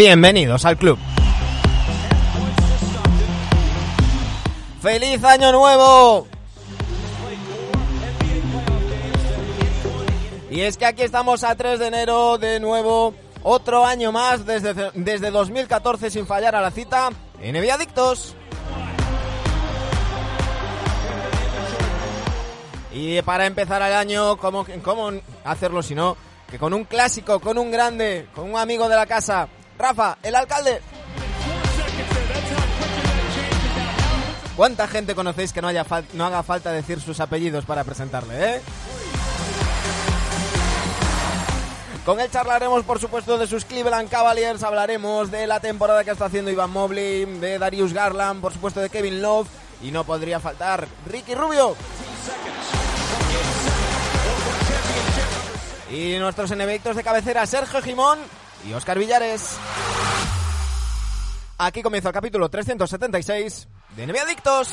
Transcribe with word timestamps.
bienvenidos 0.00 0.64
al 0.64 0.78
club. 0.78 0.98
¡Feliz 4.80 5.22
Año 5.22 5.52
Nuevo! 5.52 6.26
Y 10.50 10.62
es 10.62 10.78
que 10.78 10.86
aquí 10.86 11.02
estamos 11.02 11.44
a 11.44 11.54
3 11.54 11.78
de 11.78 11.86
enero 11.88 12.38
de 12.38 12.60
nuevo, 12.60 13.14
otro 13.42 13.84
año 13.84 14.10
más 14.10 14.46
desde, 14.46 14.72
desde 14.94 15.30
2014 15.30 16.10
sin 16.10 16.26
fallar 16.26 16.56
a 16.56 16.62
la 16.62 16.70
cita 16.70 17.10
en 17.42 17.56
Adictos. 17.70 18.34
Y 22.90 23.20
para 23.20 23.44
empezar 23.44 23.82
el 23.82 23.92
año, 23.92 24.38
¿cómo, 24.38 24.64
¿cómo 24.82 25.10
hacerlo 25.44 25.82
si 25.82 25.94
no? 25.94 26.16
Que 26.50 26.58
con 26.58 26.72
un 26.72 26.84
clásico, 26.84 27.38
con 27.38 27.58
un 27.58 27.70
grande, 27.70 28.28
con 28.34 28.50
un 28.50 28.56
amigo 28.56 28.88
de 28.88 28.96
la 28.96 29.04
casa, 29.04 29.46
Rafa, 29.80 30.18
el 30.22 30.34
alcalde. 30.34 30.82
¿Cuánta 34.54 34.86
gente 34.86 35.14
conocéis 35.14 35.54
que 35.54 35.62
no, 35.62 35.68
haya 35.68 35.86
no 36.12 36.26
haga 36.26 36.42
falta 36.42 36.70
decir 36.70 37.00
sus 37.00 37.18
apellidos 37.18 37.64
para 37.64 37.82
presentarle, 37.82 38.56
eh? 38.56 38.60
Con 42.04 42.20
él 42.20 42.30
charlaremos, 42.30 42.84
por 42.84 43.00
supuesto, 43.00 43.38
de 43.38 43.46
sus 43.46 43.64
Cleveland 43.64 44.10
Cavaliers, 44.10 44.62
hablaremos 44.62 45.30
de 45.30 45.46
la 45.46 45.60
temporada 45.60 46.04
que 46.04 46.10
está 46.10 46.26
haciendo 46.26 46.50
Ivan 46.50 46.70
Mobley, 46.70 47.24
de 47.24 47.58
Darius 47.58 47.94
Garland, 47.94 48.42
por 48.42 48.52
supuesto 48.52 48.80
de 48.80 48.90
Kevin 48.90 49.22
Love, 49.22 49.48
y 49.82 49.90
no 49.92 50.04
podría 50.04 50.40
faltar 50.40 50.86
Ricky 51.06 51.34
Rubio. 51.34 51.74
Y 55.90 56.18
nuestros 56.18 56.50
enemigos 56.50 56.96
de 56.96 57.02
cabecera, 57.02 57.46
Sergio 57.46 57.80
Jimón 57.80 58.18
y 58.68 58.72
Oscar 58.72 58.98
Villares. 58.98 59.56
Aquí 61.58 61.82
comienza 61.82 62.08
el 62.08 62.14
capítulo 62.14 62.48
376 62.48 63.68
de 63.96 64.06
NBA 64.06 64.22
Adictos. 64.22 64.68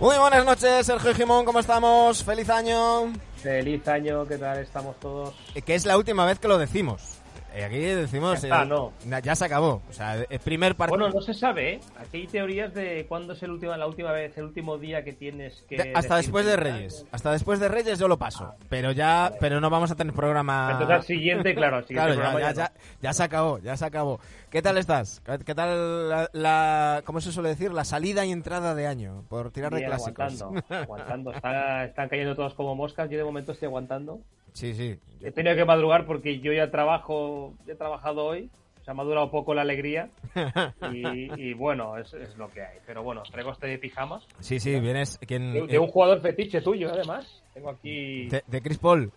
Muy 0.00 0.16
buenas 0.18 0.44
noches, 0.44 0.84
Sergio 0.84 1.14
Jimón, 1.14 1.44
¿cómo 1.44 1.60
estamos? 1.60 2.24
Feliz 2.24 2.50
año. 2.50 3.12
Feliz 3.36 3.86
año, 3.86 4.26
¿qué 4.26 4.36
tal 4.36 4.58
estamos 4.58 4.98
todos? 4.98 5.32
Que 5.64 5.76
es 5.76 5.86
la 5.86 5.96
última 5.96 6.26
vez 6.26 6.40
que 6.40 6.48
lo 6.48 6.58
decimos. 6.58 7.21
Eh, 7.54 7.64
aquí 7.64 7.78
decimos. 7.78 8.42
Ya, 8.42 8.64
no. 8.64 8.92
ya 9.22 9.34
se 9.34 9.44
acabó. 9.44 9.82
O 9.88 9.92
sea, 9.92 10.16
el 10.22 10.38
primer 10.40 10.74
partido. 10.74 10.98
Bueno, 10.98 11.14
no 11.14 11.20
se 11.20 11.34
sabe, 11.34 11.74
¿eh? 11.74 11.80
Aquí 11.98 12.18
hay 12.18 12.26
teorías 12.26 12.72
de 12.74 13.06
cuándo 13.08 13.34
es 13.34 13.42
el 13.42 13.50
último, 13.50 13.76
la 13.76 13.86
última 13.86 14.12
vez, 14.12 14.36
el 14.38 14.44
último 14.44 14.78
día 14.78 15.04
que 15.04 15.12
tienes 15.12 15.62
que. 15.68 15.92
hasta 15.94 16.16
después 16.16 16.46
de 16.46 16.56
Reyes. 16.56 17.06
Hasta 17.12 17.32
después 17.32 17.60
de 17.60 17.68
Reyes 17.68 17.98
yo 17.98 18.08
lo 18.08 18.18
paso. 18.18 18.54
pero 18.68 18.92
ya. 18.92 19.32
Pero 19.40 19.60
no 19.60 19.70
vamos 19.70 19.90
a 19.90 19.94
tener 19.94 20.14
programa. 20.14 20.70
Entonces 20.72 20.96
al 20.96 21.02
siguiente, 21.02 21.54
claro, 21.54 21.84
claro, 21.84 22.14
ya, 22.38 22.72
ya, 23.00 23.12
se 23.12 23.22
acabó, 23.22 23.58
ya 23.58 23.76
se 23.76 23.84
acabó. 23.84 24.20
¿Qué 24.50 24.62
tal 24.62 24.78
estás? 24.78 25.22
¿Qué 25.44 25.54
tal 25.54 26.08
la, 26.32 27.02
¿Cómo 27.04 27.20
se 27.20 27.32
suele 27.32 27.50
decir? 27.50 27.72
La 27.72 27.84
salida 27.84 28.24
y 28.24 28.32
entrada 28.32 28.74
de 28.74 28.86
año. 28.86 29.24
Por 29.28 29.50
tirar 29.50 29.74
de 29.74 29.84
clásicos. 29.84 30.42
Aguantando, 30.42 31.30
aguantando. 31.30 31.32
están 31.32 32.08
cayendo 32.08 32.34
todos 32.34 32.54
como 32.54 32.74
moscas. 32.74 33.10
Yo 33.10 33.18
de 33.18 33.24
momento 33.24 33.52
estoy 33.52 33.66
aguantando. 33.66 34.20
Sí, 34.52 34.74
sí. 34.74 34.98
He 35.22 35.30
tenido 35.30 35.56
que 35.56 35.64
madrugar 35.64 36.06
porque 36.06 36.40
yo 36.40 36.52
ya 36.52 36.70
trabajo, 36.70 37.54
he 37.66 37.74
trabajado 37.74 38.24
hoy, 38.24 38.50
se 38.84 38.90
ha 38.90 38.94
madurado 38.94 39.30
poco 39.30 39.54
la 39.54 39.62
alegría 39.62 40.08
y, 40.92 41.54
bueno, 41.54 41.96
es, 41.98 42.12
lo 42.36 42.50
que 42.50 42.62
hay. 42.62 42.78
Pero 42.86 43.02
bueno, 43.02 43.22
traigo 43.30 43.52
este 43.52 43.68
de 43.68 43.78
pijamas. 43.78 44.26
Sí, 44.40 44.58
sí, 44.58 44.78
vienes... 44.80 45.20
De, 45.20 45.78
un 45.78 45.86
jugador 45.86 46.20
fetiche 46.20 46.60
tuyo, 46.60 46.90
además. 46.92 47.42
Tengo 47.54 47.70
aquí... 47.70 48.28
De, 48.28 48.62
Chris 48.62 48.78
Paul. 48.78 49.12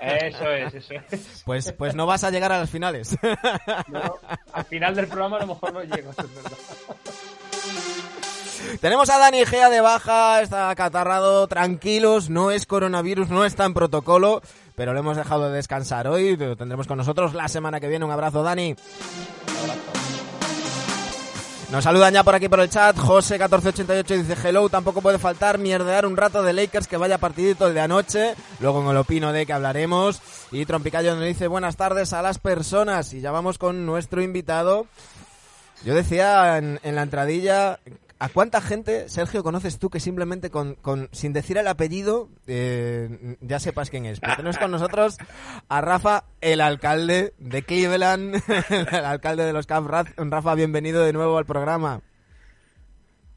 Eso 0.00 0.50
es, 0.50 0.74
eso 0.74 0.94
es. 0.94 1.42
Pues, 1.44 1.72
pues 1.72 1.94
no 1.94 2.06
vas 2.06 2.24
a 2.24 2.30
llegar 2.30 2.50
a 2.50 2.58
las 2.58 2.70
finales. 2.70 3.16
al 4.52 4.64
final 4.64 4.94
del 4.94 5.06
programa 5.06 5.36
a 5.36 5.40
lo 5.40 5.46
mejor 5.48 5.72
no 5.72 5.82
llego, 5.82 6.10
es 6.10 6.16
verdad. 6.16 6.58
Tenemos 8.80 9.10
a 9.10 9.18
Dani 9.18 9.44
Gea 9.44 9.70
de 9.70 9.80
baja, 9.80 10.40
está 10.42 10.70
acatarrado, 10.70 11.46
tranquilos, 11.46 12.30
no 12.30 12.50
es 12.50 12.66
coronavirus, 12.66 13.28
no 13.28 13.44
está 13.44 13.64
en 13.64 13.74
protocolo, 13.74 14.42
pero 14.74 14.92
lo 14.92 15.00
hemos 15.00 15.16
dejado 15.16 15.48
de 15.48 15.56
descansar 15.56 16.08
hoy, 16.08 16.36
lo 16.36 16.56
tendremos 16.56 16.86
con 16.86 16.98
nosotros 16.98 17.34
la 17.34 17.48
semana 17.48 17.80
que 17.80 17.88
viene. 17.88 18.04
Un 18.04 18.10
abrazo, 18.10 18.42
Dani. 18.42 18.76
Nos 21.70 21.82
saludan 21.82 22.14
ya 22.14 22.22
por 22.22 22.34
aquí 22.34 22.48
por 22.48 22.60
el 22.60 22.70
chat. 22.70 22.96
José1488 22.96 24.22
dice 24.22 24.36
hello, 24.48 24.68
tampoco 24.68 25.02
puede 25.02 25.18
faltar 25.18 25.58
mierdear 25.58 26.06
un 26.06 26.16
rato 26.16 26.44
de 26.44 26.52
Lakers 26.52 26.86
que 26.86 26.96
vaya 26.96 27.18
partidito 27.18 27.72
de 27.72 27.80
anoche. 27.80 28.34
Luego 28.60 28.82
en 28.82 28.88
el 28.88 28.96
opino 28.96 29.32
de 29.32 29.46
que 29.46 29.52
hablaremos. 29.52 30.20
Y 30.52 30.64
Trompicayo 30.64 31.16
nos 31.16 31.24
dice 31.24 31.48
buenas 31.48 31.76
tardes 31.76 32.12
a 32.12 32.22
las 32.22 32.38
personas. 32.38 33.12
Y 33.14 33.20
ya 33.20 33.32
vamos 33.32 33.58
con 33.58 33.84
nuestro 33.84 34.22
invitado. 34.22 34.86
Yo 35.84 35.94
decía 35.94 36.56
en, 36.58 36.78
en 36.84 36.94
la 36.94 37.02
entradilla 37.02 37.80
¿A 38.18 38.30
cuánta 38.30 38.62
gente, 38.62 39.10
Sergio, 39.10 39.42
conoces 39.42 39.78
tú 39.78 39.90
que 39.90 40.00
simplemente 40.00 40.48
con, 40.50 40.78
sin 41.12 41.34
decir 41.34 41.58
el 41.58 41.68
apellido 41.68 42.30
eh, 42.46 43.36
ya 43.40 43.60
sepas 43.60 43.90
quién 43.90 44.06
es? 44.06 44.20
Tenemos 44.20 44.56
con 44.56 44.70
nosotros 44.70 45.18
a 45.68 45.80
Rafa, 45.82 46.24
el 46.40 46.62
alcalde 46.62 47.34
de 47.36 47.62
Cleveland, 47.62 48.42
el 48.70 49.04
alcalde 49.04 49.44
de 49.44 49.52
los 49.52 49.66
Cavs. 49.66 50.14
Rafa, 50.16 50.54
bienvenido 50.54 51.04
de 51.04 51.12
nuevo 51.12 51.36
al 51.36 51.44
programa. 51.44 52.00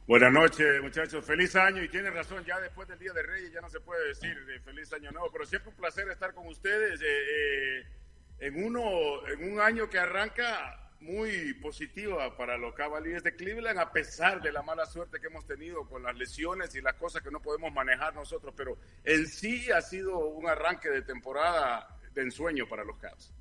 Buenas 0.07 0.31
noches, 0.31 0.81
muchachos. 0.81 1.25
Feliz 1.25 1.56
año. 1.57 1.84
Y 1.84 1.90
tienes 1.90 2.13
razón, 2.13 2.44
ya 2.46 2.57
después 2.61 2.88
del 2.88 3.00
Día 3.00 3.11
de 3.11 3.22
Reyes 3.22 3.51
ya 3.51 3.59
no 3.59 3.69
se 3.69 3.81
puede 3.81 4.07
decir 4.07 4.34
feliz 4.63 4.91
año 4.94 5.11
nuevo, 5.11 5.29
pero 5.31 5.46
siempre 5.46 5.72
un 5.72 5.75
placer 5.75 6.07
estar 6.09 6.34
con 6.34 6.47
ustedes 6.47 7.01
eh, 7.01 7.06
eh, 7.06 7.88
en, 8.40 8.63
uno, 8.63 8.81
en 9.28 9.51
un 9.51 9.59
año 9.59 9.90
que 9.90 10.00
arranca 10.00 10.89
muy 11.02 11.54
positiva 11.56 12.36
para 12.36 12.58
los 12.58 12.74
Cavaliers 12.74 13.24
de 13.24 13.36
Cleveland, 13.36 13.80
a 13.80 13.92
pesar 13.92 14.42
de 14.42 14.52
la 14.52 14.62
mala 14.62 14.86
suerte 14.86 15.20
que 15.20 15.28
hemos 15.28 15.46
tenido 15.46 15.88
con 15.88 16.04
las 16.04 16.16
lesiones 16.16 16.76
y 16.76 16.82
las 16.82 16.96
cosas 16.96 17.22
que 17.22 17.32
no 17.32 17.42
podemos 17.42 17.74
manejar 17.74 18.14
nosotros, 18.14 18.54
pero 18.56 18.78
en 19.04 19.28
sí 19.28 19.72
ha 19.72 19.82
sido 19.82 20.18
un 20.20 20.48
arranque 20.48 20.90
de 20.90 21.02
temporada 21.02 21.99
de 22.19 22.25
ensueño 22.25 22.68
para 22.68 22.84
los 22.84 22.97
Cavs. 22.97 23.34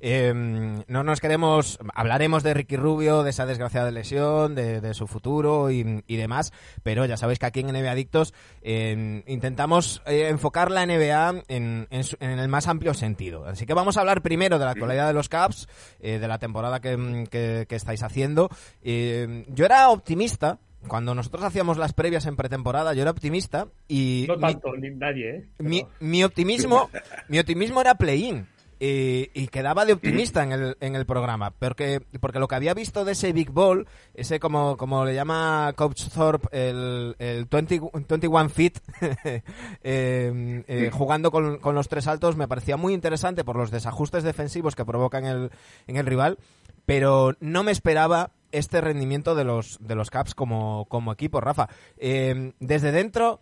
Em, 0.00 0.82
no 0.86 1.02
nos 1.02 1.20
queremos, 1.20 1.78
hablaremos 1.94 2.42
de 2.42 2.54
Ricky 2.54 2.76
Rubio, 2.76 3.22
de 3.22 3.30
esa 3.30 3.46
desgraciada 3.46 3.90
lesión, 3.90 4.54
de, 4.54 4.94
su 4.94 5.06
futuro 5.06 5.70
y, 5.70 6.02
demás, 6.16 6.52
pero 6.82 7.06
ya 7.06 7.16
sabéis 7.16 7.38
que 7.38 7.46
aquí 7.46 7.60
en 7.60 7.68
NBA 7.68 7.90
Adictos 7.90 8.34
em, 8.60 9.22
intentamos 9.26 10.02
eh, 10.06 10.28
enfocar 10.28 10.70
la 10.70 10.84
NBA 10.84 11.44
en, 11.48 11.88
el 11.90 12.48
más 12.48 12.68
amplio 12.68 12.92
sentido. 12.94 13.46
Así 13.46 13.64
que 13.64 13.74
vamos 13.74 13.96
a 13.96 14.00
hablar 14.00 14.22
primero 14.22 14.58
de 14.58 14.64
la 14.64 14.72
actualidad 14.72 15.06
de 15.06 15.14
los 15.14 15.28
Cavs, 15.28 15.68
eh, 16.00 16.18
de 16.18 16.28
la 16.28 16.38
temporada 16.38 16.80
que, 16.80 17.66
estáis 17.70 18.02
haciendo. 18.02 18.50
Em, 18.82 19.44
yo 19.48 19.64
era 19.64 19.88
optimista 19.88 20.58
cuando 20.86 21.14
nosotros 21.14 21.44
hacíamos 21.44 21.78
las 21.78 21.92
previas 21.92 22.26
en 22.26 22.36
pretemporada, 22.36 22.94
yo 22.94 23.02
era 23.02 23.10
optimista 23.10 23.68
y... 23.88 24.26
No 24.28 24.38
tanto, 24.38 24.74
ni 24.76 24.90
nadie, 24.90 25.36
¿eh? 25.36 25.86
Mi, 26.00 26.24
optimismo, 26.24 26.90
mi 27.28 27.38
optimismo 27.38 27.80
era 27.80 27.94
play-in. 27.94 28.46
Y, 28.84 29.46
quedaba 29.52 29.84
de 29.84 29.92
optimista 29.92 30.42
en 30.42 30.50
el, 30.50 30.76
en 30.80 30.96
el 30.96 31.06
programa, 31.06 31.52
porque, 31.52 32.02
porque 32.18 32.40
lo 32.40 32.48
que 32.48 32.56
había 32.56 32.74
visto 32.74 33.04
de 33.04 33.12
ese 33.12 33.32
Big 33.32 33.50
Ball, 33.50 33.86
ese 34.12 34.40
como, 34.40 34.76
como 34.76 35.04
le 35.04 35.14
llama 35.14 35.72
Coach 35.76 36.08
Thorpe, 36.08 36.48
el, 36.50 37.14
el 37.20 37.44
21 37.44 38.48
Fit, 38.48 38.80
em, 39.84 40.64
eh, 40.66 40.90
jugando 40.92 41.30
con, 41.30 41.58
con, 41.58 41.76
los 41.76 41.86
tres 41.86 42.08
altos, 42.08 42.36
me 42.36 42.48
parecía 42.48 42.76
muy 42.76 42.92
interesante 42.92 43.44
por 43.44 43.54
los 43.54 43.70
desajustes 43.70 44.24
defensivos 44.24 44.74
que 44.74 44.84
provocan 44.84 45.26
el, 45.26 45.52
en 45.86 45.96
el 45.96 46.06
rival, 46.06 46.38
pero 46.84 47.36
no 47.38 47.62
me 47.62 47.70
esperaba 47.70 48.32
este 48.52 48.80
rendimiento 48.80 49.34
de 49.34 49.44
los, 49.44 49.78
de 49.80 49.94
los 49.94 50.10
Caps 50.10 50.34
como, 50.34 50.86
como 50.88 51.12
equipo, 51.12 51.40
Rafa. 51.40 51.68
Em, 51.96 52.52
desde 52.60 52.92
dentro, 52.92 53.40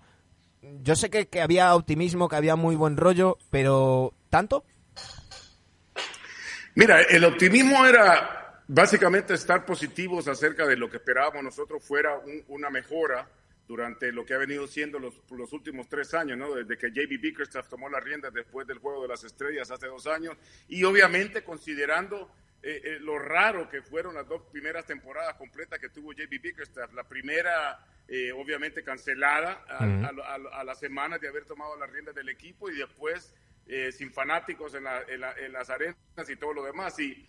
yo 0.62 0.96
sé 0.96 1.10
que, 1.10 1.28
que, 1.28 1.40
había 1.40 1.74
optimismo, 1.74 2.28
que 2.28 2.36
había 2.36 2.56
muy 2.56 2.76
buen 2.76 2.96
rollo, 2.96 3.38
pero 3.50 4.14
¿tanto? 4.30 4.64
Mira, 6.74 7.02
el 7.02 7.24
optimismo 7.24 7.84
era 7.84 8.62
básicamente 8.68 9.34
estar 9.34 9.66
positivos 9.66 10.28
acerca 10.28 10.64
de 10.66 10.76
lo 10.76 10.88
que 10.88 10.98
esperábamos 10.98 11.42
nosotros 11.42 11.82
fuera 11.82 12.20
una 12.48 12.70
mejora 12.70 13.28
durante 13.66 14.12
lo 14.12 14.24
que 14.24 14.34
ha 14.34 14.38
venido 14.38 14.66
siendo 14.66 14.98
los, 14.98 15.14
los 15.30 15.52
últimos 15.52 15.88
tres 15.88 16.14
años, 16.14 16.38
¿no? 16.38 16.54
Desde 16.54 16.76
que 16.76 16.90
JB 16.90 17.20
Bickerstaff 17.20 17.68
tomó 17.68 17.88
las 17.88 18.02
riendas 18.02 18.32
después 18.32 18.66
del 18.66 18.78
Juego 18.78 19.02
de 19.02 19.08
las 19.08 19.22
Estrellas 19.24 19.70
hace 19.70 19.86
dos 19.86 20.06
años 20.06 20.36
y 20.68 20.82
obviamente 20.84 21.44
considerando 21.44 22.30
eh, 22.62 22.80
eh, 22.84 22.98
lo 23.00 23.18
raro 23.18 23.68
que 23.68 23.82
fueron 23.82 24.14
las 24.14 24.28
dos 24.28 24.42
primeras 24.52 24.86
temporadas 24.86 25.34
completas 25.36 25.78
que 25.78 25.88
tuvo 25.88 26.12
JB 26.12 26.40
Bickerstaff. 26.40 26.92
La 26.92 27.04
primera, 27.04 27.84
eh, 28.06 28.32
obviamente, 28.32 28.82
cancelada 28.82 29.64
a, 29.68 30.64
las 30.64 30.78
semanas 30.78 31.20
de 31.20 31.28
haber 31.28 31.44
tomado 31.44 31.76
las 31.76 31.90
riendas 31.90 32.14
del 32.14 32.28
equipo 32.28 32.70
y 32.70 32.76
después 32.76 33.34
sin 33.92 34.12
fanáticos 34.12 34.74
en, 34.74 34.84
en, 34.84 35.52
las 35.52 35.70
arenas 35.70 35.96
y 36.28 36.34
todo 36.34 36.52
lo 36.52 36.64
demás. 36.64 36.98
Y 36.98 37.24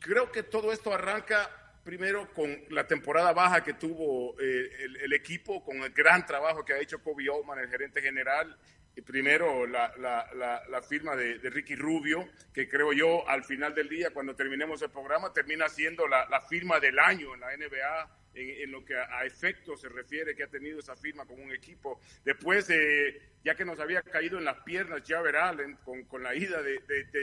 creo 0.00 0.32
que 0.32 0.42
todo 0.42 0.72
esto 0.72 0.92
arranca 0.94 1.50
primero 1.88 2.30
con 2.34 2.54
la 2.68 2.86
temporada 2.86 3.32
baja 3.32 3.64
que 3.64 3.72
tuvo 3.72 4.38
eh, 4.38 4.70
el, 5.02 5.12
equipo, 5.14 5.64
con 5.64 5.82
el 5.82 5.90
gran 5.90 6.26
trabajo 6.26 6.62
que 6.62 6.74
ha 6.74 6.78
hecho 6.78 7.02
Kobe 7.02 7.30
Oldman, 7.30 7.60
el 7.60 7.70
gerente 7.70 8.02
general. 8.02 8.58
Primero 9.06 9.66
la, 9.66 9.92
la, 9.96 10.82
firma 10.82 11.14
de, 11.14 11.38
Ricky 11.50 11.76
Rubio, 11.76 12.28
que 12.52 12.68
creo 12.68 12.92
yo 12.92 13.28
al 13.28 13.44
final 13.44 13.74
del 13.74 13.88
día, 13.88 14.10
cuando 14.10 14.34
terminemos 14.34 14.82
el 14.82 14.90
programa, 14.90 15.32
termina 15.32 15.68
siendo 15.68 16.06
la, 16.08 16.40
firma 16.48 16.80
del 16.80 16.98
año 16.98 17.34
en 17.34 17.40
la 17.40 17.56
NBA 17.56 18.18
en, 18.34 18.70
lo 18.70 18.84
que 18.84 18.96
a, 18.96 19.24
efecto 19.24 19.76
se 19.76 19.88
refiere 19.88 20.34
que 20.34 20.44
ha 20.44 20.48
tenido 20.48 20.80
esa 20.80 20.96
firma 20.96 21.26
con 21.26 21.40
un 21.40 21.52
equipo. 21.52 22.00
Después, 22.24 22.68
ya 23.44 23.54
que 23.54 23.64
nos 23.64 23.78
había 23.78 24.02
caído 24.02 24.38
en 24.38 24.44
las 24.44 24.58
piernas 24.62 25.02
Javier 25.06 25.36
Allen 25.36 25.76
con, 25.84 26.04
con 26.04 26.22
la 26.22 26.34
ida 26.34 26.62
de, 26.62 26.80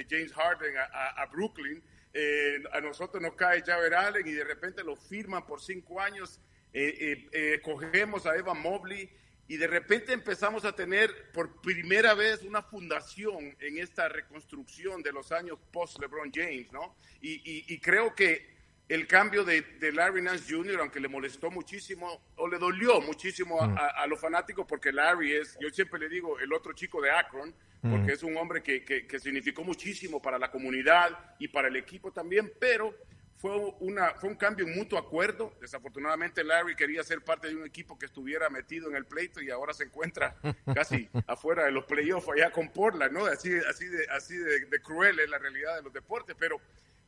James 0.09 0.33
Harden 0.33 0.75
a, 0.77 1.25
Brooklyn, 1.31 1.83
eh, 2.13 2.63
a 2.71 2.79
nosotros 2.79 3.21
nos 3.21 3.33
cae 3.33 3.61
Javier 3.61 3.95
Allen 3.95 4.27
y 4.27 4.31
de 4.31 4.43
repente 4.43 4.83
lo 4.83 4.95
firman 4.95 5.45
por 5.45 5.61
cinco 5.61 5.99
años, 5.99 6.39
eh, 6.71 7.27
eh, 7.31 7.59
cogemos 7.61 8.25
a 8.25 8.35
Evan 8.35 8.61
Mobley 8.61 9.09
y 9.47 9.57
de 9.57 9.67
repente 9.67 10.13
empezamos 10.13 10.65
a 10.65 10.73
tener 10.73 11.31
por 11.31 11.61
primera 11.61 12.13
vez 12.13 12.43
una 12.43 12.61
fundación 12.61 13.55
en 13.59 13.77
esta 13.77 14.09
reconstrucción 14.09 15.03
de 15.03 15.11
los 15.11 15.31
años 15.31 15.59
post 15.71 15.99
LeBron 15.99 16.31
James, 16.33 16.71
¿no? 16.71 16.95
y 17.21 17.79
creo 17.79 18.13
que 18.13 18.55
el 18.87 19.07
cambio 19.07 19.43
de, 19.43 19.63
Larry 19.93 20.21
Nance 20.21 20.53
Jr., 20.53 20.79
aunque 20.79 20.99
le 20.99 21.07
molestó 21.07 21.49
muchísimo 21.49 22.21
o 22.35 22.47
le 22.47 22.59
dolió 22.59 23.01
muchísimo 23.01 23.59
mm. 23.59 23.75
a, 23.77 24.05
los 24.07 24.19
fanáticos, 24.19 24.65
porque 24.67 24.91
Larry 24.91 25.33
es, 25.33 25.57
yo 25.59 25.69
siempre 25.69 25.99
le 25.99 26.09
digo, 26.09 26.39
el 26.39 26.53
otro 26.53 26.73
chico 26.73 27.01
de 27.01 27.09
Akron, 27.09 27.53
mm. 27.81 27.91
porque 27.91 28.13
es 28.13 28.21
un 28.21 28.37
hombre 28.37 28.61
que, 28.61 28.83
que, 28.83 29.19
significó 29.19 29.63
muchísimo 29.63 30.21
para 30.21 30.37
la 30.37 30.51
comunidad 30.51 31.35
y 31.39 31.47
para 31.47 31.67
el 31.67 31.75
equipo 31.77 32.11
también, 32.11 32.51
pero 32.59 32.95
fue, 33.37 33.55
una, 33.79 34.11
fue 34.15 34.29
un 34.29 34.35
cambio 34.35 34.65
en 34.65 34.75
mutuo 34.75 34.97
acuerdo. 34.97 35.53
Desafortunadamente 35.59 36.43
Larry 36.43 36.75
quería 36.75 37.03
ser 37.03 37.21
parte 37.21 37.47
de 37.49 37.55
un 37.55 37.65
equipo 37.65 37.97
que 37.97 38.05
estuviera 38.05 38.49
metido 38.49 38.89
en 38.89 38.95
el 38.95 39.05
pleito 39.05 39.41
y 39.41 39.49
ahora 39.49 39.73
se 39.73 39.83
encuentra 39.83 40.35
casi 40.73 41.09
afuera 41.27 41.65
de 41.65 41.71
los 41.71 41.85
playoffs 41.85 42.29
allá 42.29 42.51
con 42.51 42.69
Portland, 42.69 43.11
¿no? 43.11 43.25
Así, 43.25 43.51
así, 43.69 43.85
de, 43.87 44.07
así 44.09 44.35
de 44.37 44.81
cruel 44.81 45.19
es 45.19 45.29
la 45.29 45.37
realidad 45.37 45.75
de 45.75 45.83
los 45.83 45.93
deportes, 45.93 46.35
pero 46.39 46.59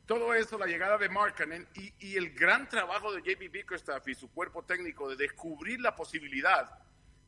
todo 0.08 0.32
eso, 0.32 0.56
la 0.56 0.64
llegada 0.64 0.96
de 0.96 1.10
Markkanen 1.10 1.68
y, 1.74 2.16
el 2.16 2.30
gran 2.30 2.66
trabajo 2.66 3.12
de 3.12 3.20
JB 3.20 3.50
Bickerstaff 3.52 4.08
y 4.08 4.14
su 4.14 4.30
cuerpo 4.32 4.64
técnico 4.64 5.06
de 5.06 5.16
descubrir 5.16 5.82
la 5.82 5.94
posibilidad 5.94 6.78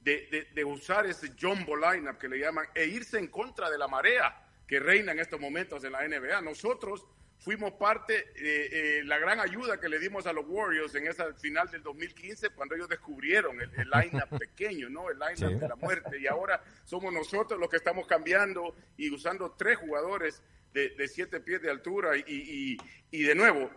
de, 0.01 0.65
usar 0.65 1.05
ese 1.05 1.35
jumbo 1.39 1.77
lineup 1.77 2.17
que 2.17 2.27
le 2.27 2.39
llaman 2.39 2.65
e 2.75 2.87
irse 2.87 3.19
en 3.19 3.27
contra 3.27 3.69
de 3.69 3.77
la 3.77 3.87
marea 3.87 4.35
que 4.67 4.81
reina 4.81 5.13
en 5.13 5.19
estos 5.19 5.39
momentos 5.39 5.85
en 5.85 5.93
la 5.93 6.09
NBA. 6.09 6.41
Nosotros 6.41 7.05
fuimos 7.41 7.73
parte 7.73 8.33
de 8.39 8.99
eh, 8.99 9.05
la 9.05 9.19
gran 9.19 9.41
ayuda 9.41 9.81
que 9.81 9.89
le 9.89 9.99
dimos 9.99 10.27
a 10.27 10.33
los 10.33 10.45
Warriors 10.47 10.95
en 10.95 11.07
esa 11.07 11.33
final 11.35 11.71
del 11.71 11.83
2015 11.83 12.51
cuando 12.51 12.75
ellos 12.75 12.89
descubrieron 12.89 13.61
el, 13.61 13.71
el 13.77 13.91
lineup 13.91 14.29
pequeño, 14.39 14.89
¿no? 14.89 15.11
El 15.11 15.19
lineup 15.19 15.61
de 15.61 15.69
la 15.69 15.77
muerte. 15.77 16.21
Y 16.21 16.27
ahora 16.27 16.63
somos 16.85 17.13
nosotros 17.13 17.59
los 17.59 17.69
que 17.69 17.79
estamos 17.79 18.07
cambiando 18.07 18.77
y 18.97 19.11
usando 19.11 19.53
tres 19.53 19.79
jugadores 19.79 20.43
de, 20.73 21.09
siete 21.09 21.41
pies 21.41 21.63
de 21.63 21.71
altura 21.71 22.17
y, 22.17 22.77
y, 23.11 23.23
de 23.23 23.35
nuevo, 23.35 23.71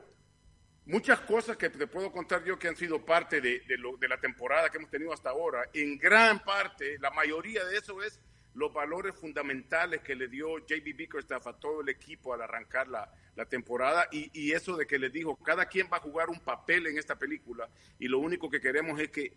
muchas 0.86 1.21
cosas 1.21 1.57
que 1.57 1.69
te 1.69 1.88
puedo 1.88 2.12
contar 2.12 2.44
yo 2.44 2.60
que 2.60 2.68
han 2.68 2.75
sido 2.75 3.04
parte 3.04 3.42
de, 3.42 3.62
de, 3.68 4.07
la 4.07 4.19
temporada 4.19 4.69
que 4.69 4.77
hemos 4.77 4.92
tenido 4.92 5.12
hasta 5.12 5.31
ahora, 5.31 5.69
en 5.74 5.98
gran 5.98 6.44
parte, 6.44 6.98
la 7.00 7.10
mayoría 7.10 7.65
de 7.65 7.77
eso 7.77 8.04
es 8.04 8.19
los 8.56 8.74
valores 8.74 9.16
fundamentales 9.16 10.02
que 10.02 10.16
le 10.16 10.28
dio 10.28 10.60
JB 10.60 10.96
Bickerstaff 10.96 11.48
a 11.48 11.54
todo 11.54 11.82
el 11.82 11.90
equipo 11.90 12.34
al 12.34 12.42
arrancar 12.42 12.88
la, 12.88 13.12
la 13.36 13.46
temporada 13.46 14.08
y, 14.12 14.30
y, 14.34 14.52
eso 14.52 14.78
de 14.78 14.86
que 14.86 15.00
les 15.00 15.12
dijo, 15.12 15.36
cada 15.38 15.66
quien 15.66 15.88
va 15.92 15.98
a 15.98 16.02
jugar 16.02 16.30
un 16.30 16.40
papel 16.40 16.88
en 16.88 16.98
esta 16.98 17.18
película 17.18 17.68
y 18.00 18.08
lo 18.08 18.20
único 18.20 18.50
que 18.50 18.62
queremos 18.62 19.00
es 19.00 19.10
que 19.10 19.34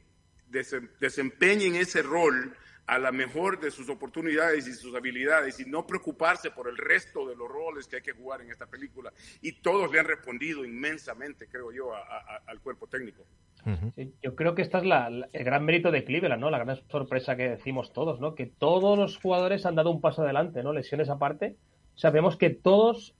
desempeñen 1.00 1.76
ese 1.76 2.02
rol 2.02 2.56
a 2.86 2.98
la 2.98 3.10
mejor 3.10 3.58
de 3.58 3.70
sus 3.70 3.88
oportunidades 3.88 4.66
y 4.68 4.72
sus 4.72 4.94
habilidades 4.94 5.58
y 5.58 5.64
no 5.64 5.86
preocuparse 5.86 6.52
por 6.52 6.68
el 6.68 6.76
resto 6.76 7.26
de 7.26 7.34
los 7.34 7.48
roles 7.48 7.88
que 7.88 7.96
hay 7.96 8.02
que 8.02 8.12
jugar 8.12 8.42
en 8.42 8.50
esta 8.50 8.66
película. 8.66 9.12
Y 9.40 9.52
todos 9.60 9.90
le 9.90 9.98
han 9.98 10.06
respondido 10.06 10.64
inmensamente, 10.64 11.48
creo 11.48 11.72
yo, 11.72 11.92
al 11.94 12.60
cuerpo 12.60 12.86
técnico. 12.86 13.26
Yo 14.22 14.36
creo 14.36 14.54
que 14.54 14.62
esta 14.62 14.78
es 14.78 14.84
la, 14.84 15.08
el 15.08 15.44
gran 15.44 15.64
mérito 15.64 15.90
de 15.90 16.04
Cleveland, 16.04 16.40
¿no? 16.40 16.50
La 16.50 16.58
gran 16.58 16.76
sorpresa 16.88 17.36
que 17.36 17.48
decimos 17.48 17.92
todos, 17.92 18.20
¿no? 18.20 18.34
Que 18.34 18.46
todos 18.46 18.98
los 18.98 19.18
jugadores 19.18 19.66
han 19.66 19.74
dado 19.74 19.90
un 19.90 20.00
paso 20.00 20.22
adelante, 20.22 20.62
¿no? 20.62 20.72
Lesiones 20.72 21.08
aparte. 21.10 21.56
Sabemos 21.96 22.36
que 22.36 22.50
todos 22.50 23.14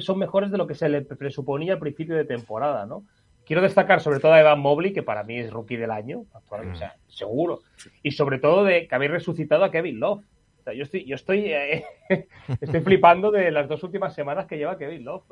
son 0.00 0.18
mejores 0.18 0.50
de 0.50 0.58
lo 0.58 0.66
que 0.66 0.74
se 0.74 0.88
le 0.88 1.02
presuponía 1.02 1.74
al 1.74 1.78
principio 1.78 2.16
de 2.16 2.24
temporada, 2.24 2.86
¿no? 2.86 3.04
Quiero 3.44 3.60
destacar 3.60 4.00
sobre 4.00 4.20
todo 4.20 4.32
a 4.32 4.40
Evan 4.40 4.60
Mobley, 4.60 4.92
que 4.92 5.02
para 5.02 5.24
mí 5.24 5.38
es 5.38 5.50
rookie 5.50 5.76
del 5.76 5.90
año, 5.90 6.24
actualmente, 6.32 6.76
o 6.76 6.78
sea, 6.78 6.94
seguro. 7.08 7.60
Y 8.02 8.12
sobre 8.12 8.38
todo 8.38 8.64
de 8.64 8.86
que 8.86 8.94
habéis 8.94 9.10
resucitado 9.10 9.64
a 9.64 9.70
Kevin 9.70 9.98
Love. 9.98 10.24
O 10.60 10.64
sea, 10.64 10.72
yo 10.74 10.84
estoy, 10.84 11.04
yo 11.04 11.16
estoy, 11.16 11.52
eh, 11.52 11.84
estoy 12.60 12.80
flipando 12.80 13.32
de 13.32 13.50
las 13.50 13.68
dos 13.68 13.82
últimas 13.82 14.14
semanas 14.14 14.46
que 14.46 14.56
lleva 14.56 14.78
Kevin 14.78 15.04
Love. 15.04 15.24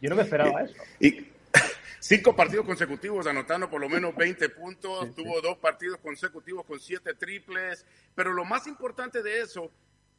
Yo 0.00 0.08
no 0.08 0.16
me 0.16 0.22
esperaba 0.22 0.62
eso. 0.64 0.74
Y 1.00 1.26
cinco 2.00 2.34
partidos 2.34 2.66
consecutivos 2.66 3.26
anotando 3.26 3.68
por 3.68 3.80
lo 3.80 3.88
menos 3.88 4.14
20 4.16 4.48
puntos, 4.50 5.14
tuvo 5.14 5.40
dos 5.40 5.58
partidos 5.58 5.98
consecutivos 5.98 6.64
con 6.64 6.80
siete 6.80 7.14
triples, 7.14 7.84
pero 8.14 8.32
lo 8.32 8.44
más 8.44 8.66
importante 8.66 9.22
de 9.22 9.40
eso 9.40 9.70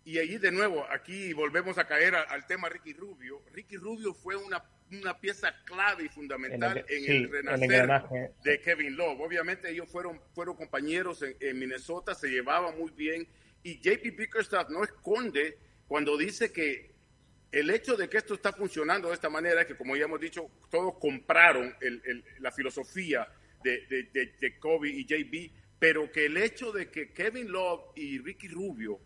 y 0.06 0.18
ahí 0.18 0.38
de 0.38 0.52
nuevo, 0.52 0.86
aquí 0.90 1.34
volvemos 1.34 1.78
a 1.78 1.86
caer 1.86 2.16
al 2.16 2.48
tema 2.48 2.70
Ricky 2.70 2.94
Rubio. 2.94 3.44
Ricky 3.54 3.78
Rubio 3.78 4.14
fue 4.14 4.36
una, 4.36 4.64
una 4.92 5.20
pieza 5.20 5.54
clave 5.66 6.06
y 6.06 6.10
fundamental 6.10 6.84
en 6.88 7.12
el, 7.12 7.32
renacer 7.32 8.32
de 8.44 8.60
Kevin 8.62 8.96
Love. 8.96 9.20
Obviamente 9.20 9.70
ellos 9.70 9.90
fueron, 9.90 10.20
fueron 10.34 10.56
compañeros 10.56 11.24
en, 11.40 11.60
Minnesota, 11.60 12.16
se 12.16 12.30
llevaban 12.30 12.78
muy 12.80 12.92
bien. 12.92 13.28
Y 13.62 13.80
JP 13.80 14.18
Bickerstaff 14.18 14.70
no 14.70 14.84
esconde 14.84 15.58
cuando 15.88 16.18
dice 16.18 16.52
que 16.52 16.89
el 17.52 17.70
hecho 17.70 17.96
de 17.96 18.08
que 18.08 18.18
esto 18.18 18.36
está 18.36 18.54
funcionando 18.54 19.08
de 19.08 19.16
esta 19.16 19.30
manera 19.30 19.66
que, 19.66 19.76
como 19.76 19.96
ya 19.96 20.06
hemos 20.06 20.20
dicho, 20.20 20.50
todos 20.70 20.96
compraron 21.00 21.76
la 22.40 22.52
filosofía 22.52 23.28
de, 23.64 23.86
de, 23.88 24.34
de 24.40 24.60
Kobe 24.60 24.90
y 24.90 25.06
JB, 25.06 25.52
pero 25.80 26.12
que 26.12 26.26
el 26.26 26.38
hecho 26.38 26.72
de 26.72 26.90
que 26.90 27.12
Kevin 27.12 27.52
Love 27.52 27.92
y 27.96 28.20
Ricky 28.20 28.48
Rubio 28.50 29.00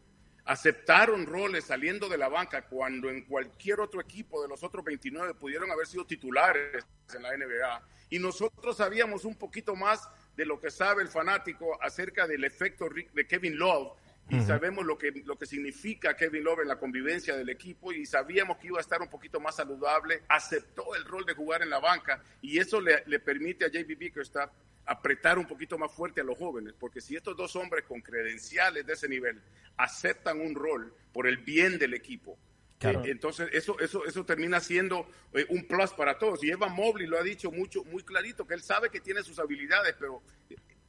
aceptaron 0.46 1.25
roles 1.25 1.63
saliendo 1.63 2.10
de 2.10 2.18
la 2.18 2.27
banca 2.27 2.68
cuando 2.68 3.10
en 3.10 3.24
cualquier 3.24 3.79
otro 3.79 4.01
equipo 4.01 4.41
de 4.41 4.50
los 4.50 4.62
otros 4.63 4.84
29 4.84 5.36
pudieron 5.36 5.72
haber 5.72 5.88
sido 5.88 6.06
titulares 6.06 6.86
en 7.15 7.24
la 7.24 7.36
NBA. 7.38 7.88
Y 8.10 8.20
nosotros 8.20 8.77
sabíamos 8.77 9.24
un 9.25 9.36
poquito 9.36 9.75
más 9.75 10.10
de 10.36 10.46
lo 10.46 10.60
que 10.60 10.70
sabe 10.70 11.01
el 11.01 11.08
fanático 11.08 11.82
acerca 11.82 12.27
del 12.27 12.44
efecto 12.44 12.89
de 13.13 13.27
Kevin 13.27 13.58
Love 13.58 13.94
y 14.30 14.42
sabemos 14.42 14.86
lo 14.86 14.98
que, 14.98 15.12
lo 15.25 15.38
que 15.38 15.46
significa 15.46 16.15
Kevin 16.15 16.44
Love 16.44 16.62
en 16.62 16.68
la 16.70 16.80
convivencia 16.80 17.36
del 17.36 17.50
equipo 17.50 17.92
y 17.92 18.06
sabíamos 18.06 18.58
que 18.58 18.68
iba 18.68 18.77
a 18.77 18.82
estar 18.82 19.01
un 19.01 19.10
poquito 19.10 19.39
más 19.39 19.58
saludable, 19.58 20.24
aceptó 20.27 20.96
el 20.96 21.06
rol 21.06 21.25
de 21.25 21.34
jugar 21.34 21.62
en 21.62 21.70
la 21.70 21.80
banca 21.80 22.24
y 22.42 22.58
eso 22.58 22.82
le, 22.82 23.03
le 23.06 23.20
permite 23.20 23.65
a 23.65 23.68
JB 23.68 23.98
Bickerstaff 23.98 24.50
apretar 24.86 25.38
un 25.38 25.46
poquito 25.46 25.77
más 25.77 25.92
fuerte 25.92 26.22
a 26.22 26.24
los 26.24 26.38
jóvenes, 26.38 26.74
porque 26.77 27.00
si 27.00 27.15
estos 27.15 27.38
dos 27.38 27.56
hombres 27.56 27.86
con 27.86 28.01
credenciales 28.01 28.86
de 28.86 28.94
ese 28.94 29.08
nivel 29.08 29.42
aceptan 29.77 30.42
un 30.42 30.56
rol 30.56 30.94
por 31.12 31.27
el 31.27 31.38
bien 31.38 31.77
del 31.77 31.94
equipo, 31.94 32.38
eh, 32.82 33.01
entonces 33.06 33.50
eso, 33.53 33.80
eso, 33.80 34.06
eso 34.06 34.25
termina 34.25 34.60
siendo 34.60 35.08
eh, 35.34 35.46
un 35.50 35.65
plus 35.65 35.92
para 35.92 36.18
todos. 36.18 36.44
Y 36.44 36.51
Evan 36.51 36.74
Mobley 36.74 37.08
lo 37.08 37.18
ha 37.18 37.24
dicho 37.24 37.51
mucho, 37.51 37.84
muy 37.86 38.03
clarito, 38.03 38.46
que 38.46 38.53
él 38.53 38.62
sabe 38.62 38.89
que 38.89 39.00
tiene 39.00 39.24
sus 39.24 39.39
habilidades, 39.39 39.96
pero 39.98 40.22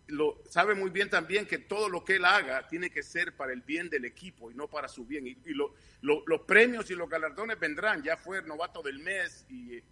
lo 0.09 0.43
sabe 0.49 0.75
muy 0.75 0.91
bien 0.91 1.09
también 1.09 1.47
que 1.47 1.59
todo 1.59 1.89
lo 1.89 2.05
que 2.05 2.17
él 2.17 2.25
haga 2.25 2.67
tiene 2.69 2.91
que 2.91 3.03
ser 3.03 3.35
para 3.37 3.53
el 3.53 3.63
bien 3.63 3.89
del 3.89 4.05
equipo 4.05 4.51
y 4.51 4.55
no 4.55 4.69
para 4.69 4.89
su 4.89 5.05
bien. 5.05 5.27
Y, 5.27 5.37
los 5.55 6.41
premios 6.47 6.91
y 6.91 6.95
los 6.95 7.09
galardones 7.09 7.59
vendrán. 7.59 8.03
Ya 8.03 8.17
fue 8.17 8.39
el 8.39 8.47
novato 8.47 8.83
del 8.83 8.99
mes 8.99 9.47
y 9.49 9.83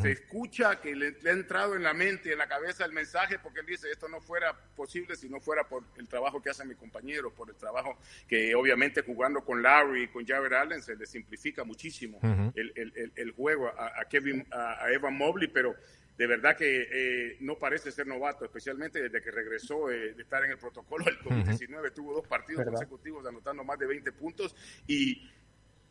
se 0.00 0.12
escucha 0.12 0.80
que 0.80 0.96
le, 0.96 1.14
ha 1.26 1.32
entrado 1.32 1.76
en 1.76 1.82
la 1.82 1.92
mente, 1.92 2.32
en 2.32 2.38
la 2.38 2.48
cabeza 2.48 2.86
el 2.86 2.92
mensaje, 2.92 3.38
porque 3.38 3.60
él 3.60 3.66
dice, 3.66 3.90
esto 3.90 4.08
no 4.08 4.20
fuera 4.20 4.54
posible 4.74 5.14
si 5.14 5.28
no 5.28 5.40
fuera 5.40 5.68
por 5.68 5.84
el 5.98 6.08
trabajo 6.08 6.40
que 6.40 6.48
hacen 6.48 6.68
mis 6.68 6.78
compañeros, 6.78 7.34
por 7.34 7.50
el 7.50 7.56
trabajo 7.56 7.98
que 8.26 8.54
obviamente 8.54 9.02
jugando 9.02 9.44
con 9.44 9.62
Larry 9.62 10.04
y 10.04 10.08
con 10.08 10.26
Javier 10.26 10.54
Allen 10.54 10.82
se 10.82 10.96
le 10.96 11.04
simplifica 11.04 11.64
muchísimo 11.64 12.18
el, 12.54 13.32
juego 13.32 13.68
a, 13.68 14.04
Kevin, 14.08 14.46
a, 14.50 14.90
Evan 14.90 15.18
Mobley, 15.18 15.48
pero 15.48 15.76
de 16.16 16.26
verdad 16.26 16.56
que 16.56 16.88
eh, 16.90 17.36
no 17.40 17.58
parece 17.58 17.90
ser 17.90 18.06
novato, 18.06 18.44
especialmente 18.44 19.02
desde 19.02 19.20
que 19.20 19.30
regresó 19.30 19.90
eh, 19.90 20.14
de 20.14 20.22
estar 20.22 20.44
en 20.44 20.52
el 20.52 20.58
protocolo 20.58 21.04
del 21.04 21.18
2019, 21.22 21.90
tuvo 21.90 22.14
dos 22.14 22.26
partidos 22.26 22.64
consecutivos 22.64 23.26
anotando 23.26 23.64
más 23.64 23.78
de 23.78 23.86
20 23.86 24.12
puntos 24.12 24.54
y 24.86 25.28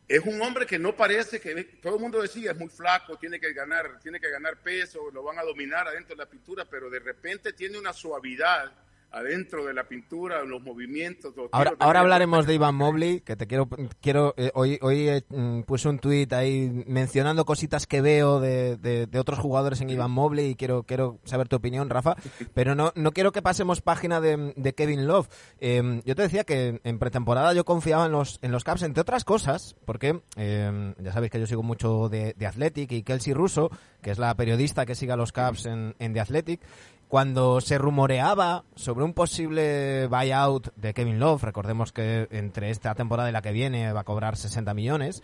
es 0.06 0.24
un 0.24 0.40
hombre 0.42 0.66
que 0.66 0.78
no 0.78 0.94
parece 0.94 1.40
que 1.40 1.64
todo 1.80 1.96
el 1.96 2.00
mundo 2.00 2.20
decía 2.20 2.52
es 2.52 2.58
muy 2.58 2.68
flaco, 2.68 3.18
tiene 3.18 3.40
que 3.40 3.52
ganar, 3.52 3.98
tiene 4.00 4.20
que 4.20 4.30
ganar 4.30 4.62
peso, 4.62 5.10
lo 5.10 5.22
van 5.22 5.38
a 5.38 5.42
dominar 5.42 5.88
adentro 5.88 6.14
de 6.14 6.24
la 6.24 6.30
pintura, 6.30 6.64
pero 6.64 6.88
de 6.88 7.00
repente 7.00 7.52
tiene 7.52 7.78
una 7.78 7.92
suavidad 7.92 8.72
adentro 9.14 9.64
de 9.64 9.72
la 9.72 9.84
pintura, 9.84 10.42
los 10.42 10.60
movimientos. 10.60 11.32
ahora 11.52 11.74
ahora 11.78 12.00
hablaremos 12.00 12.46
de 12.46 12.54
Ivan 12.54 12.74
Mobley, 12.74 13.20
que 13.20 13.36
te 13.36 13.46
quiero, 13.46 13.68
quiero 14.00 14.34
eh, 14.36 14.50
hoy, 14.54 14.78
hoy 14.82 15.22
mm, 15.28 15.60
puse 15.60 15.88
un 15.88 16.00
tuit 16.00 16.32
ahí 16.32 16.84
mencionando 16.86 17.44
cositas 17.44 17.86
que 17.86 18.00
veo 18.00 18.40
de, 18.40 18.76
de, 18.76 19.18
otros 19.18 19.38
jugadores 19.38 19.80
en 19.80 19.90
Ivan 19.90 20.10
Mobley 20.10 20.50
y 20.50 20.54
quiero, 20.56 20.82
quiero 20.82 21.20
saber 21.24 21.46
tu 21.46 21.54
opinión, 21.54 21.90
Rafa, 21.90 22.16
pero 22.54 22.74
no, 22.74 22.92
no 22.96 23.12
quiero 23.12 23.30
que 23.30 23.40
pasemos 23.40 23.80
página 23.80 24.20
de, 24.20 24.52
de 24.56 24.74
Kevin 24.74 25.06
Love. 25.06 25.28
Em, 25.60 26.02
yo 26.04 26.16
te 26.16 26.22
decía 26.22 26.42
que 26.42 26.80
en 26.82 26.98
pretemporada 26.98 27.54
yo 27.54 27.64
confiaba 27.64 28.06
en 28.06 28.12
los, 28.12 28.40
en 28.42 28.50
los 28.50 28.64
Caps, 28.64 28.82
entre 28.82 29.02
otras 29.02 29.24
cosas, 29.24 29.76
porque 29.84 30.22
em, 30.34 30.94
ya 30.98 31.12
sabéis 31.12 31.30
que 31.30 31.38
yo 31.38 31.46
sigo 31.46 31.62
mucho 31.62 32.08
de, 32.08 32.34
de 32.36 32.46
Athletic 32.46 32.90
y 32.90 33.04
Kelsey 33.04 33.32
Russo, 33.32 33.70
que 34.02 34.10
es 34.10 34.18
la 34.18 34.34
periodista 34.34 34.84
que 34.84 34.96
sigue 34.96 35.12
a 35.12 35.16
los 35.16 35.30
Caps 35.30 35.66
en, 35.66 35.94
en 36.00 36.12
The 36.12 36.20
Athletic, 36.20 36.60
cuando 37.08 37.60
se 37.60 37.78
rumoreaba 37.78 38.64
sobre 38.74 39.04
un 39.04 39.12
posible 39.12 40.06
buyout 40.08 40.68
de 40.76 40.94
Kevin 40.94 41.18
Love, 41.18 41.44
recordemos 41.44 41.92
que 41.92 42.26
entre 42.30 42.70
esta 42.70 42.94
temporada 42.94 43.28
y 43.28 43.32
la 43.32 43.42
que 43.42 43.52
viene 43.52 43.92
va 43.92 44.00
a 44.00 44.04
cobrar 44.04 44.36
60 44.36 44.74
millones, 44.74 45.22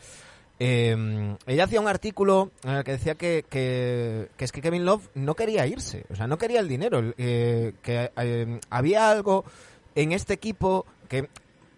eh, 0.63 1.37
ella 1.47 1.65
hacía 1.65 1.81
un 1.81 1.89
artículo 1.89 2.51
en 2.65 2.73
el 2.73 2.85
que 2.85 2.93
decía 2.93 3.15
que, 3.15 3.47
que, 3.49 4.29
es 4.39 4.53
que 4.53 4.61
Kevin 4.61 4.85
Love 4.85 5.09
no 5.15 5.35
quería 5.35 5.67
irse, 5.67 6.05
o 6.11 6.15
sea, 6.15 6.27
no 6.27 6.37
quería 6.37 6.61
el 6.61 6.69
dinero, 6.69 7.15
eh, 7.17 7.73
que 7.83 8.13
eh, 8.15 8.61
había 8.69 9.11
algo 9.11 9.45
en 9.95 10.13
este 10.13 10.35
equipo 10.35 10.85
que 11.09 11.31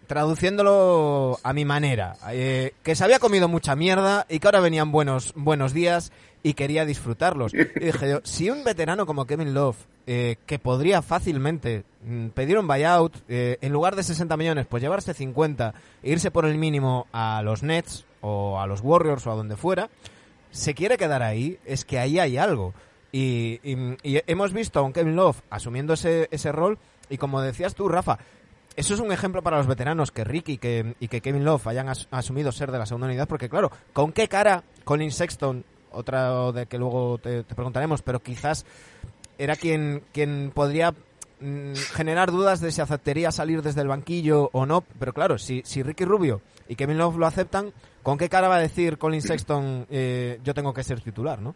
traduciéndolo 0.05 1.39
a 1.43 1.53
mi 1.53 1.63
manera, 1.63 2.17
que 2.29 2.95
se 2.95 3.03
había 3.03 3.19
comido 3.19 3.47
mucha 3.47 3.75
mierda 3.75 4.27
y 4.29 4.39
que 4.39 4.47
ahora 4.47 4.59
venían 4.59 4.91
buenos, 4.91 5.33
buenos 5.33 5.73
días 5.73 6.11
y 6.43 6.53
quería 6.53 6.85
disfrutarlos. 6.85 7.53
Y 7.53 7.63
dije 7.79 8.09
yo, 8.09 8.19
si 8.23 8.49
un 8.49 8.63
veterano 8.63 9.05
como 9.05 9.25
Kevin 9.25 9.53
Love, 9.53 9.77
eh, 10.05 10.35
que 10.45 10.59
podría 10.59 11.01
fácilmente 11.01 11.85
mm, 12.05 12.27
pedir 12.27 12.57
un 12.59 12.67
buyout, 12.67 13.15
eh, 13.29 13.57
en 13.61 13.71
lugar 13.71 13.95
de 13.95 14.03
60 14.03 14.35
millones, 14.35 14.67
pues 14.67 14.83
llevarse 14.83 15.13
50 15.13 15.73
e 16.03 16.11
irse 16.11 16.29
por 16.29 16.45
el 16.45 16.57
mínimo 16.57 17.07
a 17.13 17.41
los 17.41 17.63
Nets 17.63 18.05
o 18.19 18.59
a 18.59 18.67
los 18.67 18.81
Warriors 18.81 19.25
o 19.25 19.31
a 19.31 19.35
donde 19.35 19.55
fuera, 19.55 19.89
se 20.51 20.73
quiere 20.73 20.97
quedar 20.97 21.23
ahí, 21.23 21.57
es 21.65 21.85
que 21.85 21.97
ahí 21.97 22.19
hay 22.19 22.37
algo. 22.37 22.73
Y, 23.11 23.59
hemos 24.03 24.53
visto 24.53 24.79
a 24.79 24.81
un 24.81 24.91
Kevin 24.91 25.15
Love 25.15 25.41
asumiendo 25.49 25.93
ese, 25.93 26.27
ese 26.31 26.51
rol 26.51 26.79
y 27.09 27.17
como 27.17 27.41
decías 27.41 27.75
tú, 27.75 27.87
Rafa, 27.87 28.17
eso 28.75 28.95
es 28.95 28.99
un 28.99 29.11
ejemplo 29.11 29.43
para 29.43 29.57
los 29.57 29.67
veteranos 29.67 30.11
que 30.11 30.23
Ricky 30.23 30.57
que, 30.57 30.95
y 30.99 31.07
que 31.07 31.21
Kevin 31.21 31.45
Love 31.45 31.67
hayan 31.67 31.89
asumido 32.09 32.51
ser 32.51 32.71
de 32.71 32.79
la 32.79 32.87
segunda 32.87 33.07
unidad, 33.07 33.27
porque 33.27 33.49
claro, 33.49 33.71
¿con 33.93 34.11
qué 34.11 34.27
cara 34.27 34.63
Colin 34.83 35.11
Sexton 35.11 35.63
otra 35.93 36.51
de 36.51 36.65
que 36.65 36.77
luego 36.77 37.17
te, 37.17 37.43
preguntaremos, 37.43 38.01
pero 38.01 38.21
quizás 38.21 38.65
era 39.37 39.55
quien, 39.55 40.03
quien 40.11 40.51
podría 40.53 40.91
mm, 41.39 41.73
generar 41.93 42.31
dudas 42.31 42.61
de 42.61 42.71
si 42.71 42.81
aceptaría 42.81 43.31
salir 43.31 43.61
desde 43.61 43.81
el 43.81 43.87
banquillo 43.87 44.49
o 44.53 44.65
no. 44.65 44.81
Pero 44.99 45.13
claro, 45.13 45.37
si, 45.37 45.61
si 45.65 45.83
Ricky 45.83 46.05
Rubio 46.05 46.41
y 46.67 46.75
Kevin 46.75 46.97
Love 46.97 47.17
lo 47.17 47.25
aceptan, 47.25 47.73
¿con 48.01 48.17
qué 48.17 48.29
cara 48.29 48.47
va 48.47 48.57
a 48.57 48.61
decir 48.61 48.97
Colin 48.97 49.21
Sexton 49.21 49.87
eh, 49.89 50.39
yo 50.43 50.53
tengo 50.53 50.73
que 50.73 50.83
ser 50.83 51.01
titular, 51.01 51.41
no? 51.41 51.55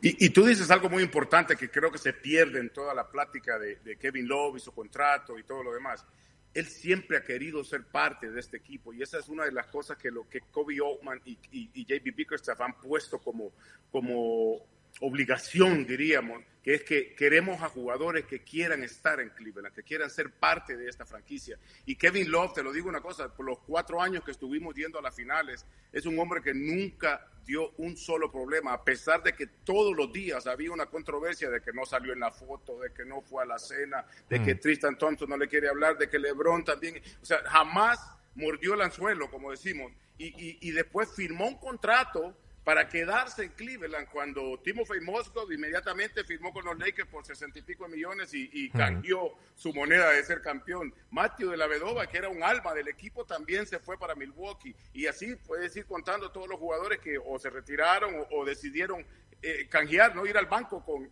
Y, 0.00 0.26
y, 0.26 0.30
tú 0.30 0.44
dices 0.44 0.70
algo 0.70 0.88
muy 0.88 1.02
importante 1.02 1.56
que 1.56 1.70
creo 1.70 1.90
que 1.90 1.98
se 1.98 2.12
pierde 2.12 2.60
en 2.60 2.70
toda 2.70 2.94
la 2.94 3.08
plática 3.08 3.58
de, 3.58 3.78
de 3.84 3.96
Kevin 3.96 4.28
Love 4.28 4.58
y 4.58 4.60
su 4.60 4.70
contrato 4.70 5.36
y 5.36 5.42
todo 5.42 5.64
lo 5.64 5.72
demás 5.72 6.06
él 6.54 6.66
siempre 6.66 7.16
ha 7.16 7.22
querido 7.22 7.62
ser 7.62 7.84
parte 7.84 8.30
de 8.30 8.40
este 8.40 8.56
equipo 8.56 8.92
y 8.92 9.02
esa 9.02 9.18
es 9.18 9.28
una 9.28 9.44
de 9.44 9.52
las 9.52 9.66
cosas 9.66 9.96
que 9.98 10.10
lo 10.10 10.28
que 10.28 10.40
Kobe 10.50 10.80
Oldman 10.80 11.20
y, 11.24 11.38
y, 11.52 11.84
JB 11.84 12.14
Bickerstaff 12.14 12.60
han 12.60 12.78
puesto 12.80 13.18
como, 13.18 13.52
como 13.90 14.66
obligación, 15.00 15.86
diríamos, 15.86 16.42
que 16.62 16.74
es 16.74 16.82
que 16.82 17.14
queremos 17.14 17.62
a 17.62 17.68
jugadores 17.68 18.26
que 18.26 18.42
quieran 18.42 18.82
estar 18.82 19.20
en 19.20 19.30
Cleveland, 19.30 19.74
que 19.74 19.82
quieran 19.82 20.10
ser 20.10 20.30
parte 20.32 20.76
de 20.76 20.88
esta 20.88 21.06
franquicia. 21.06 21.58
Y 21.86 21.96
Kevin 21.96 22.30
Love, 22.30 22.52
te 22.52 22.62
lo 22.62 22.72
digo 22.72 22.88
una 22.88 23.00
cosa, 23.00 23.34
por 23.34 23.46
los 23.46 23.58
cuatro 23.60 24.02
años 24.02 24.22
que 24.24 24.32
estuvimos 24.32 24.74
yendo 24.74 24.98
a 24.98 25.02
las 25.02 25.14
finales, 25.14 25.64
es 25.92 26.04
un 26.04 26.18
hombre 26.18 26.42
que 26.42 26.52
nunca 26.52 27.26
dio 27.46 27.70
un 27.78 27.96
solo 27.96 28.30
problema, 28.30 28.74
a 28.74 28.84
pesar 28.84 29.22
de 29.22 29.32
que 29.32 29.46
todos 29.46 29.96
los 29.96 30.12
días 30.12 30.46
había 30.46 30.70
una 30.70 30.86
controversia 30.86 31.48
de 31.48 31.62
que 31.62 31.72
no 31.72 31.86
salió 31.86 32.12
en 32.12 32.20
la 32.20 32.30
foto, 32.30 32.78
de 32.80 32.92
que 32.92 33.06
no 33.06 33.22
fue 33.22 33.42
a 33.42 33.46
la 33.46 33.58
cena, 33.58 34.04
de 34.28 34.42
que 34.42 34.54
mm. 34.54 34.60
Tristan 34.60 34.98
Thompson 34.98 35.30
no 35.30 35.38
le 35.38 35.48
quiere 35.48 35.68
hablar, 35.68 35.96
de 35.96 36.10
que 36.10 36.18
LeBron 36.18 36.64
también, 36.64 37.00
o 37.22 37.24
sea, 37.24 37.38
jamás 37.46 37.98
mordió 38.34 38.74
el 38.74 38.82
anzuelo, 38.82 39.30
como 39.30 39.50
decimos, 39.50 39.90
y, 40.18 40.58
y 40.60 40.70
después 40.72 41.08
firmó 41.14 41.48
un 41.48 41.58
contrato 41.58 42.36
para 42.68 42.86
quedarse 42.86 43.44
en 43.44 43.52
Cleveland 43.52 44.08
cuando 44.10 44.60
Timothy 44.62 45.00
Moscow 45.00 45.50
inmediatamente 45.50 46.22
firmó 46.22 46.52
con 46.52 46.66
los 46.66 46.78
Lakers 46.78 47.08
por 47.08 47.24
sesenta 47.24 47.58
y 47.58 47.62
pico 47.62 47.88
millones 47.88 48.34
y, 48.34 48.50
y 48.52 48.68
cambió 48.68 49.32
su 49.54 49.72
moneda 49.72 50.10
de 50.10 50.22
ser 50.22 50.42
campeón. 50.42 50.92
Matthew 51.10 51.52
de 51.52 51.56
la 51.56 51.66
Vedova, 51.66 52.06
que 52.06 52.18
era 52.18 52.28
un 52.28 52.42
alma 52.42 52.74
del 52.74 52.88
equipo, 52.88 53.24
también 53.24 53.64
se 53.64 53.78
fue 53.78 53.96
para 53.96 54.14
Milwaukee. 54.14 54.76
Y 54.92 55.06
así 55.06 55.34
puedes 55.34 55.74
ir 55.76 55.86
contando 55.86 56.30
todos 56.30 56.46
los 56.46 56.58
jugadores 56.58 56.98
que 56.98 57.16
o 57.16 57.38
se 57.38 57.48
retiraron 57.48 58.26
o, 58.30 58.44
decidieron 58.44 59.02
eh, 59.40 59.66
canjear, 59.70 60.14
no 60.14 60.26
ir 60.26 60.36
al 60.36 60.44
banco 60.44 60.84
con, 60.84 61.08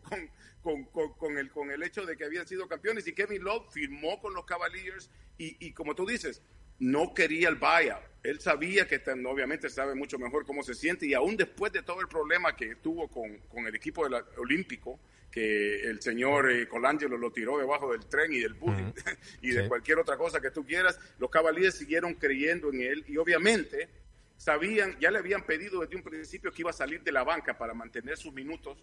con, 0.63 0.85
con, 0.85 1.15
con, 1.15 1.39
el, 1.39 1.51
con 1.51 1.71
el 1.71 1.83
hecho 1.83 2.05
de 2.05 2.19
que 2.19 2.27
habían 2.27 2.47
sido 2.47 2.69
campeones. 2.69 3.07
Y 3.07 3.15
Kevin 3.15 3.43
Love 3.43 3.73
firmó 3.73 4.21
con 4.21 4.35
los 4.35 4.45
Cavaliers 4.45 5.09
y, 5.39 5.57
y 5.67 5.73
como 5.73 5.95
tú 5.95 6.05
dices, 6.05 6.43
no 6.79 7.15
quería 7.15 7.49
el 7.49 7.57
buyout. 7.57 8.03
Él 8.23 8.41
sabía 8.41 8.89
que 8.89 9.01
obviamente 9.27 9.71
sabe 9.71 9.95
mucho 9.95 10.19
mejor 10.19 10.45
cómo 10.45 10.63
se 10.63 10.75
siente 10.75 11.07
y 11.07 11.15
aún 11.15 11.37
después 11.37 11.73
de 11.73 11.83
todo 11.83 12.01
el 12.01 12.09
problema 12.09 12.57
que 12.57 12.77
tuvo 12.77 13.09
con, 13.09 13.39
con 13.49 13.67
el 13.67 13.75
equipo 13.75 14.09
del 14.09 14.21
olímpico, 14.37 14.99
que 15.31 15.83
el 15.83 16.01
señor 16.01 16.51
eh, 16.51 16.67
Colangelo 16.67 17.17
lo 17.19 17.31
tiró 17.31 17.59
debajo 17.59 17.93
del 17.93 18.07
tren 18.07 18.33
y 18.33 18.41
del 18.41 18.55
bullying 18.55 18.93
y 19.43 19.51
de 19.51 19.69
cualquier 19.69 19.99
otra 19.99 20.17
cosa 20.17 20.41
que 20.41 20.51
tú 20.51 20.65
quieras, 20.65 20.99
los 21.19 21.31
caballeros 21.31 21.75
siguieron 21.75 22.15
creyendo 22.15 22.73
en 22.73 22.81
él 22.81 23.05
y 23.07 23.17
obviamente 23.17 23.89
sabían, 24.37 24.99
ya 24.99 25.11
le 25.11 25.19
habían 25.19 25.45
pedido 25.45 25.81
desde 25.81 25.97
un 25.97 26.03
principio 26.03 26.53
que 26.53 26.63
iba 26.63 26.71
a 26.71 26.75
salir 26.75 27.03
de 27.03 27.13
la 27.13 27.23
banca 27.23 27.57
para 27.57 27.75
mantener 27.75 28.17
sus 28.17 28.33
minutos 28.33 28.79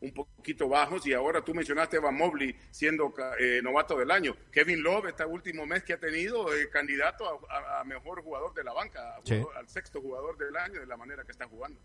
un 0.00 0.12
poquito 0.12 0.68
bajos 0.68 1.06
y 1.06 1.12
ahora 1.12 1.42
tú 1.42 1.54
mencionaste 1.54 1.96
a 1.96 2.00
Evan 2.00 2.16
Mobley 2.16 2.54
siendo 2.70 3.12
eh, 3.38 3.60
novato 3.62 3.98
del 3.98 4.10
año. 4.10 4.36
Kevin 4.50 4.82
Love, 4.82 5.08
este 5.08 5.24
último 5.24 5.66
mes 5.66 5.82
que 5.82 5.94
ha 5.94 5.98
tenido, 5.98 6.54
eh, 6.54 6.68
candidato 6.70 7.24
a, 7.48 7.82
mejor 7.84 8.22
jugador 8.22 8.52
de 8.54 8.64
la 8.64 8.72
banca, 8.72 9.16
al 9.56 9.68
sexto 9.68 10.00
jugador 10.00 10.36
del 10.36 10.56
año 10.56 10.80
de 10.80 10.86
la 10.86 10.96
manera 10.96 11.24
que 11.24 11.32
está 11.32 11.46
jugando. 11.46 11.80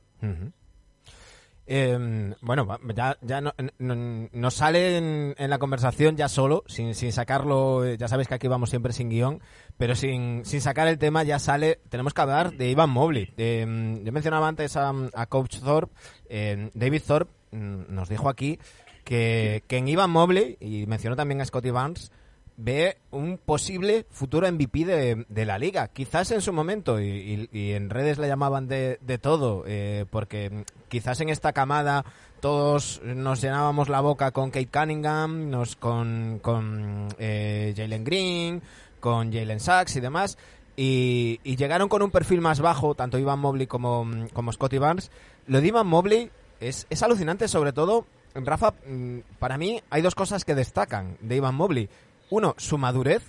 Em, 1.71 2.33
bueno, 2.41 2.79
ya, 2.95 3.15
ya 3.21 3.41
no, 3.41 3.53
nos 3.77 4.53
sale 4.55 4.97
en, 4.97 5.35
la 5.37 5.59
conversación 5.59 6.17
ya 6.17 6.27
solo, 6.27 6.63
sin, 6.65 6.95
sin 6.95 7.11
sacarlo, 7.11 7.93
ya 7.93 8.07
sabéis 8.07 8.27
que 8.27 8.33
aquí 8.33 8.47
vamos 8.47 8.71
siempre 8.71 8.91
sin 8.91 9.07
guion, 9.07 9.39
pero 9.77 9.93
sin, 9.93 10.45
sin 10.45 10.61
sacar 10.61 10.87
el 10.87 10.97
tema 10.97 11.21
ya 11.21 11.37
sale, 11.37 11.79
tenemos 11.89 12.15
que 12.15 12.21
hablar 12.21 12.53
de 12.53 12.71
Ivan 12.71 12.89
Mobley. 12.89 13.31
Em, 13.37 14.03
yo 14.03 14.11
mencionaba 14.11 14.47
antes 14.47 14.75
a, 14.77 14.91
Coach 15.27 15.59
Thorpe, 15.59 15.93
em, 16.27 16.71
David 16.73 17.03
Thorpe 17.05 17.38
nos 17.51 18.09
dijo 18.09 18.29
aquí 18.29 18.59
que, 19.03 19.63
que 19.67 19.77
en 19.77 19.87
Ivan 19.87 20.11
Mobley, 20.11 20.57
y 20.59 20.85
mencionó 20.85 21.15
también 21.15 21.41
a 21.41 21.45
Scotty 21.45 21.71
Barnes, 21.71 22.11
ve 22.57 22.97
un 23.11 23.37
posible 23.37 24.05
futuro 24.11 24.51
MVP 24.51 24.83
de, 24.83 25.25
de, 25.29 25.45
la 25.45 25.57
liga. 25.57 25.87
Quizás 25.87 26.29
en 26.31 26.41
su 26.41 26.51
momento, 26.51 26.99
y, 26.99 27.47
en 27.53 27.89
redes 27.89 28.17
le 28.17 28.27
llamaban 28.27 28.67
de, 28.67 28.99
de 29.01 29.17
todo, 29.17 29.63
eh, 29.65 30.05
porque 30.11 30.65
quizás 30.89 31.21
en 31.21 31.29
esta 31.29 31.53
camada 31.53 32.03
todos 32.41 33.01
nos 33.03 33.41
llenábamos 33.41 33.87
la 33.87 34.01
boca 34.01 34.31
con 34.31 34.51
Kate 34.51 34.67
Cunningham, 34.67 35.49
nos, 35.49 35.77
con, 35.77 36.39
con 36.41 37.07
eh, 37.17 37.73
Jalen 37.75 38.03
Green, 38.03 38.61
con 38.99 39.31
Jalen 39.31 39.59
Sachs 39.59 39.95
y 39.95 40.01
demás. 40.01 40.37
Y, 40.75 41.39
llegaron 41.43 41.89
con 41.89 42.01
un 42.01 42.11
perfil 42.11 42.39
más 42.39 42.61
bajo, 42.61 42.95
tanto 42.95 43.17
Ivan 43.17 43.39
Mobley 43.39 43.67
como, 43.67 44.07
como 44.33 44.51
Scotty 44.51 44.77
Barnes. 44.77 45.11
Lo 45.47 45.59
de 45.59 45.67
Ivan 45.67 45.87
Mobley 45.87 46.29
es, 46.59 46.87
es 46.89 47.03
alucinante, 47.03 47.47
sobre 47.47 47.73
todo, 47.73 48.05
Rafa, 48.35 48.73
mm, 48.85 49.19
para 49.39 49.57
mí 49.57 49.81
hay 49.89 50.01
dos 50.01 50.15
cosas 50.15 50.45
que 50.45 50.55
destacan 50.55 51.17
de 51.21 51.37
Ivan 51.37 51.55
Mobley 51.55 51.89
uno, 52.29 52.55
su 52.57 52.77
madurez, 52.77 53.23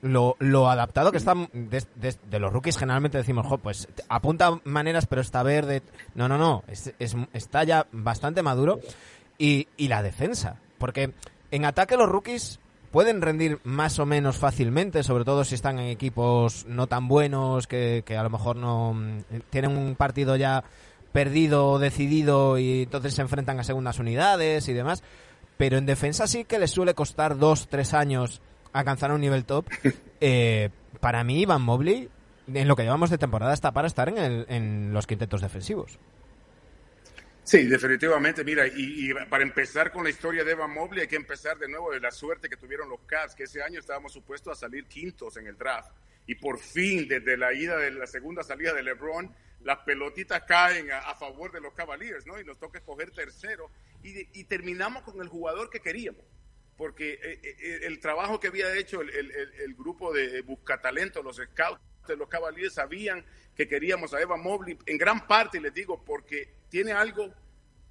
lo, 0.00 0.36
lo 0.38 0.68
adaptado 0.68 1.10
que 1.10 1.18
está 1.18 1.34
de, 1.34 2.38
los 2.38 2.52
rookies 2.52 2.76
generalmente 2.76 3.18
decimos, 3.18 3.46
jo, 3.46 3.58
pues 3.58 3.88
apunta 4.08 4.60
maneras 4.64 5.06
pero 5.06 5.22
está 5.22 5.42
verde. 5.42 5.82
No, 6.14 6.28
no, 6.28 6.38
no, 6.38 6.62
es, 6.68 6.92
está 7.32 7.64
ya 7.64 7.86
bastante 7.90 8.42
maduro. 8.42 8.80
Y, 9.38 9.66
y 9.76 9.88
la 9.88 10.02
defensa, 10.02 10.60
porque 10.78 11.12
en 11.50 11.64
ataque 11.64 11.96
los 11.96 12.08
rookies 12.08 12.60
pueden 12.92 13.20
rendir 13.20 13.58
más 13.64 13.98
o 13.98 14.06
menos 14.06 14.38
fácilmente, 14.38 15.02
sobre 15.02 15.24
todo 15.24 15.42
si 15.42 15.56
están 15.56 15.80
en 15.80 15.88
equipos 15.88 16.64
no 16.66 16.86
tan 16.86 17.08
buenos, 17.08 17.66
que, 17.66 18.04
que 18.06 18.16
a 18.16 18.22
lo 18.22 18.30
mejor 18.30 18.54
no 18.54 18.96
tienen 19.50 19.76
un 19.76 19.96
partido 19.96 20.36
ya 20.36 20.62
perdido 21.14 21.68
o 21.68 21.78
decidido 21.78 22.58
y 22.58 22.82
entonces 22.82 23.14
se 23.14 23.22
enfrentan 23.22 23.58
a 23.58 23.64
segundas 23.64 23.98
unidades 23.98 24.68
y 24.68 24.74
demás 24.74 25.02
pero 25.56 25.78
en 25.78 25.86
defensa 25.86 26.26
sí 26.26 26.44
que 26.44 26.58
les 26.58 26.70
suele 26.70 26.94
costar 26.94 27.38
dos, 27.38 27.68
tres 27.68 27.94
años 27.94 28.42
alcanzar 28.72 29.12
un 29.12 29.20
nivel 29.20 29.44
top. 29.44 29.66
Eh, 30.26 30.70
para 31.00 31.22
mí, 31.22 31.42
Ivan 31.42 31.60
Mobley, 31.60 32.08
en 32.46 32.66
lo 32.66 32.76
que 32.76 32.82
llevamos 32.82 33.10
de 33.10 33.18
temporada, 33.18 33.52
está 33.52 33.72
para 33.72 33.86
estar 33.86 34.08
en, 34.08 34.16
el, 34.16 34.46
en 34.48 34.90
los 34.94 35.06
quintetos 35.06 35.42
defensivos. 35.42 35.98
Sí, 37.42 37.64
definitivamente. 37.66 38.42
Mira, 38.42 38.66
y, 38.66 39.12
para 39.28 39.42
empezar 39.42 39.92
con 39.92 40.02
la 40.02 40.08
historia 40.08 40.44
de 40.44 40.52
Evan 40.52 40.72
Mobley, 40.72 41.02
hay 41.02 41.08
que 41.08 41.16
empezar 41.16 41.58
de 41.58 41.68
nuevo 41.68 41.92
de 41.92 42.00
la 42.00 42.10
suerte 42.10 42.48
que 42.48 42.56
tuvieron 42.56 42.88
los 42.88 43.00
Cavs, 43.00 43.34
que 43.34 43.42
ese 43.42 43.62
año 43.62 43.80
estábamos 43.80 44.14
supuestos 44.14 44.56
a 44.56 44.58
salir 44.58 44.86
quintos 44.86 45.36
en 45.36 45.46
el 45.46 45.58
draft. 45.58 45.90
Y 46.26 46.36
por 46.36 46.58
fin, 46.58 47.06
desde 47.06 47.36
la 47.36 47.52
ida 47.52 47.76
de 47.76 47.90
la 47.90 48.06
segunda 48.06 48.42
salida 48.42 48.72
de 48.72 48.82
LeBron, 48.82 49.34
las 49.64 49.78
pelotitas 49.78 50.42
caen 50.42 50.90
a, 50.92 51.14
favor 51.14 51.50
de 51.50 51.60
los 51.60 51.72
Cavaliers, 51.72 52.26
¿no? 52.26 52.38
Y 52.38 52.44
nos 52.44 52.58
toca 52.58 52.78
escoger 52.78 53.10
tercero. 53.10 53.70
Y, 54.02 54.44
terminamos 54.44 55.02
con 55.02 55.20
el 55.20 55.28
jugador 55.28 55.70
que 55.70 55.80
queríamos. 55.80 56.22
Porque 56.76 57.14
eh, 57.14 57.40
eh, 57.42 57.56
eh, 57.58 57.78
el 57.84 57.98
trabajo 57.98 58.38
que 58.38 58.48
había 58.48 58.74
hecho 58.76 59.00
el, 59.00 59.74
grupo 59.74 60.12
de 60.12 60.42
Buscatalento, 60.42 61.22
los 61.22 61.36
scouts 61.36 61.80
de 62.06 62.16
los 62.16 62.28
Cavaliers, 62.28 62.74
sabían 62.74 63.24
que 63.56 63.66
queríamos 63.68 64.12
a 64.12 64.20
Eva 64.20 64.36
Mobley, 64.36 64.76
en 64.86 64.98
gran 64.98 65.26
parte, 65.26 65.60
les 65.60 65.72
digo, 65.72 66.04
porque 66.04 66.52
tiene 66.68 66.92
algo, 66.92 67.32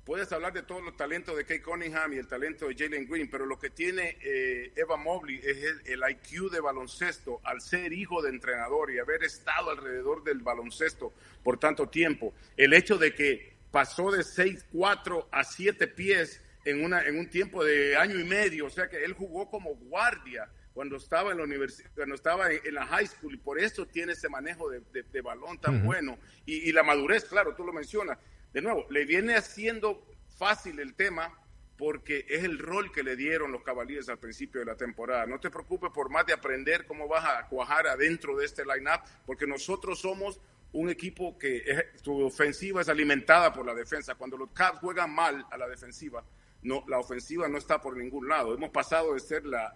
puedes 0.06 0.32
hablar 0.32 0.54
de 0.54 0.64
todos 0.64 0.84
los 0.84 0.98
talentos 0.98 1.36
de 1.38 1.44
Kate 1.44 1.62
Cunningham 1.62 2.14
y 2.14 2.18
el 2.18 2.28
talento 2.28 2.68
de 2.68 2.76
Jalen 2.76 3.08
Green, 3.08 3.30
pero 3.30 3.46
lo 3.46 3.58
que 3.58 3.70
tiene 3.70 4.18
eh, 4.22 4.72
Eva 4.76 4.98
Mobley 4.98 5.40
es 5.44 5.82
el, 5.86 6.02
IQ 6.10 6.52
de 6.52 6.60
baloncesto 6.60 7.40
al 7.44 7.62
ser 7.62 7.94
hijo 7.94 8.22
de 8.22 8.30
entrenador 8.30 8.92
y 8.92 9.00
haber 9.00 9.24
estado 9.24 9.72
alrededor 9.72 10.24
del 10.24 10.40
baloncesto 10.40 11.14
por 11.44 11.58
tanto 11.58 11.88
tiempo. 11.88 12.34
El 12.58 12.74
hecho 12.74 12.98
de 12.98 13.14
que 13.14 13.54
pasó 13.72 14.12
de 14.12 14.20
6'4 14.20 15.28
a 15.32 15.44
7 15.44 15.88
pies 15.88 16.42
en, 16.66 16.84
una, 16.84 17.02
en 17.04 17.18
un 17.18 17.30
tiempo 17.30 17.64
de 17.64 17.96
año 17.96 18.20
y 18.20 18.24
medio, 18.24 18.66
o 18.66 18.70
sea 18.70 18.90
que 18.90 19.04
él 19.04 19.14
jugó 19.14 19.50
como 19.50 19.76
guardia 19.76 20.50
cuando 20.74 20.98
estaba 20.98 21.32
en 21.32 21.38
la 21.38 21.44
universidad, 21.44 21.90
cuando 21.96 22.16
estaba 22.16 22.52
en, 22.52 22.74
la 22.74 22.86
high 22.88 23.08
school 23.08 23.36
y 23.36 23.38
por 23.38 23.60
eso 23.60 23.86
tiene 23.86 24.14
ese 24.14 24.28
manejo 24.28 24.70
de, 24.70 25.22
balón 25.22 25.60
tan 25.60 25.86
bueno 25.86 26.18
y, 26.46 26.72
la 26.72 26.84
madurez, 26.84 27.26
claro, 27.26 27.56
tú 27.56 27.64
lo 27.64 27.72
mencionas. 27.72 28.18
De 28.54 28.62
nuevo, 28.62 28.86
le 28.90 29.06
viene 29.06 29.36
haciendo 29.36 30.06
fácil 30.38 30.80
el 30.80 30.94
tema 30.94 31.38
porque 31.78 32.26
es 32.30 32.44
el 32.44 32.60
rol 32.60 32.92
que 32.92 33.04
le 33.04 33.16
dieron 33.16 33.52
los 33.52 33.64
caballeros 33.64 34.08
al 34.10 34.20
principio 34.20 34.60
de 34.60 34.66
la 34.68 34.76
temporada. 34.76 35.26
No 35.26 35.40
te 35.40 35.50
preocupes 35.50 35.90
por 35.92 36.10
más 36.10 36.26
de 36.26 36.34
aprender 36.34 36.86
cómo 36.86 37.08
vas 37.08 37.26
a 37.26 37.48
cuajar 37.48 37.88
adentro 37.88 38.38
de 38.38 38.46
este 38.46 38.64
line-up, 38.64 39.02
porque 39.26 39.48
nosotros 39.48 40.00
somos 40.00 40.40
un 40.72 40.90
equipo 40.90 41.38
que 41.38 41.64
su 42.02 42.26
ofensiva 42.26 42.82
es 42.82 42.90
alimentada 42.90 43.52
por 43.52 43.66
la 43.66 43.74
defensa. 43.74 44.16
Cuando 44.16 44.38
los 44.38 44.52
Cavs 44.52 44.80
juegan 44.80 45.14
mal 45.14 45.46
a 45.50 45.58
la 45.58 45.68
defensiva, 45.68 46.24
no, 46.62 46.84
la 46.88 47.00
ofensiva 47.00 47.48
no 47.48 47.58
está 47.58 47.82
por 47.82 47.98
ningún 47.98 48.28
lado. 48.28 48.54
Hemos 48.54 48.70
pasado 48.70 49.14
de 49.16 49.20
ser 49.20 49.46
la 49.46 49.76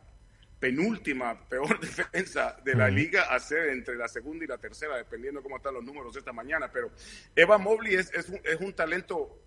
penúltima 0.60 1.48
peor 1.48 1.80
defensa 1.82 2.58
de 2.64 2.76
la 2.76 2.90
liga 2.90 3.24
a 3.24 3.40
ser 3.40 3.70
entre 3.70 3.96
la 3.96 4.08
segunda 4.08 4.46
y 4.46 4.48
la 4.48 4.58
tercera, 4.58 4.98
dependiendo 4.98 5.42
cómo 5.42 5.58
están 5.58 5.74
los 5.74 5.84
números 5.84 6.16
esta 6.16 6.34
mañana. 6.34 6.72
Pero 6.72 6.92
Eva 7.36 7.58
Mobley 7.58 7.96
es, 7.96 8.14
es, 8.14 8.30
un, 8.30 8.40
es 8.44 8.60
un 8.60 8.74
talento 8.74 9.44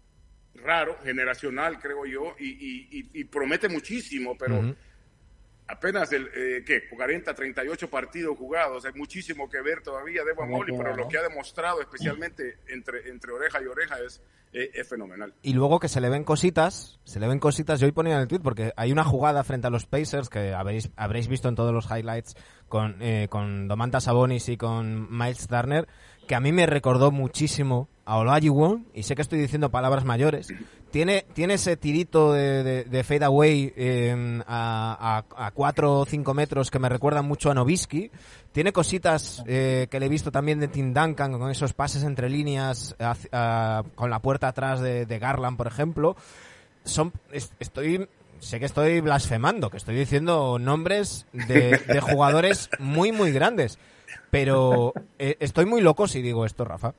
raro, 0.54 0.98
generacional, 1.02 1.78
creo 1.78 2.06
yo, 2.06 2.34
y, 2.38 3.24
promete 3.24 3.68
muchísimo, 3.68 4.36
pero 4.36 4.74
apenas 5.70 6.12
el 6.12 6.28
eh, 6.34 6.64
¿qué? 6.66 6.88
40, 6.88 7.34
38 7.34 7.88
partidos 7.88 8.36
jugados, 8.36 8.84
hay 8.84 8.92
muchísimo 8.94 9.48
que 9.48 9.60
ver 9.62 9.82
todavía 9.82 10.24
de 10.24 10.32
Evan 10.32 10.50
Mobley, 10.50 10.76
pero 10.76 10.96
lo 10.96 11.08
que 11.08 11.18
ha 11.18 11.22
demostrado 11.22 11.80
especialmente 11.80 12.58
entre, 12.68 13.08
entre 13.08 13.32
oreja 13.32 13.62
y 13.62 13.66
oreja 13.66 13.96
es, 14.04 14.20
eh, 14.52 14.70
es 14.74 14.88
fenomenal. 14.88 15.32
Y 15.42 15.52
luego 15.52 15.78
que 15.78 15.88
se 15.88 16.00
le 16.00 16.08
ven 16.08 16.24
cositas, 16.24 16.98
se 17.04 17.20
le 17.20 17.28
ven 17.28 17.38
cositas, 17.38 17.80
yo 17.80 17.86
hoy 17.86 17.92
ponía 17.92 18.14
en 18.14 18.20
el 18.20 18.28
tweet 18.28 18.40
porque 18.40 18.72
hay 18.76 18.90
una 18.92 19.04
jugada 19.04 19.44
frente 19.44 19.68
a 19.68 19.70
los 19.70 19.86
Pacers 19.86 20.28
que 20.28 20.52
habréis, 20.52 20.90
habréis 20.96 21.28
visto 21.28 21.48
en 21.48 21.54
todos 21.54 21.72
los 21.72 21.88
highlights 21.90 22.34
con, 22.68 23.00
eh, 23.00 23.28
con 23.30 23.68
Domantas 23.68 24.04
Sabonis 24.04 24.48
y 24.48 24.56
con 24.56 25.08
Miles 25.16 25.46
Turner, 25.46 25.86
que 26.26 26.34
a 26.34 26.40
mí 26.40 26.52
me 26.52 26.66
recordó 26.66 27.10
muchísimo 27.10 27.88
a 28.04 28.18
Olajuwon, 28.18 28.88
y 28.92 29.04
sé 29.04 29.14
que 29.14 29.22
estoy 29.22 29.38
diciendo 29.38 29.70
palabras 29.70 30.04
mayores, 30.04 30.48
tiene, 30.90 31.24
tiene 31.32 31.54
ese 31.54 31.76
tirito 31.76 32.32
de, 32.32 32.84
de, 32.84 33.04
fade 33.04 33.24
away 33.24 33.72
em, 33.76 34.42
a, 34.46 35.24
a, 35.36 35.50
4 35.50 36.00
o 36.00 36.04
5 36.04 36.34
metros 36.34 36.70
que 36.70 36.78
me 36.78 36.88
recuerda 36.88 37.22
mucho 37.22 37.50
a 37.50 37.54
Novisky. 37.54 38.10
Tiene 38.52 38.72
cositas 38.72 39.42
eh, 39.46 39.86
que 39.90 40.00
le 40.00 40.06
he 40.06 40.08
visto 40.08 40.30
también 40.32 40.60
de 40.60 40.68
Tim 40.68 40.92
Duncan 40.92 41.38
con 41.38 41.50
esos 41.50 41.72
pases 41.72 42.02
entre 42.02 42.28
líneas 42.28 42.96
con 43.94 44.10
la 44.10 44.18
puerta 44.20 44.48
atrás 44.48 44.80
de, 44.80 45.06
de 45.06 45.18
Garland, 45.18 45.56
por 45.56 45.66
ejemplo. 45.66 46.16
Son, 46.84 47.12
estoy 47.32 48.08
sé 48.40 48.58
que 48.58 48.66
estoy 48.66 49.00
blasfemando, 49.00 49.70
que 49.70 49.76
estoy 49.76 49.94
diciendo 49.94 50.58
nombres 50.58 51.26
de, 51.32 51.78
de 51.78 52.00
jugadores 52.00 52.70
muy, 52.78 53.12
muy 53.12 53.32
grandes. 53.32 53.78
Pero 54.30 54.92
eh, 55.18 55.36
estoy 55.40 55.66
muy 55.66 55.80
loco 55.80 56.08
si 56.08 56.22
digo 56.22 56.44
esto, 56.44 56.64
Rafa. 56.64 56.94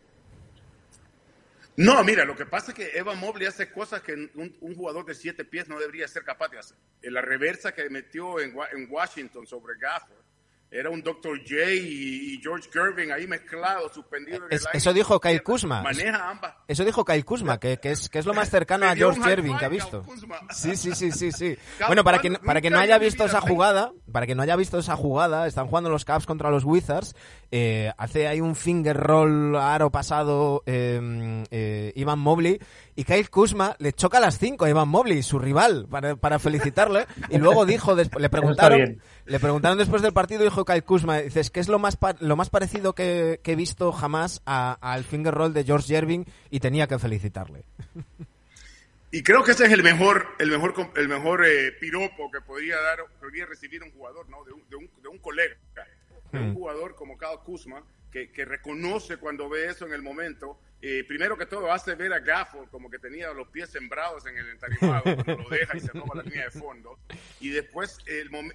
No, 1.81 2.03
mira, 2.03 2.25
lo 2.25 2.35
que 2.35 2.45
pasa 2.45 2.71
es 2.71 2.77
que 2.77 2.97
Eva 2.97 3.15
Mobley 3.15 3.47
hace 3.47 3.71
cosas 3.71 4.01
que 4.01 4.13
un, 4.13 4.75
jugador 4.75 5.05
de 5.05 5.15
siete 5.15 5.45
pies 5.45 5.67
no 5.67 5.79
debería 5.79 6.07
ser 6.07 6.23
capaz 6.23 6.49
de 6.49 6.59
hacer. 6.59 6.77
La 7.01 7.21
reversa 7.21 7.73
que 7.73 7.89
metió 7.89 8.39
en, 8.39 8.55
en 8.73 8.87
Washington 8.89 9.47
sobre 9.47 9.77
Gafford, 9.79 10.21
era 10.73 10.89
un 10.89 11.03
Dr. 11.03 11.37
J 11.39 11.73
y, 11.73 12.39
George 12.41 12.69
Gervin 12.71 13.11
ahí 13.11 13.27
mezclados, 13.27 13.91
suspendidos 13.93 14.43
en 14.49 14.57
el 14.57 14.59
Eso 14.71 14.93
dijo 14.93 15.19
Kyle 15.19 15.43
Kuzma. 15.43 15.81
Maneja 15.81 16.29
ambas. 16.29 16.55
Eso 16.65 16.85
dijo 16.85 17.03
Kyle 17.03 17.25
Kuzma, 17.25 17.59
que, 17.59 17.77
que, 17.77 17.91
es, 17.91 18.07
que 18.07 18.19
es 18.19 18.25
lo 18.25 18.33
más 18.33 18.49
cercano 18.49 18.87
a 18.87 18.95
George 18.95 19.21
Gervin 19.21 19.57
que 19.57 19.65
ha 19.65 19.69
visto. 19.69 20.05
Sí, 20.51 20.77
sí, 20.77 20.95
sí, 20.95 21.11
sí, 21.11 21.33
sí. 21.33 21.57
bueno, 21.87 22.05
para 22.05 22.19
que, 22.19 22.31
para 22.31 22.61
que 22.61 22.69
no 22.69 22.79
haya 22.79 22.97
visto 22.97 23.25
esa 23.25 23.41
jugada, 23.41 23.91
para 24.13 24.25
que 24.25 24.33
no 24.33 24.43
haya 24.43 24.55
visto 24.55 24.79
esa 24.79 24.95
jugada, 24.95 25.45
están 25.45 25.67
jugando 25.67 25.89
los 25.89 26.05
Cavs 26.05 26.25
contra 26.25 26.49
los 26.49 26.63
Wizards, 26.63 27.17
eh, 27.53 27.91
hace 27.97 28.27
ahí 28.27 28.39
un 28.39 28.55
finger 28.55 28.95
roll 28.95 29.57
aro 29.57 29.91
pasado 29.91 30.63
eh, 30.65 31.43
eh, 31.51 31.91
Ivan 31.95 32.19
Mobley 32.19 32.59
y 32.95 33.03
Kyle 33.03 33.29
Kuzma 33.29 33.75
le 33.77 33.91
choca 33.91 34.19
a 34.19 34.21
las 34.21 34.37
5 34.37 34.63
a 34.63 34.69
Ivan 34.69 34.87
Mobley, 34.87 35.21
su 35.21 35.37
rival, 35.37 35.85
para, 35.89 36.15
para 36.15 36.39
felicitarle. 36.39 37.07
Y 37.29 37.39
luego 37.39 37.65
dijo, 37.65 37.93
le 37.95 38.29
preguntaron, 38.29 39.01
le 39.25 39.39
preguntaron 39.39 39.77
después 39.77 40.01
del 40.01 40.13
partido, 40.13 40.43
dijo 40.43 40.63
Kyle 40.63 40.83
Kuzma, 40.83 41.17
dices, 41.17 41.49
¿qué 41.49 41.59
es 41.59 41.67
lo 41.67 41.77
más, 41.77 41.97
lo 42.19 42.35
más 42.35 42.49
parecido 42.49 42.93
que, 42.93 43.41
he 43.43 43.55
visto 43.55 43.91
jamás 43.91 44.41
al 44.45 45.03
finger 45.03 45.33
roll 45.33 45.53
de 45.53 45.65
George 45.65 45.87
Jerving? 45.87 46.23
Y 46.49 46.61
tenía 46.61 46.87
que 46.87 46.99
felicitarle. 46.99 47.65
Y 49.13 49.23
creo 49.23 49.43
que 49.43 49.51
ese 49.51 49.65
es 49.65 49.71
el 49.73 49.83
mejor, 49.83 50.25
el 50.39 50.49
mejor, 50.49 50.73
el 50.95 51.09
mejor 51.09 51.45
eh, 51.45 51.73
piropo 51.73 52.31
que 52.31 52.39
podría 52.39 52.79
dar, 52.79 52.99
podría 53.19 53.45
recibir 53.45 53.83
un 53.83 53.91
jugador, 53.91 54.29
¿no? 54.29 54.41
De 54.45 54.53
un, 54.53 54.63
de 54.69 54.77
un, 54.77 54.89
de 55.01 55.09
un 55.09 55.17
colega, 55.17 55.57
de 56.31 56.39
un 56.39 56.51
hmm. 56.51 56.55
jugador 56.55 56.95
como 56.95 57.17
Kyle 57.17 57.39
Kuzma, 57.43 57.83
que, 58.11 58.31
que 58.31 58.45
reconoce 58.45 59.17
cuando 59.17 59.49
ve 59.49 59.67
eso 59.67 59.85
en 59.85 59.93
el 59.93 60.01
momento 60.01 60.57
eh, 60.83 61.03
primero 61.07 61.37
que 61.37 61.45
todo 61.45 61.71
hace 61.71 61.93
ver 61.93 62.11
a 62.11 62.19
Gafford 62.19 62.67
como 62.69 62.89
que 62.89 62.97
tenía 62.97 63.31
los 63.33 63.47
pies 63.49 63.69
sembrados 63.69 64.25
en 64.25 64.35
el 64.35 64.49
entarimado 64.49 65.03
cuando 65.03 65.43
lo 65.43 65.49
deja 65.49 65.77
y 65.77 65.79
se 65.79 65.89
toma 65.89 66.15
la 66.15 66.23
línea 66.23 66.45
de 66.45 66.51
fondo. 66.51 66.97
Y 67.39 67.49
después 67.49 67.99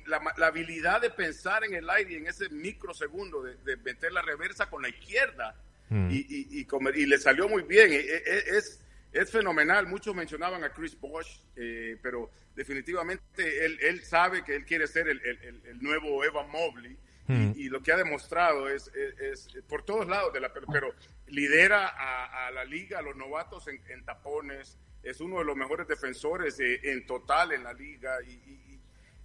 la, 0.06 0.20
habilidad 0.44 1.00
de 1.00 1.10
pensar 1.10 1.64
en 1.64 1.74
el 1.74 1.88
aire 1.88 2.16
en 2.16 2.26
ese 2.26 2.48
microsegundo, 2.48 3.42
de, 3.42 3.76
meter 3.76 4.12
la 4.12 4.22
reversa 4.22 4.68
con 4.68 4.82
la 4.82 4.88
izquierda 4.88 5.54
mm. 5.88 6.08
y, 6.10 6.66
y, 6.66 7.06
le 7.06 7.18
salió 7.18 7.48
muy 7.48 7.62
bien. 7.62 7.92
E, 7.92 7.96
e, 7.96 8.22
e, 8.26 8.58
es, 8.58 8.80
es 9.12 9.30
fenomenal. 9.30 9.86
Muchos 9.86 10.12
mencionaban 10.12 10.64
a 10.64 10.70
Chris 10.70 10.98
Bosch, 10.98 11.28
eh, 11.54 11.96
pero 12.02 12.28
definitivamente 12.56 13.64
él, 13.64 13.78
él, 13.82 14.02
sabe 14.02 14.42
que 14.42 14.56
él 14.56 14.64
quiere 14.64 14.88
ser 14.88 15.06
el, 15.06 15.20
el, 15.24 15.62
el 15.64 15.80
nuevo 15.80 16.24
Evan 16.24 16.50
Mobley 16.50 16.96
Hmm. 17.28 17.52
Y, 17.56 17.68
lo 17.68 17.82
que 17.82 17.92
ha 17.92 17.96
demostrado 17.96 18.68
es, 18.68 18.90
es, 18.94 19.48
por 19.68 19.84
todos 19.84 20.06
lados 20.06 20.32
de 20.32 20.40
la 20.40 20.52
pero 20.52 20.94
lidera 21.26 21.88
a, 21.88 22.50
la 22.52 22.64
liga, 22.64 23.00
a 23.00 23.02
los 23.02 23.16
novatos 23.16 23.66
en, 23.68 24.04
tapones, 24.04 24.78
es 25.02 25.20
uno 25.20 25.38
de 25.38 25.44
los 25.44 25.56
mejores 25.56 25.88
defensores 25.88 26.56
en 26.60 27.04
total 27.06 27.52
en 27.52 27.64
la 27.64 27.72
liga. 27.72 28.16
Y, 28.26 28.80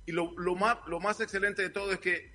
y, 0.06 0.12
lo, 0.12 0.34
lo, 0.38 0.56
más, 0.56 0.78
lo 0.88 1.00
más 1.00 1.22
excelente 1.22 1.62
de 1.62 1.70
todo 1.70 1.92
es 1.92 2.00
que 2.00 2.32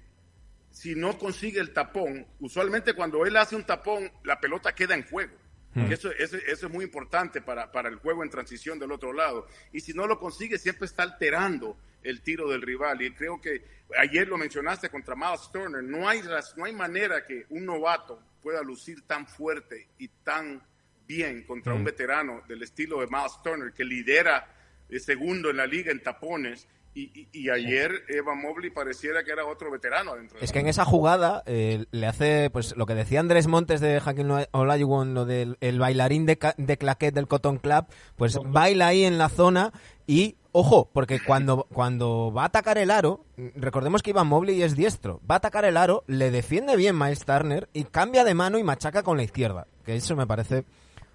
si 0.71 0.95
no 0.95 1.19
consigue 1.19 1.59
el 1.59 1.73
tapón, 1.73 2.27
usualmente 2.39 2.93
cuando 2.95 3.25
él 3.27 3.37
hace 3.37 3.57
un 3.57 3.65
tapón, 3.65 4.11
la 4.25 4.39
pelota 4.41 4.75
queda 4.75 4.95
en 4.95 5.05
juego. 5.05 5.37
Hmm. 5.75 5.91
Eso, 5.91 6.11
eso, 6.13 6.37
eso, 6.37 6.67
es 6.67 6.73
muy 6.73 6.85
importante 6.85 7.43
para, 7.43 7.73
para 7.73 7.89
el 7.89 7.97
juego 7.97 8.23
en 8.23 8.31
transición 8.31 8.79
del 8.79 8.93
otro 8.93 9.13
lado. 9.13 9.47
Y 9.73 9.81
si 9.81 9.93
no 9.93 10.07
lo 10.07 10.19
consigue, 10.19 10.59
siempre 10.59 10.87
está 10.87 11.03
alterando 11.03 11.77
el 12.07 12.23
tiro 12.23 12.49
del 12.49 12.63
rival. 12.63 13.03
Y 13.03 13.13
creo 13.13 13.41
que 13.41 13.63
ayer 13.99 14.27
lo 14.29 14.37
mencionaste 14.37 14.89
contra 14.89 15.15
Miles 15.15 15.51
Turner, 15.53 15.83
no 15.83 16.09
hay, 16.09 16.23
no 16.57 16.65
hay 16.65 16.73
manera 16.73 17.27
que 17.27 17.47
un 17.51 17.67
novato 17.67 18.21
pueda 18.43 18.63
lucir 18.63 19.03
tan 19.07 19.27
fuerte 19.27 19.89
y 19.99 20.09
tan 20.09 20.63
bien 21.07 21.45
contra 21.45 21.75
un 21.75 21.83
mm. 21.83 21.85
veterano 21.85 22.43
del 22.49 22.63
estilo 22.63 23.01
de 23.01 23.07
Miles 23.07 23.41
Turner, 23.43 23.73
que 23.73 23.85
lidera 23.85 24.49
el 24.89 25.01
segundo 25.01 25.51
en 25.51 25.57
la 25.57 25.67
liga 25.67 25.93
en 25.93 26.03
tapones. 26.03 26.69
Y, 26.99 27.51
ayer 27.51 27.93
Eva 28.09 28.35
Mobley 28.35 28.71
pareciera 28.71 29.23
que 29.23 29.31
era 29.31 29.45
otro 29.45 29.71
veterano 29.71 30.13
adentro. 30.13 30.39
Es 30.41 30.51
que 30.51 30.61
en 30.61 30.67
esa 30.67 30.87
jugada 30.87 31.43
eh, 31.45 31.85
le 31.91 32.07
hace, 32.07 32.49
pues 32.49 32.75
lo 32.75 32.87
que 32.87 32.95
decía 32.95 33.21
Andrés 33.21 33.49
Montes 33.49 33.83
de 33.83 34.01
Hakim 34.03 34.31
Olajuwon, 34.53 35.13
lo 35.13 35.27
del 35.27 35.59
el 35.61 35.79
bailarín 35.79 36.25
de, 36.25 36.39
de 36.57 36.79
claquet 36.79 37.15
del 37.15 37.29
Cotton 37.29 37.59
Club, 37.59 37.85
pues 38.17 38.39
baila 38.43 38.87
ahí 38.87 39.05
en 39.05 39.19
la 39.19 39.29
zona 39.29 39.75
y 40.07 40.37
Ojo, 40.59 40.89
porque 40.91 41.21
cuando, 41.21 41.67
cuando 41.71 42.33
va 42.33 42.45
a 42.45 42.47
atacar 42.47 42.79
el 42.79 42.91
aro, 42.91 43.21
recordemos 43.57 44.03
que 44.03 44.09
Ivan 44.09 44.27
Mobley 44.27 44.63
es 44.63 44.75
diestro, 44.75 45.21
va 45.31 45.35
a 45.35 45.37
atacar 45.37 45.67
el 45.67 45.77
aro, 45.77 46.03
le 46.07 46.31
defiende 46.31 46.77
bien 46.77 46.99
Miles 46.99 47.27
Turner 47.27 47.69
y 47.75 47.85
cambia 47.85 48.25
de 48.25 48.33
mano 48.33 48.57
y 48.57 48.63
machaca 48.63 49.03
con 49.03 49.19
la 49.19 49.23
izquierda. 49.23 49.67
Que 49.85 49.97
eso 49.97 50.17
me 50.17 50.27
parece 50.27 50.65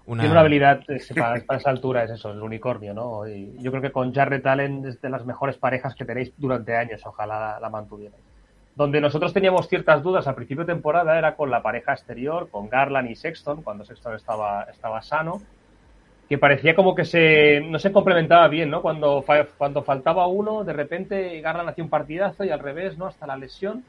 Tiene 0.06 0.30
una 0.30 0.42
habilidad 0.42 0.82
para, 1.16 1.58
esa 1.58 1.70
altura, 1.70 2.04
es 2.04 2.12
eso, 2.12 2.30
el 2.30 2.40
unicornio, 2.40 2.94
¿no? 2.94 3.26
Y 3.26 3.56
yo 3.58 3.72
creo 3.72 3.82
que 3.82 3.90
con 3.90 4.14
Jarrett 4.14 4.46
Allen 4.46 4.86
es 4.86 5.02
de 5.02 5.10
las 5.10 5.26
mejores 5.26 5.56
parejas 5.56 5.96
que 5.96 6.04
tenéis 6.04 6.32
durante 6.36 6.76
años, 6.76 7.04
ojalá 7.04 7.58
la, 7.60 7.68
mantuvierais. 7.68 8.22
Donde 8.76 9.00
nosotros 9.00 9.32
teníamos 9.32 9.68
ciertas 9.68 10.04
dudas 10.04 10.28
al 10.28 10.36
principio 10.36 10.64
de 10.64 10.72
temporada 10.72 11.18
era 11.18 11.34
con 11.34 11.50
la 11.50 11.64
pareja 11.64 11.94
exterior, 11.94 12.48
con 12.48 12.68
Garland 12.68 13.10
y 13.10 13.16
Sexton, 13.16 13.62
cuando 13.62 13.84
Sexton 13.84 14.14
estaba, 14.14 14.68
estaba 14.70 15.02
sano, 15.02 15.42
que 16.32 16.38
parecía 16.38 16.74
como 16.74 16.94
que 16.94 17.04
se, 17.04 17.60
no 17.60 17.78
se 17.78 17.92
complementaba 17.92 18.48
bien, 18.48 18.70
¿no? 18.70 18.80
Cuando, 18.80 19.22
cuando 19.58 19.82
faltaba 19.82 20.26
uno, 20.28 20.64
de 20.64 20.72
repente 20.72 21.38
Garland 21.42 21.68
hacía 21.68 21.84
un 21.84 21.90
partidazo 21.90 22.42
y 22.42 22.48
al 22.48 22.58
revés, 22.58 22.96
¿no? 22.96 23.04
Hasta 23.04 23.26
la 23.26 23.36
lesión. 23.36 23.84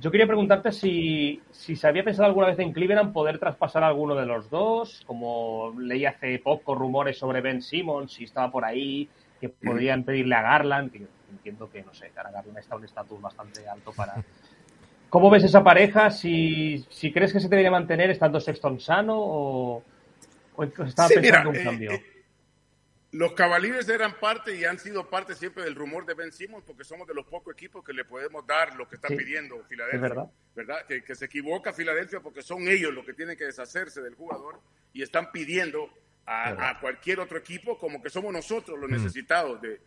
Yo 0.00 0.10
quería 0.10 0.26
preguntarte 0.26 0.72
si, 0.72 1.40
se 1.52 1.86
había 1.86 2.02
pensado 2.02 2.26
alguna 2.26 2.48
vez 2.48 2.58
en 2.58 2.72
Cleveland 2.72 3.12
poder 3.12 3.38
traspasar 3.38 3.84
a 3.84 3.86
alguno 3.86 4.16
de 4.16 4.26
los 4.26 4.50
dos, 4.50 5.04
como 5.06 5.72
leí 5.78 6.04
hace 6.04 6.36
poco 6.40 6.74
rumores 6.74 7.16
sobre 7.16 7.40
Ben 7.40 7.62
Simmons, 7.62 8.12
si 8.12 8.24
estaba 8.24 8.50
por 8.50 8.64
ahí, 8.64 9.08
que 9.40 9.48
podrían 9.48 10.02
pedirle 10.02 10.34
a 10.34 10.42
Garland, 10.42 10.90
que 10.90 11.06
entiendo 11.30 11.70
que, 11.70 11.84
no 11.84 11.94
sé, 11.94 12.10
Garland 12.12 12.58
está 12.58 12.74
un 12.74 12.84
estatus 12.84 13.20
bastante 13.20 13.68
alto 13.68 13.92
para... 13.92 14.14
¿Cómo 15.10 15.30
ves 15.30 15.44
esa 15.44 15.62
pareja? 15.62 16.10
Si, 16.10 16.84
si 16.88 17.12
crees 17.12 17.32
que 17.32 17.38
se 17.38 17.48
debería 17.48 17.70
mantener 17.70 18.10
estando 18.10 18.40
Sexton 18.40 18.80
sano 18.80 19.14
o, 19.16 19.82
estaba 20.86 21.08
pensando 21.08 21.50
un 21.50 21.56
eh, 21.56 21.64
cambio. 21.64 21.92
Eh, 21.92 22.12
los 23.12 23.34
Cavaliers 23.34 23.88
eran 23.90 24.18
parte 24.18 24.56
y 24.56 24.64
han 24.64 24.78
sido 24.78 25.08
parte 25.08 25.34
siempre 25.34 25.64
del 25.64 25.74
rumor 25.74 26.06
de 26.06 26.14
Ben 26.14 26.32
Simmons 26.32 26.64
porque 26.66 26.82
somos 26.82 27.06
de 27.06 27.12
los 27.12 27.26
pocos 27.26 27.52
equipos 27.52 27.84
que 27.84 27.92
le 27.92 28.06
podemos 28.06 28.46
dar 28.46 28.74
lo 28.74 28.88
que 28.88 28.96
está 28.96 29.08
pidiendo 29.08 29.62
Filadelfia. 29.64 30.00
verdad. 30.00 30.30
¿verdad? 30.54 30.86
Que, 30.86 31.14
se 31.14 31.26
equivoca 31.26 31.74
Filadelfia 31.74 32.20
porque 32.20 32.42
son 32.42 32.66
ellos 32.68 32.92
los 32.92 33.04
que 33.04 33.12
tienen 33.12 33.36
que 33.36 33.44
deshacerse 33.44 34.00
del 34.00 34.14
jugador 34.14 34.60
y 34.94 35.02
están 35.02 35.30
pidiendo 35.30 35.90
a, 36.24 36.78
cualquier 36.80 37.20
otro 37.20 37.36
equipo 37.36 37.78
como 37.78 38.02
que 38.02 38.08
somos 38.08 38.32
nosotros 38.32 38.78
los 38.78 38.88
mm. 38.88 38.94
necesitados 38.94 39.60
de, 39.60 39.80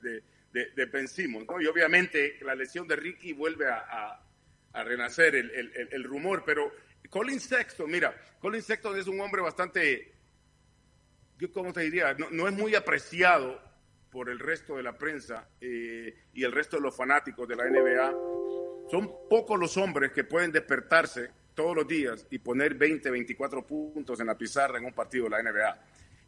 de, 0.51 0.85
Ben 0.85 1.07
Simmons. 1.07 1.47
¿no? 1.49 1.59
Y 1.59 1.65
obviamente 1.65 2.37
la 2.41 2.53
lesión 2.53 2.87
de 2.87 2.95
Ricky 2.95 3.33
vuelve 3.33 3.65
a, 3.67 4.21
renacer 4.83 5.35
el, 5.35 5.49
el, 5.89 6.03
rumor, 6.03 6.43
pero 6.45 6.69
Colin 7.09 7.39
Sexton, 7.39 7.89
mira, 7.89 8.13
Colin 8.39 8.61
Sexton 8.61 8.99
es 8.99 9.07
un 9.07 9.21
hombre 9.21 9.41
bastante 9.41 10.14
¿cómo 11.53 11.73
te 11.73 11.81
diría? 11.81 12.15
No, 12.31 12.47
es 12.47 12.53
muy 12.53 12.75
apreciado 12.75 13.61
por 14.11 14.29
el 14.29 14.39
resto 14.39 14.77
de 14.77 14.83
la 14.83 14.97
prensa 14.97 15.49
eh, 15.59 16.15
y 16.33 16.43
el 16.43 16.51
resto 16.51 16.77
de 16.77 16.83
los 16.83 16.95
fanáticos 16.95 17.47
de 17.47 17.55
la 17.55 17.65
NBA. 17.65 18.13
Son 18.89 19.11
pocos 19.29 19.59
los 19.59 19.75
hombres 19.77 20.11
que 20.11 20.23
pueden 20.23 20.51
despertarse 20.51 21.31
todos 21.53 21.75
los 21.75 21.87
días 21.87 22.25
y 22.29 22.39
poner 22.39 22.75
20, 22.75 23.09
24 23.09 23.65
puntos 23.65 24.19
en 24.19 24.27
la 24.27 24.37
pizarra 24.37 24.77
en 24.77 24.85
un 24.85 24.93
partido 24.93 25.25
de 25.25 25.29
la 25.31 25.43
NBA. 25.43 25.79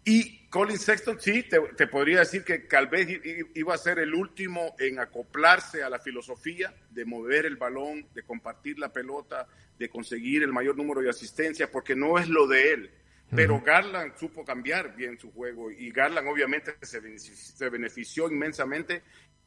Y 0.10 0.48
Colin 0.48 0.80
Sexton, 0.80 1.20
sí, 1.20 1.44
te, 1.44 1.88
podría 1.88 2.20
decir 2.20 2.46
que 2.46 2.60
tal 2.60 2.88
vez 2.88 3.10
iba 3.56 3.74
a 3.74 3.78
ser 3.78 4.00
el 4.00 4.14
último 4.14 4.74
en 4.80 5.00
acoplarse 5.00 5.84
a 5.84 5.90
la 5.90 6.00
filosofía 6.00 6.74
de 6.90 7.04
mover 7.04 7.46
el 7.46 7.58
balón, 7.58 8.08
de 8.14 8.24
compartir 8.24 8.80
la 8.80 8.94
pelota, 8.94 9.46
de 9.78 9.90
conseguir 9.90 10.44
el 10.44 10.54
mayor 10.54 10.78
número 10.78 11.02
de 11.02 11.10
asistencias, 11.10 11.70
porque 11.70 11.94
no 11.94 12.18
es 12.18 12.30
lo 12.30 12.48
de 12.48 12.72
él. 12.72 12.92
Pero 13.36 13.62
Garland 13.62 14.16
supo 14.18 14.46
cambiar 14.46 14.96
bien 14.96 15.20
su 15.20 15.32
juego 15.32 15.70
y 15.70 15.92
Garland 15.92 16.28
obviamente 16.28 16.76
se 16.82 17.70
benefició, 17.70 18.30
inmensamente 18.30 19.04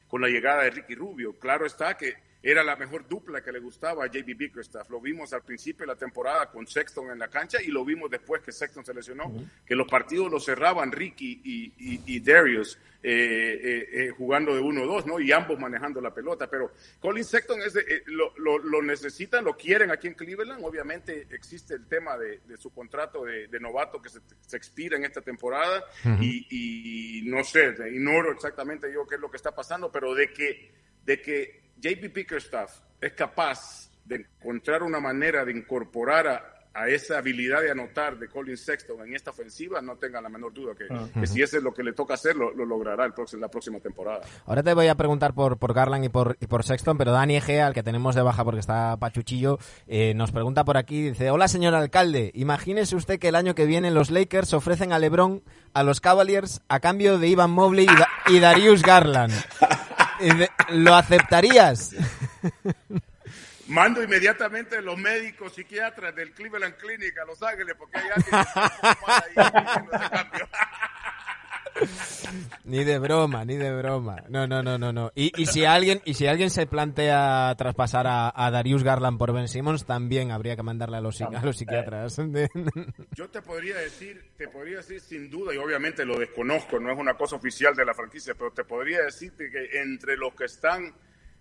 con 0.06 0.20
la 0.20 0.28
llegada 0.28 0.64
de 0.64 0.70
Ricky 0.70 0.94
Rubio. 0.94 1.38
Claro 1.38 1.64
está 1.64 1.96
que 1.96 2.14
era 2.42 2.64
la 2.64 2.74
mejor 2.76 3.06
dupla 3.06 3.42
que 3.42 3.52
le 3.52 3.60
gustaba 3.60 4.04
a 4.04 4.08
JB 4.08 4.36
Bickerstaff. 4.36 4.90
Lo 4.90 5.00
vimos 5.00 5.32
al 5.32 5.42
principio 5.42 5.86
de 5.86 5.92
la 5.92 5.96
temporada 5.96 6.50
con 6.50 6.66
Sexton 6.66 7.10
en 7.10 7.18
la 7.18 7.28
cancha 7.28 7.62
y 7.62 7.68
lo 7.68 7.84
vimos 7.84 8.10
después 8.10 8.42
que 8.42 8.50
Sexton 8.50 8.84
se 8.84 8.94
lesionó, 8.94 9.32
que 9.64 9.74
los 9.74 9.86
partidos 9.86 10.30
los 10.30 10.44
cerraban 10.44 10.90
Ricky 10.90 11.40
y, 11.44 12.20
Darius 12.20 12.78
eh, 13.02 13.60
eh, 13.62 13.88
eh, 13.92 14.10
jugando 14.10 14.54
de 14.54 14.60
1-2, 14.60 15.06
¿no? 15.06 15.18
Y 15.18 15.32
ambos 15.32 15.58
manejando 15.58 16.02
la 16.02 16.12
pelota. 16.12 16.50
Pero 16.50 16.72
Colin 17.00 17.24
Sexton 17.24 17.62
es 17.62 17.74
lo, 18.06 18.82
necesitan, 18.82 19.44
lo 19.44 19.56
quieren 19.56 19.90
aquí 19.90 20.06
en 20.08 20.14
Cleveland. 20.14 20.62
Obviamente 20.62 21.26
existe 21.30 21.74
el 21.74 21.86
tema 21.86 22.18
de, 22.18 22.40
su 22.58 22.70
contrato 22.70 23.24
de, 23.24 23.60
novato 23.60 24.02
que 24.02 24.10
se, 24.10 24.20
expira 24.56 24.98
en 24.98 25.04
esta 25.04 25.22
temporada 25.22 25.82
y, 26.20 27.22
no 27.24 27.42
sé, 27.42 27.74
ignoro 27.90 28.32
exactamente 28.32 28.92
yo 28.92 29.06
qué 29.06 29.14
es 29.14 29.20
lo 29.20 29.30
que 29.30 29.38
está 29.38 29.54
pasando, 29.54 29.90
pero 29.90 30.14
de 30.14 30.30
que, 30.32 30.70
de 31.04 31.22
que 31.22 31.70
JP 31.78 32.12
Pickerstaff 32.12 32.80
es 33.00 33.12
capaz 33.12 33.90
de 34.04 34.16
encontrar 34.16 34.82
una 34.82 35.00
manera 35.00 35.44
de 35.44 35.52
incorporar 35.52 36.26
a, 36.28 36.60
esa 36.88 37.18
habilidad 37.18 37.62
de 37.62 37.70
anotar 37.70 38.18
de 38.18 38.28
Colin 38.28 38.56
Sexton 38.56 39.06
en 39.06 39.14
esta 39.14 39.30
ofensiva, 39.30 39.80
no 39.80 39.96
tenga 39.96 40.20
la 40.20 40.28
menor 40.28 40.52
duda 40.52 40.72
que, 40.74 41.26
si 41.26 41.42
eso 41.42 41.59
es 41.59 41.62
lo 41.62 41.74
que 41.74 41.83
le 41.83 41.92
toca 41.92 42.14
hacer, 42.14 42.37
lo, 42.37 42.52
logrará 42.52 43.04
el 43.04 43.12
próximo, 43.12 43.40
la 43.40 43.48
próxima 43.48 43.80
temporada. 43.80 44.20
Ahora 44.46 44.62
te 44.62 44.72
voy 44.74 44.87
a 44.88 44.94
preguntar 44.94 45.35
por, 45.35 45.59
por 45.59 45.74
Garland 45.74 46.04
y 46.04 46.09
por, 46.09 46.37
y 46.40 46.46
por 46.46 46.64
Sexton, 46.64 46.96
pero 46.96 47.12
Dani 47.12 47.37
Egea, 47.37 47.66
al 47.66 47.74
que 47.74 47.83
tenemos 47.83 48.14
de 48.14 48.22
baja 48.22 48.44
porque 48.44 48.61
está 48.61 48.96
pachuchillo, 48.98 49.59
eh, 49.87 50.14
nos 50.14 50.33
pregunta 50.33 50.64
por 50.64 50.76
aquí, 50.76 51.11
dice, 51.11 51.30
hola 51.30 51.48
señor 51.48 51.74
alcalde, 51.74 52.30
imagínese 52.35 52.96
usted 52.96 53.18
que 53.18 53.28
el 53.28 53.35
año 53.35 53.54
que 53.54 53.66
viene 53.66 53.90
los 53.90 54.11
Lakers 54.11 54.54
ofrecen 54.54 54.92
a 54.92 54.98
LeBron 54.98 55.42
a 55.74 55.83
los 55.83 56.00
Cavaliers 56.00 56.62
a 56.68 56.80
cambio 56.80 57.18
de 57.18 57.28
Ivan 57.28 57.50
Mobley 57.50 57.87
y 58.28 58.40
Darius 58.40 58.83
Garland. 58.83 59.33
¿Lo 60.70 60.94
aceptarías? 60.94 61.94
Mando 63.70 64.02
inmediatamente 64.02 64.83
los 64.83 64.98
médicos 64.98 65.54
psiquiatras 65.54 66.14
del 66.14 66.33
Cleveland 66.33 66.74
Clinic 66.76 67.16
a 67.18 67.24
Los 67.24 67.40
Ángeles 67.42 67.76
porque 67.78 67.98
hay 67.98 68.09
alguien 68.14 68.44
que 69.35 69.40
ahí 69.40 70.11
cambio. 70.11 70.48
Ni 72.64 72.85
de 72.85 72.98
broma, 72.98 73.44
ni 73.44 73.56
de 73.56 73.74
broma. 73.74 74.16
No, 74.28 74.46
no, 74.46 74.62
no, 74.62 74.76
no, 74.76 74.92
no. 74.92 75.12
Y, 75.14 75.33
y 75.40 75.46
si 75.46 75.64
alguien 75.64 76.02
y 76.04 76.14
si 76.14 76.26
alguien 76.26 76.50
se 76.50 76.66
plantea 76.66 77.54
traspasar 77.56 78.06
a, 78.06 78.50
Darius 78.50 78.83
Garland 78.83 79.18
por 79.18 79.33
Ben 79.33 79.48
Simmons, 79.48 79.87
también 79.87 80.30
habría 80.30 80.56
que 80.56 80.62
mandarle 80.62 80.98
a 80.98 81.00
los, 81.00 81.20
a 81.22 81.42
los 81.42 81.56
psiquiatras. 81.56 82.20
Yo 83.14 83.30
te 83.30 83.40
podría 83.40 83.76
decir, 83.76 84.33
te 84.37 84.48
podría 84.48 84.78
decir 84.78 85.00
sin 85.00 85.30
duda, 85.30 85.54
y 85.54 85.59
obviamente 85.59 86.04
lo 86.04 86.18
desconozco, 86.18 86.78
no 86.78 86.92
es 86.92 86.98
una 86.98 87.14
cosa 87.14 87.37
oficial 87.37 87.74
de 87.74 87.85
la 87.85 87.94
franquicia, 87.94 88.35
pero 88.35 88.52
te 88.52 88.64
podría 88.64 89.02
decir 89.04 89.33
que 89.33 89.80
entre 89.80 90.16
los 90.16 90.35
que 90.35 90.44
están 90.44 90.92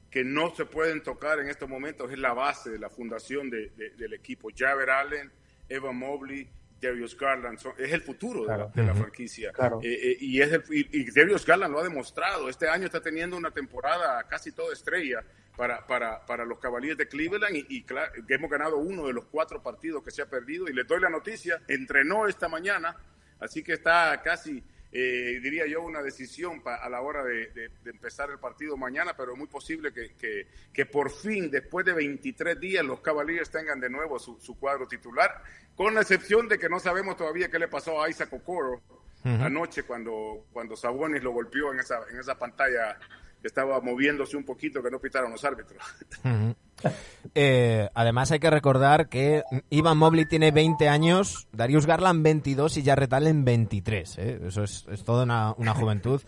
que 0.10 0.24
no 0.24 0.54
se 0.56 0.65
pueden 0.65 1.04
tocar 1.04 1.39
en 1.39 1.50
estos 1.50 1.69
momentos 1.69 2.12
es 2.12 2.17
la 2.17 2.34
base 2.34 2.69
de 2.69 2.80
la 2.80 2.89
fundación 2.89 3.50
del 3.50 4.13
equipo. 4.13 4.50
Javer 4.56 4.89
Allen, 4.89 5.32
Evan 5.67 5.98
Mobley, 5.98 6.50
Darius 6.82 7.17
Garland 7.17 7.60
es 7.78 7.91
el 7.91 8.02
futuro 8.02 8.45
de, 8.45 8.84
la, 8.84 8.95
franquicia. 8.95 9.52
Eh, 9.82 9.82
eh, 9.84 10.17
y, 10.19 10.41
es 10.41 10.62
y, 10.69 11.12
Darius 11.12 11.45
Garland 11.45 11.74
lo 11.74 11.80
ha 11.80 11.84
demostrado. 11.84 12.50
Este 12.50 12.67
año 12.67 12.86
está 12.86 13.02
teniendo 13.02 13.38
una 13.38 13.52
temporada 13.52 14.24
casi 14.28 14.52
toda 14.52 14.74
estrella 14.74 15.24
para, 15.56 15.86
para, 15.86 16.26
para 16.26 16.45
los 16.45 16.58
Cavaliers 16.60 16.98
de 16.98 17.08
Cleveland 17.08 17.56
y, 17.56 17.86
hemos 18.30 18.50
ganado 18.50 18.78
uno 18.78 19.08
de 19.08 19.13
los 19.13 19.26
cuatro 19.26 19.62
partidos 19.62 20.04
que 20.04 20.12
se 20.12 20.22
ha 20.22 20.30
perdido. 20.30 20.67
Y 20.69 20.74
les 20.74 20.88
doy 20.88 21.02
la 21.02 21.10
noticia, 21.10 21.62
entrenó 21.67 22.28
esta 22.28 22.48
mañana, 22.48 22.95
así 23.39 23.62
que 23.62 23.74
está 23.74 24.22
casi 24.24 24.63
eh, 24.91 25.39
diría 25.41 25.67
yo, 25.67 25.82
una 25.84 26.02
decisión 26.02 26.62
a 26.65 26.89
la 26.89 27.02
hora 27.02 27.23
de, 27.23 27.69
empezar 27.86 28.30
el 28.32 28.39
partido 28.39 28.75
mañana, 28.75 29.13
pero 29.15 29.34
es 29.34 29.38
muy 29.38 29.47
posible 29.47 29.91
que, 29.93 30.47
que, 30.73 30.86
por 30.86 31.12
fin, 31.12 31.52
después 31.52 31.86
de 31.86 31.93
23 31.93 32.60
días, 32.60 32.84
los 32.84 32.99
Cavaliers 33.02 33.52
tengan 33.52 33.80
de 33.80 33.89
nuevo 33.89 34.17
su, 34.17 34.58
cuadro 34.60 34.88
titular, 34.88 35.43
con 35.75 35.93
la 35.93 36.02
excepción 36.02 36.47
de 36.47 36.58
que 36.58 36.69
no 36.69 36.80
sabemos 36.80 37.17
todavía 37.17 37.49
qué 37.49 37.60
le 37.60 37.67
pasó 37.67 38.02
a 38.02 38.10
Isaac 38.10 38.34
Okoro 38.34 38.82
anoche 39.23 39.84
cuando, 39.84 40.45
cuando 40.54 40.78
Sabonis 40.78 41.21
lo 41.21 41.32
golpeó 41.32 41.73
en 41.73 41.82
esa, 41.82 41.99
en 42.10 42.19
esa 42.19 42.38
pantalla 42.38 42.97
que 43.41 43.47
estaba 43.47 43.80
moviéndose 43.82 44.38
un 44.38 44.45
poquito 44.45 44.82
que 44.82 44.89
no 44.89 44.99
pitaron 44.99 45.32
los 45.32 45.43
árbitros. 45.43 45.84
Eh, 47.36 47.89
además 47.94 48.32
hay 48.32 48.39
que 48.39 48.50
recordar 48.50 49.10
que 49.10 49.44
Ivan 49.70 49.98
Mobley 49.98 50.26
tiene 50.26 50.52
20 50.52 50.88
años, 50.88 51.48
Darius 51.52 51.86
Garland 51.86 52.24
22 52.24 52.78
y 52.78 52.84
Jarrett 52.84 53.13
Allen 53.13 53.44
23. 53.46 54.18
¿eh? 54.18 54.39
Eso 54.48 54.63
es, 54.63 54.86
es 54.89 55.04
toda 55.04 55.24
una, 55.24 55.54
una 55.58 55.74
juventud. 55.74 56.22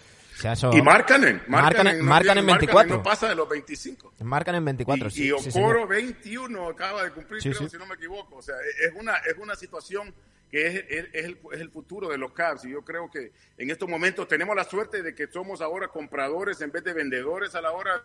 Y 0.74 0.82
Marcanen. 0.82 1.42
Marcanen, 1.48 2.04
Marcanen, 2.04 2.46
24. 2.46 2.98
no 2.98 3.04
pasa 3.04 3.30
de 3.30 3.36
los 3.36 3.48
25. 3.48 4.14
Marcanen 4.24 4.66
24, 4.66 5.08
y, 5.08 5.12
sí. 5.12 5.26
Y 5.26 5.32
Okoro 5.32 5.88
21 5.88 6.70
acaba 6.70 7.04
de 7.04 7.12
cumplir, 7.12 7.42
creo, 7.42 7.70
si 7.70 7.78
no 7.78 7.86
me 7.86 7.96
equivoco. 7.96 8.38
O 8.38 8.42
sea, 8.42 8.56
es 8.56 8.92
una, 9.00 9.18
es 9.18 9.38
una 9.38 9.56
situación 9.56 10.14
que 10.52 10.68
es, 10.68 10.86
el, 10.90 11.10
es, 11.14 11.62
el, 11.62 11.72
futuro 11.72 12.10
de 12.10 12.18
los 12.18 12.34
Cavs. 12.34 12.66
Y 12.66 12.72
yo 12.72 12.84
creo 12.84 13.10
que 13.10 13.32
en 13.58 13.72
estos 13.72 13.88
momentos 13.88 14.28
tenemos 14.28 14.56
la 14.56 14.66
suerte 14.66 15.02
de 15.02 15.16
que 15.16 15.28
somos 15.28 15.62
ahora 15.62 15.88
compradores 15.88 16.60
en 16.62 16.72
vez 16.72 16.84
de 16.84 16.94
vendedores 16.94 17.56
a 17.56 17.62
la 17.62 17.72
hora 17.72 18.04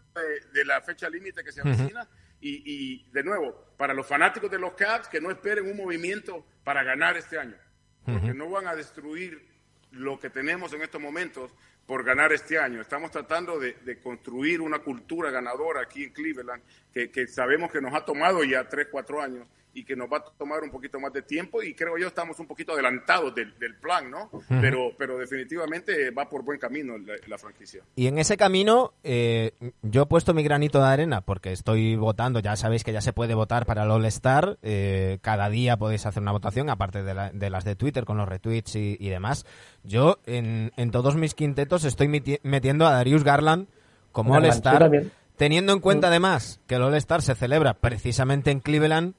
de, 0.53 0.65
la 0.65 0.81
fecha 0.81 1.11
límite 1.11 1.43
que 1.43 1.51
se 1.51 1.61
avecina. 1.61 2.09
y, 2.41 2.63
y, 2.65 3.11
de 3.11 3.25
nuevo, 3.25 3.75
para 3.77 3.93
los 3.93 4.07
fanáticos 4.07 4.51
de 4.51 4.61
los 4.61 4.75
Cavs, 4.75 5.09
que 5.09 5.21
no 5.21 5.31
esperen 5.31 5.67
un 5.67 5.77
movimiento 5.77 6.47
para 6.63 6.85
ganar 6.85 7.17
este 7.17 7.39
año. 7.39 7.57
Porque 8.05 8.33
no 8.33 8.49
van 8.49 8.69
a 8.69 8.77
destruir 8.77 9.45
lo 9.91 10.21
que 10.21 10.31
tenemos 10.31 10.73
en 10.73 10.83
estos 10.83 11.01
momentos 11.01 11.53
por 11.87 12.05
ganar 12.05 12.33
este 12.33 12.59
año. 12.59 12.81
Estamos 12.81 13.11
tratando 13.11 13.59
de, 13.59 13.99
construir 14.01 14.61
una 14.61 14.81
cultura 14.81 15.31
ganadora 15.31 15.81
aquí 15.83 16.05
en 16.05 16.13
Cleveland 16.13 16.63
que, 16.93 17.11
que, 17.11 17.27
sabemos 17.27 17.73
que 17.73 17.81
nos 17.81 17.95
ha 17.95 18.05
tomado 18.05 18.45
ya 18.45 18.69
tres, 18.69 18.89
cuatro 18.91 19.21
años 19.21 19.49
y 19.77 19.85
que 19.85 19.95
nos 19.95 20.11
va 20.11 20.17
a 20.17 20.25
tomar 20.39 20.63
un 20.63 20.71
poquito 20.71 20.99
más 20.99 21.13
de 21.13 21.21
tiempo 21.21 21.63
y 21.63 21.75
creo 21.75 21.99
yo 21.99 22.09
estamos 22.09 22.41
un 22.41 22.47
poquito 22.47 22.73
adelantados 22.73 23.35
del, 23.35 23.53
plan, 23.81 24.11
¿no? 24.11 24.31
pero, 24.49 24.93
pero 24.97 25.19
definitivamente 25.19 26.11
va 26.11 26.29
por 26.29 26.43
buen 26.43 26.59
camino 26.59 26.95
la, 27.27 27.37
franquicia. 27.37 27.83
Y 27.95 28.07
en 28.07 28.19
ese 28.19 28.39
camino 28.39 28.95
eh, 29.05 29.53
yo 29.83 30.03
he 30.03 30.07
puesto 30.07 30.33
mi 30.33 30.43
granito 30.43 30.79
de 30.79 30.87
arena 30.87 31.21
porque 31.21 31.53
estoy 31.53 31.95
votando, 31.95 32.41
ya 32.41 32.57
sabéis 32.57 32.85
que 32.85 32.93
ya 32.93 33.03
se 33.03 33.13
puede 33.13 33.35
votar 33.35 33.67
para 33.67 33.85
el 33.85 33.91
All 33.91 34.07
Star, 34.07 34.59
eh, 34.63 35.19
cada 35.21 35.51
día 35.51 35.77
podéis 35.77 36.07
hacer 36.07 36.23
una 36.23 36.33
votación, 36.33 36.71
aparte 36.71 37.03
de, 37.03 37.31
de 37.35 37.51
las 37.51 37.65
de 37.65 37.77
Twitter 37.77 38.07
con 38.07 38.17
los 38.17 38.27
retweets 38.27 38.77
y, 38.77 39.09
demás. 39.09 39.45
Yo 39.85 40.19
en, 40.25 40.73
en, 40.77 40.91
todos 40.91 41.17
mis 41.17 41.35
quintetos 41.35 41.85
estoy 41.85 42.09
metiendo 42.43 42.87
a 42.87 42.93
Darius 42.93 43.25
Garland 43.25 43.69
como 44.11 44.35
All 44.35 44.47
Star. 44.47 44.91
Teniendo 45.37 45.75
en 45.75 45.81
cuenta 45.81 46.07
además 46.07 46.61
que 46.67 46.77
el 46.77 46.83
All 46.83 46.95
Star 46.95 47.21
se 47.21 47.35
celebra 47.35 47.75
precisamente 47.75 48.51
en 48.51 48.61
Cleveland, 48.61 49.15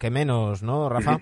que 0.00 0.10
menos, 0.10 0.62
¿no, 0.62 0.88
Rafa? 0.88 1.18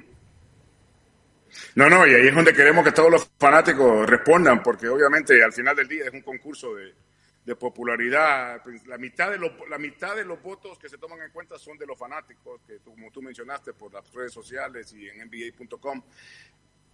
No, 1.74 1.90
no, 1.90 2.06
y 2.06 2.14
ahí 2.14 2.28
es 2.28 2.34
donde 2.34 2.54
queremos 2.54 2.84
que 2.84 2.92
todos 2.92 3.10
los 3.10 3.28
fanáticos 3.36 4.08
respondan, 4.08 4.62
porque 4.62 4.88
obviamente 4.88 5.42
al 5.42 5.52
final 5.52 5.74
del 5.74 5.88
día 5.88 6.04
es 6.04 6.12
un 6.12 6.22
concurso 6.22 6.76
de, 6.76 6.94
popularidad. 7.56 8.62
Pues, 8.62 8.86
la 8.86 8.96
mitad, 8.96 9.32
de 9.32 9.38
los, 9.38 9.50
la 9.68 9.78
mitad 9.78 10.14
de 10.14 10.24
los 10.24 10.40
votos 10.40 10.78
que 10.78 10.88
se 10.88 10.96
toman 10.96 11.20
en 11.22 11.32
cuenta 11.32 11.58
son 11.58 11.76
de 11.76 11.86
los 11.86 11.98
fanáticos, 11.98 12.60
que 12.68 12.78
como 12.78 13.10
tú 13.10 13.20
mencionaste, 13.20 13.72
por 13.72 13.92
las 13.92 14.12
redes 14.12 14.32
sociales 14.32 14.92
y 14.92 15.08
en 15.08 15.26
NBA.com. 15.26 16.00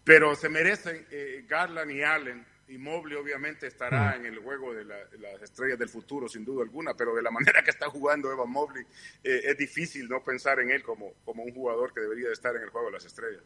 Pero 0.04 0.34
se 0.36 0.48
merecen 0.48 1.06
eh, 1.10 1.44
Garland 1.46 1.90
y 1.90 2.02
Allen 2.02 2.46
y 2.68 2.78
Mobley 2.78 3.16
obviamente 3.16 3.66
estará 3.66 4.12
mm. 4.12 4.20
en 4.20 4.26
el 4.26 4.38
juego 4.38 4.72
de, 4.72 4.84
las 4.84 5.42
estrellas 5.42 5.78
del 5.78 5.88
futuro, 5.88 6.28
sin 6.28 6.44
duda 6.44 6.62
alguna, 6.62 6.94
pero 6.94 7.14
de 7.14 7.22
la 7.22 7.30
manera 7.30 7.62
que 7.62 7.70
está 7.70 7.88
jugando 7.90 8.32
Evan 8.32 8.50
Mobley, 8.50 8.84
eh, 9.22 9.40
es 9.44 9.56
difícil 9.56 10.08
no 10.08 10.22
pensar 10.22 10.60
en 10.60 10.70
él 10.70 10.82
como, 10.82 11.12
como 11.24 11.42
un 11.42 11.52
jugador 11.52 11.92
que 11.92 12.00
debería 12.00 12.28
de 12.28 12.32
estar 12.32 12.54
en 12.56 12.62
el 12.62 12.70
juego 12.70 12.86
de 12.86 12.92
las 12.92 13.04
estrellas. 13.04 13.42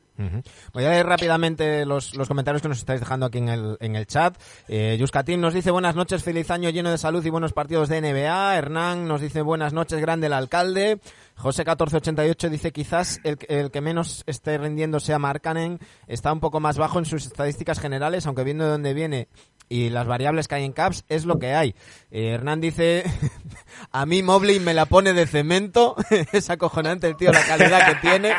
Voy 0.72 0.84
a 0.84 0.90
leer 0.90 1.06
rápidamente 1.06 1.84
los, 1.84 2.14
los, 2.14 2.28
comentarios 2.28 2.62
que 2.62 2.68
nos 2.68 2.78
estáis 2.78 3.00
dejando 3.00 3.26
aquí 3.26 3.38
en 3.38 3.48
el, 3.48 3.76
en 3.80 3.96
el 3.96 4.06
chat. 4.06 4.40
Eh, 4.68 4.96
Yuskatim 4.98 5.40
nos 5.40 5.54
dice 5.54 5.70
buenas 5.70 5.94
noches, 5.94 6.22
feliz 6.22 6.50
año 6.50 6.70
lleno 6.70 6.90
de 6.90 6.98
salud 6.98 7.24
y 7.24 7.30
buenos 7.30 7.52
partidos 7.52 7.88
de 7.88 8.00
NBA. 8.00 8.56
Hernán 8.56 9.06
nos 9.08 9.20
dice 9.20 9.42
buenas 9.42 9.72
noches, 9.72 10.00
grande 10.00 10.26
el 10.26 10.32
alcalde. 10.32 11.00
José 11.38 11.62
1488 11.62 12.50
dice 12.50 12.72
quizás 12.72 13.20
el, 13.24 13.38
el, 13.48 13.70
que 13.70 13.80
menos 13.80 14.24
esté 14.26 14.58
rindiendo 14.58 15.00
sea 15.00 15.18
Markanen, 15.18 15.78
está 16.06 16.32
un 16.32 16.40
poco 16.40 16.60
más 16.60 16.76
bajo 16.76 16.98
en 16.98 17.04
sus 17.04 17.26
estadísticas 17.26 17.80
generales, 17.80 18.26
aunque 18.26 18.44
viendo 18.44 18.64
de 18.64 18.70
dónde 18.70 18.92
viene 18.92 19.28
y 19.68 19.90
las 19.90 20.06
variables 20.06 20.48
que 20.48 20.56
hay 20.56 20.64
en 20.64 20.72
Caps 20.72 21.04
es 21.08 21.24
lo 21.24 21.38
que 21.38 21.54
hay. 21.54 21.74
Eh, 22.10 22.30
Hernán 22.30 22.60
dice, 22.60 23.04
a 23.92 24.06
mí 24.06 24.22
Mobley 24.22 24.60
me 24.60 24.74
la 24.74 24.86
pone 24.86 25.12
de 25.12 25.26
cemento, 25.26 25.96
es 26.32 26.50
acojonante 26.50 27.06
el 27.06 27.16
tío 27.16 27.32
la 27.32 27.44
calidad 27.44 27.86
que 27.86 27.94
tiene. 27.96 28.32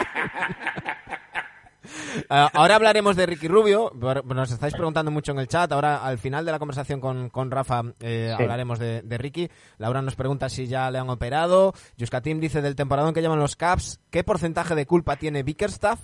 Ah, 2.32 2.50
ahora 2.54 2.76
hablaremos 2.76 3.16
de 3.16 3.26
Ricky 3.26 3.48
Rubio. 3.48 3.92
Nos 4.26 4.52
estáis 4.52 4.74
preguntando 4.74 5.10
mucho 5.12 5.32
en 5.32 5.40
el 5.40 5.48
chat. 5.48 5.72
Ahora, 5.72 6.04
al 6.06 6.18
final 6.18 6.46
de 6.46 6.52
la 6.52 6.60
conversación 6.60 7.00
con, 7.00 7.30
con 7.30 7.50
Rafa, 7.50 7.84
eh, 8.00 8.34
hablaremos 8.38 8.78
de, 8.80 9.18
Ricky. 9.18 9.50
Laura 9.78 10.02
nos 10.02 10.16
pregunta 10.16 10.50
si 10.50 10.68
ya 10.68 10.90
le 10.92 11.00
han 11.00 11.10
operado. 11.10 11.74
Yuskatim 11.98 12.40
dice 12.40 12.62
del 12.62 12.76
temporadón 12.76 13.14
que 13.14 13.22
llevan 13.22 13.40
los 13.40 13.56
Caps, 13.56 14.00
¿qué 14.10 14.24
porcentaje 14.24 14.76
de 14.76 14.86
culpa 14.86 15.16
tiene 15.16 15.44
Bickerstaff? 15.44 16.00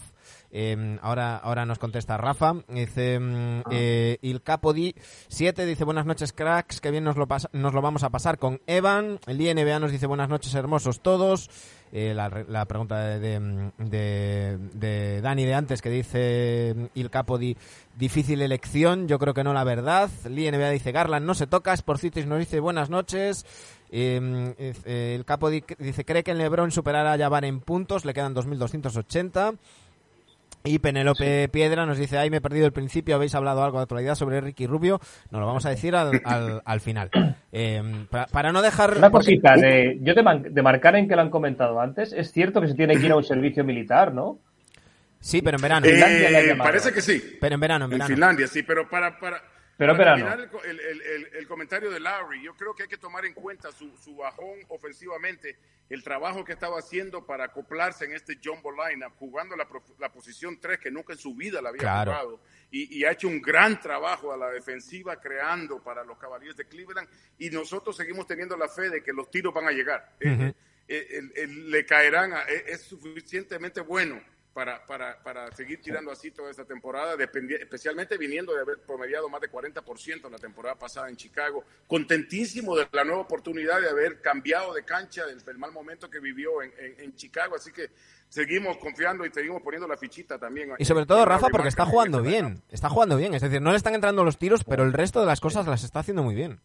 Em, 0.52 0.98
ahora, 1.02 1.38
ahora 1.38 1.66
nos 1.66 1.80
contesta 1.80 2.18
Rafa. 2.18 2.54
Dice 2.68 3.20
mm, 3.20 3.60
ah. 3.66 3.70
eh, 3.72 4.18
Il 4.22 4.42
Capodi 4.42 4.96
7 5.28 5.66
dice 5.66 5.84
buenas 5.84 6.06
noches 6.06 6.34
cracks, 6.34 6.82
que 6.82 6.92
bien 6.92 7.04
nos 7.04 7.18
lo, 7.18 7.28
nos 7.52 7.74
lo 7.74 7.82
vamos 7.82 8.04
a 8.04 8.10
pasar 8.10 8.38
con 8.38 8.62
Evan. 8.68 9.20
El 9.28 9.42
INBA 9.42 9.80
nos 9.80 9.92
dice 9.92 10.08
buenas 10.08 10.30
noches 10.30 10.54
hermosos 10.56 11.02
todos. 11.02 11.50
Eh, 11.98 12.14
la, 12.14 12.66
pregunta 12.66 13.18
de, 13.20 13.72
de, 13.78 15.22
Dani 15.22 15.46
de 15.46 15.54
antes 15.54 15.82
que 15.82 15.90
dice 15.90 16.74
mm, 16.76 16.86
Il 16.96 17.10
Capodi 17.10 17.56
difícil 17.98 18.42
elección, 18.42 19.08
yo 19.08 19.18
creo 19.18 19.34
que 19.34 19.46
no 19.46 19.54
la 19.54 19.64
verdad. 19.64 20.10
El 20.26 20.38
INBA 20.38 20.72
dice 20.72 20.92
Garland 20.92 21.26
no 21.26 21.34
se 21.36 21.48
toca, 21.48 21.74
Sporcitis 21.78 22.26
nos 22.26 22.40
dice 22.40 22.60
buenas 22.60 22.90
noches. 22.90 23.46
Em, 23.90 24.54
el 24.84 25.24
Capo 25.24 25.50
dice, 25.50 26.04
cree 26.04 26.22
que 26.22 26.32
el 26.32 26.38
Lebron 26.38 26.72
superará 26.72 27.14
a 27.14 27.18
Jabbar 27.18 27.46
en 27.46 27.62
puntos, 27.62 28.04
le 28.04 28.14
quedan 28.14 28.36
2.280. 28.36 29.58
Y 30.66 30.80
Penélope 30.80 31.48
Piedra 31.50 31.86
nos 31.86 32.00
dice, 32.00 32.18
ay, 32.18 32.32
me 32.32 32.38
he 32.38 32.42
perdido 32.42 32.66
el 32.66 32.74
principio, 32.74 33.16
habéis 33.16 33.36
hablado 33.36 33.64
algo 33.64 33.78
de 33.78 33.84
actualidad 33.84 34.16
sobre 34.16 34.42
Ricky 34.42 34.66
Rubio, 34.66 35.00
nos 35.30 35.40
lo 35.40 35.46
vamos 35.46 35.66
a 35.68 35.70
decir 35.70 35.96
al, 35.96 36.22
al, 36.66 36.80
final. 36.82 37.10
Em, 37.52 38.08
para, 38.08 38.52
no 38.52 38.62
dejar... 38.62 38.98
Una 38.98 39.12
cosita, 39.12 39.56
de, 39.56 39.98
yo 40.02 40.14
de, 40.14 40.50
de 40.50 40.62
marcar 40.62 40.96
en 40.96 41.08
que 41.08 41.16
lo 41.16 41.22
han 41.22 41.30
comentado 41.30 41.80
antes, 41.80 42.12
es 42.12 42.32
cierto 42.32 42.60
que 42.60 42.68
se 42.68 42.74
tiene 42.74 42.98
que 42.98 43.06
ir 43.06 43.12
a 43.12 43.16
un 43.16 43.24
servicio 43.24 43.64
militar, 43.64 44.14
¿no? 44.14 44.40
Sí, 45.20 45.42
pero 45.42 45.58
en 45.58 45.62
verano. 45.62 45.88
Eh, 45.88 46.56
parece 46.58 46.92
que 46.92 47.02
sí. 47.02 47.22
Pero 47.40 47.56
en 47.56 47.62
verano, 47.62 47.86
en 47.86 47.92
verano. 47.92 48.10
En 48.10 48.16
Finlandia, 48.16 48.48
sí, 48.48 48.62
pero 48.64 48.90
para, 48.90 49.18
para, 49.20 49.42
pero, 49.78 49.94
el, 49.94 51.48
comentario 51.48 51.92
de 51.92 52.00
Larry, 52.00 52.42
yo 52.42 52.56
creo 52.56 52.74
que 52.74 52.84
hay 52.84 52.90
que 52.90 52.98
tomar 52.98 53.26
en 53.26 53.34
cuenta 53.34 53.70
su, 53.72 54.16
bajón 54.16 54.60
ofensivamente, 54.70 55.58
el 55.90 56.02
trabajo 56.02 56.46
que 56.46 56.54
estaba 56.54 56.80
haciendo 56.80 57.26
para 57.26 57.46
acoplarse 57.46 58.06
en 58.06 58.14
este 58.14 58.40
jumbo 58.44 58.72
lineup, 58.72 59.14
jugando 59.18 59.56
la, 59.56 59.68
la 60.00 60.12
posición 60.12 60.60
3 60.60 60.80
que 60.80 60.92
nunca 60.92 61.14
en 61.14 61.20
su 61.20 61.36
vida 61.36 61.62
la 61.62 61.70
había 61.70 62.06
jugado, 62.06 62.40
y, 62.72 63.04
ha 63.04 63.12
hecho 63.12 63.28
un 63.28 63.42
gran 63.42 63.80
trabajo 63.82 64.32
a 64.32 64.38
la 64.38 64.50
defensiva 64.50 65.20
creando 65.20 65.84
para 65.84 66.04
los 66.04 66.18
Caballeros 66.18 66.56
de 66.56 66.66
Cleveland, 66.66 67.10
y 67.38 67.50
nosotros 67.50 67.98
seguimos 67.98 68.26
teniendo 68.26 68.56
la 68.56 68.70
fe 68.70 68.90
de 68.90 69.04
que 69.04 69.12
los 69.12 69.30
tiros 69.30 69.54
van 69.54 69.68
a 69.68 69.72
llegar. 69.72 70.16
Eh, 70.20 70.54
eh, 70.88 71.48
le 71.48 71.86
caerán, 71.86 72.34
es 72.48 72.82
suficientemente 72.82 73.82
bueno 73.82 74.22
para, 74.56 74.86
para, 74.86 75.22
para 75.22 75.52
seguir 75.54 75.82
tirando 75.82 76.10
así 76.10 76.32
toda 76.32 76.50
esta 76.50 76.64
temporada, 76.64 77.22
especialmente 77.60 78.18
viniendo 78.18 78.54
de 78.54 78.62
haber 78.62 78.78
promediado 78.80 79.28
más 79.28 79.42
de 79.42 79.52
40% 79.52 80.32
la 80.32 80.38
temporada 80.38 80.76
pasada 80.76 81.10
en 81.10 81.18
Chicago. 81.18 81.66
Contentísimo 81.88 82.74
de 82.78 82.88
la 82.94 83.04
nueva 83.04 83.24
oportunidad 83.24 83.82
de 83.82 83.90
haber 83.90 84.22
cambiado 84.22 84.74
de 84.74 84.86
cancha 84.86 85.26
del, 85.26 85.58
mal 85.58 85.74
momento 85.74 86.10
que 86.10 86.22
vivió 86.22 86.62
en, 86.62 86.72
en, 86.80 87.14
Chicago. 87.18 87.58
Así 87.58 87.74
que 87.74 87.90
seguimos 88.30 88.78
confiando 88.78 89.26
y 89.26 89.30
seguimos 89.30 89.62
poniendo 89.62 89.90
la 89.90 89.98
fichita 89.98 90.40
también. 90.40 90.72
Y 90.78 90.86
sobre 90.86 91.06
todo, 91.06 91.26
Rafa, 91.26 91.50
porque 91.50 91.68
está 91.68 91.86
jugando 91.86 92.20
este 92.20 92.30
bien. 92.30 92.64
Está 92.72 92.90
jugando 92.90 93.18
bien. 93.18 93.34
Es 93.34 93.42
decir, 93.42 93.62
no 93.62 93.72
le 93.72 93.78
están 93.78 93.94
entrando 93.94 94.24
los 94.24 94.38
tiros, 94.38 94.64
pero 94.64 94.86
el 94.86 94.94
resto 94.94 95.20
de 95.20 95.26
las 95.26 95.42
cosas 95.42 95.68
las 95.68 95.84
está 95.84 96.00
haciendo 96.00 96.24
muy 96.24 96.34
bien. 96.34 96.62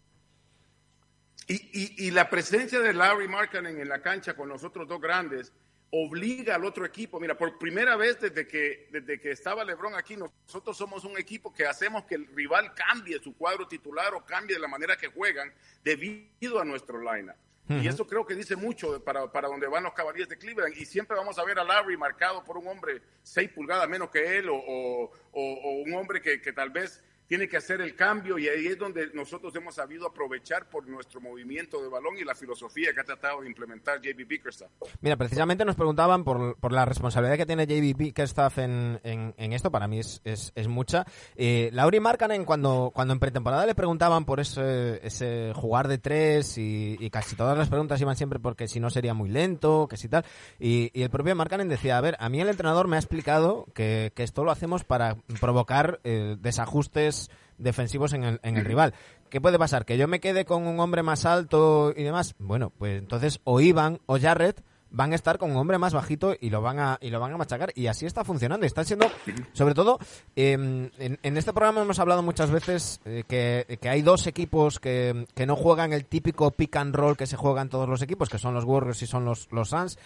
Y, 1.49 1.55
y, 1.73 2.07
y 2.07 2.11
la 2.13 2.31
presencia 2.31 2.79
de 2.79 2.95
Larry 2.95 3.27
Markkanen 3.27 3.81
en 3.81 3.89
la 3.89 4.01
cancha 4.01 4.37
con 4.37 4.49
los 4.49 4.63
otros 4.63 4.87
dos 4.87 5.01
grandes 5.01 5.53
obliga 5.91 6.55
al 6.55 6.65
otro 6.65 6.85
equipo. 6.85 7.19
Mira, 7.19 7.37
por 7.37 7.59
primera 7.59 7.97
vez 7.97 8.21
desde 8.21 8.47
que, 8.47 8.89
desde 8.91 9.21
que 9.21 9.33
estaba 9.33 9.65
Lebron 9.65 9.95
aquí, 9.95 10.17
nosotros 10.17 10.77
somos 10.77 11.05
un 11.05 11.19
equipo 11.19 11.53
que 11.53 11.67
hacemos 11.67 12.05
que 12.05 12.15
el 12.15 12.27
rival 12.29 12.73
cambie 12.75 13.19
su 13.21 13.37
cuadro 13.37 13.67
titular 13.67 14.15
o 14.15 14.25
cambie 14.25 14.57
de 14.57 14.61
la 14.61 14.69
manera 14.69 14.97
que 14.97 15.09
juegan 15.09 15.53
debido 15.83 16.61
a 16.61 16.65
nuestro 16.65 17.01
lineup. 17.01 17.37
Y 17.69 17.87
eso 17.87 18.05
creo 18.05 18.27
que 18.27 18.35
dice 18.35 18.57
mucho 18.57 19.01
para, 19.05 19.31
para 19.31 19.47
donde 19.47 19.69
van 19.69 19.85
los 19.85 19.93
caballeros 19.93 20.29
de 20.29 20.37
Cleveland. 20.37 20.77
Y 20.77 20.85
siempre 20.85 21.17
vamos 21.17 21.39
a 21.39 21.45
ver 21.45 21.57
a 21.57 21.63
Larry 21.63 21.97
marcado 21.97 22.43
por 22.43 22.59
un 22.59 22.67
hombre 22.67 23.01
seis 23.23 23.49
pulgadas 23.49 23.89
menos 23.89 24.11
que 24.11 24.39
él 24.39 24.49
o, 24.51 24.57
o 24.57 25.71
un 25.85 25.95
hombre 25.95 26.21
que, 26.21 26.41
que 26.43 26.53
tal 26.53 26.71
vez 26.71 27.01
tiene 27.31 27.49
que 27.49 27.59
hacer 27.59 27.81
el 27.81 27.95
cambio 27.95 28.39
y 28.41 28.49
ahí 28.49 28.67
es 28.67 28.77
donde 28.77 29.11
nosotros 29.15 29.55
hemos 29.55 29.77
sabido 29.77 30.05
aprovechar 30.05 30.69
por 30.69 30.89
nuestro 30.89 31.21
movimiento 31.21 31.81
de 31.81 31.87
balón 31.89 32.19
y 32.19 32.25
la 32.25 32.35
filosofía 32.35 32.93
que 32.93 33.03
ha 33.03 33.05
tratado 33.05 33.43
de 33.43 33.47
implementar 33.47 34.01
JB 34.01 34.27
Bickerstaff. 34.27 34.69
Mira, 35.01 35.17
precisamente 35.17 35.65
nos 35.65 35.77
preguntaban 35.77 36.25
por, 36.25 36.57
por 36.57 36.73
la 36.73 36.85
responsabilidad 36.85 37.37
que 37.37 37.47
tiene 37.47 37.69
JB 37.69 37.97
Bickerstaff 37.97 38.59
en, 38.59 39.01
en, 39.05 39.53
esto, 39.53 39.71
para 39.71 39.87
mí 39.87 40.01
es, 40.01 40.21
es, 40.25 40.51
es 40.57 40.67
mucha. 40.67 41.07
Eh, 41.37 41.71
Lauri 41.73 42.01
Markkanen, 42.01 42.45
cuando, 42.45 42.91
cuando 42.93 43.15
en 43.15 43.21
pretemporada 43.21 43.65
le 43.65 43.77
preguntaban 43.77 44.25
por 44.25 44.41
ese, 44.41 44.99
ese 45.07 45.53
jugar 45.55 45.87
de 45.87 45.99
tres 45.99 46.59
y, 46.59 47.09
casi 47.13 47.37
todas 47.37 47.57
las 47.57 47.69
preguntas 47.69 48.01
iban 48.01 48.17
siempre 48.17 48.41
porque 48.41 48.67
si 48.67 48.81
no 48.81 48.91
sería 48.91 49.15
muy 49.15 49.29
lento, 49.29 49.87
que 49.87 49.97
si 49.97 50.09
tal, 50.09 50.25
y, 50.59 50.91
el 51.01 51.11
propio 51.11 51.37
Markkanen 51.37 51.69
decía, 51.69 51.97
a 51.97 52.01
ver, 52.01 52.17
a 52.19 52.29
mí 52.29 52.41
el 52.41 52.49
entrenador 52.49 52.89
me 52.89 52.97
ha 52.97 52.99
explicado 52.99 53.67
que, 53.73 54.11
que 54.17 54.25
esto 54.25 54.43
lo 54.43 54.51
hacemos 54.51 54.83
para 54.83 55.17
provocar 55.41 56.01
eh, 56.03 56.35
desajustes 56.41 57.20
defensivos 57.61 58.13
en 58.13 58.25
el, 58.25 58.41
en 58.43 58.57
el 58.57 58.65
rival. 58.65 58.95
¿Qué 59.29 59.41
puede 59.41 59.59
pasar? 59.59 59.85
¿Que 59.85 59.97
yo 59.97 60.09
me 60.09 60.21
quede 60.21 60.45
con 60.45 60.67
un 60.67 60.81
hombre 60.81 61.03
más 61.03 61.25
alto 61.25 61.93
y 61.97 62.03
demás? 62.03 62.35
Bueno, 62.39 62.71
pues 62.71 62.99
entonces 62.99 63.41
o 63.45 63.61
Iván 63.61 64.01
o 64.07 64.19
Jarrett 64.19 64.63
van 64.91 65.13
a 65.13 65.15
estar 65.15 65.39
con 65.39 65.51
un 65.53 65.57
hombre 65.57 65.79
más 65.79 65.95
bajito 65.95 66.35
y 66.39 66.51
lo 66.51 66.63
van 66.63 66.79
a 66.79 66.99
y 67.01 67.11
lo 67.11 67.21
van 67.21 67.33
a 67.33 67.37
machacar 67.37 67.73
y 67.75 67.87
así 67.87 68.07
está 68.07 68.25
funcionando 68.25 68.67
está 68.67 68.85
siendo 68.85 69.07
sobre 69.53 69.75
todo 69.75 69.99
em, 70.35 70.91
en, 70.99 71.37
este 71.37 71.53
programa 71.53 71.83
hemos 71.83 71.99
hablado 71.99 72.23
muchas 72.23 72.51
veces 72.51 73.01
eh, 73.05 73.23
que, 73.27 73.79
que, 73.81 73.89
hay 73.89 74.03
dos 74.03 74.27
equipos 74.27 74.81
que, 74.81 75.27
que, 75.35 75.47
no 75.47 75.55
juegan 75.55 75.93
el 75.93 76.07
típico 76.07 76.51
pick 76.51 76.77
and 76.77 76.95
roll 76.95 77.17
que 77.17 77.27
se 77.27 77.37
juegan 77.37 77.69
todos 77.69 77.89
los 77.89 78.03
equipos 78.03 78.29
que 78.29 78.39
son 78.39 78.53
los 78.53 78.65
Warriors 78.65 79.03
y 79.03 79.07
son 79.07 79.25
los 79.25 79.49
los 79.53 79.71
Suns 79.71 79.97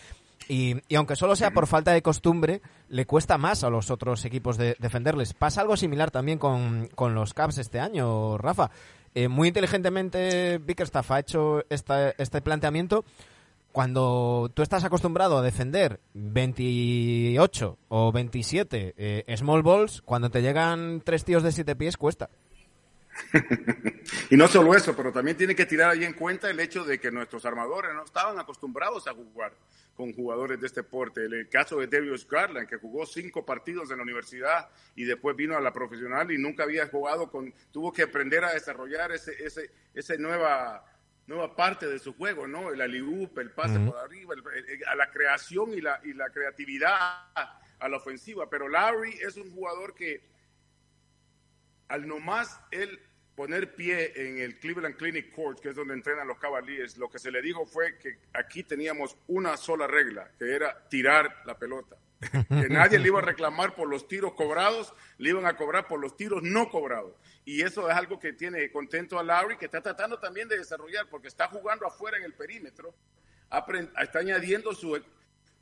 y, 0.49 0.77
aunque 0.95 1.17
solo 1.17 1.37
sea 1.37 1.53
por 1.53 1.67
falta 1.67 1.93
de 1.93 2.03
costumbre, 2.03 2.61
le 2.89 3.07
cuesta 3.07 3.39
más 3.39 3.65
a 3.65 3.71
los 3.71 3.91
otros 3.91 4.25
equipos 4.25 4.57
de 4.57 4.77
defenderles. 4.79 5.35
Pasa 5.35 5.61
algo 5.61 5.77
similar 5.77 6.11
también 6.11 6.39
con, 6.39 6.89
los 7.15 7.35
Cavs 7.35 7.59
este 7.59 7.81
año, 7.81 8.39
Rafa. 8.39 8.71
Eh, 9.15 9.29
muy 9.29 9.49
inteligentemente 9.49 10.59
Bickerstaff 10.59 11.11
ha 11.13 11.21
hecho 11.21 11.65
este 11.69 12.41
planteamiento 12.43 13.05
cuando 13.75 14.51
tú 14.55 14.63
estás 14.63 14.85
acostumbrado 14.85 15.39
a 15.39 15.43
defender 15.43 15.99
28 16.15 17.79
o 17.89 18.13
27 18.13 18.95
eh, 18.97 19.37
small 19.37 19.63
balls, 19.63 20.01
cuando 20.03 20.31
te 20.31 20.43
llegan 20.43 21.03
tres 21.05 21.25
tíos 21.25 21.43
de 21.43 21.51
siete 21.51 21.75
pies 21.75 21.97
cuesta. 21.97 22.31
y 24.31 24.37
no 24.37 24.47
solo 24.49 24.75
eso, 24.75 24.95
pero 24.95 25.13
también 25.13 25.37
tiene 25.37 25.55
que 25.55 25.67
tirar 25.67 25.91
ahí 25.91 26.05
en 26.05 26.13
cuenta 26.13 26.51
el 26.51 26.61
hecho 26.61 26.85
de 26.85 27.01
que 27.01 27.11
nuestros 27.11 27.45
armadores 27.45 27.93
no 27.95 28.05
estaban 28.05 28.39
acostumbrados 28.39 29.09
a 29.09 29.13
jugar 29.13 29.53
con 29.95 30.13
jugadores 30.13 30.61
de 30.61 30.67
este 30.67 30.83
porte. 30.83 31.25
El 31.25 31.49
caso 31.49 31.79
de 31.79 31.87
Darius 31.87 32.27
Garland, 32.29 32.69
que 32.69 32.77
jugó 32.77 33.07
cinco 33.07 33.45
partidos 33.45 33.91
en 33.91 33.99
la 33.99 34.03
universidad 34.03 34.69
y 34.95 35.05
después 35.05 35.37
vino 35.37 35.57
a 35.57 35.61
la 35.61 35.73
profesional 35.73 36.31
y 36.31 36.39
nunca 36.39 36.65
había 36.65 36.89
jugado 36.89 37.31
con, 37.31 37.55
tuvo 37.71 37.93
que 37.93 38.03
aprender 38.03 38.45
a 38.45 38.53
desarrollar 38.53 39.13
ese, 39.13 39.33
ese, 39.45 39.71
esa 39.95 40.15
nueva, 40.17 40.85
nueva 41.27 41.55
parte 41.55 41.87
de 41.87 41.99
su 41.99 42.15
juego, 42.15 42.47
¿no? 42.47 42.71
El 42.71 42.81
aliup, 42.81 43.39
el 43.39 43.51
pase 43.51 43.79
por 43.81 43.97
arriba, 43.99 44.35
a 44.87 44.95
la 44.95 45.11
creación 45.11 45.73
y 45.73 45.81
la, 45.81 46.01
y 46.05 46.13
la 46.13 46.31
creatividad 46.31 46.95
a 47.79 47.89
la 47.89 47.97
ofensiva. 47.97 48.49
Pero 48.51 48.69
Larry 48.69 49.19
es 49.23 49.37
un 49.37 49.51
jugador 49.51 49.95
que 49.95 50.23
al 51.89 52.09
nomás 52.09 52.61
él 52.71 53.01
poner 53.35 53.75
pie 53.75 54.13
en 54.15 54.39
el 54.39 54.59
Cleveland 54.59 54.97
Clinic 54.97 55.31
Court, 55.35 55.61
que 55.61 55.71
es 55.71 55.77
donde 55.77 55.95
entrenan 55.95 56.29
los 56.29 56.39
Cavaliers, 56.39 56.97
lo 56.97 57.11
que 57.11 57.19
se 57.19 57.31
le 57.31 57.43
dijo 57.43 57.67
fue 57.67 57.99
que 57.99 58.19
aquí 58.33 58.63
teníamos 58.63 59.17
una 59.27 59.57
sola 59.57 59.87
regla, 59.87 60.31
que 60.39 60.55
era 60.55 60.89
tirar 60.89 61.43
la 61.45 61.59
pelota. 61.59 61.97
que 62.49 62.69
nadie 62.71 62.99
le 62.99 63.09
iba 63.09 63.19
a 63.19 63.23
reclamar 63.23 63.75
por 63.75 63.89
los 63.89 64.09
tiros 64.09 64.33
cobrados, 64.33 64.95
le 65.19 65.31
iban 65.31 65.47
a 65.47 65.57
cobrar 65.57 65.87
por 65.87 66.01
los 66.01 66.17
tiros 66.17 66.43
no 66.43 66.71
cobrados. 66.71 67.15
Y 67.45 67.63
eso 67.63 67.91
es 67.91 67.97
algo 67.97 68.19
que 68.19 68.33
tiene 68.33 68.71
contento 68.71 69.19
a 69.19 69.23
Larry, 69.23 69.59
que 69.59 69.67
está 69.67 69.83
tratando 69.83 70.19
también 70.19 70.49
de 70.49 70.57
desarrollar, 70.57 71.07
porque 71.11 71.29
está 71.29 71.49
jugando 71.49 71.87
afuera 71.87 72.17
en 72.17 72.25
el 72.25 72.33
perímetro, 72.33 72.95
está 74.01 74.21
añadiendo 74.21 74.75
su 74.75 74.97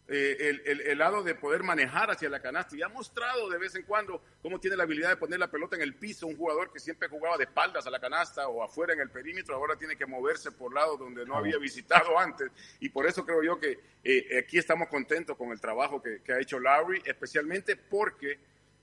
eh, 0.08 0.60
el, 0.66 0.98
lado 0.98 1.22
de 1.22 1.34
poder 1.34 1.62
manejar 1.62 2.10
hacia 2.10 2.28
la 2.28 2.40
canasta. 2.40 2.76
Y 2.76 2.82
ha 2.82 2.88
mostrado 2.88 3.48
de 3.48 3.58
vez 3.58 3.74
en 3.76 3.84
cuando 3.84 4.22
cómo 4.42 4.58
tiene 4.58 4.76
la 4.76 4.82
habilidad 4.82 5.10
de 5.10 5.16
poner 5.16 5.38
la 5.38 5.50
pelota 5.50 5.76
en 5.76 5.82
el 5.82 5.94
piso. 5.94 6.26
Un 6.26 6.36
jugador 6.36 6.72
que 6.72 6.80
siempre 6.80 7.08
jugaba 7.08 7.38
de 7.38 7.44
espaldas 7.44 7.86
a 7.86 7.90
la 7.90 8.00
canasta 8.00 8.48
o 8.48 8.62
afuera 8.62 8.92
en 8.92 9.00
el 9.00 9.10
perímetro, 9.10 9.54
ahora 9.54 9.76
tiene 9.76 9.96
que 9.96 10.04
moverse 10.04 10.52
por 10.52 10.74
lados 10.74 10.98
donde 10.98 11.24
no 11.24 11.36
había 11.36 11.56
visitado 11.56 12.18
antes. 12.18 12.50
Y 12.80 12.88
por 12.88 13.06
eso 13.06 13.24
creo 13.24 13.42
yo 13.42 13.58
que 13.58 13.78
eh, 14.04 14.38
aquí 14.38 14.58
estamos 14.58 14.88
contentos 14.88 15.36
con 15.36 15.50
el 15.50 15.60
trabajo 15.60 16.02
que, 16.02 16.20
ha 16.32 16.40
hecho 16.40 16.58
Larry, 16.58 17.02
especialmente 17.04 17.76
porque, 17.76 18.38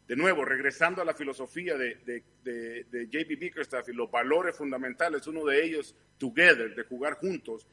de 0.08 0.16
nuevo, 0.16 0.46
regresando 0.46 1.02
a 1.02 1.06
la 1.06 1.14
filosofía 1.14 1.78
de, 1.78 1.96
de, 2.06 2.24
de, 2.44 2.84
de 2.86 3.08
JP 3.08 3.40
Bickerstaff 3.40 3.90
y 3.90 3.94
los 3.94 4.10
valores 4.10 4.56
fundamentales, 4.56 5.28
uno 5.28 5.44
de 5.46 5.64
ellos, 5.64 5.96
together, 6.18 6.74
de 6.74 6.84
jugar 6.84 7.16
juntos, 7.16 7.68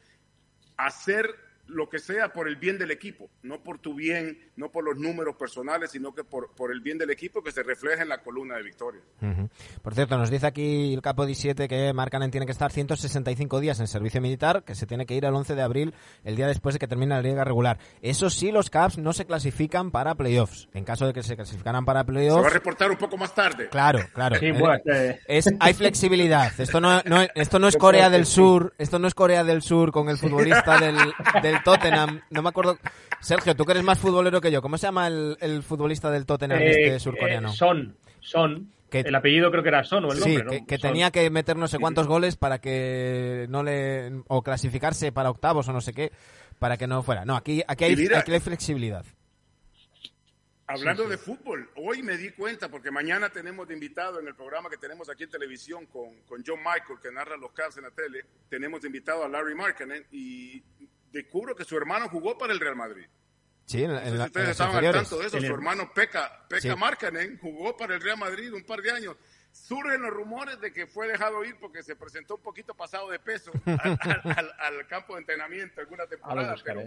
hacer 0.77 1.46
lo 1.69 1.89
que 1.89 1.99
sea 1.99 2.33
por 2.33 2.49
el 2.49 2.57
bien 2.57 2.79
del 2.79 2.91
equipo, 2.91 3.29
no 3.43 3.63
por 3.63 3.79
tu 3.79 3.95
bien, 3.95 4.39
no 4.57 4.71
por 4.71 4.85
los 4.85 4.97
números 4.97 5.37
personales, 5.37 5.91
sino 5.91 6.15
que 6.15 6.25
por, 6.25 6.55
por 6.55 6.73
el 6.73 6.81
bien 6.81 6.99
del 6.99 7.11
equipo 7.11 7.43
que 7.43 7.53
se 7.53 7.63
refleja 7.63 8.03
en 8.03 8.09
la 8.09 8.19
columna 8.19 8.57
de 8.57 8.63
victoria. 8.63 9.01
Por 9.83 9.95
cierto, 9.95 10.17
nos 10.17 10.31
dice 10.31 10.47
aquí 10.47 10.95
el 10.95 11.03
capo 11.03 11.27
17 11.27 11.69
que 11.69 11.93
Marcanen 11.93 12.31
tiene 12.31 12.47
que 12.47 12.53
estar 12.53 12.71
165 12.71 13.61
días 13.61 13.81
en 13.81 13.87
servicio 13.87 14.21
militar, 14.21 14.63
que 14.65 14.75
se 14.75 14.87
tiene 14.87 15.07
que 15.07 15.15
ir 15.15 15.27
al 15.27 15.35
11 15.35 15.55
de 15.55 15.63
abril, 15.63 15.95
el 16.25 16.37
día 16.37 16.47
después 16.47 16.75
de 16.75 16.79
que 16.79 16.89
termine 16.89 17.15
la 17.15 17.23
liga 17.23 17.45
regular. 17.45 17.79
Eso 18.03 18.31
sí, 18.31 18.53
los 18.53 18.71
Caps 18.71 18.99
no 18.99 19.13
se 19.13 19.27
clasifican 19.27 19.91
para 19.91 20.15
playoffs. 20.15 20.69
En 20.73 20.85
caso 20.85 21.07
de 21.07 21.13
que 21.13 21.23
se 21.23 21.37
clasificaran 21.37 21.85
para 21.85 22.05
playoffs... 22.05 22.37
Se 22.37 22.43
va 22.43 22.49
a 22.49 22.53
reportar 22.53 22.91
un 22.91 22.97
poco 22.97 23.17
más 23.17 23.35
tarde. 23.35 23.69
Claro, 23.69 24.01
claro. 24.13 24.37
Eh, 24.87 25.19
es, 25.27 25.53
hay 25.59 25.75
flexibilidad. 25.75 26.53
Esto 26.59 26.81
no, 26.81 27.01
esto 27.35 27.59
no 27.59 27.69
es 27.69 27.77
Corea 27.77 28.11
del 28.11 28.27
Sur, 28.27 28.75
esto 28.79 28.99
no 28.99 29.09
es 29.09 29.15
Corea 29.15 29.43
del 29.43 29.63
Sur 29.63 29.91
con 29.91 30.09
el 30.09 30.19
futbolista 30.19 30.79
del 30.79 31.56
Tottenham, 31.65 32.23
no 32.31 32.43
me 32.43 32.49
acuerdo. 32.49 32.79
Sergio, 33.21 33.55
tú 33.55 33.65
que 33.65 33.73
eres 33.73 33.85
más 33.85 33.99
futbolero 33.99 34.41
que 34.41 34.51
yo, 34.51 34.63
¿cómo 34.63 34.79
se 34.79 34.87
llama 34.87 35.09
el, 35.09 35.63
futbolista 35.63 36.11
del 36.11 36.27
Tottenham 36.27 36.61
este 36.63 36.97
eh, 36.97 37.01
surcoreano? 37.01 37.51
Eh, 37.51 37.53
son, 37.53 37.97
Son. 38.21 38.73
Que, 38.91 39.01
el 39.01 39.15
apellido 39.15 39.51
creo 39.51 39.65
que 39.65 39.69
era 39.69 39.83
Son 39.83 40.05
o 40.05 40.13
el 40.13 40.21
nombre, 40.21 40.59
sí, 40.59 40.65
que, 40.65 40.79
tenía 40.79 41.11
que 41.11 41.29
meter 41.29 41.57
no 41.57 41.67
sé 41.67 41.81
cuántos 41.81 42.07
goles 42.07 42.37
para 42.37 42.61
que 42.61 43.47
no 43.49 43.65
le. 43.65 44.23
o 44.29 44.43
clasificarse 44.43 45.11
para 45.11 45.31
octavos 45.31 45.69
o 45.69 45.73
no 45.73 45.81
sé 45.81 45.93
qué, 45.93 46.13
para 46.61 46.77
que 46.77 46.87
no 46.87 47.03
fuera. 47.03 47.25
No, 47.25 47.35
aquí, 47.35 47.65
aquí, 47.67 47.85
hay, 47.85 48.09
aquí 48.15 48.33
hay 48.33 48.41
flexibilidad. 48.41 49.05
Hablando 50.69 51.09
de 51.09 51.17
fútbol, 51.17 51.71
hoy 51.77 52.03
me 52.03 52.17
di 52.17 52.31
cuenta, 52.31 52.69
porque 52.69 52.91
mañana 52.91 53.31
tenemos 53.31 53.69
de 53.69 53.75
invitado 53.75 54.19
en 54.19 54.27
el 54.27 54.35
programa 54.35 54.69
que 54.69 54.79
tenemos 54.79 55.09
aquí 55.09 55.23
en 55.23 55.31
televisión 55.31 55.87
con, 55.87 56.23
con 56.23 56.43
John 56.45 56.59
Michael, 56.59 56.99
que 57.01 57.13
narra 57.13 57.37
los 57.37 57.53
Cavs 57.53 57.77
en 57.77 57.85
la 57.85 57.93
tele, 57.93 58.25
tenemos 58.49 58.81
de 58.81 58.89
invitado 58.89 59.25
a 59.25 59.29
Larry 59.29 59.55
Markkinen 59.55 60.05
y 60.11 60.61
descubro 61.17 61.55
que 61.55 61.65
su 61.65 61.77
hermano 61.77 62.09
jugó 62.09 62.37
para 62.39 62.53
el 62.53 62.61
Real 62.61 62.77
Madrid. 62.77 63.07
Sí, 63.67 63.83
en, 63.83 63.91
en, 63.91 64.21
ustedes 64.21 64.51
estaban 64.51 64.85
al 64.85 64.93
tanto 64.93 65.19
de 65.19 65.27
eso. 65.27 65.41
Su 65.41 65.47
hermano 65.47 65.91
Peca, 65.93 66.47
Peca 66.49 66.77
Markkanen 66.77 67.39
jugó 67.39 67.77
para 67.77 67.97
el 67.97 68.01
Real 68.01 68.17
Madrid 68.19 68.53
un 68.53 68.65
par 68.65 68.81
de 68.81 68.93
años 68.93 69.17
surgen 69.57 70.03
los 70.03 70.13
rumores 70.13 70.61
de 70.61 70.73
que 70.73 70.87
fue 70.87 71.09
dejado 71.09 71.45
ir 71.45 71.57
porque 71.61 71.83
se 71.83 71.97
presentó 71.97 72.37
un 72.37 72.43
poquito 72.43 72.75
pasado 72.75 73.11
de 73.11 73.19
peso 73.19 73.51
al, 73.67 74.87
campo 74.87 75.15
de 75.15 75.21
entrenamiento 75.21 75.81
alguna 75.81 76.07
temporada, 76.07 76.55
pero 76.65 76.83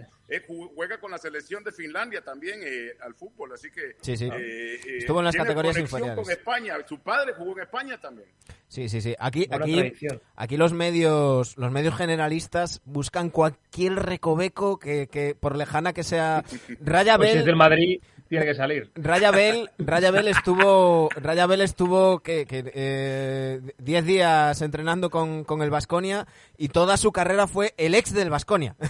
juega 0.76 1.00
con 1.00 1.12
la 1.12 1.18
selección 1.18 1.64
de 1.64 1.72
Finlandia 1.72 2.22
también 2.22 2.60
eh, 2.64 2.92
al 3.02 3.14
fútbol, 3.16 3.54
así 3.54 3.70
que 3.72 3.96
sí, 4.02 4.16
sí. 4.16 4.26
Eh, 4.26 4.76
eh, 4.76 4.98
estuvo 5.00 5.20
en 5.20 5.26
las 5.26 5.36
categorías 5.36 5.78
inferiores. 5.78 6.16
con 6.16 6.32
España, 6.32 6.76
su 6.88 7.00
padre 7.00 7.34
jugó 7.34 7.54
en 7.54 7.64
España 7.64 8.00
también. 8.00 8.30
Sí, 8.68 8.88
sí, 8.88 9.02
sí. 9.02 9.16
Aquí, 9.20 9.48
aquí, 9.52 9.94
aquí 10.36 10.58
los 10.58 10.74
medios, 10.74 11.58
los 11.58 11.72
medios 11.72 11.96
generalistas 11.96 12.82
buscan 12.86 13.32
cualquier 13.32 13.96
recoveco 13.96 14.78
que, 14.78 15.08
que 15.08 15.36
por 15.36 15.56
lejana 15.56 15.92
que 15.92 16.04
sea. 16.04 16.44
Raya 16.82 17.18
pues 17.18 17.36
es 17.36 17.46
del 17.46 17.56
Madrid 17.56 18.00
tiene 18.30 18.46
que 18.46 18.54
salir. 18.54 18.92
Raya 18.96 19.32
Bell, 19.32 19.72
Raya 19.80 20.12
Bell 20.12 20.28
estuvo, 20.28 21.10
Raya 21.16 21.48
Bell 21.48 21.62
estuvo 21.62 22.20
que, 22.20 22.46
que 22.46 22.62
10 22.64 22.74
eh, 22.76 24.02
días 24.06 24.62
entrenando 24.62 25.10
con, 25.10 25.44
con 25.44 25.64
el 25.64 25.72
Vasconia 25.72 26.28
y 26.56 26.70
toda 26.70 26.96
su 26.98 27.12
carrera 27.12 27.48
fue 27.48 27.74
el 27.78 27.96
ex 27.96 28.14
del 28.14 28.30
Vasconia. 28.30 28.76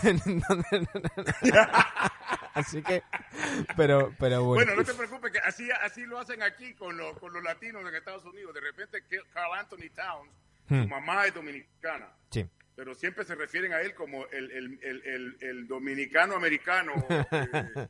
así 2.54 2.84
que, 2.84 3.02
pero, 3.78 4.13
pero 4.19 4.43
bueno. 4.43 4.65
Bueno, 4.65 4.75
no 4.75 4.84
te 4.84 4.93
preocupes, 4.93 5.32
que 5.32 5.39
así, 5.39 5.69
así 5.84 6.06
lo 6.06 6.19
hacen 6.19 6.43
aquí 6.43 6.73
con, 6.73 6.97
los, 6.97 7.17
con 7.17 7.32
los 7.32 7.41
latinos 7.41 7.82
en 7.88 7.95
Estados 7.95 8.25
Unidos. 8.25 8.54
De 8.54 8.60
repente, 8.60 9.02
Carl 9.34 9.54
Anthony 9.58 9.89
Towns, 9.95 10.34
su 10.67 10.75
hmm. 10.75 10.89
mamá 10.89 11.25
es 11.25 11.34
dominicana. 11.34 12.10
Sí 12.30 12.45
pero 12.79 12.95
siempre 12.95 13.25
se 13.25 13.35
refieren 13.35 13.73
a 13.73 13.81
él 13.81 13.93
como 13.93 14.25
el, 14.27 14.49
el, 14.51 14.79
el, 14.81 15.35
el 15.41 15.67
dominicano 15.67 16.35
americano. 16.35 16.93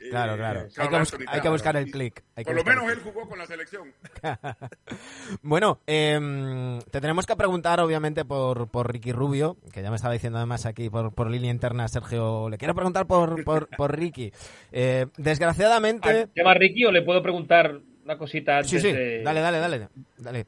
Eh, 0.00 0.10
claro, 0.10 0.36
claro. 0.36 0.62
Eh, 0.62 1.24
hay, 1.28 1.40
que 1.40 1.48
buscar 1.48 1.76
el 1.76 1.92
clic. 1.92 2.24
Por 2.44 2.56
lo 2.56 2.64
menos 2.64 2.90
él 2.90 2.98
jugó 3.04 3.28
con 3.28 3.38
la 3.38 3.46
selección. 3.46 3.94
bueno, 5.42 5.78
em, 5.86 6.80
te 6.90 7.00
tenemos 7.00 7.24
que 7.24 7.36
preguntar, 7.36 7.78
obviamente, 7.78 8.24
por, 8.24 8.68
por 8.68 8.92
Ricky 8.92 9.12
Rubio, 9.12 9.58
que 9.72 9.80
ya 9.80 9.90
me 9.90 9.94
estaba 9.94 10.12
diciendo 10.12 10.38
además 10.38 10.66
aquí 10.66 10.90
por, 10.90 11.14
por 11.14 11.30
línea 11.30 11.52
interna, 11.52 11.86
Sergio. 11.86 12.50
Le 12.50 12.58
quiero 12.58 12.74
preguntar 12.74 13.06
por, 13.06 13.44
por, 13.44 13.68
por 13.76 13.96
Ricky. 13.96 14.32
Eh, 14.72 15.06
desgraciadamente. 15.16 16.30
¿Llama 16.34 16.54
Ricky 16.54 16.86
o 16.86 16.90
le 16.90 17.02
puedo 17.02 17.22
preguntar 17.22 17.78
una 18.04 18.18
cosita 18.18 18.56
antes 18.56 18.72
sí, 18.72 18.80
sí. 18.80 18.92
Dale, 19.22 19.40
dale, 19.40 19.58
dale, 19.60 19.88
dale. 20.18 20.46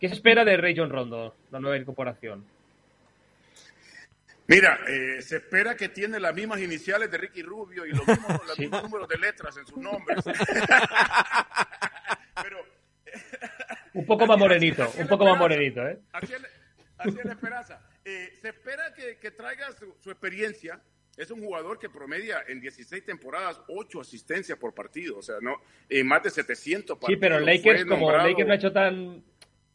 ¿Qué 0.00 0.08
se 0.08 0.14
espera 0.14 0.44
de 0.44 0.56
Ray 0.56 0.74
John 0.76 0.90
Rondo, 0.90 1.36
la 1.52 1.60
nueva 1.60 1.76
incorporación? 1.76 2.44
Mira, 4.50 4.80
eh, 4.88 5.22
se 5.22 5.36
espera 5.36 5.76
que 5.76 5.90
tiene 5.90 6.18
las 6.18 6.34
mismas 6.34 6.60
iniciales 6.60 7.08
de 7.08 7.18
Ricky 7.18 7.40
Rubio 7.40 7.86
y 7.86 7.92
los 7.92 8.04
mismos, 8.04 8.80
números 8.82 9.08
de 9.08 9.16
letras 9.16 9.56
en 9.56 9.64
sus 9.64 9.78
nombres. 9.78 10.24
Pero 12.42 12.58
un 13.94 14.04
poco 14.04 14.26
más 14.26 14.36
morenito, 14.36 14.92
un 14.98 15.06
poco 15.06 15.24
más 15.24 15.38
morenito, 15.38 15.86
¿eh? 15.86 16.00
Así 16.12 16.34
es, 16.34 16.42
la 17.24 17.32
esperanza. 17.32 17.80
Eh, 18.04 18.40
se 18.42 18.48
espera 18.48 18.92
que, 18.92 19.30
traiga 19.30 19.68
su, 19.70 20.10
experiencia. 20.10 20.80
Es 21.16 21.30
un 21.30 21.40
jugador 21.40 21.78
que 21.78 21.88
promedia 21.88 22.42
en 22.48 22.60
16 22.60 23.04
temporadas 23.04 23.62
8 23.68 24.00
asistencias 24.00 24.58
por 24.58 24.74
partido, 24.74 25.18
o 25.18 25.22
sea, 25.22 25.36
no, 25.40 25.60
en 25.88 26.08
más 26.08 26.24
de 26.24 26.30
700 26.30 26.98
partidos. 26.98 27.08
Sí, 27.08 27.16
pero 27.20 27.38
Lakers, 27.38 27.84
como 27.84 28.10
Lakers 28.10 28.48
no 28.48 28.52
ha 28.52 28.56
hecho 28.56 28.72
tan 28.72 29.22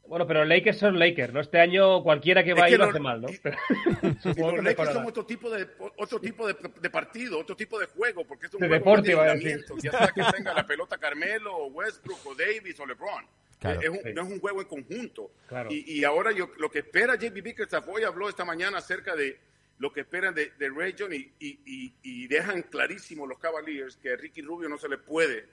bueno, 0.08 0.28
pero 0.28 0.46
Lakers 0.46 0.78
son 0.78 1.00
Lakers, 1.00 1.34
¿no? 1.34 1.40
Este 1.40 1.60
año 1.60 2.04
cualquiera 2.04 2.44
que 2.44 2.54
va 2.54 2.66
a 2.66 2.70
ir 2.70 2.78
lo 2.78 2.86
hace 2.86 3.00
mal, 3.00 3.22
¿no? 3.22 3.28
los 4.24 4.64
Lakers 4.64 4.94
son 4.94 5.06
otro 5.06 5.26
tipo 5.26 5.50
de 5.50 5.68
otro 5.98 6.20
tipo 6.20 6.48
de, 6.48 6.90
partido, 6.90 7.40
otro 7.40 7.56
tipo 7.56 7.80
de 7.80 7.88
juego, 7.88 8.26
porque 8.26 8.46
es 8.46 8.54
un 8.54 8.62
de 8.62 8.68
juego 8.68 9.02
deporte, 9.02 9.16
de 9.16 9.66
ya 9.82 9.92
sea 9.92 10.08
que 10.08 10.24
tenga 10.36 10.54
la 10.54 10.66
pelota 10.66 10.98
Carmelo, 10.98 11.56
o 11.56 11.68
Westbrook, 11.68 12.26
o 12.26 12.36
Davis, 12.36 12.80
o 12.80 12.86
LeBron. 12.86 13.26
es 13.82 13.90
un, 13.90 14.00
No 14.14 14.22
es 14.24 14.32
un 14.32 14.40
juego 14.40 14.62
en 14.62 14.68
conjunto. 14.68 15.32
Y, 15.70 16.04
ahora 16.04 16.32
yo, 16.32 16.52
lo 16.58 16.70
que 16.70 16.80
espera 16.80 17.16
JB 17.16 17.42
Bickerstaff, 17.42 17.88
hoy 17.88 18.04
habló 18.04 18.30
esta 18.30 18.46
mañana 18.46 18.78
acerca 18.78 19.16
de 19.16 19.40
lo 19.78 19.92
que 19.92 20.02
esperan 20.02 20.34
de, 20.34 20.52
de 20.58 20.70
Region 20.70 21.12
y, 21.14 21.34
y, 21.40 22.28
dejan 22.28 22.64
clarísimo 22.64 23.28
los 23.28 23.40
Cavaliers 23.40 23.98
que 23.98 24.14
a 24.14 24.16
Ricky 24.16 24.42
Rubio 24.42 24.70
no 24.70 24.78
se 24.78 24.90
le 24.90 24.98
puede 24.98 25.48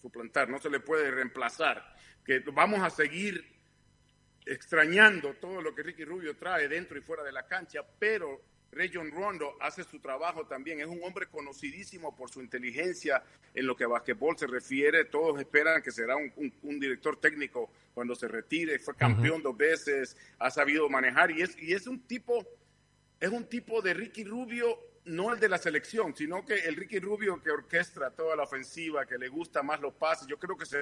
suplantar, 0.00 0.48
no 0.48 0.58
se 0.58 0.70
le 0.70 0.80
puede 0.80 1.10
reemplazar, 1.10 1.94
que 2.24 2.40
vamos 2.52 2.80
a 2.80 2.90
seguir 2.90 3.59
extrañando 4.50 5.34
todo 5.34 5.62
lo 5.62 5.72
que 5.74 5.84
Ricky 5.84 6.04
Rubio 6.04 6.36
trae 6.36 6.66
dentro 6.66 6.98
y 6.98 7.00
fuera 7.00 7.22
de 7.22 7.30
la 7.30 7.46
cancha, 7.46 7.84
pero 7.98 8.42
Rayon 8.72 9.10
Rondo 9.12 9.56
hace 9.60 9.84
su 9.84 10.00
trabajo 10.00 10.44
también. 10.44 10.80
Es 10.80 10.88
un 10.88 11.00
hombre 11.04 11.26
conocidísimo 11.26 12.16
por 12.16 12.30
su 12.30 12.40
inteligencia 12.40 13.22
en 13.54 13.66
lo 13.66 13.76
que 13.76 13.84
a 13.84 13.88
basquetbol 13.88 14.36
se 14.36 14.48
refiere. 14.48 15.04
Todos 15.04 15.38
esperan 15.38 15.82
que 15.82 15.92
será 15.92 16.16
un, 16.16 16.80
director 16.80 17.16
técnico 17.20 17.70
cuando 17.94 18.16
se 18.16 18.26
retire. 18.26 18.80
Fue 18.80 18.96
campeón 18.96 19.40
dos 19.40 19.56
veces, 19.56 20.16
ha 20.40 20.50
sabido 20.50 20.88
manejar 20.88 21.30
y 21.30 21.42
es, 21.42 21.56
y 21.62 21.72
es 21.72 21.86
un 21.86 22.00
tipo, 22.00 22.44
es 23.20 23.30
un 23.30 23.44
tipo 23.44 23.80
de 23.80 23.94
Ricky 23.94 24.24
Rubio, 24.24 24.78
no 25.04 25.32
el 25.32 25.38
de 25.38 25.48
la 25.48 25.58
selección, 25.58 26.14
sino 26.16 26.44
que 26.44 26.54
el 26.54 26.74
Ricky 26.74 26.98
Rubio 26.98 27.40
que 27.40 27.50
orquestra 27.52 28.10
toda 28.10 28.34
la 28.34 28.42
ofensiva, 28.42 29.06
que 29.06 29.16
le 29.16 29.28
gusta 29.28 29.62
más 29.62 29.80
los 29.80 29.94
pases. 29.94 30.26
Yo 30.26 30.38
creo 30.38 30.56
que 30.56 30.66
se 30.66 30.78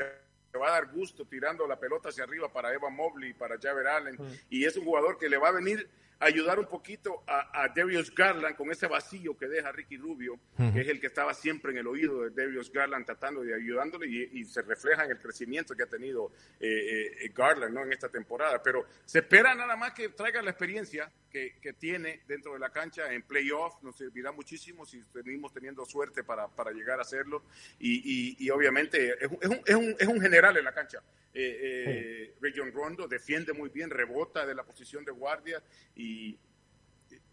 va 0.56 0.68
a 0.68 0.80
dar 0.80 0.86
gusto 0.86 1.26
tirando 1.26 1.66
la 1.66 1.78
pelota 1.78 2.08
hacia 2.08 2.24
arriba 2.24 2.50
para 2.50 2.72
Eva 2.72 2.88
Mobley, 2.88 3.34
para 3.34 3.58
Javer 3.60 3.86
Allen, 3.86 4.16
y 4.48 4.64
es 4.64 4.76
un 4.76 4.84
jugador 4.84 5.18
que 5.18 5.28
le 5.28 5.36
va 5.36 5.48
a 5.48 5.52
venir 5.52 5.86
ayudar 6.20 6.58
un 6.58 6.66
poquito 6.66 7.22
a, 7.26 7.68
Darius 7.74 8.14
Garland 8.14 8.56
con 8.56 8.70
ese 8.70 8.86
vacío 8.86 9.36
que 9.36 9.46
deja 9.46 9.70
Ricky 9.70 9.96
Rubio, 9.96 10.38
que 10.56 10.80
es 10.80 10.88
el 10.88 11.00
que 11.00 11.06
estaba 11.06 11.32
siempre 11.32 11.72
en 11.72 11.78
el 11.78 11.86
oído 11.86 12.22
de 12.22 12.30
Darius 12.30 12.72
Garland 12.72 13.06
tratando 13.06 13.42
de 13.42 13.54
ayudándole 13.54 14.06
y, 14.08 14.44
se 14.44 14.62
refleja 14.62 15.04
en 15.04 15.12
el 15.12 15.18
crecimiento 15.18 15.74
que 15.74 15.82
ha 15.82 15.86
tenido 15.86 16.32
eh, 16.58 17.12
eh, 17.20 17.32
Garland 17.34 17.74
¿no? 17.74 17.84
en 17.84 17.92
esta 17.92 18.08
temporada. 18.08 18.62
Pero 18.62 18.86
se 19.04 19.20
espera 19.20 19.54
nada 19.54 19.76
más 19.76 19.92
que 19.92 20.08
traiga 20.08 20.42
la 20.42 20.50
experiencia 20.50 21.10
que, 21.30 21.74
tiene 21.78 22.22
dentro 22.26 22.54
de 22.54 22.58
la 22.58 22.70
cancha 22.70 23.12
en 23.12 23.22
playoff, 23.22 23.82
nos 23.82 23.96
servirá 23.96 24.32
muchísimo 24.32 24.84
si 24.86 25.02
venimos 25.12 25.52
teniendo 25.52 25.84
suerte 25.84 26.24
para, 26.24 26.48
para 26.48 26.72
llegar 26.72 26.98
a 26.98 27.02
hacerlo. 27.02 27.44
Y, 27.78 28.48
obviamente 28.50 29.14
es, 29.20 29.30
un, 29.30 29.60
es, 29.64 29.74
un, 29.74 29.96
es 29.98 30.08
un 30.08 30.20
general 30.20 30.56
en 30.56 30.64
la 30.64 30.72
cancha. 30.72 31.02
Eh, 31.34 32.34
eh, 32.40 32.70
Rondo 32.72 33.06
defiende 33.06 33.52
muy 33.52 33.68
bien, 33.68 33.90
rebota 33.90 34.44
de 34.44 34.54
la 34.54 34.64
posición 34.64 35.04
de 35.04 35.12
guardia 35.12 35.62
y 35.94 36.07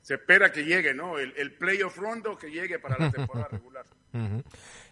se 0.02 0.14
espera 0.14 0.52
que 0.52 0.64
llegue, 0.64 0.94
¿no? 0.94 1.18
El, 1.18 1.34
el 1.36 1.54
playoff 1.54 1.98
Rondo 1.98 2.38
que 2.38 2.52
llegue 2.52 2.78
para 2.78 2.98
la 2.98 3.12
temporada 3.12 3.48
regular. 3.52 3.86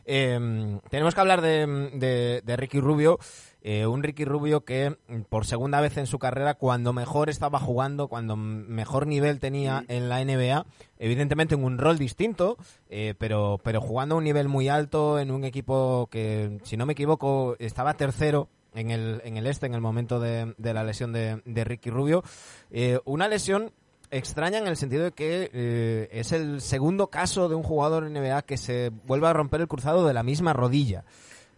Em, 0.06 0.80
tenemos 0.90 1.16
que 1.16 1.22
hablar 1.22 1.42
de, 1.42 2.42
de, 2.44 2.58
Ricky 2.58 2.80
Rubio, 2.80 3.20
eh, 3.62 3.86
un 3.86 4.04
Ricky 4.04 4.26
Rubio 4.26 4.66
que 4.66 4.98
por 5.30 5.46
segunda 5.46 5.80
vez 5.80 5.98
en 5.98 6.08
su 6.08 6.20
carrera, 6.20 6.56
cuando 6.56 6.92
mejor 6.94 7.30
estaba 7.30 7.60
jugando, 7.60 8.10
cuando 8.10 8.36
mejor 8.36 9.08
nivel 9.08 9.40
tenía 9.40 9.86
en 9.88 10.10
la 10.10 10.24
NBA, 10.24 10.66
evidentemente 11.00 11.56
en 11.56 11.64
un 11.64 11.78
rol 11.78 11.98
distinto, 11.98 12.58
eh, 12.90 13.14
pero, 13.18 13.62
pero 13.64 13.80
jugando 13.80 14.16
a 14.16 14.18
un 14.18 14.26
nivel 14.26 14.50
muy 14.50 14.68
alto 14.68 15.20
en 15.20 15.32
un 15.32 15.46
equipo 15.46 16.10
que, 16.12 16.60
si 16.64 16.76
no 16.76 16.86
me 16.86 16.94
equivoco, 16.94 17.56
estaba 17.60 17.94
tercero 17.94 18.50
en 18.76 18.92
el, 18.92 19.22
en 19.24 19.38
el 19.38 19.48
este 19.48 19.66
en 19.66 19.74
el 19.74 19.82
momento 19.82 20.20
de, 20.20 20.54
la 20.58 20.84
lesión 20.84 21.14
de, 21.14 21.64
Ricky 21.64 21.90
Rubio. 21.90 22.24
Eh, 22.72 23.00
una 23.06 23.28
lesión 23.28 23.72
extraña 24.12 24.60
en 24.60 24.68
el 24.68 24.78
sentido 24.78 25.06
de 25.06 25.12
que 25.12 25.50
eh, 25.54 26.10
es 26.12 26.32
el 26.32 26.62
segundo 26.62 27.08
caso 27.08 27.50
de 27.50 27.56
un 27.56 27.64
jugador 27.64 28.10
NBA 28.10 28.44
que 28.44 28.58
se 28.58 28.92
vuelve 29.06 29.28
a 29.28 29.34
romper 29.34 29.62
el 29.62 29.68
cruzado 29.68 30.06
de 30.08 30.14
la 30.14 30.24
misma 30.24 30.54
rodilla. 30.54 31.04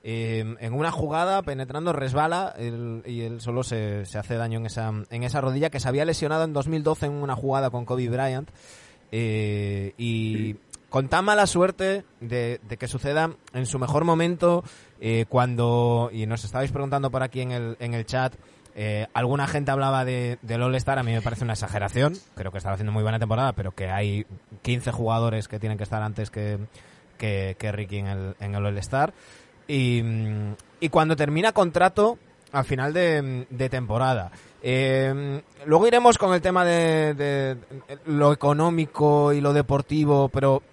Eh, 0.07 0.55
en 0.59 0.74
una 0.74 0.91
jugada, 0.91 1.41
penetrando, 1.41 1.91
resbala 1.91 2.53
y 2.59 3.22
él 3.22 3.41
solo 3.41 3.63
se, 3.63 4.05
se, 4.05 4.20
hace 4.20 4.36
daño 4.36 4.59
en 4.59 4.68
esa, 4.68 4.93
en 5.09 5.24
esa 5.24 5.41
rodilla 5.41 5.72
que 5.72 5.80
se 5.80 5.88
había 5.88 6.05
lesionado 6.05 6.43
en 6.43 6.53
2012 6.53 7.07
en 7.07 7.13
una 7.13 7.36
jugada 7.36 7.72
con 7.72 7.86
Kobe 7.86 8.07
Bryant. 8.07 8.49
y 9.11 10.55
con 10.95 11.09
tan 11.09 11.25
mala 11.25 11.45
suerte 11.45 12.05
de, 12.21 12.61
que 12.79 12.87
suceda 12.87 13.31
en 13.53 13.65
su 13.65 13.79
mejor 13.79 14.05
momento, 14.05 14.63
eh, 15.01 15.25
cuando, 15.27 16.09
y 16.13 16.25
nos 16.25 16.45
estabais 16.45 16.71
preguntando 16.71 17.11
por 17.11 17.21
aquí 17.21 17.41
en 17.41 17.51
el, 17.51 17.75
en 17.81 17.93
el 17.93 18.05
chat, 18.05 18.33
eh, 18.75 19.05
alguna 19.13 19.45
gente 19.45 19.71
hablaba 19.71 20.05
de, 20.05 20.39
del 20.41 20.63
All-Star, 20.63 20.97
a 20.97 21.03
mí 21.03 21.11
me 21.11 21.21
parece 21.21 21.43
una 21.43 21.51
exageración, 21.51 22.13
creo 22.35 22.49
que 22.49 22.59
estaba 22.59 22.75
haciendo 22.75 22.93
muy 22.93 23.03
buena 23.03 23.19
temporada, 23.19 23.51
pero 23.51 23.73
que 23.73 23.89
hay 23.89 24.25
15 24.61 24.93
jugadores 24.93 25.49
que 25.49 25.59
tienen 25.59 25.77
que 25.77 25.83
estar 25.83 26.01
antes 26.01 26.31
que, 26.31 26.59
que, 27.17 27.71
Ricky 27.73 27.97
en 27.97 28.07
el, 28.07 28.35
en 28.39 28.55
el 28.55 28.65
All-Star. 28.65 29.13
Y, 29.67 30.01
y 30.79 30.87
cuando 30.87 31.17
termina 31.17 31.51
contrato, 31.51 32.17
al 32.53 32.63
final 32.63 32.93
de, 32.93 33.45
de 33.49 33.69
temporada. 33.69 34.31
Eh, 34.67 35.41
luego 35.65 35.87
iremos 35.87 36.17
con 36.17 36.33
el 36.33 36.41
tema 36.41 36.65
de, 36.65 37.13
de, 37.13 37.57
lo 38.05 38.33
económico 38.33 39.31
y 39.33 39.41
lo 39.41 39.53
deportivo, 39.53 40.29
pero 40.29 40.63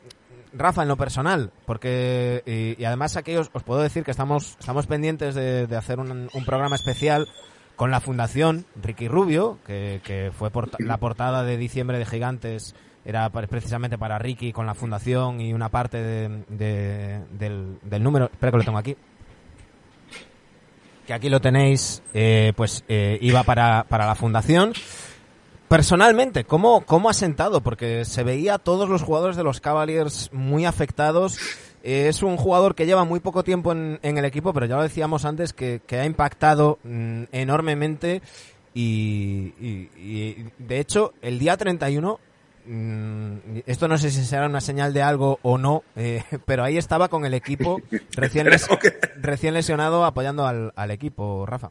Rafa, 0.52 0.82
en 0.82 0.88
lo 0.88 0.96
personal, 0.96 1.50
porque 1.66 2.76
y, 2.78 2.84
además 2.84 3.16
aquí 3.16 3.34
os, 3.36 3.48
puedo 3.48 3.80
decir 3.80 4.04
que 4.04 4.10
estamos, 4.10 4.56
estamos 4.58 4.86
pendientes 4.86 5.34
de, 5.34 5.76
hacer 5.76 5.98
un, 5.98 6.28
programa 6.44 6.76
especial 6.76 7.28
con 7.76 7.90
la 7.90 8.00
Fundación 8.00 8.66
Ricky 8.82 9.08
Rubio, 9.08 9.58
que, 9.66 10.30
fue 10.36 10.50
la 10.78 10.98
portada 10.98 11.44
de 11.44 11.56
diciembre 11.56 11.98
de 11.98 12.06
Gigantes, 12.06 12.74
era 13.04 13.30
precisamente 13.30 13.98
para 13.98 14.18
Ricky 14.18 14.52
con 14.52 14.66
la 14.66 14.74
Fundación 14.74 15.40
y 15.40 15.52
una 15.52 15.68
parte 15.68 16.02
del, 16.02 16.44
del, 16.50 18.02
número, 18.02 18.26
espera 18.26 18.52
que 18.52 18.58
lo 18.58 18.64
tengo 18.64 18.78
aquí, 18.78 18.96
que 21.06 21.12
aquí 21.12 21.28
lo 21.28 21.40
tenéis, 21.40 22.02
eh, 22.14 22.52
pues 22.56 22.84
eh, 22.88 23.18
iba 23.20 23.42
para, 23.42 23.84
para 23.88 24.06
la 24.06 24.14
Fundación. 24.14 24.72
Personalmente, 25.72 26.44
¿cómo, 26.44 26.82
¿cómo 26.84 27.08
ha 27.08 27.14
sentado? 27.14 27.62
Porque 27.62 28.04
se 28.04 28.22
veía 28.24 28.56
a 28.56 28.58
todos 28.58 28.90
los 28.90 29.00
jugadores 29.00 29.38
de 29.38 29.42
los 29.42 29.62
Cavaliers 29.62 30.28
muy 30.30 30.66
afectados. 30.66 31.38
es 31.82 32.22
un 32.22 32.36
jugador 32.36 32.74
que 32.74 32.84
lleva 32.84 33.06
muy 33.06 33.20
poco 33.20 33.42
tiempo 33.42 33.72
en, 33.72 33.98
el 34.02 34.24
equipo, 34.26 34.52
pero 34.52 34.66
ya 34.66 34.76
lo 34.76 34.82
decíamos 34.82 35.24
antes 35.24 35.54
que, 35.54 35.80
ha 35.92 36.04
impactado 36.04 36.78
mm, 36.84 37.22
enormemente. 37.32 38.20
Y, 38.74 40.48
de 40.58 40.78
hecho, 40.78 41.14
el 41.22 41.38
día 41.38 41.56
31, 41.56 42.20
mm, 42.66 43.36
esto 43.64 43.88
no 43.88 43.96
sé 43.96 44.10
si 44.10 44.26
será 44.26 44.44
una 44.44 44.60
señal 44.60 44.92
de 44.92 45.00
algo 45.00 45.38
o 45.40 45.56
no, 45.56 45.84
eh, 45.96 46.22
pero 46.44 46.64
ahí 46.64 46.76
estaba 46.76 47.08
con 47.08 47.24
el 47.24 47.32
equipo 47.32 47.80
recién, 48.14 48.46
recién 49.22 49.54
lesionado 49.54 50.04
apoyando 50.04 50.46
al, 50.46 50.74
al 50.76 50.90
equipo, 50.90 51.46
Rafa. 51.46 51.70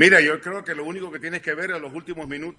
Mira, 0.00 0.18
yo 0.22 0.40
creo 0.40 0.64
que 0.64 0.74
lo 0.74 0.84
único 0.84 1.12
que 1.12 1.18
tienes 1.18 1.42
que 1.42 1.52
ver 1.52 1.72
es 1.72 1.78
los 1.78 1.92
últimos 1.92 2.26
minutos 2.26 2.58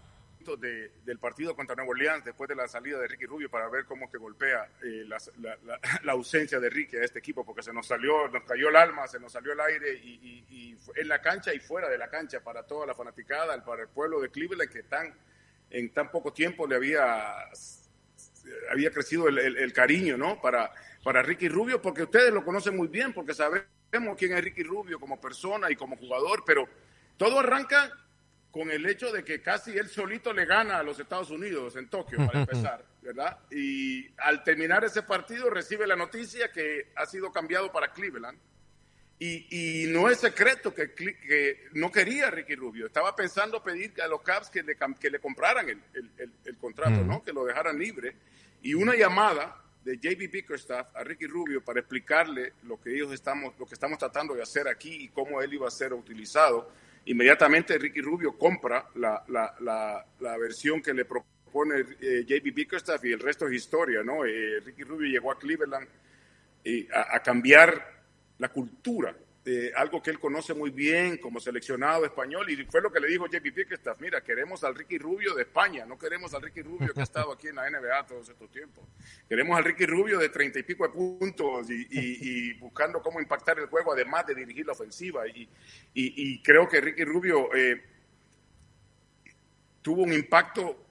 del 0.62 1.18
partido 1.20 1.56
contra 1.56 1.76
Nueva 1.76 1.90
Orleans 1.90 2.24
después 2.24 2.48
de 2.48 2.54
la 2.54 2.68
salida 2.68 3.00
de 3.00 3.08
Ricky 3.08 3.26
Rubio 3.26 3.50
para 3.50 3.68
ver 3.68 3.86
cómo 3.86 4.12
que 4.12 4.20
golpea 4.20 4.70
eh, 4.84 5.06
la, 6.04 6.12
ausencia 6.12 6.60
de 6.60 6.70
Ricky 6.70 6.98
a 6.98 7.04
este 7.04 7.18
equipo, 7.18 7.44
porque 7.44 7.64
se 7.64 7.74
nos 7.74 7.88
salió, 7.88 8.28
nos 8.28 8.44
cayó 8.44 8.70
el 8.70 8.76
alma, 8.76 9.08
se 9.08 9.20
nos 9.20 9.32
salió 9.32 9.54
el 9.54 9.60
aire 9.60 9.92
y, 9.92 10.78
en 10.96 11.08
la 11.08 11.20
cancha 11.20 11.52
y 11.52 11.60
fuera 11.60 11.90
de 11.90 11.98
la 11.98 12.12
cancha 12.12 12.42
para 12.42 12.62
toda 12.62 12.86
la 12.86 12.94
fanaticada, 12.94 13.66
para 13.66 13.82
el 13.82 13.90
pueblo 13.90 14.22
de 14.22 14.30
Cleveland 14.30 14.72
que 14.72 14.84
tan, 14.84 15.12
en 15.72 15.92
tan 15.92 16.12
poco 16.12 16.32
tiempo 16.32 16.68
le 16.68 16.76
había, 16.76 17.50
había 18.70 18.92
crecido 18.92 19.30
el, 19.30 19.74
cariño 19.74 20.16
¿no? 20.16 20.40
para, 20.40 20.72
para 21.04 21.24
Ricky 21.24 21.50
Rubio, 21.50 21.82
porque 21.82 22.04
ustedes 22.04 22.32
lo 22.32 22.46
conocen 22.46 22.78
muy 22.78 22.88
bien, 22.88 23.14
porque 23.14 23.34
sabemos 23.34 23.66
quién 24.16 24.34
es 24.34 24.44
Ricky 24.44 24.62
Rubio 24.62 25.00
como 25.00 25.20
persona 25.20 25.72
y 25.72 25.76
como 25.76 25.98
jugador, 25.98 26.44
pero 26.46 26.70
todo 27.18 27.40
arranca 27.40 27.92
con 28.52 28.70
el 28.70 28.86
hecho 28.86 29.12
de 29.12 29.24
que 29.24 29.42
casi 29.42 29.72
él 29.72 29.88
solito 29.88 30.34
le 30.34 30.46
gana 30.46 30.78
a 30.78 30.84
los 30.84 31.00
Estados 31.00 31.30
Unidos 31.30 31.76
en 31.78 31.88
Tokio, 31.88 32.18
para 32.26 32.42
empezar, 32.42 32.86
¿verdad? 33.02 33.40
Y 33.50 34.10
al 34.18 34.44
terminar 34.44 34.84
ese 34.84 35.04
partido 35.04 35.50
recibe 35.50 35.88
la 35.88 35.96
noticia 35.96 36.52
que 36.52 36.92
ha 36.96 37.06
sido 37.06 37.32
cambiado 37.32 37.72
para 37.72 37.92
Cleveland. 37.94 38.38
Y, 39.24 39.86
no 39.90 40.10
es 40.10 40.18
secreto 40.18 40.74
que, 40.74 40.96
que, 40.96 41.68
no 41.74 41.92
quería 41.92 42.32
Ricky 42.32 42.56
Rubio. 42.56 42.88
Estaba 42.88 43.16
pensando 43.16 43.62
pedir 43.62 44.02
a 44.02 44.08
los 44.08 44.24
Cavs 44.24 44.50
que 44.50 44.64
le, 44.64 44.76
que 45.00 45.12
le 45.12 45.20
compraran 45.20 45.70
el, 45.70 46.58
contrato, 46.60 47.04
¿no? 47.04 47.24
Que 47.24 47.32
lo 47.32 47.46
dejaran 47.46 47.78
libre. 47.78 48.16
Y 48.64 48.74
una 48.74 48.96
llamada 48.96 49.62
de 49.84 49.98
JB 49.98 50.32
Bickerstaff 50.32 50.96
a 50.96 51.04
Ricky 51.04 51.28
Rubio 51.28 51.64
para 51.64 51.82
explicarle 51.82 52.54
lo 52.64 52.82
que 52.82 52.96
ellos 52.96 53.14
estamos, 53.14 53.54
lo 53.60 53.68
que 53.68 53.76
estamos 53.76 54.00
tratando 54.00 54.34
de 54.34 54.42
hacer 54.42 54.68
aquí 54.68 54.92
y 54.92 55.10
cómo 55.10 55.40
él 55.40 55.54
iba 55.54 55.68
a 55.68 55.72
ser 55.72 55.94
utilizado 55.94 56.72
Inmediatamente 57.06 57.78
Ricky 57.78 58.02
Rubio 58.02 58.38
compra 58.38 58.88
la, 58.96 59.24
la, 59.30 60.06
la, 60.20 60.38
versión 60.38 60.82
que 60.82 60.94
le 60.94 61.06
propone 61.06 61.84
eh, 62.00 62.24
JB 62.28 62.54
Bickerstaff 62.54 63.04
y 63.06 63.12
el 63.12 63.20
resto 63.20 63.48
es 63.48 63.54
historia, 63.54 64.04
¿no? 64.04 64.24
Eh, 64.24 64.60
Ricky 64.60 64.84
Rubio 64.84 65.10
llegó 65.10 65.32
a 65.32 65.40
Cleveland 65.40 65.88
eh, 66.64 66.88
a, 66.94 67.20
cambiar 67.22 68.04
la 68.38 68.50
cultura 68.50 69.16
algo 69.76 70.04
que 70.04 70.12
él 70.12 70.20
conoce 70.20 70.54
muy 70.54 70.70
bien 70.70 71.18
como 71.18 71.40
seleccionado 71.40 72.06
español 72.06 72.48
y 72.52 72.64
fue 72.66 72.80
lo 72.80 72.92
que 72.92 73.00
le 73.00 73.08
dijo 73.08 73.26
JP 73.26 73.44
Bickerstaff, 73.56 74.00
mira, 74.00 74.22
queremos 74.24 74.64
al 74.64 74.76
Ricky 74.76 75.00
Rubio 75.00 75.34
de 75.34 75.44
España, 75.44 75.84
no 75.84 75.98
queremos 75.98 76.34
al 76.36 76.44
Ricky 76.44 76.62
Rubio 76.62 76.94
que 76.94 77.00
ha 77.00 77.04
estado 77.04 77.32
aquí 77.32 77.48
en 77.48 77.56
la 77.56 77.68
NBA 77.68 78.06
todos 78.06 78.30
estos 78.30 78.52
tiempos. 78.52 78.86
Queremos 79.28 79.58
al 79.58 79.64
Ricky 79.64 79.88
Rubio 79.88 80.20
de 80.20 80.30
treinta 80.30 80.60
y 80.60 80.64
pico 80.64 80.84
de 80.84 80.94
puntos 80.94 81.68
y, 81.70 82.54
buscando 82.54 83.02
cómo 83.02 83.20
impactar 83.20 83.58
el 83.58 83.66
juego, 83.66 83.94
además 83.94 84.28
de 84.28 84.36
dirigir 84.36 84.66
la 84.66 84.74
ofensiva. 84.74 85.24
Y, 85.28 86.42
creo 86.44 86.70
que 86.70 86.80
Ricky 86.80 87.04
Rubio 87.04 87.54
eh, 87.56 87.82
tuvo 89.82 90.04
un 90.04 90.14
impacto 90.14 90.86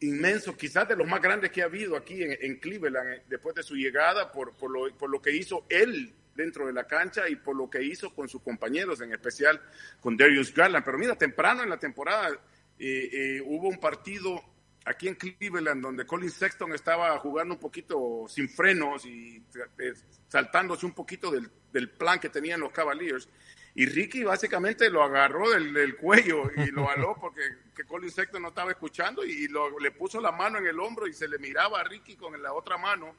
inmenso, 0.00 0.56
quizás 0.56 0.88
de 0.88 0.94
los 0.94 1.06
más 1.06 1.20
grandes 1.20 1.50
que 1.50 1.62
ha 1.62 1.64
habido 1.64 1.96
aquí 1.96 2.22
en, 2.22 2.56
Cleveland 2.60 3.12
eh, 3.12 3.22
después 3.28 3.56
de 3.56 3.64
su 3.64 3.74
llegada, 3.74 4.30
por, 4.30 4.54
por, 4.54 4.70
lo, 4.70 4.96
por 4.96 5.10
lo 5.10 5.20
que 5.20 5.32
hizo 5.32 5.66
él 5.68 6.14
dentro 6.38 6.68
de 6.68 6.72
la 6.72 6.84
cancha 6.84 7.28
y 7.28 7.34
por 7.34 7.56
lo 7.56 7.68
que 7.68 7.82
hizo 7.82 8.14
con 8.14 8.28
sus 8.28 8.40
compañeros, 8.40 9.00
en 9.00 9.12
especial 9.12 9.60
con 10.00 10.16
Darius 10.16 10.54
Garland. 10.54 10.84
Pero 10.84 10.96
mira, 10.96 11.16
temprano 11.16 11.64
en 11.64 11.68
la 11.68 11.78
temporada 11.78 12.30
eh, 12.78 13.10
eh, 13.12 13.42
hubo 13.44 13.68
un 13.68 13.78
partido 13.78 14.40
aquí 14.84 15.08
en 15.08 15.16
Cleveland 15.16 15.82
donde 15.82 16.06
Colin 16.06 16.30
Sexton 16.30 16.72
estaba 16.72 17.18
jugando 17.18 17.54
un 17.54 17.60
poquito 17.60 18.26
sin 18.28 18.48
frenos 18.48 19.04
y 19.04 19.42
eh, 19.78 19.92
saltándose 20.28 20.86
un 20.86 20.92
poquito 20.92 21.30
del, 21.32 21.50
del 21.72 21.90
plan 21.90 22.20
que 22.20 22.28
tenían 22.28 22.60
los 22.60 22.70
Cavaliers 22.70 23.28
y 23.74 23.86
Ricky 23.86 24.22
básicamente 24.22 24.88
lo 24.90 25.02
agarró 25.02 25.50
del, 25.50 25.96
cuello 25.96 26.50
y 26.56 26.70
lo 26.70 26.88
aló 26.90 27.16
porque 27.20 27.42
que 27.76 27.84
Colin 27.84 28.10
Sexton 28.10 28.42
no 28.42 28.48
estaba 28.48 28.70
escuchando 28.70 29.24
y 29.24 29.48
le 29.80 29.90
puso 29.90 30.20
la 30.20 30.32
mano 30.32 30.58
en 30.58 30.66
el 30.66 30.78
hombro 30.78 31.06
y 31.06 31.12
se 31.12 31.28
le 31.28 31.38
miraba 31.38 31.80
a 31.80 31.84
Ricky 31.84 32.16
con 32.16 32.40
la 32.40 32.52
otra 32.52 32.78
mano 32.78 33.14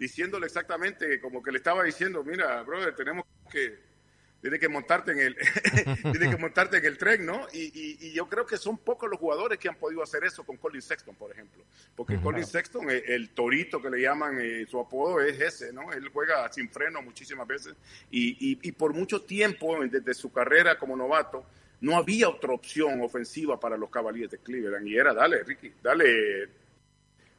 diciéndole 0.00 0.46
exactamente 0.46 1.20
como 1.20 1.42
que 1.42 1.52
le 1.52 1.58
estaba 1.58 1.84
diciendo, 1.84 2.24
mira, 2.24 2.62
brother, 2.62 2.94
tenemos 2.94 3.26
que 3.52 3.90
tiene 4.40 4.58
que 4.58 4.70
montarte 4.70 5.12
en 5.12 5.18
el 5.18 5.36
tiene 6.12 6.30
que 6.30 6.38
montarte 6.38 6.78
en 6.78 6.86
el 6.86 6.96
tren, 6.96 7.26
¿no? 7.26 7.46
Y, 7.52 8.10
yo 8.14 8.26
creo 8.26 8.46
que 8.46 8.56
son 8.56 8.78
pocos 8.78 9.10
los 9.10 9.20
jugadores 9.20 9.58
que 9.58 9.68
han 9.68 9.76
podido 9.76 10.02
hacer 10.02 10.24
eso 10.24 10.42
con 10.42 10.56
Colin 10.56 10.80
Sexton, 10.80 11.14
por 11.14 11.30
ejemplo, 11.30 11.62
porque 11.94 12.18
Colin 12.18 12.46
Sexton, 12.46 12.88
el, 12.90 13.28
torito 13.30 13.82
que 13.82 13.90
le 13.90 14.00
llaman, 14.00 14.38
eh, 14.40 14.66
su 14.68 14.80
apodo 14.80 15.20
es 15.20 15.38
ese, 15.38 15.70
¿no? 15.72 15.92
Él 15.92 16.08
juega 16.08 16.50
sin 16.50 16.70
freno 16.70 17.02
muchísimas 17.02 17.46
veces 17.46 17.74
y, 18.10 18.72
por 18.72 18.94
mucho 18.94 19.20
tiempo 19.20 19.76
desde 19.84 20.14
su 20.14 20.32
carrera 20.32 20.78
como 20.78 20.96
novato 20.96 21.44
no 21.82 21.96
había 21.96 22.30
otra 22.30 22.52
opción 22.52 23.02
ofensiva 23.02 23.60
para 23.60 23.76
los 23.76 23.90
Cavaliers 23.90 24.30
de 24.30 24.38
Cleveland. 24.38 24.86
Y 24.86 24.96
era 24.96 25.12
dale 25.12 25.42
Ricky, 25.42 25.72
dale 25.82 26.48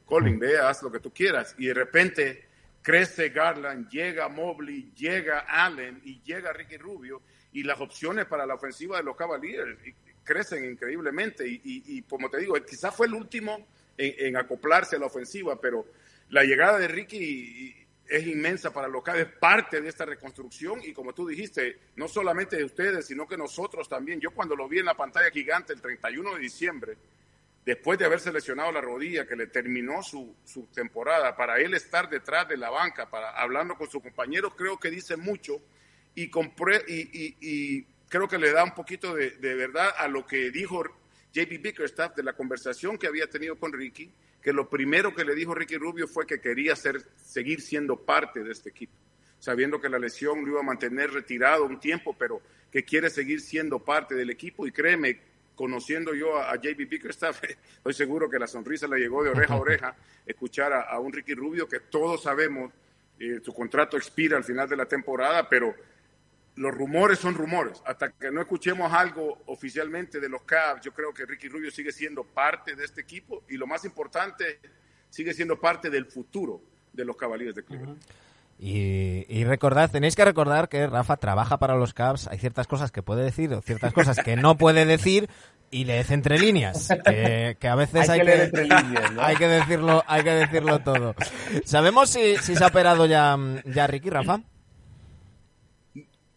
Colin, 0.04 0.38
ve, 0.38 0.58
haz 0.58 0.82
lo 0.82 0.92
que 0.92 1.00
tú 1.00 1.12
quieras 1.12 1.54
y 1.58 1.66
de 1.66 1.74
repente 1.74 2.51
crece 2.82 3.30
Garland, 3.30 3.88
llega 3.88 4.28
Mobley, 4.28 4.92
llega 4.94 5.40
Allen 5.48 6.00
y 6.04 6.20
llega 6.22 6.52
Ricky 6.52 6.76
Rubio 6.76 7.22
y 7.52 7.62
las 7.62 7.80
opciones 7.80 8.26
para 8.26 8.44
la 8.44 8.54
ofensiva 8.54 8.96
de 8.96 9.04
los 9.04 9.16
Cavaliers 9.16 9.78
crecen 10.24 10.64
increíblemente 10.64 11.44
y, 11.46 12.02
como 12.02 12.30
te 12.30 12.38
digo, 12.38 12.54
quizás 12.64 12.94
fue 12.94 13.06
el 13.06 13.14
último 13.14 13.66
en, 13.96 14.36
acoplarse 14.36 14.96
a 14.96 14.98
la 14.98 15.06
ofensiva, 15.06 15.60
pero 15.60 15.86
la 16.30 16.44
llegada 16.44 16.78
de 16.78 16.88
Ricky 16.88 17.76
es 18.08 18.26
inmensa 18.26 18.72
para 18.72 18.88
los 18.88 19.02
es 19.08 19.26
parte 19.26 19.80
de 19.80 19.88
esta 19.88 20.04
reconstrucción 20.04 20.80
y 20.84 20.92
como 20.92 21.12
tú 21.12 21.26
dijiste, 21.26 21.78
no 21.96 22.08
solamente 22.08 22.56
de 22.56 22.64
ustedes, 22.64 23.06
sino 23.06 23.26
que 23.26 23.36
nosotros 23.36 23.88
también. 23.88 24.20
Yo 24.20 24.32
cuando 24.32 24.56
lo 24.56 24.68
vi 24.68 24.78
en 24.78 24.86
la 24.86 24.96
pantalla 24.96 25.30
gigante 25.30 25.72
el 25.72 25.80
31 25.80 26.34
de 26.34 26.40
diciembre, 26.40 26.96
después 27.64 27.98
de 27.98 28.04
haber 28.04 28.20
seleccionado 28.20 28.72
la 28.72 28.80
rodilla, 28.80 29.26
que 29.26 29.36
le 29.36 29.46
terminó 29.46 30.02
su, 30.02 30.34
temporada, 30.74 31.36
para 31.36 31.58
él 31.58 31.74
estar 31.74 32.08
detrás 32.08 32.48
de 32.48 32.56
la 32.56 32.70
banca, 32.70 33.08
para 33.08 33.30
hablando 33.30 33.76
con 33.76 33.90
sus 33.90 34.02
compañeros, 34.02 34.54
creo 34.56 34.78
que 34.78 34.90
dice 34.90 35.16
mucho 35.16 35.60
y, 36.14 36.28
creo 38.08 38.28
que 38.28 38.38
le 38.38 38.52
da 38.52 38.64
un 38.64 38.74
poquito 38.74 39.14
de, 39.14 39.30
verdad 39.40 39.90
a 39.96 40.08
lo 40.08 40.26
que 40.26 40.50
dijo 40.50 40.84
JP 41.32 41.62
Bickerstaff 41.62 42.14
de 42.14 42.22
la 42.22 42.34
conversación 42.34 42.98
que 42.98 43.06
había 43.06 43.26
tenido 43.28 43.56
con 43.56 43.72
Ricky, 43.72 44.12
que 44.42 44.52
lo 44.52 44.68
primero 44.68 45.14
que 45.14 45.24
le 45.24 45.34
dijo 45.34 45.54
Ricky 45.54 45.76
Rubio 45.76 46.06
fue 46.06 46.26
que 46.26 46.40
quería 46.40 46.74
seguir 46.76 47.62
siendo 47.62 47.96
parte 47.96 48.42
de 48.42 48.52
este 48.52 48.68
equipo, 48.68 48.92
sabiendo 49.38 49.80
que 49.80 49.88
la 49.88 49.98
lesión 49.98 50.44
lo 50.44 50.50
iba 50.50 50.60
a 50.60 50.64
mantener 50.64 51.10
retirado 51.10 51.64
un 51.64 51.80
tiempo, 51.80 52.14
pero 52.18 52.42
que 52.70 52.84
quiere 52.84 53.08
seguir 53.08 53.40
siendo 53.40 53.78
parte 53.78 54.14
del 54.14 54.30
equipo. 54.30 54.66
Y 54.66 54.72
créeme, 54.72 55.20
conociendo 55.54 56.14
yo 56.14 56.38
a, 56.38 56.56
JB 56.56 56.88
Bickerstaff, 56.88 57.42
estoy 57.44 57.94
seguro 57.94 58.28
que 58.28 58.38
la 58.38 58.46
sonrisa 58.46 58.86
le 58.86 58.98
llegó 58.98 59.22
de 59.22 59.30
oreja 59.30 59.54
a 59.54 59.56
oreja 59.56 59.96
escuchar 60.26 60.72
a, 60.72 60.98
un 60.98 61.12
Ricky 61.12 61.34
Rubio 61.34 61.68
que 61.68 61.80
todos 61.80 62.22
sabemos, 62.22 62.72
eh, 63.18 63.40
su 63.42 63.52
contrato 63.52 63.96
expira 63.96 64.36
al 64.36 64.44
final 64.44 64.68
de 64.68 64.76
la 64.76 64.86
temporada, 64.86 65.48
pero 65.48 65.74
los 66.56 66.74
rumores 66.74 67.18
son 67.18 67.34
rumores. 67.34 67.82
Hasta 67.84 68.10
que 68.12 68.30
no 68.30 68.40
escuchemos 68.40 68.92
algo 68.92 69.42
oficialmente 69.46 70.20
de 70.20 70.28
los 70.28 70.42
Cavs, 70.42 70.82
yo 70.82 70.92
creo 70.92 71.12
que 71.12 71.24
Ricky 71.24 71.48
Rubio 71.48 71.70
sigue 71.70 71.92
siendo 71.92 72.24
parte 72.24 72.74
de 72.74 72.84
este 72.84 73.00
equipo 73.00 73.44
y 73.48 73.56
lo 73.56 73.66
más 73.66 73.84
importante, 73.84 74.60
sigue 75.08 75.32
siendo 75.32 75.58
parte 75.60 75.90
del 75.90 76.06
futuro 76.06 76.60
de 76.92 77.04
los 77.04 77.16
Cavaliers 77.16 77.54
de 77.54 77.64
Cleveland. 77.64 78.00
Y, 78.58 79.44
recordad, 79.44 79.90
tenéis 79.90 80.14
que 80.14 80.24
recordar 80.24 80.68
que 80.68 80.86
Rafa 80.86 81.16
trabaja 81.16 81.58
para 81.58 81.74
los 81.76 81.94
Cavs, 81.94 82.28
hay 82.28 82.38
ciertas 82.38 82.68
cosas 82.68 82.92
que 82.92 83.02
puede 83.02 83.24
decir 83.24 83.52
o 83.52 83.60
ciertas 83.60 83.92
cosas 83.92 84.18
que 84.18 84.36
no 84.36 84.56
puede 84.56 84.84
decir 84.84 85.28
y 85.72 85.84
lees 85.84 86.10
entre 86.10 86.38
líneas, 86.38 86.88
que, 87.04 87.68
a 87.68 87.74
veces 87.74 88.08
hay, 88.08 88.20
que, 88.20 88.50
hay 89.18 89.36
que 89.36 89.48
decirlo, 89.48 90.04
hay 90.06 90.22
que 90.22 90.30
decirlo 90.30 90.78
todo. 90.78 91.14
¿Sabemos 91.64 92.10
si, 92.10 92.36
si 92.36 92.54
se 92.54 92.62
ha 92.62 92.68
operado 92.68 93.06
ya, 93.06 93.36
ya 93.64 93.88
Ricky, 93.88 94.10
Rafa? 94.10 94.42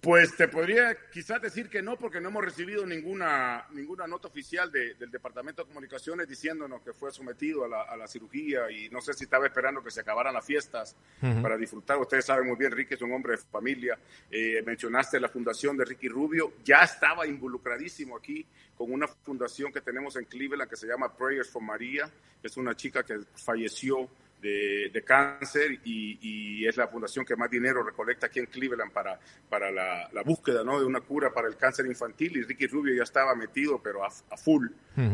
Pues 0.06 0.38
te 0.38 0.48
podría 0.48 0.96
quizás 1.12 1.42
decir 1.42 1.68
que 1.68 1.82
no, 1.82 1.98
porque 1.98 2.22
no 2.22 2.30
hemos 2.30 2.46
recibido 2.46 2.86
ninguna, 2.86 3.66
ninguna 3.72 4.06
nota 4.06 4.28
oficial 4.28 4.72
del 4.72 5.10
Departamento 5.10 5.64
de 5.64 5.68
Comunicaciones 5.68 6.28
diciéndonos 6.28 6.84
que 6.84 6.94
fue 6.94 7.12
sometido 7.12 7.66
a 7.66 7.98
la, 7.98 8.08
cirugía 8.08 8.70
y 8.70 8.88
no 8.90 9.02
sé 9.02 9.16
si 9.16 9.24
estaba 9.24 9.48
esperando 9.48 9.84
que 9.84 9.90
se 9.90 10.02
acabaran 10.02 10.36
las 10.36 10.46
fiestas 10.46 10.96
para 11.42 11.58
disfrutar. 11.58 11.98
Ustedes 11.98 12.24
saben 12.24 12.46
muy 12.46 12.56
bien, 12.56 12.72
Ricky 12.72 12.94
es 12.94 13.02
un 13.02 13.14
hombre 13.14 13.32
de 13.32 13.38
familia. 13.40 13.98
Eh, 14.30 14.62
mencionaste 14.64 15.20
la 15.20 15.28
fundación 15.28 15.76
de 15.76 15.86
Ricky 15.86 16.08
Rubio, 16.08 16.54
ya 16.64 16.84
estaba 16.84 17.26
involucradísimo 17.26 18.16
aquí 18.16 18.46
con 18.78 18.92
una 18.92 19.08
fundación 19.08 19.74
que 19.74 19.82
tenemos 19.82 20.18
en 20.18 20.26
Cleveland 20.26 20.70
que 20.70 20.76
se 20.76 20.86
llama 20.86 21.18
Prayers 21.18 21.50
for 21.50 21.64
María. 21.64 22.08
Es 22.44 22.58
una 22.58 22.76
chica 22.76 23.02
que 23.02 23.22
falleció 23.34 24.08
de, 24.46 25.04
cáncer 25.04 25.80
y, 25.84 26.66
es 26.66 26.78
la 26.78 26.88
fundación 26.88 27.26
que 27.26 27.36
más 27.36 27.50
dinero 27.50 27.84
recolecta 27.84 28.28
aquí 28.28 28.40
en 28.40 28.48
Cleveland 28.48 28.92
para, 28.92 29.20
para 29.50 29.72
la, 29.72 30.24
búsqueda 30.24 30.64
¿no? 30.64 30.80
de 30.80 30.86
una 30.86 31.02
cura 31.02 31.32
para 31.34 31.48
el 31.48 31.58
cáncer 31.58 31.86
infantil 31.86 32.38
y 32.38 32.42
Ricky 32.44 32.68
Rubio 32.68 32.96
ya 32.96 33.04
estaba 33.04 33.36
metido 33.36 33.82
pero 33.82 34.04
a, 34.04 34.10
full 34.38 34.68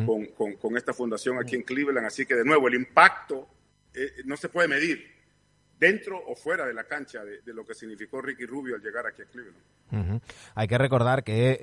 con, 0.05 0.53
con, 0.55 0.77
esta 0.77 0.93
fundación 0.93 1.39
aquí 1.39 1.55
en 1.55 1.63
Cleveland. 1.63 2.07
Así 2.07 2.25
que 2.25 2.35
de 2.35 2.45
nuevo, 2.45 2.67
el 2.67 2.75
impacto 2.75 3.47
eh, 3.93 4.21
no 4.25 4.37
se 4.37 4.49
puede 4.49 4.67
medir 4.67 5.20
dentro 5.81 6.21
o 6.27 6.35
fuera 6.35 6.63
de 6.67 6.75
la 6.75 6.83
cancha 6.83 7.23
de, 7.25 7.41
lo 7.53 7.65
que 7.65 7.73
significó 7.73 8.21
Ricky 8.21 8.45
Rubio 8.45 8.75
al 8.75 8.81
llegar 8.81 9.07
aquí 9.07 9.23
a 9.23 9.25
Cleveland. 9.25 10.21
Hay 10.53 10.67
que 10.67 10.77
recordar 10.77 11.23
que 11.23 11.57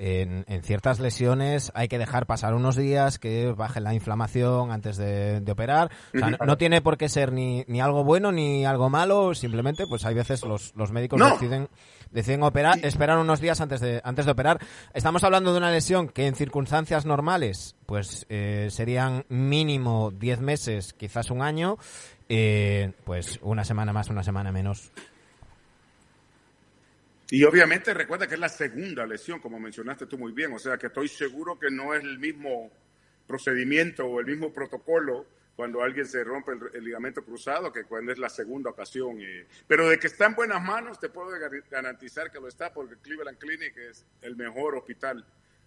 en, 0.45 0.63
ciertas 0.63 0.99
lesiones 0.99 1.71
hay 1.73 1.87
que 1.87 1.97
dejar 1.97 2.27
pasar 2.27 2.53
unos 2.53 2.75
días 2.75 3.17
que 3.17 3.51
baje 3.53 3.79
la 3.79 3.93
inflamación 3.93 4.71
antes 4.71 4.97
de, 4.97 5.41
operar. 5.49 5.89
no, 6.45 6.57
tiene 6.57 6.81
por 6.81 6.97
qué 6.97 7.07
ser 7.07 7.31
ni, 7.31 7.63
ni, 7.67 7.79
algo 7.79 8.03
bueno 8.03 8.33
ni 8.33 8.65
algo 8.65 8.89
malo, 8.89 9.33
simplemente 9.33 9.87
pues 9.87 10.05
hay 10.05 10.15
veces 10.15 10.43
los, 10.43 10.75
los 10.75 10.91
médicos 10.91 11.19
deciden 11.19 11.69
deciden 12.11 12.43
operar, 12.43 12.83
esperar 12.83 13.19
unos 13.19 13.39
días 13.39 13.61
antes 13.61 13.79
de 13.79 14.01
antes 14.03 14.25
de 14.25 14.31
operar. 14.31 14.59
Estamos 14.93 15.23
hablando 15.23 15.53
de 15.53 15.59
una 15.59 15.71
lesión 15.71 16.09
que 16.09 16.27
en 16.27 16.35
circunstancias 16.35 17.05
normales 17.05 17.75
pues 17.85 18.25
eh, 18.29 18.67
serían 18.69 19.25
mínimo 19.29 20.11
10 20.11 20.41
meses, 20.41 20.93
quizás 20.93 21.31
un 21.31 21.41
año 21.41 21.77
eh, 22.29 22.93
pues 23.03 23.39
una 23.41 23.65
semana 23.65 23.91
más, 23.91 24.09
una 24.09 24.23
semana 24.23 24.51
menos. 24.51 24.91
Y 27.31 27.43
obviamente 27.43 27.93
recuerda 27.93 28.27
que 28.27 28.35
es 28.35 28.39
la 28.39 28.49
segunda 28.49 29.05
lesión, 29.05 29.39
como 29.39 29.59
mencionaste 29.59 30.05
tú 30.05 30.17
muy 30.17 30.31
bien, 30.31 30.53
o 30.53 30.59
sea 30.59 30.77
que 30.77 30.87
estoy 30.87 31.07
seguro 31.07 31.59
que 31.59 31.69
no 31.69 31.93
es 31.93 32.03
el 32.03 32.17
mismo 32.17 32.71
procedimiento 33.27 34.05
o 34.05 34.19
el 34.19 34.25
mismo 34.25 34.51
protocolo 34.51 35.27
cuando 35.55 35.83
alguien 35.83 36.07
se 36.07 36.23
rompe 36.23 36.53
el, 36.73 36.83
ligamento 36.83 37.23
cruzado 37.23 37.71
que 37.71 37.83
cuando 37.83 38.11
es 38.11 38.17
la 38.17 38.29
segunda 38.29 38.69
ocasión. 38.69 39.19
Eh. 39.21 39.45
pero 39.67 39.89
de 39.89 39.99
que 39.99 40.07
está 40.07 40.25
en 40.25 40.35
buenas 40.35 40.63
manos, 40.63 40.99
te 40.99 41.09
puedo 41.09 41.29
garantizar 41.69 42.31
que 42.31 42.39
lo 42.39 42.47
está, 42.47 42.73
porque 42.73 42.95
Cleveland 42.95 43.37
Clinic 43.37 43.77
es 43.77 44.05
el 44.21 44.35
mejor 44.35 44.75
hospital 44.75 45.25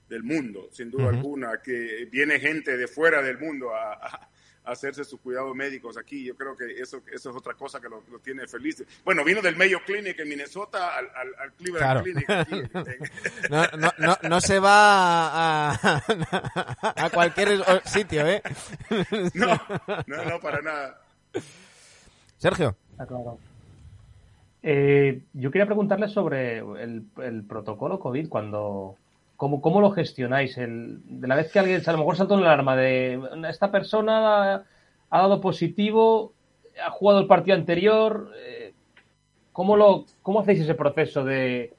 del 0.08 0.22
mundo, 0.22 0.68
sin 0.72 0.90
duda 0.90 1.10
alguna, 1.10 1.60
que 1.62 2.08
viene 2.10 2.40
gente 2.40 2.76
de 2.76 2.88
fuera 2.88 3.22
del 3.22 3.38
mundo 3.38 3.74
a, 3.74 4.28
hacerse 4.64 5.04
sus 5.04 5.20
cuidados 5.20 5.54
médicos 5.54 5.96
aquí. 5.98 6.24
Yo 6.24 6.36
creo 6.36 6.56
que 6.56 6.80
eso, 6.80 7.02
eso 7.12 7.30
es 7.30 7.36
otra 7.36 7.54
cosa 7.54 7.80
que 7.80 7.88
lo, 7.88 8.02
tiene 8.22 8.46
feliz. 8.46 8.84
Bueno, 9.04 9.24
vino 9.24 9.42
del 9.42 9.56
Mayo 9.56 9.78
Clinic 9.84 10.18
en 10.20 10.28
Minnesota 10.28 10.96
al, 10.96 11.08
al, 11.38 11.52
Cleveland 11.54 12.02
Clinic. 12.02 12.28
no, 13.50 13.64
no, 13.78 13.90
no, 13.98 14.16
no, 14.28 14.40
se 14.40 14.58
va 14.58 15.72
a, 15.72 16.02
a 16.96 17.10
cualquier 17.10 17.62
sitio, 17.84 18.26
¿eh? 18.26 18.42
no, 19.34 19.60
no, 20.06 20.24
no, 20.24 20.40
para 20.40 20.60
nada. 20.62 21.00
Sergio. 22.38 22.76
Ah, 22.98 23.06
eh, 24.62 25.22
yo 25.32 25.50
quería 25.50 25.66
preguntarle 25.66 26.08
sobre 26.08 26.58
el, 26.58 27.06
el 27.20 27.44
protocolo 27.44 27.98
COVID 27.98 28.28
cuando 28.28 28.96
¿Cómo, 29.42 29.60
¿Cómo, 29.60 29.80
lo 29.80 29.90
gestionáis? 29.90 30.56
El, 30.56 31.00
de 31.02 31.26
la 31.26 31.34
vez 31.34 31.50
que 31.50 31.58
alguien, 31.58 31.82
a 31.84 31.90
lo 31.90 31.98
mejor 31.98 32.16
saltó 32.16 32.34
en 32.34 32.42
la 32.42 32.52
alarma 32.52 32.76
de 32.76 33.20
esta 33.50 33.72
persona 33.72 34.64
ha, 35.10 35.18
dado 35.18 35.40
positivo, 35.40 36.32
ha 36.80 36.92
jugado 36.92 37.18
el 37.18 37.26
partido 37.26 37.56
anterior, 37.56 38.30
eh, 38.36 38.72
¿cómo, 39.50 39.76
lo, 39.76 40.06
¿cómo 40.22 40.38
hacéis 40.38 40.60
ese 40.60 40.76
proceso 40.76 41.24
de, 41.24 41.74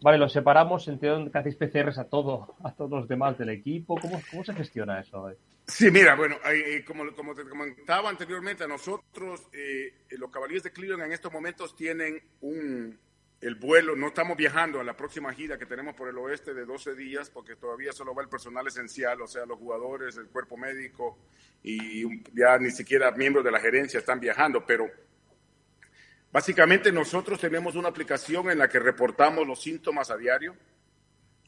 vale, 0.00 0.16
los 0.16 0.32
separamos, 0.32 0.86
entiendo 0.86 1.28
que 1.28 1.38
hacéis 1.38 1.56
PCRs 1.56 1.98
a, 1.98 2.04
todo, 2.04 2.54
a 2.62 2.70
todos 2.70 2.92
los 2.92 3.08
demás 3.08 3.36
del 3.36 3.48
equipo? 3.48 3.96
¿Cómo, 4.00 4.20
cómo 4.30 4.44
se 4.44 4.54
gestiona 4.54 5.00
eso? 5.00 5.28
Sí, 5.66 5.90
mira, 5.90 6.14
bueno, 6.14 6.36
eh, 6.48 6.84
como, 6.86 7.02
como, 7.16 7.34
te 7.34 7.42
comentaba 7.48 8.10
anteriormente, 8.10 8.68
nosotros, 8.68 9.42
eh, 9.52 9.92
los 10.10 10.30
Caballeros 10.30 10.62
de 10.62 10.70
Cleveland 10.70 11.02
en 11.06 11.12
estos 11.14 11.32
momentos 11.32 11.74
tienen 11.74 12.22
un, 12.42 12.96
el 13.40 13.54
vuelo, 13.54 13.94
no 13.94 14.08
estamos 14.08 14.36
viajando 14.36 14.80
a 14.80 14.84
la 14.84 14.96
próxima 14.96 15.32
gira 15.32 15.58
que 15.58 15.66
tenemos 15.66 15.94
por 15.94 16.08
el 16.08 16.18
oeste 16.18 16.54
de 16.54 16.64
12 16.64 16.94
días, 16.96 17.30
porque 17.30 17.54
todavía 17.54 17.92
solo 17.92 18.14
va 18.14 18.22
el 18.22 18.28
personal 18.28 18.66
esencial, 18.66 19.20
o 19.22 19.28
sea, 19.28 19.46
los 19.46 19.58
jugadores, 19.58 20.16
el 20.16 20.26
cuerpo 20.26 20.56
médico 20.56 21.18
y 21.62 22.22
ya 22.36 22.58
ni 22.58 22.70
siquiera 22.70 23.12
miembros 23.12 23.44
de 23.44 23.52
la 23.52 23.60
gerencia 23.60 23.98
están 23.98 24.18
viajando, 24.18 24.64
pero 24.66 24.86
básicamente 26.32 26.90
nosotros 26.90 27.40
tenemos 27.40 27.76
una 27.76 27.88
aplicación 27.88 28.50
en 28.50 28.58
la 28.58 28.68
que 28.68 28.80
reportamos 28.80 29.46
los 29.46 29.62
síntomas 29.62 30.10
a 30.10 30.16
diario 30.16 30.56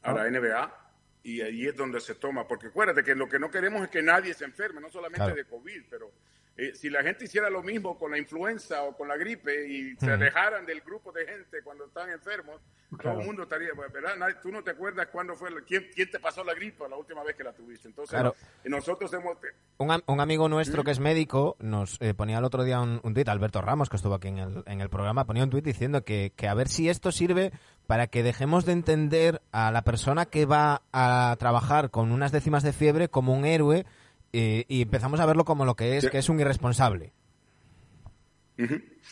a 0.01 0.13
la 0.13 0.29
NBA 0.29 0.81
y 1.23 1.41
ahí 1.41 1.67
es 1.67 1.75
donde 1.75 1.99
se 1.99 2.15
toma, 2.15 2.47
porque 2.47 2.67
acuérdate 2.67 3.03
que 3.03 3.15
lo 3.15 3.27
que 3.27 3.37
no 3.37 3.51
queremos 3.51 3.83
es 3.83 3.89
que 3.89 4.01
nadie 4.01 4.33
se 4.33 4.45
enferme, 4.45 4.79
no 4.79 4.89
solamente 4.89 5.33
de 5.33 5.45
COVID, 5.45 5.83
pero 5.89 6.11
eh, 6.57 6.75
si 6.75 6.89
la 6.89 7.01
gente 7.01 7.25
hiciera 7.25 7.49
lo 7.49 7.63
mismo 7.63 7.97
con 7.97 8.11
la 8.11 8.17
influenza 8.17 8.83
o 8.83 8.95
con 8.95 9.07
la 9.07 9.15
gripe 9.15 9.67
y 9.67 9.95
se 9.95 10.11
alejaran 10.11 10.65
del 10.65 10.81
grupo 10.81 11.11
de 11.11 11.25
gente 11.25 11.63
cuando 11.63 11.85
están 11.85 12.09
enfermos, 12.09 12.59
todo 13.01 13.21
el 13.21 13.25
mundo 13.25 13.43
estaría, 13.43 13.69
¿verdad? 13.73 14.15
Tú 14.43 14.51
no 14.51 14.61
te 14.61 14.71
acuerdas 14.71 15.07
cuándo 15.11 15.35
fue, 15.35 15.49
quién, 15.65 15.87
quién, 15.95 16.11
te 16.11 16.19
pasó 16.19 16.43
la 16.43 16.53
gripe 16.53 16.83
la 16.89 16.97
última 16.97 17.23
vez 17.23 17.37
que 17.37 17.43
la 17.45 17.53
tuviste. 17.53 17.87
Entonces, 17.87 18.19
nosotros 18.65 19.13
hemos... 19.13 19.37
Un, 19.77 20.03
un, 20.05 20.19
amigo 20.19 20.49
nuestro 20.49 20.83
que 20.83 20.91
es 20.91 20.99
médico 20.99 21.55
nos 21.59 21.97
eh, 22.01 22.13
ponía 22.13 22.39
el 22.39 22.43
otro 22.43 22.65
día 22.65 22.81
un, 22.81 22.99
un 23.01 23.13
tuit, 23.13 23.29
Alberto 23.29 23.61
Ramos, 23.61 23.89
que 23.89 23.95
estuvo 23.95 24.13
aquí 24.13 24.27
en 24.27 24.39
el, 24.39 24.63
en 24.67 24.81
el 24.81 24.89
programa, 24.89 25.25
ponía 25.25 25.43
un 25.43 25.49
tuit 25.49 25.63
diciendo 25.63 26.03
que, 26.03 26.33
que 26.35 26.49
a 26.49 26.53
ver 26.53 26.67
si 26.67 26.89
esto 26.89 27.13
sirve 27.13 27.53
para 27.87 28.07
que 28.07 28.23
dejemos 28.23 28.65
de 28.65 28.73
entender 28.73 29.41
a 29.51 29.71
la 29.71 29.83
persona 29.83 30.25
que 30.25 30.45
va 30.45 30.81
a 30.91 31.35
trabajar 31.39 31.91
con 31.91 32.11
unas 32.11 32.31
décimas 32.31 32.63
de 32.63 32.73
fiebre 32.73 33.07
como 33.09 33.33
un 33.33 33.45
héroe 33.45 33.85
y, 34.31 34.81
empezamos 34.81 35.19
a 35.19 35.25
verlo 35.25 35.45
como 35.45 35.65
lo 35.65 35.75
que 35.75 35.97
es, 35.97 36.09
que 36.09 36.17
es 36.17 36.29
un 36.29 36.39
irresponsable. 36.39 37.13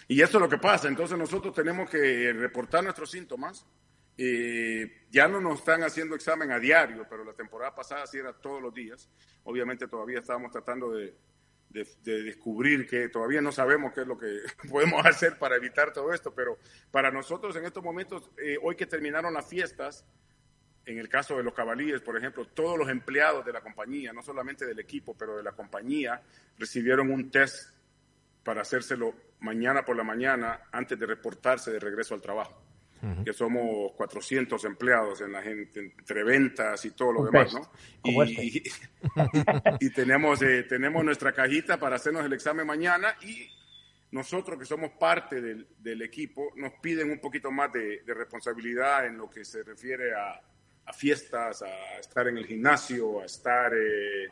Y 0.07 0.21
eso 0.21 0.37
es 0.37 0.41
lo 0.41 0.49
que 0.49 0.57
pasa. 0.57 0.87
Entonces 0.87 1.17
nosotros 1.17 1.53
tenemos 1.53 1.89
que 1.89 2.33
reportar 2.33 2.83
nuestros 2.83 3.11
síntomas. 3.11 3.65
ya 4.17 5.27
no 5.27 5.41
nos 5.41 5.59
están 5.59 5.83
haciendo 5.83 6.15
examen 6.15 6.51
a 6.51 6.59
diario, 6.59 7.05
pero 7.09 7.23
la 7.23 7.33
temporada 7.33 7.73
pasada 7.73 8.05
sí 8.07 8.17
era 8.17 8.33
todos 8.33 8.61
los 8.61 8.73
días. 8.73 9.09
Obviamente 9.43 9.87
todavía 9.87 10.19
estábamos 10.19 10.51
tratando 10.51 10.91
de, 10.91 11.15
descubrir 11.69 12.87
que 12.87 13.09
todavía 13.09 13.41
no 13.41 13.51
sabemos 13.51 13.93
qué 13.93 14.01
es 14.01 14.07
lo 14.07 14.17
que 14.17 14.39
podemos 14.69 15.05
hacer 15.05 15.37
para 15.37 15.55
evitar 15.55 15.93
todo 15.93 16.11
esto, 16.13 16.33
pero 16.33 16.57
para 16.89 17.11
nosotros 17.11 17.55
en 17.55 17.65
estos 17.65 17.83
momentos, 17.83 18.31
eh, 18.43 18.57
hoy 18.61 18.75
que 18.75 18.87
terminaron 18.87 19.33
las 19.33 19.47
fiestas, 19.47 20.03
en 20.89 20.97
el 20.97 21.07
caso 21.07 21.37
de 21.37 21.43
los 21.43 21.53
cabalíes, 21.53 22.01
por 22.01 22.17
ejemplo, 22.17 22.45
todos 22.45 22.75
los 22.75 22.89
empleados 22.89 23.45
de 23.45 23.53
la 23.53 23.61
compañía, 23.61 24.11
no 24.11 24.23
solamente 24.23 24.65
del 24.65 24.79
equipo, 24.79 25.15
pero 25.15 25.37
de 25.37 25.43
la 25.43 25.51
compañía, 25.51 26.19
recibieron 26.57 27.11
un 27.11 27.29
test 27.29 27.75
para 28.43 28.61
hacérselo 28.61 29.13
mañana 29.41 29.85
por 29.85 29.95
la 29.95 30.03
mañana 30.03 30.61
antes 30.71 30.97
de 30.97 31.05
reportarse 31.05 31.71
de 31.71 31.79
regreso 31.79 32.15
al 32.15 32.21
trabajo. 32.21 32.63
Que 33.23 33.31
somos 33.31 33.93
400 33.95 34.65
empleados 34.65 35.21
en 35.21 35.31
la 35.31 35.41
gente, 35.41 35.79
entre 35.79 36.21
ventas 36.23 36.83
y 36.83 36.91
todo 36.91 37.13
lo 37.13 37.23
demás, 37.23 37.53
¿no? 37.53 37.71
Y, 38.03 38.61
y, 39.79 39.89
tenemos, 39.91 40.41
eh, 40.41 40.63
tenemos 40.63 41.05
nuestra 41.05 41.31
cajita 41.31 41.79
para 41.79 41.95
hacernos 41.95 42.25
el 42.25 42.33
examen 42.33 42.67
mañana 42.67 43.15
y 43.21 43.47
nosotros 44.11 44.59
que 44.59 44.65
somos 44.65 44.91
parte 44.99 45.39
del, 45.39 45.65
del 45.77 46.01
equipo 46.01 46.51
nos 46.57 46.73
piden 46.81 47.09
un 47.09 47.19
poquito 47.19 47.51
más 47.51 47.71
de, 47.71 48.01
de 48.01 48.13
responsabilidad 48.13 49.05
en 49.05 49.17
lo 49.17 49.29
que 49.29 49.45
se 49.45 49.63
refiere 49.63 50.13
a, 50.13 50.41
a 50.89 50.93
fiestas, 50.93 51.61
a 51.61 51.99
estar 51.99 52.27
en 52.27 52.37
el 52.37 52.45
gimnasio, 52.45 53.21
a 53.21 53.25
estar 53.25 53.71
eh, 53.73 54.29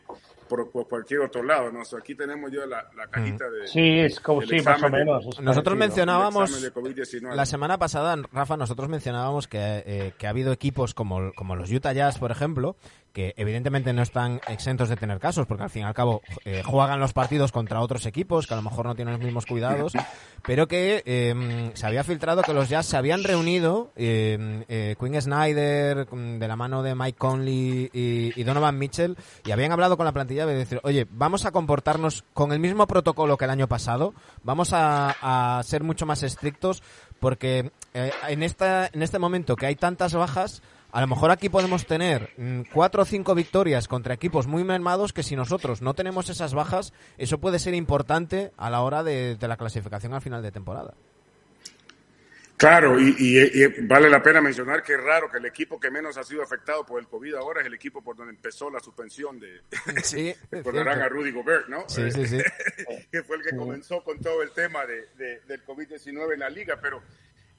por, 0.50 0.72
cualquier 0.72 1.22
otro 1.22 1.44
lado. 1.44 1.72
¿no? 1.72 1.82
aquí 1.98 2.16
tenemos 2.16 2.52
yo 2.52 2.66
la, 2.66 2.90
cajita 3.12 3.50
de. 3.50 3.68
Sí, 3.68 4.00
es 4.00 4.20
como 4.20 4.42
sí, 4.42 4.62
más 4.62 4.82
o 4.82 4.90
menos. 4.90 5.40
nosotros 5.40 5.78
mencionábamos. 5.78 6.72
La 7.22 7.46
semana 7.46 7.78
pasada, 7.78 8.16
Rafa, 8.32 8.58
nosotros 8.58 8.90
mencionábamos 8.90 9.48
que, 9.48 9.84
eh, 9.86 10.14
que, 10.18 10.28
ha 10.28 10.32
habido 10.32 10.52
equipos 10.52 10.94
como, 10.94 11.32
como 11.34 11.56
los 11.56 11.72
Utah 11.72 11.94
Jazz, 11.94 12.18
por 12.18 12.32
ejemplo, 12.32 12.76
que 13.14 13.34
evidentemente 13.38 13.94
no 13.94 14.02
están 14.02 14.42
exentos 14.48 14.90
de 14.90 14.96
tener 14.96 15.20
casos, 15.20 15.48
porque 15.48 15.64
al 15.64 15.70
fin 15.70 15.82
y 15.82 15.86
al 15.86 15.94
cabo 15.94 16.22
eh, 16.46 16.62
juegan 16.64 17.00
los 17.00 17.14
partidos 17.14 17.52
contra 17.52 17.82
otros 17.82 18.06
equipos 18.06 18.48
que 18.48 18.54
a 18.54 18.58
lo 18.58 18.64
mejor 18.64 18.86
no 18.86 18.96
tienen 18.96 19.14
los 19.14 19.24
mismos 19.24 19.46
cuidados, 19.46 19.94
pero 20.46 20.68
que 20.68 21.02
em, 21.06 21.74
se 21.74 21.88
había 21.88 22.04
filtrado 22.04 22.44
que 22.44 22.54
los 22.54 22.70
Jazz 22.70 22.86
se 22.86 22.98
habían 22.98 23.24
reunido, 23.24 23.92
eh, 23.96 24.64
eh, 24.70 24.96
Quinn 25.00 25.20
Snyder, 25.20 26.08
mm, 26.12 26.40
de 26.40 26.48
la 26.48 26.56
mano 26.56 26.84
de 26.84 26.96
Mike 26.96 27.18
Conley 27.18 27.90
y, 27.92 28.44
Donovan 28.44 28.78
Mitchell, 28.78 29.18
y 29.46 29.52
habían 29.52 29.72
hablado 29.72 29.98
con 29.98 30.06
la 30.06 30.12
plantilla 30.12 30.46
de 30.46 30.56
decir, 30.56 30.80
oye, 30.84 31.08
vamos 31.10 31.46
a 31.46 31.52
comportarnos 31.52 32.24
con 32.34 32.52
el 32.52 32.60
mismo 32.60 32.88
protocolo 32.88 33.38
que 33.38 33.46
el 33.46 33.52
año 33.52 33.68
pasado, 33.68 34.14
vamos 34.44 34.74
a, 34.74 35.58
a 35.58 35.64
ser 35.64 35.84
mucho 35.84 36.06
más 36.06 36.24
estrictos, 36.24 36.84
porque 37.20 37.72
en, 37.94 38.44
esta, 38.44 38.90
en 38.94 39.02
este 39.02 39.20
momento 39.20 39.56
que 39.56 39.66
hay 39.66 39.76
tantas 39.76 40.14
bajas, 40.14 40.62
a 40.98 41.02
lo 41.02 41.06
mejor 41.06 41.30
aquí 41.30 41.48
podemos 41.48 41.86
tener 41.86 42.32
mm, 42.38 42.62
cuatro 42.74 43.04
o 43.04 43.06
cinco 43.06 43.36
victorias 43.36 43.88
contra 43.88 44.16
equipos 44.16 44.48
muy 44.48 44.64
mermados 44.64 45.14
que 45.14 45.22
si 45.22 45.36
nosotros 45.36 45.84
no 45.84 45.94
tenemos 45.94 46.28
esas 46.32 46.56
bajas, 46.56 46.92
eso 47.20 47.38
puede 47.38 47.60
ser 47.60 47.76
importante 47.76 48.52
a 48.58 48.72
la 48.72 48.82
hora 48.82 49.04
de, 49.04 49.38
la 49.40 49.58
clasificación 49.58 50.16
al 50.16 50.22
final 50.22 50.42
de 50.42 50.52
temporada. 50.52 50.96
Claro, 52.58 53.00
y, 53.00 53.64
vale 53.82 54.10
la 54.10 54.24
pena 54.24 54.42
mencionar 54.42 54.82
que 54.82 54.96
es 54.96 55.04
raro 55.04 55.30
que 55.30 55.38
el 55.38 55.46
equipo 55.46 55.80
que 55.80 55.92
menos 55.92 56.18
ha 56.18 56.24
sido 56.24 56.42
afectado 56.42 56.84
por 56.84 57.00
el 57.00 57.08
COVID 57.08 57.36
ahora 57.36 57.62
es 57.62 57.68
el 57.68 57.76
equipo 57.76 58.02
por 58.02 58.16
donde 58.16 58.34
empezó 58.34 58.72
la 58.72 58.80
suspensión 58.80 59.40
de... 59.40 59.62
Sí, 60.04 60.34
Recordarán 60.50 61.00
a 61.00 61.10
Rudy 61.10 61.30
Gobert, 61.30 61.68
¿no? 61.68 61.88
Sí, 61.88 62.10
sí, 62.10 62.26
sí. 62.26 62.40
que 63.12 63.22
fue 63.22 63.36
el 63.36 63.44
que 63.44 63.56
comenzó 63.56 64.04
con 64.04 64.20
todo 64.20 64.42
el 64.42 64.50
tema 64.50 64.84
de, 64.88 65.42
del 65.46 65.64
COVID-19 65.64 66.34
en 66.34 66.40
la 66.40 66.50
liga, 66.50 66.80
pero 66.82 67.04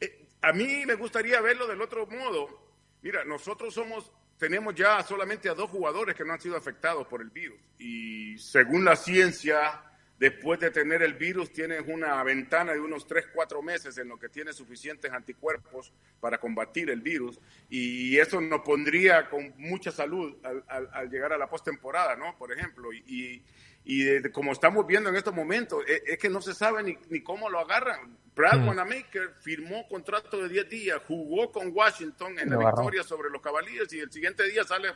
eh, 0.01 0.27
a 0.43 0.53
mí 0.53 0.85
me 0.85 0.97
gustaría 0.97 1.41
verlo 1.41 1.69
del 1.69 1.81
otro 1.81 2.05
modo 2.09 2.67
Mira, 3.03 3.25
nosotros 3.25 3.75
somos, 3.75 4.11
tenemos 4.39 4.75
ya 4.75 5.03
solamente 5.03 5.49
a 5.49 5.55
dos 5.55 5.71
jugadores 5.71 6.15
que 6.15 6.25
no 6.25 6.33
han 6.33 6.41
sido 6.41 6.57
afectados 6.57 7.07
por 7.07 7.21
el 7.21 7.31
virus. 7.31 7.59
Y 7.79 8.37
según 8.39 8.85
la 8.85 8.97
ciencia, 8.97 9.83
después 10.19 10.59
de 10.59 10.71
tener 10.71 11.03
el 11.03 11.15
virus, 11.15 11.53
tienes 11.53 11.83
una 11.87 12.23
ventana 12.25 12.73
de 12.73 12.81
unos 12.81 13.07
3, 13.07 13.27
4 13.33 13.63
meses 13.63 13.97
en 13.99 14.09
lo 14.09 14.19
que 14.19 14.29
tienes 14.29 14.57
suficientes 14.57 15.13
anticuerpos 15.13 15.93
para 16.21 16.39
combatir 16.39 16.91
el 16.91 17.01
virus. 17.01 17.39
Y 17.71 18.19
eso 18.19 18.41
nos 18.41 18.63
pondría 18.63 19.29
con 19.29 19.55
mucha 19.57 19.93
salud 19.93 20.37
al, 20.43 21.11
llegar 21.11 21.33
a 21.33 21.39
la 21.39 21.49
postemporada, 21.49 22.17
¿no? 22.17 22.37
Por 22.37 22.53
ejemplo. 22.53 22.93
Y, 22.93 23.43
y, 23.89 24.23
como 24.31 24.53
estamos 24.53 24.87
viendo 24.87 25.09
en 25.11 25.17
estos 25.17 25.35
momentos, 25.35 25.83
es, 25.89 26.03
es 26.07 26.19
que 26.19 26.29
no 26.29 26.41
se 26.41 26.55
sabe 26.55 26.85
ni, 26.85 26.97
ni 27.09 27.23
cómo 27.23 27.51
lo 27.51 27.59
agarran 27.59 28.17
Brad 28.39 28.61
mm. 28.61 28.69
Wanamaker 28.69 29.35
firmó 29.41 29.89
contrato 29.89 30.41
de 30.41 30.49
10 30.49 30.71
días, 30.71 31.03
jugó 31.09 31.51
con 31.51 31.73
Washington 31.75 32.39
en 32.39 32.51
la 32.51 32.57
victoria 32.57 33.03
sobre 33.03 33.31
los 33.31 33.43
Cavaliers 33.43 33.93
y 33.93 33.99
el 33.99 34.13
siguiente 34.13 34.49
día 34.49 34.63
sale, 34.63 34.91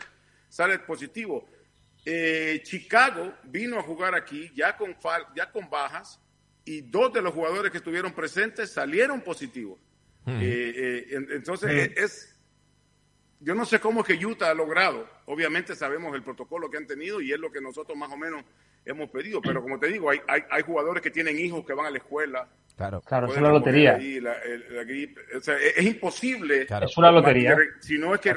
sale 0.49 0.79
positivo. 0.79 1.49
Eh, 2.05 2.61
Chicago 2.63 3.35
vino 3.43 3.81
a 3.81 3.83
jugar 3.83 4.15
aquí 4.15 4.53
ya 4.55 4.77
con, 4.77 4.97
ya 5.35 5.51
con 5.51 5.69
bajas 5.69 6.21
y 6.65 6.83
dos 6.83 7.13
de 7.13 7.21
los 7.21 7.35
jugadores 7.35 7.73
que 7.73 7.79
estuvieron 7.79 8.13
presentes 8.13 8.71
salieron 8.71 9.21
positivos. 9.23 9.81
Mm. 10.25 10.39
Eh, 10.41 10.43
eh, 10.45 11.07
entonces, 11.33 11.91
es, 11.97 12.41
yo 13.41 13.57
no 13.57 13.65
sé 13.65 13.81
cómo 13.81 14.03
es 14.03 14.07
que 14.07 14.25
Utah 14.25 14.51
ha 14.51 14.55
logrado. 14.55 15.11
Obviamente 15.27 15.75
sabemos 15.77 16.15
el 16.15 16.23
protocolo 16.23 16.71
que 16.71 16.79
han 16.79 16.87
tenido 16.87 17.21
y 17.21 17.33
es 17.33 17.39
lo 17.39 17.51
que 17.51 17.61
nosotros 17.61 17.97
más 17.97 18.11
o 18.11 18.17
menos 18.17 18.45
hemos 18.85 19.11
pedido, 19.11 19.41
pero 19.41 19.63
como 19.63 19.79
te 19.79 19.87
digo, 19.87 20.11
hay, 20.11 20.21
hay, 20.29 20.43
hay 20.51 20.63
jugadores 20.63 21.03
que 21.03 21.11
tienen 21.11 21.39
hijos 21.39 21.65
que 21.65 21.73
van 21.73 21.87
a 21.87 21.91
la 21.91 21.99
escuela, 21.99 22.49
Claro, 22.77 23.01
claro 23.03 23.27
es 23.31 23.39
una 23.39 23.51
lotería. 23.51 23.97
es 23.97 25.85
imposible. 25.85 26.63
Es 26.63 26.97
una 26.97 27.11
lotería. 27.11 27.57
Si 27.81 27.99
no 27.99 28.15
es 28.15 28.21
que. 28.21 28.35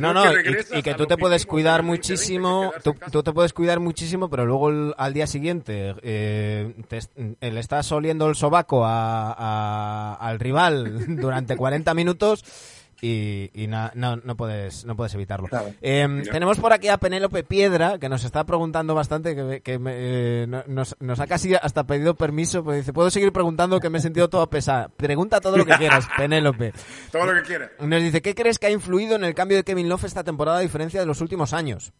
no, 0.00 0.14
no, 0.14 0.24
y, 0.72 0.82
que 0.82 0.94
tú 0.94 1.06
te 1.06 1.16
puedes 1.16 1.44
cuidar 1.44 1.82
muchísimo, 1.82 2.72
tú, 2.82 3.22
te 3.22 3.32
puedes 3.32 3.52
cuidar 3.52 3.80
muchísimo, 3.80 4.30
pero 4.30 4.46
luego 4.46 4.94
al 4.96 5.12
día 5.12 5.26
siguiente 5.26 5.94
eh, 6.02 6.72
le 7.40 7.60
estás 7.60 7.90
oliendo 7.92 8.28
el 8.28 8.36
sobaco 8.36 8.84
a, 8.84 10.14
al 10.14 10.38
rival 10.38 11.16
durante 11.20 11.56
40 11.56 11.92
minutos 11.94 12.44
y, 13.04 13.66
no, 13.66 13.90
no, 13.94 14.36
puedes, 14.36 14.84
no 14.84 14.96
puedes 14.96 15.14
evitarlo. 15.14 15.48
Em, 15.82 16.22
tenemos 16.22 16.58
por 16.58 16.72
aquí 16.72 16.88
a 16.88 16.96
Penélope 16.96 17.44
Piedra, 17.44 17.98
que 17.98 18.08
nos 18.08 18.24
está 18.24 18.44
preguntando 18.44 18.94
bastante, 18.94 19.34
que, 19.34 19.60
que 19.60 19.78
eh, 19.86 20.46
nos, 20.48 20.96
nos, 21.00 21.20
ha 21.20 21.26
casi 21.26 21.54
hasta 21.54 21.84
pedido 21.84 22.14
permiso, 22.14 22.64
pues 22.64 22.78
dice, 22.78 22.92
puedo 22.92 23.10
seguir 23.10 23.32
preguntando 23.32 23.80
que 23.80 23.90
me 23.90 23.98
he 23.98 24.00
sentido 24.00 24.28
todo 24.28 24.48
pesado. 24.48 24.88
Pregunta 24.96 25.40
todo 25.40 25.56
lo 25.56 25.66
que 25.66 25.74
quieras, 25.74 26.08
Penélope. 26.16 26.72
Todo 27.12 27.26
lo 27.26 27.34
que 27.34 27.46
quieras. 27.46 27.70
Nos 27.78 28.02
dice, 28.02 28.22
¿qué 28.22 28.34
crees 28.34 28.58
que 28.58 28.68
ha 28.68 28.70
influido 28.70 29.16
en 29.16 29.24
el 29.24 29.34
cambio 29.34 29.58
de 29.58 29.64
Kevin 29.64 29.88
Love 29.88 30.04
esta 30.04 30.24
temporada 30.24 30.58
a 30.58 30.62
diferencia 30.62 31.00
de 31.00 31.06
los 31.06 31.20
últimos 31.20 31.52
años? 31.52 31.92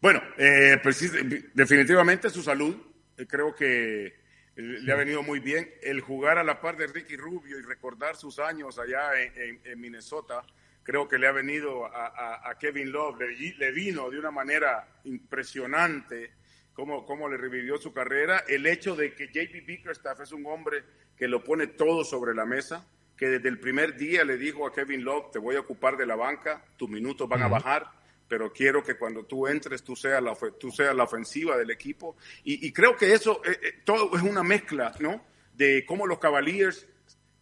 Bueno, 0.00 0.20
eh, 0.38 0.78
pues 0.82 1.12
definitivamente 1.54 2.30
su 2.30 2.42
salud. 2.42 2.74
Eh, 3.16 3.26
creo 3.28 3.54
que 3.54 4.19
le 4.56 4.92
ha 4.92 4.96
venido 4.96 5.22
muy 5.22 5.40
bien 5.40 5.72
el 5.82 6.00
jugar 6.00 6.38
a 6.38 6.44
la 6.44 6.60
par 6.60 6.76
de 6.76 6.86
Ricky 6.86 7.16
Rubio 7.16 7.58
y 7.58 7.62
recordar 7.62 8.16
sus 8.16 8.38
años 8.38 8.78
allá 8.78 9.12
en, 9.20 9.80
Minnesota. 9.80 10.42
Creo 10.82 11.08
que 11.08 11.18
le 11.18 11.26
ha 11.26 11.32
venido 11.32 11.86
a, 11.86 12.56
Kevin 12.58 12.90
Love, 12.90 13.20
le, 13.20 13.70
vino 13.72 14.10
de 14.10 14.18
una 14.18 14.30
manera 14.30 14.88
impresionante 15.04 16.32
cómo, 16.72 17.06
cómo 17.06 17.28
le 17.28 17.36
revivió 17.36 17.78
su 17.78 17.92
carrera, 17.92 18.44
el 18.48 18.66
hecho 18.66 18.96
de 18.96 19.14
que 19.14 19.28
JB 19.28 19.66
Bickerstaff 19.66 20.20
es 20.20 20.32
un 20.32 20.46
hombre 20.46 20.82
que 21.16 21.28
lo 21.28 21.44
pone 21.44 21.66
todo 21.66 22.04
sobre 22.04 22.34
la 22.34 22.44
mesa, 22.44 22.86
que 23.16 23.28
desde 23.28 23.48
el 23.50 23.60
primer 23.60 23.96
día 23.96 24.24
le 24.24 24.38
dijo 24.38 24.66
a 24.66 24.72
Kevin 24.72 25.04
Love, 25.04 25.30
te 25.32 25.38
voy 25.38 25.56
a 25.56 25.60
ocupar 25.60 25.96
de 25.96 26.06
la 26.06 26.16
banca, 26.16 26.64
tus 26.76 26.88
minutos 26.88 27.28
van 27.28 27.42
a 27.42 27.48
bajar, 27.48 27.99
pero 28.30 28.52
quiero 28.52 28.80
que 28.80 28.96
cuando 28.96 29.24
tú 29.24 29.48
entres 29.48 29.82
tú 29.82 29.96
seas 29.96 30.22
la, 30.22 30.36
tú 30.56 30.70
seas 30.70 30.94
la 30.94 31.02
ofensiva 31.02 31.56
del 31.56 31.72
equipo. 31.72 32.16
Y, 32.44 32.70
creo 32.70 32.96
que 32.96 33.12
eso 33.12 33.42
eh, 33.44 33.58
eh, 33.60 33.72
todo 33.84 34.16
es 34.16 34.22
una 34.22 34.44
mezcla, 34.44 34.94
¿no? 35.00 35.20
De 35.52 35.84
cómo 35.84 36.06
los 36.06 36.20
Cavaliers 36.20 36.86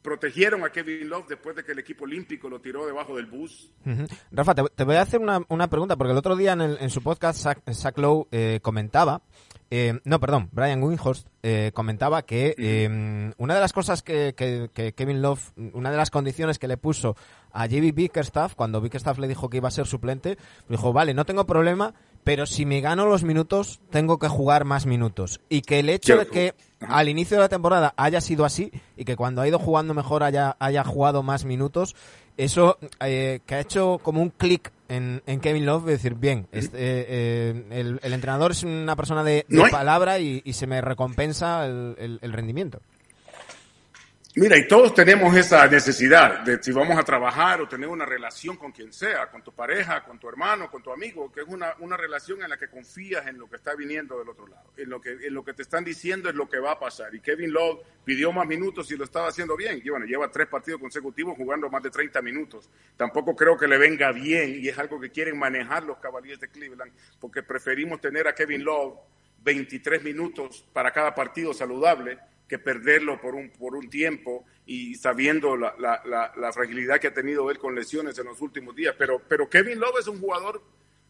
protegieron 0.00 0.64
a 0.64 0.72
Kevin 0.72 1.10
Love 1.10 1.28
después 1.28 1.54
de 1.56 1.62
que 1.62 1.72
el 1.72 1.80
equipo 1.80 2.04
olímpico 2.04 2.48
lo 2.48 2.62
tiró 2.62 2.86
debajo 2.86 3.16
del 3.16 3.26
bus. 3.26 3.70
Rafa, 4.32 4.54
te, 4.54 4.84
voy 4.84 4.96
a 4.96 5.02
hacer 5.02 5.20
una, 5.20 5.42
una, 5.48 5.68
pregunta, 5.68 5.96
porque 5.96 6.12
el 6.12 6.16
otro 6.16 6.36
día 6.36 6.54
en, 6.54 6.62
en 6.62 6.88
su 6.88 7.02
podcast 7.02 7.46
Zach, 7.70 7.98
Lowe 7.98 8.26
eh, 8.30 8.60
comentaba, 8.62 9.20
eh, 9.70 10.00
no, 10.04 10.18
perdón, 10.18 10.48
Brian 10.52 10.82
Windhorst 10.82 11.28
eh, 11.42 11.72
comentaba 11.74 12.22
que 12.22 12.54
em, 12.56 13.32
una 13.36 13.54
de 13.54 13.60
las 13.60 13.72
cosas 13.72 14.02
que, 14.02 14.34
que, 14.34 14.92
Kevin 14.94 15.20
Love, 15.20 15.52
una 15.74 15.90
de 15.90 15.96
las 15.96 16.10
condiciones 16.10 16.58
que 16.58 16.68
le 16.68 16.78
puso 16.78 17.16
a 17.52 17.66
JB 17.66 17.92
Bickerstaff, 17.94 18.54
cuando 18.54 18.80
Bickerstaff 18.80 19.18
le 19.18 19.28
dijo 19.28 19.50
que 19.50 19.58
iba 19.58 19.68
a 19.68 19.72
ser 19.72 19.86
suplente, 19.86 20.38
dijo, 20.68 20.92
vale, 20.92 21.12
no 21.12 21.26
tengo 21.26 21.44
problema, 21.44 21.94
pero 22.24 22.46
si 22.46 22.64
me 22.64 22.80
gano 22.80 23.06
los 23.06 23.24
minutos, 23.24 23.80
tengo 23.90 24.18
que 24.18 24.28
jugar 24.28 24.64
más 24.64 24.86
minutos. 24.86 25.40
Y 25.50 25.62
que 25.62 25.80
el 25.80 25.90
hecho 25.90 26.16
de 26.16 26.26
que 26.26 26.54
al 26.80 27.08
inicio 27.08 27.36
de 27.36 27.42
la 27.42 27.48
temporada 27.48 27.92
haya 27.96 28.20
sido 28.20 28.44
así 28.44 28.72
y 28.96 29.04
que 29.04 29.16
cuando 29.16 29.42
ha 29.42 29.48
ido 29.48 29.58
jugando 29.58 29.92
mejor 29.92 30.22
haya, 30.22 30.56
haya 30.60 30.82
jugado 30.84 31.22
más 31.22 31.44
minutos, 31.44 31.94
eso 32.38 32.78
eh, 33.00 33.40
que 33.44 33.54
ha 33.54 33.60
hecho 33.60 33.98
como 34.02 34.22
un 34.22 34.30
clic 34.30 34.72
en, 34.88 35.40
Kevin 35.40 35.66
Love, 35.66 35.84
de 35.84 35.92
decir, 35.92 36.14
bien, 36.14 36.48
este, 36.52 36.78
eh, 36.78 37.64
el, 37.70 38.12
entrenador 38.12 38.52
es 38.52 38.62
una 38.62 38.96
persona 38.96 39.22
de, 39.22 39.44
palabra 39.70 40.18
y, 40.18 40.52
se 40.52 40.66
me 40.66 40.80
recompensa 40.80 41.66
el 41.66 42.32
rendimiento. 42.32 42.80
Mira, 44.40 44.56
y 44.56 44.68
todos 44.68 44.94
tenemos 44.94 45.34
esa 45.34 45.66
necesidad 45.66 46.42
de 46.42 46.62
si 46.62 46.70
vamos 46.70 46.96
a 46.96 47.02
trabajar 47.02 47.60
o 47.60 47.66
tener 47.66 47.88
una 47.88 48.06
relación 48.06 48.56
con 48.56 48.70
quien 48.70 48.92
sea, 48.92 49.28
con 49.32 49.42
tu 49.42 49.50
pareja, 49.50 50.04
con 50.04 50.16
tu 50.16 50.28
hermano, 50.28 50.70
con 50.70 50.80
tu 50.80 50.92
amigo, 50.92 51.32
que 51.32 51.40
es 51.40 51.48
una, 51.48 51.74
una 51.80 51.96
relación 51.96 52.40
en 52.44 52.50
la 52.50 52.56
que 52.56 52.68
confías 52.68 53.26
en 53.26 53.36
lo 53.36 53.50
que 53.50 53.56
está 53.56 53.74
viniendo 53.74 54.16
del 54.16 54.28
otro 54.28 54.46
lado, 54.46 54.70
en 54.76 54.90
lo, 54.90 55.00
que, 55.00 55.10
en 55.10 55.34
lo 55.34 55.44
que 55.44 55.54
te 55.54 55.62
están 55.62 55.82
diciendo 55.82 56.28
es 56.28 56.36
lo 56.36 56.48
que 56.48 56.60
va 56.60 56.70
a 56.70 56.78
pasar. 56.78 57.12
Y 57.16 57.20
Kevin 57.20 57.52
Love 57.52 57.80
pidió 58.04 58.30
más 58.30 58.46
minutos 58.46 58.88
y 58.92 58.96
lo 58.96 59.02
estaba 59.02 59.26
haciendo 59.26 59.56
bien. 59.56 59.82
Y 59.84 59.90
bueno, 59.90 60.06
lleva 60.06 60.30
tres 60.30 60.46
partidos 60.46 60.80
consecutivos 60.80 61.36
jugando 61.36 61.68
más 61.68 61.82
de 61.82 61.90
30 61.90 62.22
minutos. 62.22 62.70
Tampoco 62.96 63.34
creo 63.34 63.56
que 63.56 63.66
le 63.66 63.76
venga 63.76 64.12
bien 64.12 64.60
y 64.62 64.68
es 64.68 64.78
algo 64.78 65.00
que 65.00 65.10
quieren 65.10 65.36
manejar 65.36 65.82
los 65.82 65.98
Cavaliers 65.98 66.38
de 66.38 66.48
Cleveland, 66.48 66.92
porque 67.18 67.42
preferimos 67.42 68.00
tener 68.00 68.28
a 68.28 68.36
Kevin 68.36 68.62
Love 68.62 69.00
23 69.42 70.04
minutos 70.04 70.64
para 70.72 70.92
cada 70.92 71.12
partido 71.12 71.52
saludable 71.52 72.20
que 72.48 72.58
perderlo 72.58 73.20
por 73.20 73.34
un, 73.34 73.50
por 73.50 73.76
un 73.76 73.90
tiempo 73.90 74.46
y 74.64 74.94
sabiendo 74.94 75.56
la, 75.56 75.74
la, 75.78 76.32
la, 76.34 76.52
fragilidad 76.52 76.98
que 76.98 77.08
ha 77.08 77.14
tenido 77.14 77.50
él 77.50 77.58
con 77.58 77.74
lesiones 77.74 78.18
en 78.18 78.26
los 78.26 78.40
últimos 78.40 78.74
días. 78.74 78.94
Pero, 78.98 79.20
pero 79.28 79.48
Kevin 79.48 79.78
Love 79.78 80.00
es 80.00 80.08
un 80.08 80.18
jugador 80.18 80.62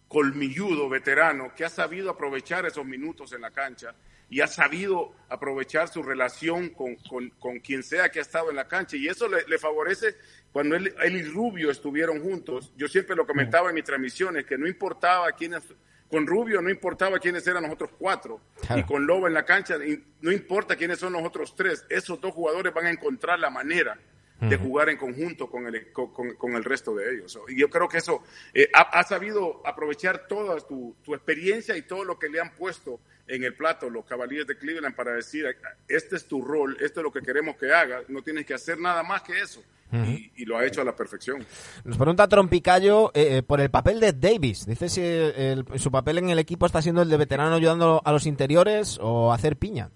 colmilludo, 0.09 0.89
veterano, 0.89 1.53
que 1.55 1.64
ha 1.64 1.68
sabido 1.68 2.11
aprovechar 2.11 2.66
esos 2.66 2.84
minutos 2.84 3.32
en 3.32 3.43
la 3.43 3.51
cancha 3.53 3.95
y 4.30 4.41
ha 4.41 4.47
sabido 4.47 5.14
aprovechar 5.28 5.89
su 5.89 6.03
relación 6.03 6.70
con, 6.70 6.97
con, 6.97 7.30
con 7.30 7.61
quien 7.61 7.82
sea 7.82 8.11
que 8.11 8.18
ha 8.18 8.22
estado 8.22 8.51
en 8.51 8.57
la 8.57 8.66
cancha. 8.66 8.97
Y 8.97 9.07
eso 9.07 9.28
le, 9.28 9.59
favorece 9.59 10.16
cuando 10.53 10.76
él, 10.76 10.95
él, 11.03 11.16
y 11.16 11.22
Rubio 11.22 11.70
estuvieron 11.70 12.20
juntos. 12.20 12.72
Yo 12.76 12.89
siempre 12.89 13.16
lo 13.16 13.26
comentaba 13.26 13.68
en 13.68 13.76
mis 13.76 13.84
transmisiones, 13.84 14.45
que 14.45 14.59
no 14.59 14.66
importaba 14.66 15.30
quiénes 15.32 15.62
con 16.11 16.27
Rubio 16.27 16.63
no 16.63 16.71
importaba 16.71 17.19
quiénes 17.19 17.47
eran 17.47 17.65
los 17.65 17.73
otros 17.73 17.91
cuatro. 17.99 18.41
Y 18.77 18.83
con 18.85 19.07
Lobo 19.07 19.27
en 19.27 19.35
la 19.35 19.45
cancha, 19.45 19.77
no 20.21 20.33
importa 20.33 20.77
quiénes 20.77 20.99
son 20.99 21.13
los 21.13 21.23
otros 21.23 21.55
tres. 21.55 21.85
Esos 21.89 22.21
dos 22.21 22.33
jugadores 22.33 22.73
van 22.73 22.87
a 22.87 22.91
encontrar 22.91 23.39
la 23.39 23.51
manera 23.51 23.99
de 24.41 24.57
jugar 24.57 24.89
en 24.89 24.97
conjunto 24.97 25.51
con 25.51 25.66
el, 25.66 25.93
con, 25.93 26.53
el 26.55 26.64
resto 26.64 26.95
de 26.95 27.12
ellos. 27.12 27.39
Y 27.49 27.59
yo 27.59 27.68
creo 27.68 27.89
que 27.89 27.99
eso 27.99 28.22
eh, 28.55 28.68
ha, 28.72 29.03
sabido 29.03 29.61
aprovechar 29.64 30.28
toda 30.28 30.61
tu, 30.61 30.95
tu, 31.03 31.14
experiencia 31.14 31.76
y 31.76 31.82
todo 31.82 32.05
lo 32.05 32.18
que 32.18 32.28
le 32.28 32.41
han 32.41 32.55
puesto 32.55 33.01
en 33.26 33.45
el 33.45 33.55
plato 33.55 33.91
los 33.91 34.05
Cavaliers 34.05 34.47
de 34.47 34.57
Cleveland 34.57 34.95
para 34.95 35.12
decir, 35.12 35.45
este 35.89 36.16
es 36.16 36.26
tu 36.26 36.43
rol, 36.43 36.76
esto 36.80 37.01
es 37.01 37.05
lo 37.05 37.12
que 37.12 37.20
queremos 37.20 37.57
que 37.57 37.72
hagas, 37.72 38.09
no 38.09 38.22
tienes 38.22 38.47
que 38.47 38.55
hacer 38.55 38.78
nada 38.78 39.03
más 39.03 39.22
que 39.22 39.41
eso 39.41 39.62
y, 40.36 40.45
lo 40.45 40.59
ha 40.59 40.66
hecho 40.66 40.80
a 40.80 40.84
la 40.84 40.95
perfección. 40.95 41.45
Nos 41.84 41.97
pregunta 41.97 42.28
Trompicayo 42.28 43.11
eh, 43.14 43.39
eh, 43.39 43.43
por 43.43 43.61
el 43.61 43.70
papel 43.70 44.01
de 44.01 44.12
Davis. 44.12 44.66
Dice 44.66 44.89
si 44.89 45.78
su 45.78 45.91
papel 45.91 46.18
en 46.18 46.30
el 46.30 46.39
equipo 46.39 46.66
está 46.66 46.82
siendo 46.82 47.03
el 47.03 47.09
de 47.09 47.16
veterano 47.16 47.55
ayudando 47.55 48.03
a 48.05 48.12
los 48.12 48.26
interiores 48.26 48.99
o 49.01 49.32
hacer 49.32 49.57
piña. 49.57 49.91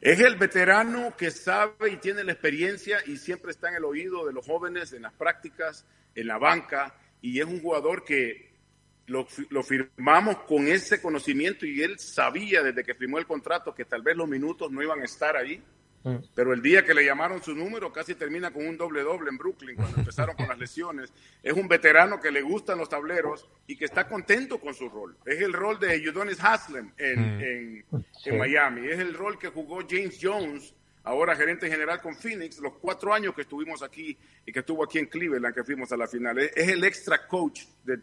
Es 0.00 0.18
el 0.20 0.36
veterano 0.36 1.14
que 1.14 1.30
sabe 1.30 1.90
y 1.92 1.96
tiene 1.98 2.24
la 2.24 2.32
experiencia 2.32 2.98
y 3.06 3.18
siempre 3.18 3.50
está 3.50 3.68
en 3.68 3.74
el 3.74 3.84
oído 3.84 4.26
de 4.26 4.32
los 4.32 4.46
jóvenes, 4.46 4.94
en 4.94 5.02
las 5.02 5.12
prácticas, 5.12 5.84
en 6.14 6.26
la 6.26 6.38
banca, 6.38 6.94
y 7.20 7.38
es 7.38 7.44
un 7.44 7.60
jugador 7.60 8.02
que 8.02 8.50
lo, 9.06 9.26
firmamos 9.62 10.38
con 10.44 10.68
ese 10.68 11.02
conocimiento 11.02 11.66
y 11.66 11.82
él 11.82 11.98
sabía 11.98 12.62
desde 12.62 12.84
que 12.84 12.94
firmó 12.94 13.18
el 13.18 13.26
contrato 13.26 13.74
que 13.74 13.84
tal 13.84 14.02
vez 14.02 14.16
los 14.16 14.28
minutos 14.28 14.70
no 14.70 14.82
iban 14.82 15.00
a 15.00 15.04
estar 15.04 15.36
ahí. 15.36 15.62
Pero 16.34 16.54
el 16.54 16.62
día 16.62 16.84
que 16.84 16.94
le 16.94 17.04
llamaron 17.04 17.42
su 17.42 17.54
número 17.54 17.92
casi 17.92 18.14
termina 18.14 18.50
con 18.50 18.66
un 18.66 18.76
doble 18.76 19.02
doble 19.02 19.28
en 19.30 19.36
Brooklyn 19.36 19.76
cuando 19.76 19.98
empezaron 19.98 20.34
con 20.34 20.48
las 20.48 20.58
lesiones. 20.58 21.12
Es 21.42 21.52
un 21.52 21.68
veterano 21.68 22.18
que 22.20 22.30
le 22.30 22.40
gustan 22.40 22.78
los 22.78 22.88
tableros 22.88 23.46
y 23.66 23.76
que 23.76 23.84
está 23.84 24.08
contento 24.08 24.58
con 24.58 24.74
su 24.74 24.88
rol. 24.88 25.16
Es 25.26 25.40
el 25.40 25.52
rol 25.52 25.78
de 25.78 26.08
Udonis 26.08 26.42
Haslem 26.42 26.92
en, 26.96 27.84
mm. 27.90 28.04
en, 28.24 28.38
Miami. 28.38 28.88
Es 28.88 28.98
el 28.98 29.12
rol 29.14 29.38
que 29.38 29.48
jugó 29.48 29.80
James 29.88 30.18
Jones, 30.20 30.74
ahora 31.04 31.36
gerente 31.36 31.68
general 31.68 32.00
con 32.00 32.16
Phoenix, 32.16 32.58
los 32.60 32.74
cuatro 32.78 33.12
años 33.12 33.34
que 33.34 33.42
estuvimos 33.42 33.82
aquí 33.82 34.16
y 34.46 34.52
que 34.52 34.60
estuvo 34.60 34.82
aquí 34.82 34.98
en 34.98 35.06
Cleveland, 35.06 35.54
que 35.54 35.64
fuimos 35.64 35.92
a 35.92 35.98
la 35.98 36.06
final. 36.06 36.38
Es, 36.38 36.68
el 36.68 36.82
extra 36.84 37.26
coach. 37.26 37.64
De 37.84 37.98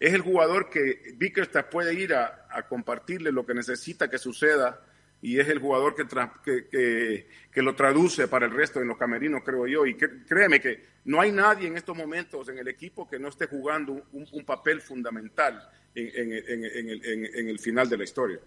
es 0.00 0.14
el 0.14 0.22
jugador 0.22 0.70
que 0.70 1.14
Bickerstaff 1.16 1.66
puede 1.66 1.92
ir 1.92 2.14
a, 2.14 2.46
a 2.50 2.62
compartirle 2.66 3.30
lo 3.30 3.44
que 3.44 3.52
necesita 3.52 4.08
que 4.08 4.18
suceda 4.18 4.80
y 5.22 5.38
es 5.38 5.48
el 5.48 5.60
jugador 5.60 5.94
que, 5.94 6.04
que, 6.42 7.26
lo 7.60 7.74
traduce 7.74 8.28
para 8.28 8.46
el 8.46 8.52
resto 8.52 8.80
de 8.80 8.86
los 8.86 8.96
camerinos, 8.96 9.42
creo 9.44 9.66
yo. 9.66 9.84
Y 9.84 9.94
créeme 9.94 10.60
que 10.60 10.82
no 11.04 11.20
hay 11.20 11.32
nadie 11.32 11.68
en 11.68 11.76
estos 11.76 11.96
momentos 11.96 12.48
en 12.48 12.58
el 12.58 12.68
equipo 12.68 13.06
que 13.06 13.18
no 13.18 13.28
esté 13.28 13.46
jugando 13.46 14.06
un 14.12 14.44
papel 14.46 14.80
fundamental 14.80 15.68
en, 15.94 17.48
el, 17.48 17.58
final 17.58 17.88
de 17.88 17.98
la 17.98 18.04
historia. 18.04 18.38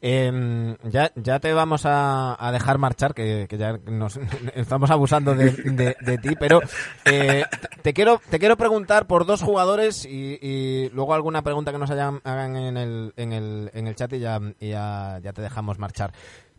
Em, 0.00 0.76
ya, 0.84 1.10
ya 1.16 1.40
te 1.40 1.52
vamos 1.52 1.82
a, 1.84 2.50
dejar 2.52 2.78
marchar, 2.78 3.14
que, 3.14 3.46
ya 3.50 3.78
nos 3.86 4.18
estamos 4.54 4.90
abusando 4.90 5.34
de, 5.34 6.18
ti, 6.22 6.36
pero 6.38 6.60
eh, 7.04 7.44
te, 7.82 7.92
quiero, 7.92 8.20
te 8.30 8.38
quiero 8.38 8.56
preguntar 8.56 9.06
por 9.06 9.26
dos 9.26 9.42
jugadores 9.42 10.06
y, 10.06 10.88
luego 10.92 11.14
alguna 11.14 11.42
pregunta 11.42 11.72
que 11.72 11.78
nos 11.78 11.90
hayan, 11.90 12.20
hagan 12.24 12.56
en 12.56 12.76
el, 12.76 13.12
en 13.16 13.32
el, 13.32 13.70
en 13.74 13.86
el 13.86 13.94
chat 13.94 14.12
y, 14.12 14.20
ya, 14.20 14.40
ya, 14.60 15.20
ya 15.22 15.32
te 15.32 15.42
dejamos 15.42 15.78
marchar. 15.78 16.12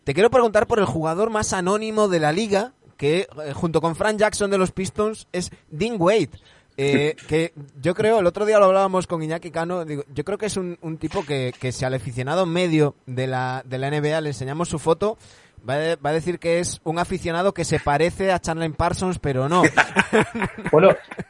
Te 0.06 0.14
quiero 0.14 0.30
preguntar 0.30 0.68
por 0.68 0.78
el 0.78 0.86
jugador 0.86 1.32
más 1.32 1.52
anónimo 1.52 2.08
de 2.08 2.20
la 2.20 2.32
liga, 2.32 2.74
que 2.96 3.28
eh, 3.44 3.54
junto 3.54 3.82
con 3.82 3.96
Frank 3.96 4.18
Jackson 4.18 4.52
de 4.52 4.60
los 4.60 4.72
Pistons 4.72 5.28
es 5.32 5.50
Dean 5.72 5.96
Wade. 5.98 6.30
Eh, 6.78 7.16
que 7.28 7.54
yo 7.82 7.96
creo, 7.96 8.20
el 8.20 8.28
otro 8.28 8.46
día 8.46 8.60
lo 8.60 8.66
hablábamos 8.66 9.08
con 9.08 9.24
Iñaki 9.24 9.50
Cano, 9.50 9.84
digo, 9.84 10.04
yo 10.14 10.24
creo 10.24 10.38
que 10.38 10.46
es 10.46 10.58
un, 10.58 10.78
un 10.82 11.00
tipo 11.00 11.26
que, 11.26 11.56
que 11.60 11.72
si 11.72 11.86
al 11.86 11.96
aficionado 11.96 12.46
medio 12.46 12.94
de 13.08 13.26
la, 13.26 13.64
de 13.66 13.80
la 13.80 13.90
NBA 13.90 14.22
le 14.22 14.30
enseñamos 14.30 14.70
su 14.70 14.78
foto, 14.78 15.18
va 15.68 16.10
a, 16.10 16.14
decir 16.14 16.40
que 16.40 16.60
es 16.60 16.80
un 16.84 17.00
aficionado 17.00 17.54
que 17.54 17.66
se 17.66 17.80
parece 17.80 18.32
a 18.32 18.40
Chandler 18.40 18.72
Parsons, 18.74 19.20
pero 19.20 19.50
no. 19.50 19.64
bueno, 20.72 20.90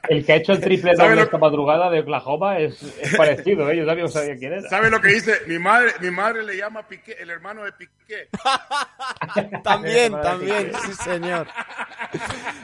el 0.09 0.25
que 0.25 0.33
ha 0.33 0.35
hecho 0.35 0.53
el 0.53 0.61
triple 0.61 0.93
doble 0.95 1.21
esta 1.21 1.37
madrugada 1.37 1.89
de 1.89 2.01
Oklahoma 2.01 2.59
es, 2.59 2.81
es 3.01 3.15
parecido, 3.15 3.69
¿eh? 3.69 3.77
yo 3.77 3.85
también 3.85 4.09
sabía 4.09 4.35
quién 4.37 4.53
era. 4.53 4.69
¿Sabe 4.69 4.89
lo 4.89 4.99
que 4.99 5.09
dice? 5.09 5.33
Mi 5.47 5.57
madre, 5.59 5.91
mi 6.01 6.11
madre 6.11 6.43
le 6.43 6.57
llama 6.57 6.87
Piqué, 6.87 7.15
el 7.19 7.29
hermano 7.29 7.63
de 7.63 7.71
Piqué. 7.71 8.29
también, 9.63 10.11
también, 10.21 10.71
sí 10.85 10.93
señor. 11.03 11.47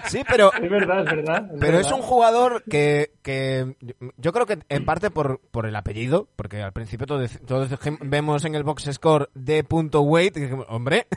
Sí, 0.08 0.24
pero... 0.28 0.52
Es 0.54 0.70
verdad, 0.70 1.00
es 1.08 1.16
verdad. 1.16 1.52
pero 1.60 1.80
es 1.80 1.92
un 1.92 2.02
jugador 2.02 2.64
que, 2.70 3.12
que 3.22 3.76
yo 4.18 4.34
creo 4.34 4.46
que 4.46 4.60
en 4.70 4.86
parte 4.86 5.10
por, 5.10 5.40
por 5.52 5.66
el 5.66 5.76
apellido, 5.76 6.28
porque 6.36 6.62
al 6.62 6.74
principio 6.74 7.08
todos, 7.08 7.40
todos 7.46 7.70
vemos 8.02 8.46
en 8.46 8.56
el 8.56 8.64
box 8.64 8.90
score 8.92 9.30
de 9.34 9.64
punto 9.64 10.02
weight, 10.02 10.38
hombre, 10.68 11.08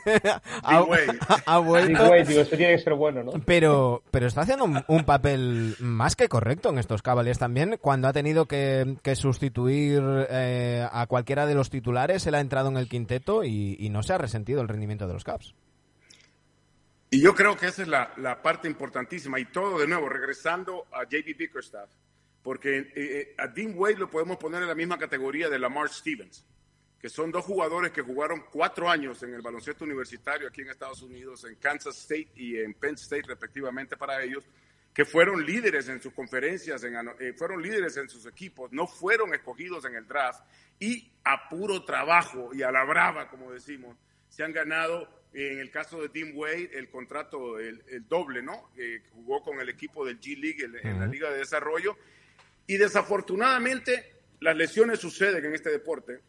ha, 0.63 0.79
vuelto. 1.59 2.11
tiene 2.49 2.75
que 2.75 2.79
ser 2.79 2.93
bueno, 2.93 3.23
¿no? 3.23 3.31
Pero, 3.45 4.03
pero 4.11 4.27
está 4.27 4.41
haciendo 4.41 4.65
un, 4.65 5.03
papel 5.05 5.75
más 5.79 6.15
que 6.15 6.27
correcto 6.27 6.69
en 6.69 6.77
estos 6.77 7.01
Cavaliers 7.01 7.39
también. 7.39 7.77
Cuando 7.81 8.07
ha 8.07 8.13
tenido 8.13 8.45
que, 8.45 8.97
sustituir 9.15 10.01
eh, 10.29 10.85
a 10.91 11.07
cualquiera 11.07 11.45
de 11.45 11.55
los 11.55 11.69
titulares, 11.69 12.25
él 12.27 12.35
ha 12.35 12.39
entrado 12.39 12.69
en 12.69 12.77
el 12.77 12.87
quinteto 12.87 13.43
y, 13.43 13.89
no 13.95 14.03
se 14.03 14.13
ha 14.13 14.17
resentido 14.17 14.61
el 14.61 14.67
rendimiento 14.67 15.07
de 15.07 15.13
los 15.13 15.23
Cavs. 15.23 15.55
Y 17.09 17.21
yo 17.21 17.33
creo 17.33 17.55
que 17.55 17.67
esa 17.67 17.83
es 17.83 17.87
la, 17.87 18.41
parte 18.41 18.67
importantísima. 18.67 19.39
Y 19.39 19.45
todo 19.45 19.79
de 19.79 19.87
nuevo, 19.87 20.09
regresando 20.09 20.85
a 20.91 21.03
JB 21.03 21.37
Bickerstaff, 21.37 21.89
porque 22.43 22.77
eh, 22.77 22.91
eh, 22.95 23.35
a 23.37 23.47
Dean 23.47 23.73
Wade 23.75 23.97
lo 23.97 24.09
podemos 24.09 24.37
poner 24.37 24.61
en 24.61 24.67
la 24.67 24.75
misma 24.75 24.97
categoría 24.97 25.49
de 25.49 25.57
Lamar 25.57 25.89
Stevens 25.89 26.45
que 27.05 27.09
son 27.09 27.29
dos 27.29 27.45
jugadores 27.45 27.91
que 27.91 28.01
jugaron 28.01 28.45
cuatro 28.51 28.89
años 28.89 29.21
en 29.21 29.31
el 29.35 29.43
baloncesto 29.43 29.83
universitario 29.83 30.47
aquí 30.47 30.61
en 30.61 30.71
Estados 30.71 31.03
Unidos, 31.03 31.45
en 31.45 31.53
Kansas 31.57 31.99
State 31.99 32.29
y 32.35 32.57
en 32.57 32.73
Penn 32.73 32.95
State 32.95 33.25
respectivamente 33.27 33.95
para 33.95 34.23
ellos, 34.23 34.43
que 34.91 35.05
fueron 35.05 35.45
líderes 35.45 35.87
en 35.87 36.01
sus 36.01 36.11
conferencias, 36.13 36.83
eh, 36.83 37.33
fueron 37.37 37.61
líderes 37.61 37.95
en 37.97 38.09
sus 38.09 38.25
equipos, 38.25 38.71
no 38.71 38.87
fueron 38.87 39.35
escogidos 39.35 39.85
en 39.85 39.93
el 39.93 40.07
draft 40.07 40.41
y 40.79 41.11
a 41.23 41.47
puro 41.47 41.83
trabajo 41.83 42.49
y 42.55 42.63
a 42.63 42.71
la 42.71 42.83
brava, 42.83 43.29
como 43.29 43.51
decimos, 43.51 43.95
se 44.27 44.43
han 44.43 44.51
ganado, 44.51 45.07
en 45.31 45.59
el 45.59 45.69
caso 45.69 46.01
de 46.01 46.09
Tim 46.09 46.35
Wade, 46.35 46.71
el 46.73 46.89
contrato, 46.89 47.59
el, 47.59 47.83
doble, 48.09 48.41
¿no? 48.41 48.71
jugó 49.13 49.43
con 49.43 49.59
el 49.59 49.69
equipo 49.69 50.03
del 50.07 50.19
G 50.19 50.39
League 50.39 50.71
en 50.81 50.99
la 50.99 51.05
Liga 51.05 51.29
de 51.29 51.37
Desarrollo. 51.37 51.95
Y 52.65 52.77
desafortunadamente 52.77 54.11
las 54.39 54.57
lesiones 54.57 54.99
suceden 54.99 55.45
en 55.45 55.53
este 55.53 55.69
deporte 55.69 56.21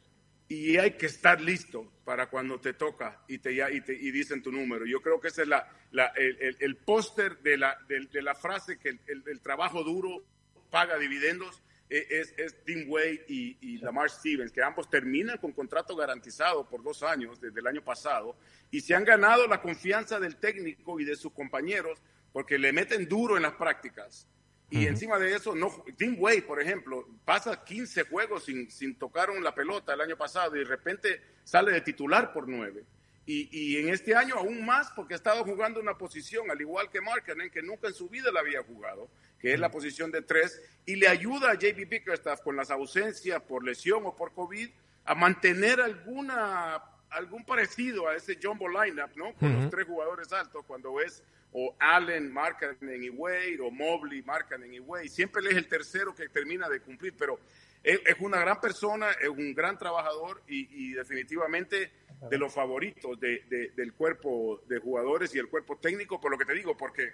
y 0.49 0.77
hay 0.77 0.93
que 0.93 1.07
estar 1.07 1.41
listo 1.41 1.91
para 2.05 2.29
cuando 2.31 2.61
te 2.61 2.73
toca 2.73 3.23
y 3.27 3.39
te, 3.39 3.53
y, 3.53 3.81
te, 3.81 3.93
y 3.95 4.11
dicen 4.13 4.43
tu 4.43 4.53
número. 4.53 4.87
Yo 4.87 5.01
creo 5.01 5.21
que 5.21 5.29
ese 5.29 5.43
es 5.43 5.49
la, 5.49 5.69
la 5.91 6.07
el, 6.17 6.57
el, 6.61 6.77
póster 6.77 7.39
de 7.39 7.57
la, 7.57 7.77
de, 7.89 8.23
la 8.23 8.35
frase 8.35 8.79
que 8.79 8.91
el, 8.91 9.25
el, 9.27 9.41
trabajo 9.41 9.83
duro 9.83 10.23
paga 10.71 10.99
dividendos 10.99 11.63
e, 11.91 12.07
es, 12.11 12.33
es 12.37 12.65
Tim 12.65 12.89
Wade 12.89 13.25
y, 13.29 13.59
y, 13.61 13.79
Lamar 13.79 14.09
Stevens, 14.09 14.53
que 14.53 14.63
ambos 14.63 14.89
terminan 14.89 15.39
con 15.39 15.53
contrato 15.53 15.97
garantizado 15.97 16.69
por 16.69 16.83
dos 16.83 17.03
años 17.03 17.41
desde 17.41 17.59
el 17.59 17.67
año 17.67 17.83
pasado 17.83 18.37
y 18.71 18.81
se 18.81 18.95
han 18.95 19.05
ganado 19.05 19.49
la 19.49 19.61
confianza 19.61 20.21
del 20.21 20.37
técnico 20.37 21.01
y 21.01 21.05
de 21.05 21.17
sus 21.17 21.33
compañeros 21.33 22.01
porque 22.33 22.59
le 22.59 22.73
meten 22.73 23.09
duro 23.09 23.37
en 23.37 23.43
las 23.43 23.55
prácticas 23.55 24.29
y 24.69 24.87
encima 24.87 25.19
de 25.19 25.35
eso, 25.35 25.55
no, 25.55 25.85
Tim 25.97 26.17
Wade, 26.19 26.43
por 26.43 26.61
ejemplo, 26.61 27.07
pasa 27.25 27.65
15 27.65 28.05
juegos 28.05 28.45
sin, 28.45 28.71
sin 28.71 28.97
tocar 28.97 29.29
la 29.41 29.55
pelota 29.55 29.95
el 29.95 30.01
año 30.01 30.17
pasado 30.17 30.57
y 30.57 30.61
de 30.61 30.65
repente 30.65 31.21
sale 31.45 31.71
de 31.73 31.81
titular 31.81 32.33
por 32.33 32.49
nueve. 32.49 32.85
Y, 33.27 33.49
y, 33.51 33.79
en 33.79 33.89
este 33.89 34.15
año 34.15 34.37
aún 34.37 34.65
más 34.65 34.91
porque 34.95 35.15
ha 35.15 35.17
estado 35.17 35.45
jugando 35.45 35.81
una 35.81 35.99
posición, 35.99 36.51
al 36.51 36.61
igual 36.61 36.91
que 36.91 37.01
Markkanen, 37.01 37.51
que 37.51 37.63
nunca 37.63 37.89
en 37.89 37.95
su 37.95 38.09
vida 38.09 38.31
la 38.31 38.41
había 38.41 38.63
jugado, 38.63 39.09
que 39.41 39.53
es 39.53 39.59
la 39.59 39.71
posición 39.71 40.13
de 40.13 40.23
tres, 40.23 40.61
y 40.85 40.95
le 40.95 41.09
ayuda 41.09 41.51
a 41.51 41.55
JB 41.55 41.89
Bickerstaff 41.89 42.41
con 42.41 42.57
las 42.57 42.71
ausencias 42.71 43.43
por 43.43 43.65
lesión 43.65 44.03
o 44.05 44.15
por 44.15 44.33
COVID 44.33 44.69
a 45.05 45.15
mantener 45.15 45.81
alguna 45.81 46.83
algún 47.11 47.45
parecido 47.45 48.09
a 48.09 48.17
ese 48.17 48.39
jumbo 48.41 48.69
lineup, 48.69 49.17
¿no? 49.17 49.33
Con 49.35 49.53
los 49.55 49.71
tres 49.71 49.87
jugadores 49.87 50.33
altos, 50.33 50.65
cuando 50.67 51.01
es 51.01 51.23
o 51.59 51.75
Allen, 51.79 52.31
Markkanen 52.31 53.03
y 53.03 53.09
Wade, 53.09 53.59
o 53.63 53.71
Mobley, 53.71 54.21
Markkanen 54.23 54.75
y 54.75 54.79
Wade. 54.79 55.09
Siempre 55.09 55.41
él 55.41 55.49
es 55.49 55.57
el 55.57 55.67
tercero 55.67 56.15
que 56.15 56.29
termina 56.29 56.69
de 56.69 56.81
cumplir, 56.81 57.15
pero 57.19 57.41
es, 57.83 57.99
una 58.21 58.41
gran 58.41 58.61
persona, 58.61 59.13
es 59.13 59.31
un 59.31 59.55
gran 59.55 59.79
trabajador 59.79 60.43
y, 60.47 60.93
definitivamente 60.93 61.93
de 62.29 62.37
los 62.37 62.53
favoritos 62.53 63.19
del 63.19 63.93
cuerpo 63.95 64.61
de 64.69 64.81
jugadores 64.81 65.35
y 65.35 65.39
el 65.39 65.49
cuerpo 65.49 65.79
técnico, 65.79 66.21
por 66.21 66.31
lo 66.31 66.37
que 66.37 66.45
te 66.45 66.53
digo, 66.53 66.77
porque 66.77 67.11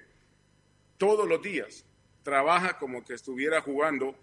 todos 0.98 1.28
los 1.28 1.40
días 1.40 1.84
trabaja 2.24 2.78
como 2.78 3.04
que 3.04 3.14
estuviera 3.14 3.60
jugando 3.60 4.16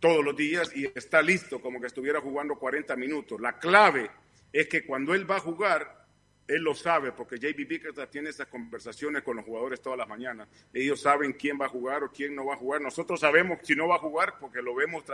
todos 0.00 0.24
los 0.24 0.36
días 0.36 0.74
y 0.74 0.86
está 0.92 1.22
listo 1.22 1.60
como 1.60 1.80
que 1.80 1.86
estuviera 1.86 2.20
jugando 2.20 2.56
40 2.56 2.96
minutos. 2.96 3.40
La 3.40 3.60
clave 3.60 4.10
es 4.52 4.66
que 4.66 4.84
cuando 4.84 5.14
él 5.14 5.30
va 5.30 5.36
a 5.36 5.40
jugar, 5.40 6.05
él 6.48 6.62
lo 6.62 6.74
sabe 6.74 7.12
porque 7.12 7.38
JB 7.38 7.66
Bickerstaff 7.66 8.10
tiene 8.10 8.30
esas 8.30 8.46
conversaciones 8.46 9.22
con 9.22 9.36
los 9.36 9.44
jugadores 9.44 9.80
todas 9.80 9.98
las 9.98 10.08
mañanas. 10.08 10.48
Ellos 10.72 11.00
saben 11.00 11.32
quién 11.32 11.58
va 11.60 11.66
a 11.66 11.68
jugar 11.68 12.04
o 12.04 12.12
quién 12.12 12.34
no 12.36 12.46
va 12.46 12.54
a 12.54 12.56
jugar. 12.56 12.80
Nosotros 12.80 13.18
sabemos 13.18 13.58
si 13.62 13.74
no 13.74 13.88
va 13.88 13.96
a 13.96 13.98
jugar 13.98 14.34
porque 14.38 14.62
lo 14.62 14.74
vemos 14.74 15.04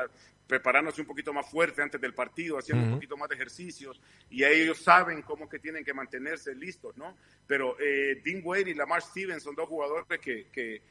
preparándose 0.47 1.01
un 1.01 1.07
poquito 1.07 1.33
más 1.33 1.49
fuerte 1.51 1.81
antes 1.81 2.01
del 2.01 2.13
partido, 2.13 2.59
haciendo 2.59 2.85
un 2.85 2.95
poquito 2.95 3.17
más 3.17 3.29
de 3.31 3.37
ejercicios 3.37 4.01
y 4.29 4.45
ellos 4.45 4.79
saben 4.79 5.23
cómo 5.23 5.49
que 5.49 5.59
tienen 5.59 5.85
que 5.85 5.95
mantenerse 5.95 6.55
listos, 6.55 6.97
¿no? 6.97 7.17
Pero 7.47 7.77
eh, 7.81 8.21
Dean 8.23 8.43
Wade 8.45 8.71
y 8.71 8.75
Lamar 8.75 9.01
Stevens 9.03 9.43
son 9.43 9.55
dos 9.55 9.69
jugadores 9.69 10.21
que, 10.21 10.83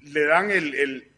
le 0.00 0.24
dan 0.26 0.50
el 0.50 1.10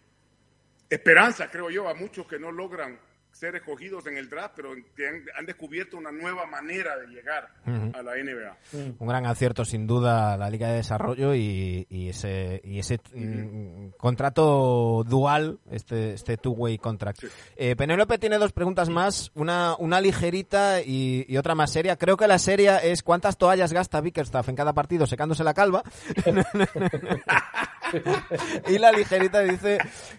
esperanza, 0.89 1.51
creo 1.51 1.71
yo, 1.71 1.89
a 1.89 1.95
muchos 1.95 2.27
que 2.27 2.39
no 2.39 2.53
logran 2.53 2.99
ser 3.37 3.55
escogidos 3.57 4.07
en 4.07 4.17
el 4.17 4.29
draft, 4.29 4.55
pero 4.57 4.73
han, 4.73 5.47
descubierto 5.47 5.97
una 5.97 6.11
nueva 6.11 6.47
manera 6.47 6.97
de 6.97 7.07
llegar 7.09 7.49
a 7.67 8.03
la 8.03 8.15
NBA. 8.15 8.57
Un 8.99 9.07
gran 9.07 9.27
acierto, 9.27 9.65
sin 9.65 9.87
duda, 9.87 10.37
la 10.37 10.49
Liga 10.49 10.69
de 10.69 10.77
Desarrollo 10.77 11.35
y, 11.35 11.87
ese, 12.09 12.61
y 12.65 12.79
ese 12.79 12.99
mm, 13.15 13.91
contrato 13.99 15.05
dual, 15.07 15.59
este, 15.71 16.15
este 16.15 16.37
two-way 16.39 16.79
contract. 16.79 17.25
Eh, 17.57 17.77
Penélope 17.77 18.19
tiene 18.19 18.39
dos 18.39 18.53
preguntas 18.53 18.89
más, 18.89 19.31
una, 19.35 19.77
una 19.79 20.01
ligerita 20.01 20.81
y, 20.83 21.37
otra 21.37 21.55
más 21.55 21.71
seria. 21.71 21.97
Creo 21.97 22.17
que 22.17 22.27
la 22.27 22.39
seria 22.39 22.79
es 22.79 23.03
cuántas 23.03 23.37
toallas 23.37 23.73
gasta 23.73 24.01
Bickerstaff 24.01 24.49
en 24.49 24.57
cada 24.57 24.73
partido 24.73 25.07
secándose 25.07 25.45
la 25.45 25.53
calva. 25.55 25.83
y 28.69 28.79
la 28.79 28.93
ligerita 28.93 29.41
dice 29.41 29.79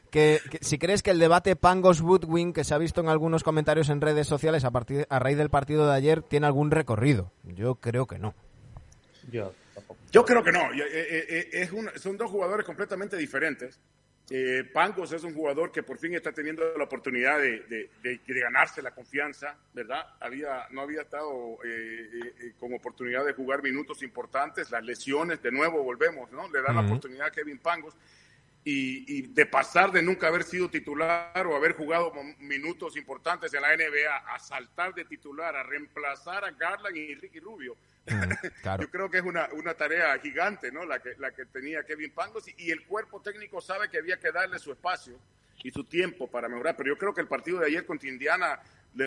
que, 0.10 0.40
si 0.62 0.78
crees 0.78 1.04
que 1.04 1.12
el 1.12 1.20
debate 1.20 1.56
Pangos 1.56 2.02
Woodwing 2.02 2.54
que 2.54 2.64
se 2.64 2.74
ha 2.74 2.78
visto 2.78 3.02
en 3.02 3.10
algunos 3.10 3.44
comentarios 3.44 3.90
en 3.90 4.02
redes 4.02 4.28
sociales 4.28 4.64
a, 4.66 4.72
partir, 4.72 5.06
a 5.10 5.20
raíz 5.20 5.38
del 5.38 5.50
partido 5.50 5.88
de 5.88 5.96
ayer 5.96 6.22
tiene 6.22 6.48
algún 6.48 6.72
recorrido. 6.72 7.32
Yo 7.44 7.76
creo 7.76 8.08
que 8.08 8.20
no. 8.20 8.34
Yo 9.32 9.54
Yo 10.12 10.26
creo 10.26 10.44
que 10.44 10.52
no. 10.52 10.72
Eh, 10.74 10.84
eh, 10.92 11.50
eh, 11.54 12.00
son 12.00 12.18
dos 12.18 12.32
jugadores 12.32 12.66
completamente 12.66 13.18
diferentes. 13.18 13.80
Eh, 14.30 14.66
Pangos 14.74 15.14
es 15.14 15.24
un 15.24 15.34
jugador 15.34 15.72
que 15.72 15.84
por 15.84 15.98
fin 15.98 16.14
está 16.14 16.34
teniendo 16.34 16.78
la 16.78 16.84
oportunidad 16.84 17.40
de, 17.40 17.90
ganarse 18.28 18.82
la 18.82 18.92
confianza, 18.92 19.58
¿verdad? 19.74 20.06
Había, 20.20 20.68
no 20.72 20.82
había 20.82 21.02
estado 21.02 21.58
con 22.60 22.74
oportunidad 22.74 23.26
de 23.26 23.34
jugar 23.34 23.64
minutos 23.64 24.04
importantes, 24.04 24.70
las 24.70 24.84
lesiones, 24.84 25.42
de 25.42 25.52
nuevo 25.52 25.82
volvemos, 25.82 26.30
¿no? 26.32 26.50
Le 26.50 26.62
dan 26.62 26.76
la 26.76 26.82
oportunidad 26.82 27.28
a 27.28 27.32
Kevin 27.32 27.60
Pangos 27.60 27.96
y, 28.70 29.22
de 29.22 29.46
pasar 29.46 29.94
de 29.94 30.02
nunca 30.02 30.28
haber 30.28 30.44
sido 30.44 30.70
titular 30.70 31.48
o 31.48 31.56
haber 31.56 31.72
jugado 31.72 32.12
minutos 32.40 32.98
importantes 32.98 33.54
en 33.54 33.62
la 33.62 33.76
NBA 33.78 34.34
a 34.34 34.40
saltar 34.40 34.94
de 34.94 35.06
titular, 35.06 35.56
a 35.56 35.64
reemplazar 35.64 36.44
a 36.44 36.52
Garland 36.52 36.98
y 36.98 37.16
Ricky 37.16 37.40
Rubio. 37.40 37.78
Yo 38.80 38.92
creo 38.92 39.10
que 39.10 39.20
es 39.20 39.24
una, 39.24 39.48
una, 39.54 39.74
tarea 39.74 40.18
gigante, 40.20 40.70
¿no? 40.70 40.86
La 40.86 41.00
que, 41.00 41.16
la 41.18 41.32
que 41.32 41.46
tenía 41.46 41.84
Kevin 41.84 42.12
Pangos 42.12 42.46
y, 42.58 42.70
el 42.70 42.86
cuerpo 42.86 43.22
técnico 43.22 43.62
sabe 43.62 43.90
que 43.90 44.00
había 44.00 44.20
que 44.20 44.32
darle 44.34 44.60
su 44.60 44.74
espacio 44.74 45.18
y 45.64 45.72
su 45.72 45.86
tiempo 45.86 46.28
para 46.30 46.50
mejorar. 46.50 46.76
Pero 46.76 46.90
yo 46.90 46.98
creo 46.98 47.14
que 47.14 47.22
el 47.22 47.28
partido 47.28 47.60
de 47.60 47.68
ayer 47.68 47.86
contra 47.86 48.10
Indiana 48.10 48.60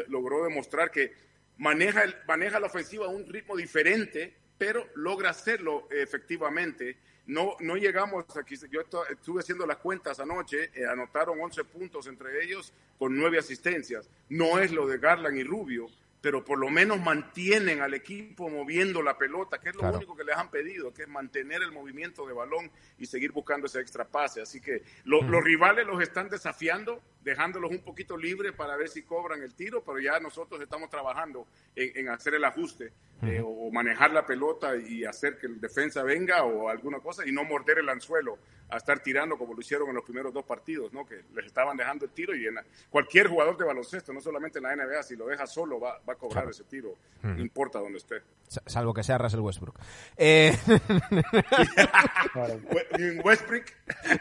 logró 0.08 0.44
demostrar 0.44 0.90
que 0.90 1.12
maneja, 1.58 2.04
el, 2.04 2.16
maneja 2.26 2.60
la 2.60 2.66
ofensiva 2.68 3.06
a 3.06 3.10
un 3.10 3.26
ritmo 3.26 3.56
diferente, 3.56 4.34
pero 4.60 4.86
logra 4.94 5.30
hacerlo 5.30 5.88
efectivamente 5.90 6.98
no, 7.30 7.56
no 7.60 7.76
llegamos 7.76 8.24
aquí, 8.36 8.56
yo 8.70 8.80
estuve 9.08 9.40
haciendo 9.40 9.64
las 9.64 9.76
cuentas 9.76 10.18
anoche, 10.18 10.70
eh, 10.74 10.84
anotaron 10.84 11.40
11 11.40 11.62
puntos 11.62 12.08
entre 12.08 12.42
ellos 12.42 12.72
con 12.98 13.16
9 13.16 13.38
asistencias. 13.38 14.10
No 14.28 14.58
es 14.58 14.72
lo 14.72 14.88
de 14.88 14.98
Garland 14.98 15.36
y 15.36 15.44
Rubio, 15.44 15.86
pero 16.20 16.44
por 16.44 16.58
lo 16.58 16.70
menos 16.70 17.00
mantienen 17.00 17.82
al 17.82 17.94
equipo 17.94 18.48
moviendo 18.50 19.00
la 19.00 19.16
pelota, 19.16 19.60
que 19.60 19.68
es 19.68 19.76
lo 19.76 19.88
único 19.90 20.16
que 20.16 20.24
les 20.24 20.36
han 20.36 20.50
pedido, 20.50 20.92
que 20.92 21.02
es 21.02 21.08
mantener 21.08 21.62
el 21.62 21.70
movimiento 21.70 22.26
de 22.26 22.34
balón 22.34 22.68
y 22.98 23.06
seguir 23.06 23.30
buscando 23.30 23.68
ese 23.68 23.80
extra 23.80 24.04
pase. 24.04 24.42
Así 24.42 24.60
que 24.60 24.82
los 25.04 25.24
rivales 25.44 25.86
los 25.86 26.02
están 26.02 26.28
desafiando, 26.28 27.00
dejándolos 27.22 27.70
un 27.70 27.80
poquito 27.80 28.16
libres 28.16 28.52
para 28.52 28.76
ver 28.76 28.88
si 28.88 29.02
cobran 29.02 29.42
el 29.42 29.54
tiro, 29.54 29.82
pero 29.84 30.00
ya 30.00 30.18
nosotros 30.20 30.60
estamos 30.60 30.88
trabajando 30.88 31.46
en, 31.74 32.08
hacer 32.08 32.34
el 32.34 32.44
ajuste 32.44 32.92
eh, 33.22 33.42
o 33.44 33.70
manejar 33.70 34.12
la 34.12 34.24
pelota 34.24 34.76
y 34.76 35.04
hacer 35.04 35.38
que 35.38 35.46
el 35.46 35.60
defensa 35.60 36.02
venga 36.02 36.44
o 36.44 36.68
alguna 36.68 37.00
cosa 37.00 37.26
y 37.26 37.32
no 37.32 37.44
morder 37.44 37.78
el 37.78 37.88
anzuelo 37.88 38.38
a 38.70 38.76
estar 38.76 39.00
tirando 39.00 39.36
como 39.36 39.54
lo 39.54 39.60
hicieron 39.60 39.88
en 39.88 39.96
los 39.96 40.04
primeros 40.04 40.32
dos 40.32 40.44
partidos, 40.44 40.92
¿no? 40.92 41.04
que 41.04 41.22
les 41.34 41.46
estaban 41.46 41.76
dejando 41.76 42.04
el 42.04 42.12
tiro 42.12 42.34
y 42.34 42.46
en 42.46 42.54
cualquier 42.88 43.28
jugador 43.28 43.56
de 43.56 43.64
baloncesto, 43.64 44.12
no 44.12 44.20
solamente 44.20 44.58
en 44.58 44.64
la 44.64 44.76
NBA, 44.76 45.02
si 45.02 45.16
lo 45.16 45.26
deja 45.26 45.46
solo 45.46 45.80
va, 45.80 46.00
va 46.08 46.12
a 46.12 46.16
cobrar 46.16 46.48
ese 46.48 46.64
tiro, 46.64 46.94
no 47.22 47.40
importa 47.40 47.78
dónde 47.78 47.98
esté. 47.98 48.22
Salvo 48.66 48.92
que 48.92 49.04
sea 49.04 49.18
Russell 49.18 49.40
Westbrook. 49.40 49.78
Eh... 50.16 50.56
Westbrook. 53.24 53.64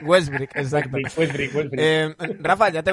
Westbrook, 0.02 0.50
exacto. 0.56 0.97
Eh, 1.72 2.16
Rafa, 2.39 2.70
ya 2.70 2.84
te, 2.84 2.89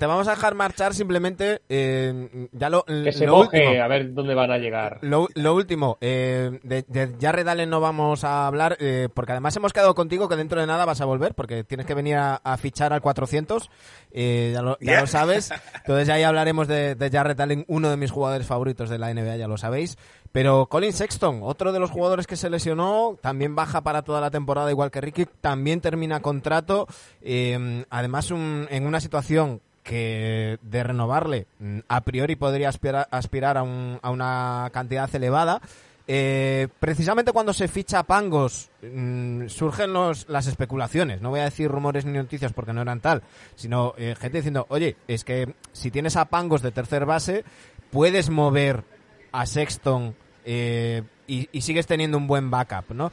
vamos 0.00 0.28
a 0.28 0.32
dejar 0.32 0.54
marchar 0.54 0.94
simplemente. 0.94 1.62
Eh, 1.68 2.48
ya 2.52 2.70
lo, 2.70 2.84
que 2.84 3.12
se 3.12 3.26
moje, 3.26 3.80
a 3.80 3.88
ver 3.88 4.14
dónde 4.14 4.34
van 4.34 4.50
a 4.50 4.58
llegar. 4.58 4.98
Lo, 5.02 5.54
último, 5.54 5.98
eh, 6.00 6.58
de, 6.62 6.84
de 6.88 7.14
Jared 7.20 7.46
Allen 7.46 7.70
no 7.70 7.80
vamos 7.80 8.24
a 8.24 8.46
hablar, 8.46 8.76
eh, 8.80 9.08
porque 9.12 9.32
además 9.32 9.56
hemos 9.56 9.72
quedado 9.72 9.94
contigo 9.94 10.28
que 10.28 10.36
dentro 10.36 10.60
de 10.60 10.66
nada 10.66 10.84
vas 10.84 11.00
a 11.00 11.04
volver, 11.04 11.34
porque 11.34 11.64
tienes 11.64 11.86
que 11.86 11.94
venir 11.94 12.16
a, 12.16 12.56
fichar 12.58 12.92
al 12.92 13.00
400, 13.00 13.70
ya, 14.12 14.62
lo, 14.62 14.78
ya 14.80 15.00
lo, 15.00 15.06
sabes. 15.06 15.52
Entonces 15.74 16.06
ya 16.06 16.28
hablaremos 16.28 16.68
de, 16.68 16.94
de 16.94 17.10
Jared 17.10 17.40
Allen, 17.40 17.64
uno 17.68 17.90
de 17.90 17.96
mis 17.96 18.10
jugadores 18.10 18.46
favoritos 18.46 18.88
de 18.88 18.98
la 18.98 19.12
NBA, 19.12 19.36
ya 19.36 19.48
lo 19.48 19.58
sabéis. 19.58 19.98
Pero 20.36 20.66
Colin 20.66 20.92
Sexton, 20.92 21.40
otro 21.42 21.72
de 21.72 21.80
los 21.80 21.90
jugadores 21.90 22.26
que 22.26 22.36
se 22.36 22.50
lesionó, 22.50 23.16
también 23.22 23.54
baja 23.54 23.80
para 23.80 24.02
toda 24.02 24.20
la 24.20 24.30
temporada, 24.30 24.70
igual 24.70 24.90
que 24.90 25.00
Ricky, 25.00 25.24
también 25.40 25.80
termina 25.80 26.20
contrato. 26.20 26.86
Eh, 27.22 27.86
además, 27.88 28.30
en 28.30 28.86
una 28.86 29.00
situación 29.00 29.62
que 29.82 30.58
de 30.60 30.82
renovarle 30.82 31.46
mm, 31.58 31.78
a 31.88 32.02
priori 32.02 32.36
podría 32.36 32.68
aspirar, 32.68 33.08
aspirar 33.10 33.56
a, 33.56 33.62
un, 33.62 33.98
a 34.02 34.10
una 34.10 34.68
cantidad 34.74 35.08
elevada. 35.14 35.62
Eh, 36.06 36.68
precisamente 36.80 37.32
cuando 37.32 37.54
se 37.54 37.66
ficha 37.66 38.00
a 38.00 38.02
Pangos 38.02 38.68
mm, 38.82 39.46
surgen 39.46 39.94
los, 39.94 40.28
las 40.28 40.48
especulaciones. 40.48 41.22
No 41.22 41.30
voy 41.30 41.40
a 41.40 41.44
decir 41.44 41.70
rumores 41.70 42.04
ni 42.04 42.12
noticias 42.12 42.52
porque 42.52 42.74
no 42.74 42.82
eran 42.82 43.00
tal, 43.00 43.22
sino 43.54 43.94
eh, 43.96 44.14
gente 44.20 44.36
diciendo, 44.36 44.66
oye, 44.68 44.96
es 45.08 45.24
que 45.24 45.54
si 45.72 45.90
tienes 45.90 46.14
a 46.14 46.26
Pangos 46.26 46.60
de 46.60 46.72
tercer 46.72 47.06
base, 47.06 47.42
puedes 47.90 48.28
mover 48.28 48.84
a 49.32 49.46
Sexton 49.46 50.14
eh, 50.46 51.02
y, 51.26 51.48
y, 51.50 51.60
sigues 51.60 51.86
teniendo 51.86 52.16
un 52.16 52.28
buen 52.28 52.50
backup, 52.50 52.92
¿no? 52.92 53.10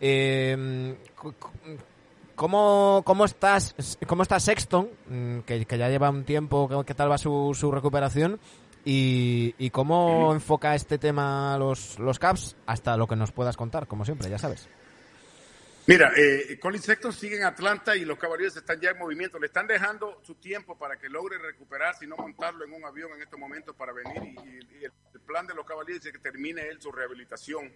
Eh, 0.00 0.96
¿Cómo, 2.36 3.02
cómo, 3.04 3.24
estás, 3.24 3.74
¿Cómo 4.06 4.22
está 4.22 4.38
Sexton, 4.38 4.88
mm, 5.08 5.38
que, 5.40 5.64
que, 5.64 5.78
ya 5.78 5.88
lleva 5.88 6.10
un 6.10 6.24
tiempo, 6.24 6.84
qué 6.86 6.94
tal 6.94 7.10
va 7.10 7.18
su, 7.18 7.56
su 7.58 7.72
recuperación? 7.72 8.38
Y, 8.84 9.56
y, 9.58 9.70
cómo 9.70 10.32
enfoca 10.32 10.76
este 10.76 10.96
tema 10.96 11.56
los, 11.58 11.98
los 11.98 12.20
Caps 12.20 12.54
hasta 12.66 12.96
lo 12.96 13.08
que 13.08 13.16
nos 13.16 13.32
puedas 13.32 13.56
contar, 13.56 13.88
como 13.88 14.04
siempre, 14.04 14.30
ya 14.30 14.38
sabes. 14.38 14.68
Mira, 15.88 16.12
eh, 16.16 16.58
Colin 16.58 16.82
Sexton 16.82 17.12
sigue 17.12 17.36
en 17.36 17.44
Atlanta 17.44 17.94
y 17.94 18.04
los 18.04 18.18
caballeros 18.18 18.56
están 18.56 18.80
ya 18.80 18.90
en 18.90 18.98
movimiento. 18.98 19.38
Le 19.38 19.46
están 19.46 19.68
dejando 19.68 20.20
su 20.24 20.34
tiempo 20.34 20.76
para 20.76 20.98
que 20.98 21.08
logre 21.08 21.38
recuperarse 21.38 22.04
y 22.04 22.08
no 22.08 22.16
montarlo 22.16 22.64
en 22.64 22.72
un 22.72 22.84
avión 22.84 23.12
en 23.14 23.22
estos 23.22 23.38
momentos 23.38 23.76
para 23.76 23.92
venir. 23.92 24.20
Y, 24.24 24.80
y 24.80 24.84
el, 24.84 24.92
el, 25.14 25.20
plan 25.20 25.46
de 25.46 25.54
los 25.54 25.64
caballeros 25.64 26.04
es 26.04 26.12
que 26.12 26.18
termine 26.18 26.62
él 26.62 26.80
su 26.80 26.90
rehabilitación 26.90 27.72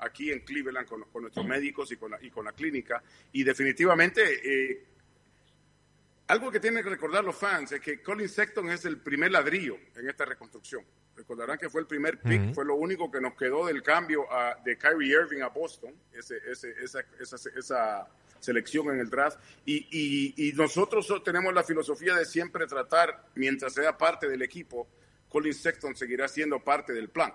aquí 0.00 0.30
en 0.30 0.40
Cleveland 0.40 0.86
con, 0.86 1.04
con 1.04 1.22
nuestros 1.22 1.46
médicos 1.46 1.90
y 1.90 1.96
con, 1.96 2.10
la, 2.10 2.22
y 2.22 2.30
con 2.30 2.44
la 2.44 2.52
clínica. 2.52 3.02
Y 3.32 3.42
definitivamente, 3.44 4.22
eh, 4.22 4.84
algo 6.26 6.50
que 6.50 6.60
tienen 6.60 6.82
que 6.82 6.90
recordar 6.90 7.22
los 7.22 7.36
fans 7.36 7.72
es 7.72 7.80
que 7.80 8.02
Colin 8.02 8.28
Sexton 8.28 8.70
es 8.70 8.84
el 8.84 8.98
primer 8.98 9.30
ladrillo 9.30 9.76
en 9.94 10.08
esta 10.08 10.24
reconstrucción. 10.24 10.84
Recordarán 11.14 11.58
que 11.58 11.68
fue 11.68 11.82
el 11.82 11.86
primer 11.86 12.18
pick, 12.18 12.40
uh 12.40 12.44
-huh. 12.46 12.54
fue 12.54 12.64
lo 12.64 12.74
único 12.76 13.10
que 13.10 13.20
nos 13.20 13.34
quedó 13.34 13.66
del 13.66 13.82
cambio 13.82 14.30
a, 14.32 14.56
de 14.64 14.76
Kyrie 14.76 15.12
Irving 15.12 15.42
a 15.42 15.48
Boston, 15.48 15.94
ese, 16.12 16.38
ese, 16.50 16.74
esa, 16.82 17.00
esa, 17.20 17.36
esa, 17.56 18.08
selección 18.40 18.90
en 18.90 19.00
el 19.00 19.08
draft. 19.08 19.38
Y, 19.64 19.86
y, 19.90 20.48
y 20.48 20.52
nosotros 20.52 21.10
tenemos 21.24 21.54
la 21.54 21.64
filosofía 21.64 22.14
de 22.14 22.26
siempre 22.26 22.66
tratar, 22.66 23.28
mientras 23.36 23.72
sea 23.72 23.96
parte 23.96 24.28
del 24.28 24.42
equipo, 24.42 24.86
Colin 25.30 25.54
Sexton 25.54 25.96
seguirá 25.96 26.28
siendo 26.28 26.62
parte 26.62 26.92
del 26.92 27.08
plan. 27.08 27.32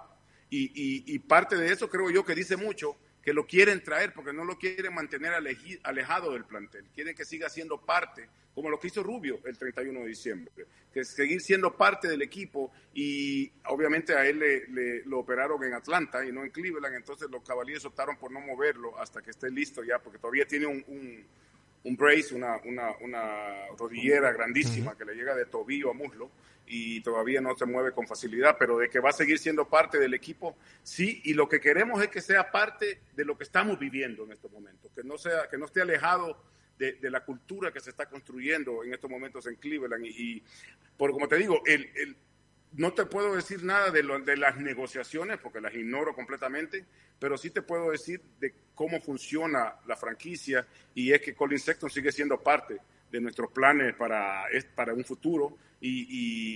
Y, 0.52 0.66
y, 0.66 1.16
y, 1.16 1.20
parte 1.20 1.56
de 1.56 1.72
eso 1.72 1.90
creo 1.90 2.10
yo 2.10 2.24
que 2.24 2.36
dice 2.36 2.58
mucho 2.58 2.96
que 3.22 3.34
lo 3.34 3.46
quieren 3.46 3.84
traer 3.84 4.14
porque 4.14 4.34
no 4.34 4.44
lo 4.44 4.58
quieren 4.58 4.94
mantener 4.94 5.34
alejado 5.84 6.34
del 6.34 6.46
plantel. 6.46 6.86
Quieren 6.94 7.16
que 7.16 7.26
siga 7.26 7.50
siendo 7.50 7.80
parte, 7.80 8.30
como 8.54 8.70
lo 8.70 8.80
que 8.80 8.88
hizo 8.88 9.04
Rubio 9.04 9.40
el 9.46 9.58
31 9.58 10.00
de 10.02 10.08
diciembre, 10.08 10.52
que 10.94 11.04
seguir 11.04 11.42
siendo 11.42 11.76
parte 11.76 12.08
del 12.08 12.22
equipo 12.22 12.72
y 12.94 13.52
obviamente 13.66 14.16
a 14.16 14.26
él 14.26 14.40
le, 14.40 14.68
le, 14.68 15.06
lo 15.06 15.20
operaron 15.20 15.64
en 15.64 15.74
Atlanta 15.74 16.26
y 16.26 16.32
no 16.32 16.44
en 16.44 16.50
Cleveland, 16.50 16.96
entonces 16.96 17.30
los 17.30 17.44
caballeros 17.44 17.86
optaron 17.86 18.18
por 18.18 18.32
no 18.32 18.40
moverlo 18.40 18.98
hasta 18.98 19.22
que 19.22 19.32
esté 19.32 19.52
listo 19.52 19.84
ya, 19.84 20.00
porque 20.00 20.18
todavía 20.18 20.46
tiene 20.46 20.66
un, 20.66 20.84
un, 20.88 21.26
un 21.84 21.96
brace, 21.96 22.36
una, 22.36 22.58
una, 22.66 22.92
una 23.02 23.68
rodillera 23.78 24.32
grandísima 24.32 24.92
uh 24.92 24.94
-huh. 24.94 24.98
que 24.98 25.06
le 25.06 25.16
llega 25.16 25.36
de 25.36 25.46
tobillo 25.46 25.92
a 25.92 25.94
muslo 25.94 26.30
y 26.68 27.02
todavía 27.02 27.42
no 27.42 27.56
se 27.56 27.66
mueve 27.66 27.92
con 27.92 28.06
facilidad, 28.06 28.56
pero 28.60 28.78
de 28.78 28.90
que 28.90 29.00
va 29.00 29.10
a 29.10 29.14
seguir 29.14 29.40
siendo 29.40 29.68
parte 29.68 29.98
del 29.98 30.14
equipo, 30.14 30.56
sí, 30.84 31.20
y 31.26 31.34
lo 31.34 31.48
que 31.50 31.60
queremos 31.60 32.02
es 32.02 32.10
que 32.10 32.22
sea 32.22 32.52
parte 32.52 33.02
de 33.16 33.26
lo 33.26 33.36
que 33.36 33.44
estamos 33.44 33.80
viviendo 33.80 34.24
en 34.24 34.34
estos 34.34 34.52
momentos, 34.52 34.92
que 34.94 35.04
no, 35.04 35.18
sea, 35.18 35.48
que 35.50 35.58
no 35.58 35.66
esté 35.66 35.82
alejado 35.82 36.38
de, 36.78 36.94
de 36.94 37.10
la 37.10 37.26
cultura 37.26 37.72
que 37.72 37.80
se 37.80 37.90
está 37.90 38.08
construyendo 38.08 38.84
en 38.84 38.94
estos 38.94 39.10
momentos 39.10 39.48
en 39.48 39.56
Cleveland. 39.56 40.06
Y, 40.06 40.10
y 40.10 40.44
por 40.96 41.12
como 41.12 41.28
te 41.28 41.38
digo, 41.38 41.62
el, 41.66 41.90
el, 41.96 42.16
no 42.74 42.94
te 42.94 43.06
puedo 43.06 43.36
decir 43.36 43.64
nada 43.64 43.92
de, 43.92 44.04
lo, 44.04 44.20
de 44.20 44.38
las 44.38 44.58
negociaciones, 44.58 45.40
porque 45.40 45.62
las 45.62 45.74
ignoro 45.74 46.14
completamente, 46.14 46.86
pero 47.18 47.38
sí 47.38 47.50
te 47.50 47.62
puedo 47.62 47.92
decir 47.92 48.22
de 48.40 48.54
cómo 48.76 49.02
funciona 49.02 49.76
la 49.88 49.96
franquicia, 49.96 50.66
y 50.94 51.12
es 51.12 51.22
que 51.22 51.34
Colin 51.34 51.60
Sexton 51.60 51.90
sigue 51.90 52.12
siendo 52.12 52.42
parte 52.42 52.78
de 53.12 53.20
nuestros 53.20 53.52
planes 53.52 53.96
para, 53.96 54.46
para 54.76 54.94
un 54.94 55.04
futuro 55.04 55.58
y, 55.82 56.06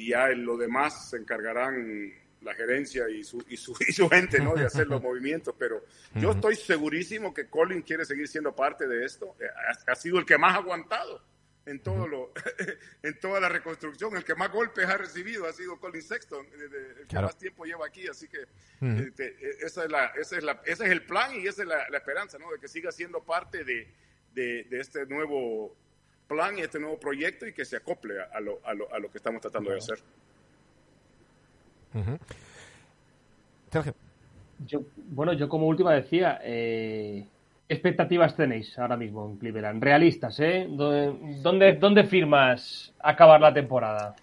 y 0.06 0.10
ya 0.10 0.30
en 0.30 0.46
lo 0.46 0.56
demás 0.56 1.10
se 1.10 1.18
encargarán 1.18 2.14
la 2.42 2.54
gerencia 2.54 3.10
y 3.10 3.24
su, 3.24 3.44
y 3.50 3.58
su, 3.58 3.76
y 3.88 3.92
su 3.92 4.08
gente 4.08 4.40
¿no? 4.40 4.54
de 4.54 4.66
hacer 4.66 4.88
los 4.88 5.02
movimientos, 5.02 5.56
pero 5.58 5.84
yo 6.16 6.32
estoy 6.32 6.56
segurísimo 6.56 7.34
que 7.34 7.48
Colin 7.48 7.82
quiere 7.82 8.06
seguir 8.06 8.28
siendo 8.28 8.56
parte 8.56 8.88
de 8.88 9.06
esto. 9.06 9.36
Ha, 9.42 9.92
ha 9.92 9.96
sido 9.96 10.20
el 10.20 10.26
que 10.26 10.38
más 10.38 10.54
ha 10.54 10.58
aguantado 10.58 11.33
en 11.66 11.80
todo 11.82 12.08
lo 12.08 12.32
en 13.04 13.20
toda 13.20 13.40
la 13.40 13.50
reconstrucción 13.50 14.16
el 14.16 14.24
que 14.24 14.36
más 14.36 14.52
golpes 14.52 14.86
ha 14.86 14.98
recibido 14.98 15.48
ha 15.48 15.54
sido 15.54 15.80
Colin 15.80 16.02
Sexton 16.02 16.46
el 16.54 16.70
que 17.00 17.06
claro. 17.08 17.28
más 17.28 17.38
tiempo 17.38 17.66
lleva 17.66 17.86
aquí 17.86 18.08
así 18.08 18.28
que 18.28 18.40
uh 18.40 18.86
-huh. 18.86 19.08
este, 19.08 19.38
esa 19.66 19.86
es 19.86 19.92
la, 19.92 20.06
esa 20.20 20.38
es 20.38 20.44
la, 20.44 20.62
ese 20.66 20.86
es 20.86 20.92
el 20.92 21.04
plan 21.06 21.34
y 21.36 21.48
esa 21.48 21.62
es 21.62 21.68
la, 21.68 21.90
la 21.90 21.98
esperanza 21.98 22.38
no 22.38 22.52
de 22.52 22.60
que 22.60 22.68
siga 22.68 22.92
siendo 22.92 23.24
parte 23.24 23.64
de, 23.64 23.88
de, 24.34 24.66
de 24.66 24.80
este 24.80 25.06
nuevo 25.06 25.76
plan 26.28 26.58
y 26.58 26.62
este 26.62 26.80
nuevo 26.80 27.00
proyecto 27.00 27.46
y 27.46 27.54
que 27.54 27.66
se 27.66 27.78
acople 27.78 28.22
a 28.22 28.40
lo, 28.40 28.60
a 28.66 28.74
lo, 28.74 28.92
a 28.94 29.00
lo 29.00 29.12
que 29.12 29.18
estamos 29.18 29.42
tratando 29.42 29.72
de 29.72 29.78
hacer. 29.78 30.00
Uh 31.94 32.00
-huh. 32.00 32.20
Sergio. 33.72 33.96
Yo, 34.66 34.82
bueno, 34.96 35.34
yo 35.34 35.50
como 35.50 35.68
última 35.68 35.94
decía, 35.94 36.40
eh, 36.44 37.26
¿qué 37.26 37.33
expectativas 37.74 38.36
tenéis 38.36 38.78
ahora 38.80 38.96
mismo 38.96 39.30
en 39.30 39.38
Cleveland? 39.38 39.84
Realistas, 39.84 40.40
¿eh? 40.40 40.68
¿Dónde, 40.70 41.74
dónde 41.74 42.04
firmas 42.06 42.94
acabar 43.00 43.42
la 43.42 43.54
temporada? 43.54 44.16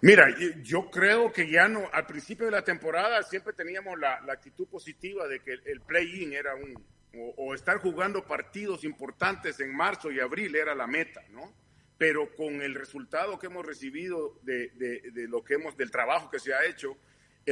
Mira, 0.00 0.28
yo 0.62 0.90
creo 0.90 1.32
que 1.32 1.50
ya 1.50 1.68
no, 1.68 1.88
al 1.92 2.06
principio 2.06 2.46
de 2.46 2.52
la 2.52 2.62
temporada 2.62 3.22
siempre 3.22 3.52
teníamos 3.52 3.98
la, 3.98 4.20
la 4.20 4.34
actitud 4.34 4.68
positiva 4.68 5.26
de 5.26 5.40
que 5.40 5.54
el, 5.64 5.80
play-in 5.80 6.32
era 6.32 6.54
un, 6.54 6.74
o, 7.18 7.34
o, 7.36 7.54
estar 7.54 7.78
jugando 7.78 8.24
partidos 8.24 8.84
importantes 8.84 9.58
en 9.58 9.74
marzo 9.74 10.12
y 10.12 10.20
abril 10.20 10.54
era 10.54 10.74
la 10.76 10.86
meta, 10.86 11.22
¿no? 11.30 11.52
Pero 11.96 12.32
con 12.36 12.62
el 12.62 12.76
resultado 12.76 13.40
que 13.40 13.46
hemos 13.46 13.66
recibido 13.66 14.38
de, 14.42 14.68
de, 14.76 15.10
de 15.10 15.26
lo 15.26 15.42
que 15.42 15.54
hemos, 15.54 15.76
del 15.76 15.90
trabajo 15.90 16.30
que 16.30 16.38
se 16.38 16.54
ha 16.54 16.64
hecho, 16.64 16.96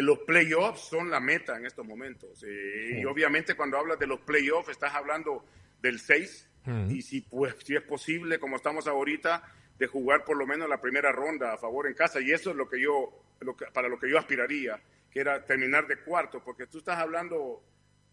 los 0.02 0.20
playoffs 0.20 0.80
son 0.80 1.10
la 1.10 1.20
meta 1.20 1.56
en 1.56 1.66
estos 1.66 1.86
momentos. 1.86 2.42
Eh, 2.42 2.88
sí. 2.90 3.00
Y 3.00 3.04
obviamente 3.04 3.54
cuando 3.54 3.78
hablas 3.78 3.98
de 3.98 4.06
los 4.06 4.20
playoffs 4.20 4.70
estás 4.70 4.94
hablando 4.94 5.44
del 5.80 5.98
6 5.98 6.48
uh 6.66 6.70
-huh. 6.70 6.96
y 6.96 7.02
si, 7.02 7.20
pues, 7.22 7.54
si 7.64 7.76
es 7.76 7.82
posible, 7.82 8.38
como 8.38 8.56
estamos 8.56 8.86
ahorita, 8.86 9.42
de 9.78 9.86
jugar 9.86 10.24
por 10.24 10.36
lo 10.36 10.46
menos 10.46 10.68
la 10.68 10.80
primera 10.80 11.12
ronda 11.12 11.52
a 11.52 11.58
favor 11.58 11.86
en 11.86 11.94
casa. 11.94 12.20
Y 12.20 12.32
eso 12.32 12.50
es 12.50 12.56
lo 12.56 12.68
que 12.68 12.80
yo, 12.80 13.10
lo 13.40 13.56
que, 13.56 13.66
para 13.66 13.88
lo 13.88 13.98
que 13.98 14.10
yo 14.10 14.18
aspiraría, 14.18 14.80
que 15.10 15.20
era 15.20 15.44
terminar 15.44 15.86
de 15.86 15.98
cuarto, 15.98 16.42
porque 16.42 16.66
tú 16.66 16.78
estás 16.78 16.98
hablando 16.98 17.62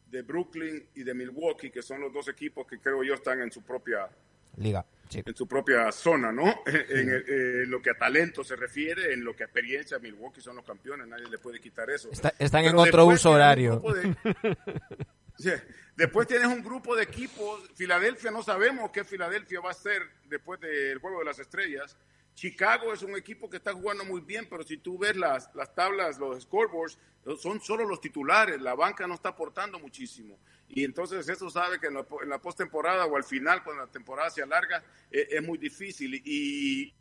de 0.08 0.22
Brooklyn 0.22 0.88
y 0.96 1.04
de 1.04 1.14
Milwaukee, 1.14 1.72
que 1.72 1.82
son 1.82 2.02
los 2.02 2.14
dos 2.14 2.28
equipos 2.28 2.68
que 2.68 2.80
creo 2.80 3.04
yo 3.04 3.16
están 3.16 3.42
en 3.42 3.52
su 3.52 3.64
propia 3.64 4.08
liga, 4.58 4.86
sí. 5.10 5.24
en 5.26 5.36
su 5.36 5.48
propia 5.48 5.92
zona, 5.92 6.32
¿no? 6.32 6.46
Sí. 6.66 6.74
En, 6.90 7.10
en, 7.10 7.24
en, 7.28 7.70
lo 7.70 7.82
que 7.82 7.92
a 7.92 7.98
talento 7.98 8.44
se 8.44 8.56
refiere, 8.56 9.14
en 9.14 9.24
lo 9.24 9.36
que 9.36 9.44
a 9.44 9.46
experiencia, 9.46 10.00
Milwaukee 10.00 10.42
son 10.42 10.56
los 10.56 10.66
campeones, 10.66 11.08
nadie 11.08 11.28
le 11.30 11.38
puede 11.38 11.60
quitar 11.60 11.90
eso. 11.90 12.10
Está, 12.12 12.34
están 12.40 12.64
Pero 12.64 12.82
en 12.82 12.88
otro 12.88 13.06
uso 13.06 13.32
horario. 13.32 13.82
Después 15.96 16.28
tienes 16.28 16.48
un 16.48 16.64
grupo 16.64 16.96
de 16.96 17.04
equipos, 17.04 17.62
Filadelfia 17.76 18.32
no 18.32 18.42
sabemos 18.42 18.90
qué 18.92 19.04
Filadelfia 19.04 19.60
va 19.60 19.72
a 19.72 19.76
ser 19.76 20.02
después 20.26 20.60
del 20.60 20.98
Juego 21.00 21.20
de 21.20 21.26
las 21.26 21.40
Estrellas. 21.40 21.96
Chicago 22.36 22.94
es 22.94 23.04
un 23.04 23.16
equipo 23.16 23.50
que 23.50 23.58
está 23.58 23.74
jugando 23.74 24.06
muy 24.06 24.22
bien, 24.22 24.48
pero 24.50 24.64
si 24.64 24.78
tú 24.78 24.98
ves 24.98 25.16
las, 25.16 25.54
las 25.54 25.74
tablas, 25.74 26.18
los 26.18 26.44
scoreboards, 26.44 26.98
son 27.40 27.62
solo 27.62 27.86
los 27.86 28.02
titulares, 28.02 28.62
la 28.62 28.76
banca 28.76 29.08
no 29.08 29.14
está 29.14 29.30
aportando 29.30 29.80
muchísimo. 29.80 30.38
Y 30.68 30.84
entonces 30.84 31.28
eso 31.30 31.50
sabe 31.50 31.80
que 31.80 31.88
en 31.88 31.94
la, 31.94 32.06
en 32.22 32.30
la 32.30 32.42
postemporada 32.42 33.06
o 33.06 33.16
al 33.16 33.24
final, 33.24 33.64
cuando 33.64 33.86
la 33.86 33.92
temporada 33.92 34.30
se 34.30 34.42
alarga, 34.42 34.84
es, 35.10 35.28
es 35.30 35.44
muy 35.44 35.58
difícil. 35.58 36.22
Y, 36.26 36.94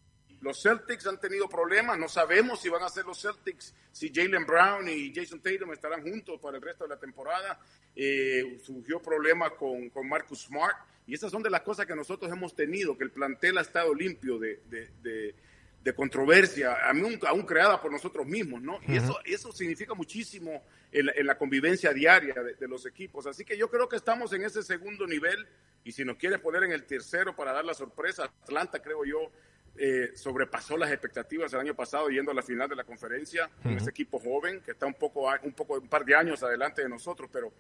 los 0.43 0.61
Celtics 0.61 1.07
han 1.07 1.21
tenido 1.21 1.49
problemas, 1.49 1.97
no 1.97 2.09
sabemos 2.09 2.61
si 2.61 2.69
van 2.69 2.83
a 2.83 2.89
ser 2.89 3.05
los 3.05 3.23
Celtics, 3.23 3.73
si 3.93 4.13
Jalen 4.13 4.45
Brown 4.45 4.89
y 4.89 5.15
Jason 5.15 5.41
Tatum 5.41 5.73
estarán 5.73 6.03
juntos 6.03 6.41
para 6.41 6.57
el 6.57 6.63
resto 6.63 6.83
de 6.83 6.91
la 6.91 6.99
temporada. 6.99 7.61
Eh, 7.95 8.59
surgió 8.61 9.01
problemas 9.01 9.53
con, 9.53 9.89
con, 9.91 10.09
Marcus 10.09 10.43
Smart 10.43 10.77
y 11.07 11.15
esas 11.15 11.31
son 11.31 11.43
de 11.43 11.51
las 11.51 11.63
cosas 11.63 11.87
que 11.87 11.97
nosotros 11.97 12.31
hemos 12.31 12.55
tenido, 12.55 12.97
que 12.97 13.05
el 13.05 13.11
plantel 13.11 13.59
ha 13.59 13.63
estado 13.63 13.95
limpio 13.95 14.39
de, 14.39 14.61
de, 14.69 14.89
de, 15.03 15.35
de 15.83 15.95
controversia, 15.95 16.75
aún, 16.89 17.19
aún, 17.27 17.43
creada 17.43 17.81
por 17.81 17.91
nosotros 17.91 18.27
mismos, 18.27 18.63
¿no? 18.63 18.77
Uh 18.77 18.81
-huh. 18.81 18.95
Y 18.95 18.97
eso, 18.97 19.19
eso 19.25 19.53
significa 19.53 19.95
muchísimo 19.95 20.63
en 20.93 21.07
la, 21.07 21.13
en 21.17 21.27
la 21.27 21.37
convivencia 21.37 21.93
diaria 21.93 22.35
de, 22.35 22.69
los 22.69 22.87
equipos. 22.87 23.27
Así 23.27 23.45
que 23.45 23.57
yo 23.57 23.69
creo 23.69 23.89
que 23.89 23.97
estamos 23.97 24.33
en 24.33 24.45
ese 24.45 24.63
segundo 24.63 25.07
nivel 25.07 25.47
y 25.85 25.93
si 25.93 26.05
nos 26.05 26.17
quiere 26.17 26.39
poner 26.39 26.63
en 26.65 26.73
el 26.73 26.85
tercero 26.85 27.35
para 27.35 27.53
dar 27.53 27.65
la 27.65 27.75
sorpresa, 27.75 28.25
Atlanta 28.43 28.81
creo 28.81 29.05
yo 29.05 29.33
eh, 29.77 30.13
sobrepasó 30.15 30.77
las 30.77 30.93
expectativas 30.93 31.53
el 31.55 31.61
año 31.61 31.75
pasado 31.75 32.09
yendo 32.11 32.31
a 32.31 32.35
la 32.35 32.43
final 32.43 32.69
de 32.69 32.77
la 32.77 32.85
conferencia 32.85 33.47
uh 33.47 33.49
-huh. 33.49 33.63
con 33.63 33.73
ese 33.73 33.91
equipo 33.91 34.21
joven 34.21 34.61
que 34.61 34.73
está 34.73 34.87
un 34.87 34.95
poco, 34.95 35.29
un 35.43 35.53
poco, 35.53 35.75
un 35.75 35.89
par 35.89 36.05
de 36.05 36.15
años 36.15 36.43
adelante 36.43 36.83
de 36.83 36.89
nosotros, 36.89 37.29
pero 37.33 37.53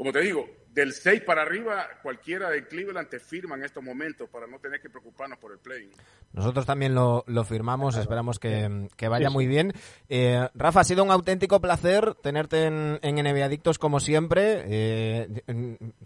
como 0.00 0.12
te 0.12 0.20
digo, 0.22 0.48
del 0.72 0.94
6 0.94 1.24
para 1.26 1.42
arriba, 1.42 1.86
cualquiera 2.02 2.48
de 2.48 2.66
Cleveland 2.66 3.10
te 3.10 3.20
firma 3.20 3.54
en 3.56 3.64
estos 3.64 3.84
momentos 3.84 4.30
para 4.30 4.46
no 4.46 4.58
tener 4.58 4.80
que 4.80 4.88
preocuparnos 4.88 5.38
por 5.38 5.52
el 5.52 5.58
play. 5.58 5.90
Nosotros 6.32 6.64
también 6.64 6.94
lo, 6.94 7.22
lo 7.26 7.44
firmamos, 7.44 7.98
esperamos 7.98 8.38
que, 8.38 8.88
que 8.96 9.08
vaya 9.08 9.28
muy 9.28 9.46
bien. 9.46 9.74
Eh, 10.08 10.48
Rafa, 10.54 10.80
ha 10.80 10.84
sido 10.84 11.04
un 11.04 11.10
auténtico 11.10 11.60
placer 11.60 12.14
tenerte 12.22 12.64
en, 12.64 12.98
en 13.02 13.16
NBA 13.16 13.44
Adictos 13.44 13.78
como 13.78 14.00
siempre. 14.00 14.64
Eh, 14.68 15.42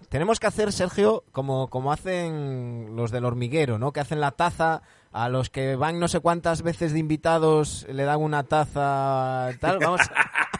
tenemos 0.09 0.41
que 0.41 0.49
hacer, 0.49 0.73
Sergio, 0.73 1.23
como, 1.31 1.71
como 1.71 1.93
hacen 1.93 2.97
los 2.97 3.13
del 3.13 3.27
hormiguero, 3.27 3.79
¿no? 3.79 3.93
Que 3.93 4.01
hacen 4.01 4.19
la 4.19 4.33
taza 4.33 4.83
a 5.13 5.29
los 5.29 5.49
que 5.49 5.77
van 5.77 6.01
no 6.01 6.09
sé 6.09 6.19
cuántas 6.19 6.63
veces 6.63 6.93
de 6.93 6.99
invitados, 6.99 7.87
le 7.89 8.03
dan 8.03 8.21
una 8.21 8.43
taza, 8.43 9.51
tal. 9.61 9.79
Vamos, 9.79 10.01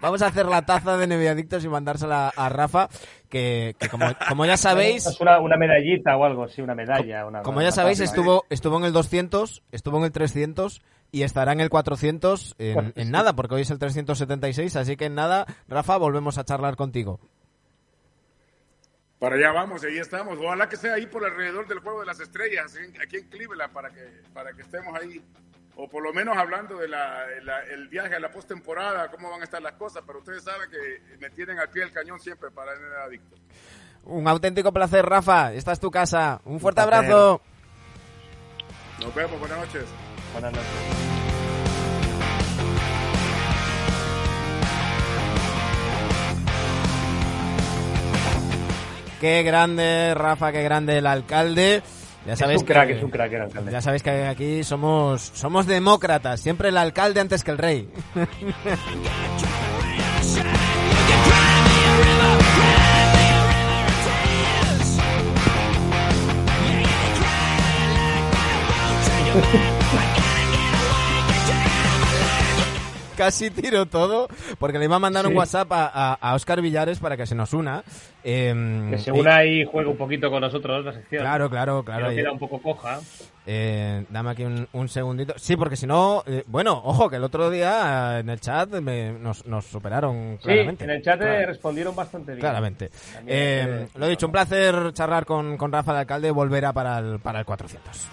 vamos 0.00 0.22
a 0.22 0.26
hacer 0.26 0.46
la 0.46 0.64
taza 0.66 0.96
de 0.96 1.06
Neviadictos 1.06 1.64
y 1.64 1.68
mandársela 1.68 2.32
a 2.34 2.48
Rafa, 2.48 2.88
que, 3.28 3.74
que 3.78 3.88
como, 3.88 4.06
como, 4.28 4.46
ya 4.46 4.56
sabéis... 4.56 5.06
Es 5.06 5.20
una, 5.20 5.40
una, 5.40 5.56
medallita 5.56 6.16
o 6.16 6.24
algo, 6.24 6.48
sí, 6.48 6.62
una 6.62 6.74
medalla. 6.74 7.26
Una, 7.26 7.42
como 7.42 7.62
ya 7.62 7.72
sabéis, 7.72 8.00
estuvo, 8.00 8.44
estuvo 8.50 8.78
en 8.78 8.84
el 8.84 8.92
200, 8.92 9.62
estuvo 9.72 9.98
en 9.98 10.04
el 10.04 10.12
300 10.12 10.82
y 11.10 11.22
estará 11.22 11.52
en 11.52 11.60
el 11.60 11.70
400 11.70 12.56
en, 12.58 12.92
en 12.94 13.10
nada, 13.10 13.34
porque 13.34 13.54
hoy 13.54 13.62
es 13.62 13.70
el 13.70 13.78
376, 13.78 14.76
así 14.76 14.96
que 14.96 15.06
en 15.06 15.14
nada, 15.14 15.46
Rafa, 15.68 15.96
volvemos 15.96 16.38
a 16.38 16.44
charlar 16.44 16.76
contigo. 16.76 17.20
Para 19.18 19.34
allá 19.34 19.50
vamos, 19.50 19.82
ahí 19.82 19.98
estamos. 19.98 20.38
Ojalá 20.38 20.68
que 20.68 20.76
sea 20.76 20.94
ahí 20.94 21.06
por 21.06 21.24
alrededor 21.24 21.66
del 21.66 21.80
Juego 21.80 22.00
de 22.00 22.06
las 22.06 22.20
Estrellas, 22.20 22.76
aquí 23.02 23.16
en 23.16 23.28
Cleveland, 23.28 23.72
para 23.72 23.90
que, 23.90 24.00
para 24.32 24.52
que 24.52 24.62
estemos 24.62 24.94
ahí. 24.94 25.20
O 25.80 25.88
por 25.88 26.02
lo 26.02 26.12
menos 26.12 26.36
hablando 26.36 26.76
del 26.76 26.90
de 26.90 27.74
el 27.74 27.86
viaje 27.86 28.16
a 28.16 28.18
la 28.18 28.32
postemporada, 28.32 29.08
cómo 29.12 29.30
van 29.30 29.42
a 29.42 29.44
estar 29.44 29.62
las 29.62 29.74
cosas. 29.74 30.02
Pero 30.04 30.18
ustedes 30.18 30.42
saben 30.42 30.68
que 30.68 31.16
me 31.18 31.30
tienen 31.30 31.56
al 31.60 31.68
pie 31.68 31.82
del 31.82 31.92
cañón 31.92 32.18
siempre 32.18 32.50
para 32.50 32.72
el 32.72 32.80
adicto. 33.06 33.36
Un 34.02 34.26
auténtico 34.26 34.72
placer, 34.72 35.06
Rafa. 35.06 35.52
Esta 35.52 35.70
es 35.70 35.78
tu 35.78 35.88
casa. 35.88 36.40
Un 36.44 36.58
fuerte 36.58 36.80
Un 36.80 36.92
abrazo. 36.92 37.40
Nos 39.00 39.14
vemos. 39.14 39.38
Buenas 39.38 39.58
noches. 39.58 39.84
Buenas 40.32 40.52
noches. 40.52 40.68
Qué 49.20 49.44
grande, 49.44 50.14
Rafa, 50.14 50.50
qué 50.50 50.64
grande 50.64 50.98
el 50.98 51.06
alcalde. 51.06 51.82
Ya 52.28 52.36
sabéis 52.36 52.56
es 52.56 52.62
un 52.62 52.66
crack, 52.66 52.88
que, 52.88 52.92
es 52.92 53.02
un 53.02 53.10
crack 53.10 53.32
el 53.32 53.40
alcalde. 53.40 53.72
Ya 53.72 53.80
sabéis 53.80 54.02
que 54.02 54.26
aquí 54.26 54.62
somos, 54.62 55.30
somos 55.32 55.66
demócratas, 55.66 56.40
siempre 56.40 56.68
el 56.68 56.76
alcalde 56.76 57.20
antes 57.20 57.42
que 57.42 57.52
el 57.52 57.56
rey. 57.56 57.88
casi 73.18 73.50
tiro 73.50 73.86
todo, 73.86 74.28
porque 74.60 74.78
le 74.78 74.84
iba 74.84 74.96
a 74.96 75.00
mandar 75.00 75.26
un 75.26 75.36
WhatsApp 75.36 75.70
a, 75.72 76.14
a, 76.14 76.34
Oscar 76.36 76.62
Villares 76.62 77.00
para 77.00 77.16
que 77.16 77.26
se 77.26 77.34
nos 77.34 77.52
una. 77.52 77.82
Eh, 78.22 78.88
que 78.90 78.98
se 78.98 79.10
una 79.10 79.44
y 79.44 79.64
juegue 79.64 79.90
un 79.90 79.96
poquito 79.96 80.30
con 80.30 80.40
nosotros 80.40 80.84
la 80.84 80.92
sección. 80.92 81.22
Claro, 81.22 81.50
claro, 81.50 81.82
claro. 81.82 82.10
Que 82.10 82.16
queda 82.16 82.30
un 82.30 82.38
poco 82.38 82.62
coja. 82.62 83.00
Eh, 83.44 84.04
dame 84.08 84.30
aquí 84.30 84.44
un, 84.44 84.68
un, 84.72 84.88
segundito. 84.88 85.34
Sí, 85.36 85.56
porque 85.56 85.74
si 85.74 85.86
no, 85.86 86.22
eh, 86.26 86.44
bueno, 86.46 86.80
ojo, 86.84 87.10
que 87.10 87.16
el 87.16 87.24
otro 87.24 87.50
día 87.50 88.20
en 88.20 88.28
el 88.28 88.40
chat 88.40 88.68
me, 88.68 89.12
nos, 89.12 89.44
nos, 89.46 89.64
superaron 89.64 90.36
claramente. 90.36 90.84
Sí, 90.84 90.90
en 90.90 90.96
el 90.96 91.02
chat 91.02 91.18
claro. 91.18 91.46
respondieron 91.46 91.96
bastante 91.96 92.32
bien. 92.32 92.40
Claramente. 92.40 92.90
Eh, 93.26 93.88
lo 93.96 94.06
he 94.06 94.10
dicho, 94.10 94.26
un 94.26 94.32
placer 94.32 94.92
charlar 94.92 95.24
con, 95.24 95.56
con 95.56 95.72
Rafa 95.72 95.92
de 95.92 96.00
Alcalde, 96.00 96.30
volverá 96.30 96.72
para 96.72 96.98
el, 96.98 97.18
para 97.18 97.40
el 97.40 97.46
400. 97.46 98.08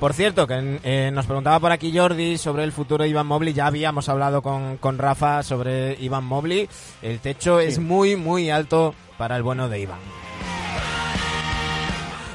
Por 0.00 0.14
cierto, 0.14 0.46
que 0.46 0.80
eh, 0.82 1.10
nos 1.12 1.26
preguntaba 1.26 1.60
por 1.60 1.72
aquí 1.72 1.94
Jordi 1.94 2.38
sobre 2.38 2.64
el 2.64 2.72
futuro 2.72 3.04
de 3.04 3.10
Iván 3.10 3.26
Mobley. 3.26 3.52
Ya 3.52 3.66
habíamos 3.66 4.08
hablado 4.08 4.40
con, 4.40 4.78
con 4.78 4.96
Rafa 4.96 5.42
sobre 5.42 5.94
Iván 6.00 6.24
Mobley. 6.24 6.70
El 7.02 7.20
techo 7.20 7.60
sí. 7.60 7.66
es 7.66 7.78
muy, 7.78 8.16
muy 8.16 8.48
alto 8.48 8.94
para 9.18 9.36
el 9.36 9.42
bueno 9.42 9.68
de 9.68 9.80
Iván. 9.80 9.98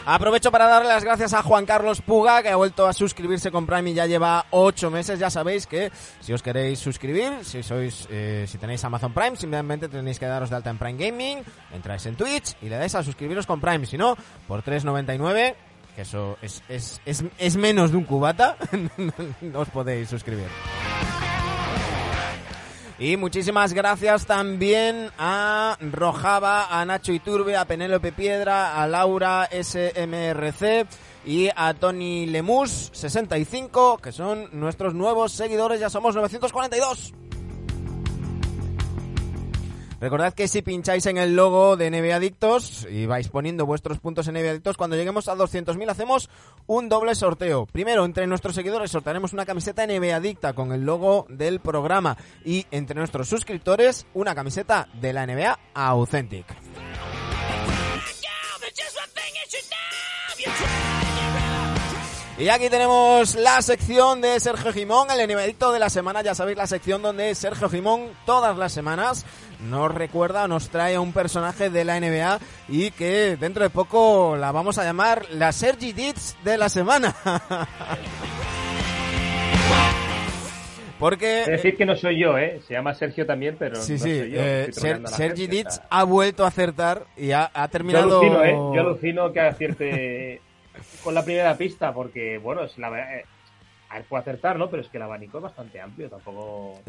Aprovecho 0.06 0.52
para 0.52 0.68
darle 0.68 0.90
las 0.90 1.04
gracias 1.04 1.34
a 1.34 1.42
Juan 1.42 1.66
Carlos 1.66 2.02
Puga, 2.02 2.44
que 2.44 2.50
ha 2.50 2.56
vuelto 2.56 2.86
a 2.86 2.94
suscribirse 2.94 3.50
con 3.50 3.66
Prime 3.66 3.90
y 3.90 3.94
ya 3.96 4.06
lleva 4.06 4.46
ocho 4.52 4.92
meses. 4.92 5.18
Ya 5.18 5.32
sabéis 5.32 5.66
que 5.66 5.92
si 6.20 6.32
os 6.34 6.44
queréis 6.44 6.78
suscribir, 6.78 7.44
si 7.44 7.64
sois, 7.64 8.08
eh, 8.12 8.46
si 8.48 8.60
tenéis 8.60 8.84
Amazon 8.84 9.12
Prime, 9.12 9.36
simplemente 9.36 9.90
tenéis 9.90 10.20
que 10.20 10.28
daros 10.28 10.52
de 10.52 10.58
alta 10.58 10.70
en 10.70 10.78
Prime 10.78 11.04
Gaming, 11.04 11.40
entráis 11.74 12.06
en 12.06 12.16
Twitch 12.16 12.56
y 12.62 12.70
le 12.70 12.78
dais 12.78 12.94
a 12.94 13.02
suscribiros 13.02 13.48
con 13.48 13.60
Prime. 13.60 13.88
Si 13.88 13.98
no, 13.98 14.16
por 14.48 14.64
3.99 14.64 15.56
que 15.96 16.02
eso 16.02 16.38
es, 16.42 16.62
es, 16.68 17.02
es, 17.06 17.24
es 17.38 17.56
menos 17.56 17.92
de 17.92 17.98
un 17.98 18.04
cubata, 18.04 18.58
os 19.56 19.70
podéis 19.70 20.10
suscribir. 20.10 20.48
Y 22.98 23.18
muchísimas 23.18 23.74
gracias 23.74 24.26
también 24.26 25.10
a 25.18 25.78
Rojava, 25.82 26.80
a 26.80 26.86
Nacho 26.86 27.12
Iturbe, 27.12 27.58
a 27.58 27.66
Penélope 27.66 28.14
Piedra, 28.14 28.82
a 28.82 28.88
Laura 28.88 29.50
SMRC 29.52 30.88
y 31.26 31.50
a 31.54 31.74
Tony 31.74 32.26
Lemus 32.26 32.92
65, 32.94 33.98
que 33.98 34.14
son 34.14 34.48
nuestros 34.54 34.94
nuevos 34.94 35.34
seguidores, 35.34 35.82
ya 35.82 35.90
somos 35.90 36.16
942. 36.16 37.14
Recordad 40.00 40.34
que 40.34 40.48
si 40.48 40.62
pincháis 40.62 41.06
en 41.06 41.18
el 41.18 41.36
logo 41.36 41.78
de 41.78 41.90
NBA 41.90 42.16
Adictos 42.16 42.86
y 42.90 43.06
vais 43.06 43.30
poniendo 43.30 43.66
vuestros 43.66 44.00
puntos 44.00 44.28
en 44.28 44.36
NBA 44.36 44.52
Adictos, 44.52 44.78
cuando 44.78 44.96
lleguemos 44.96 45.28
a 45.28 45.36
200.000 45.36 45.90
hacemos 45.90 46.30
un 46.68 46.90
doble 46.90 47.16
sorteo. 47.16 47.66
Primero, 47.66 48.06
entre 48.06 48.28
nuestros 48.28 48.56
seguidores 48.56 48.92
sortearemos 48.92 49.34
una 49.34 49.46
camiseta 49.46 49.88
NBA 49.88 50.16
Adicta 50.16 50.54
con 50.54 50.72
el 50.74 50.86
logo 50.86 51.26
del 51.30 51.60
programa 51.60 52.18
y 52.44 52.66
entre 52.72 52.98
nuestros 52.98 53.30
suscriptores 53.30 54.06
una 54.14 54.36
camiseta 54.36 54.88
de 55.00 55.14
la 55.14 55.26
NBA 55.26 55.60
Authentic. 55.74 56.46
Y 62.38 62.50
aquí 62.50 62.70
tenemos 62.70 63.36
la 63.36 63.62
sección 63.62 64.20
de 64.20 64.38
Sergio 64.42 64.74
Jimón, 64.74 65.10
el 65.10 65.22
animadito 65.22 65.72
de 65.72 65.80
la 65.80 65.90
semana. 65.90 66.22
Ya 66.22 66.36
sabéis, 66.36 66.58
la 66.58 66.68
sección 66.68 67.02
donde 67.02 67.34
Sergio 67.34 67.70
Jimón 67.70 68.10
todas 68.26 68.58
las 68.58 68.74
semanas 68.74 69.26
nos 69.70 69.90
recuerda, 69.96 70.46
nos 70.46 70.68
trae 70.68 70.96
a 70.96 71.02
un 71.02 71.14
personaje 71.14 71.70
de 71.70 71.86
la 71.86 71.98
NBA 71.98 72.40
y 72.68 72.92
que 72.92 73.38
dentro 73.40 73.64
de 73.64 73.70
poco 73.70 74.36
la 74.38 74.52
vamos 74.52 74.78
a 74.78 74.84
llamar 74.84 75.26
la 75.32 75.54
Sergi 75.54 75.94
Dits 75.94 76.36
de 76.44 76.58
la 76.58 76.68
semana. 76.68 77.16
Porque 81.00 81.42
es 81.42 81.48
decir 81.48 81.78
que 81.78 81.86
no 81.86 81.96
soy 81.96 82.22
yo, 82.22 82.38
¿eh? 82.38 82.60
Se 82.68 82.74
llama 82.74 82.94
Sergio 82.94 83.26
también, 83.26 83.56
pero 83.58 83.78
sí, 83.78 83.94
no 83.94 84.00
sí. 84.00 84.20
soy 84.20 84.32
yo. 84.32 84.42
Eh, 84.42 84.68
Ser, 84.72 85.08
Sergi 85.08 85.48
Ditz 85.48 85.80
ha 85.90 86.04
vuelto 86.04 86.44
a 86.44 86.50
acertar 86.50 87.06
y 87.16 87.32
ha, 87.32 87.50
ha 87.54 87.68
terminado. 87.70 88.10
Yo 88.10 88.18
alucino, 88.18 88.44
¿eh? 88.44 88.76
Yo 88.76 88.82
alucino 88.82 89.32
que 89.32 89.40
acierte 89.40 90.42
con 91.04 91.14
la 91.14 91.24
primera 91.24 91.56
pista, 91.58 91.94
porque 91.94 92.38
bueno, 92.38 92.64
es 92.64 92.78
la 92.78 92.90
eh, 93.18 93.26
a 93.90 93.96
ver, 93.96 94.06
puede 94.06 94.22
acertar, 94.22 94.58
¿no? 94.58 94.70
Pero 94.70 94.82
es 94.82 94.90
que 94.90 94.98
el 94.98 95.04
abanico 95.04 95.38
es 95.38 95.44
bastante 95.44 95.80
amplio, 95.80 96.10
tampoco. 96.10 96.82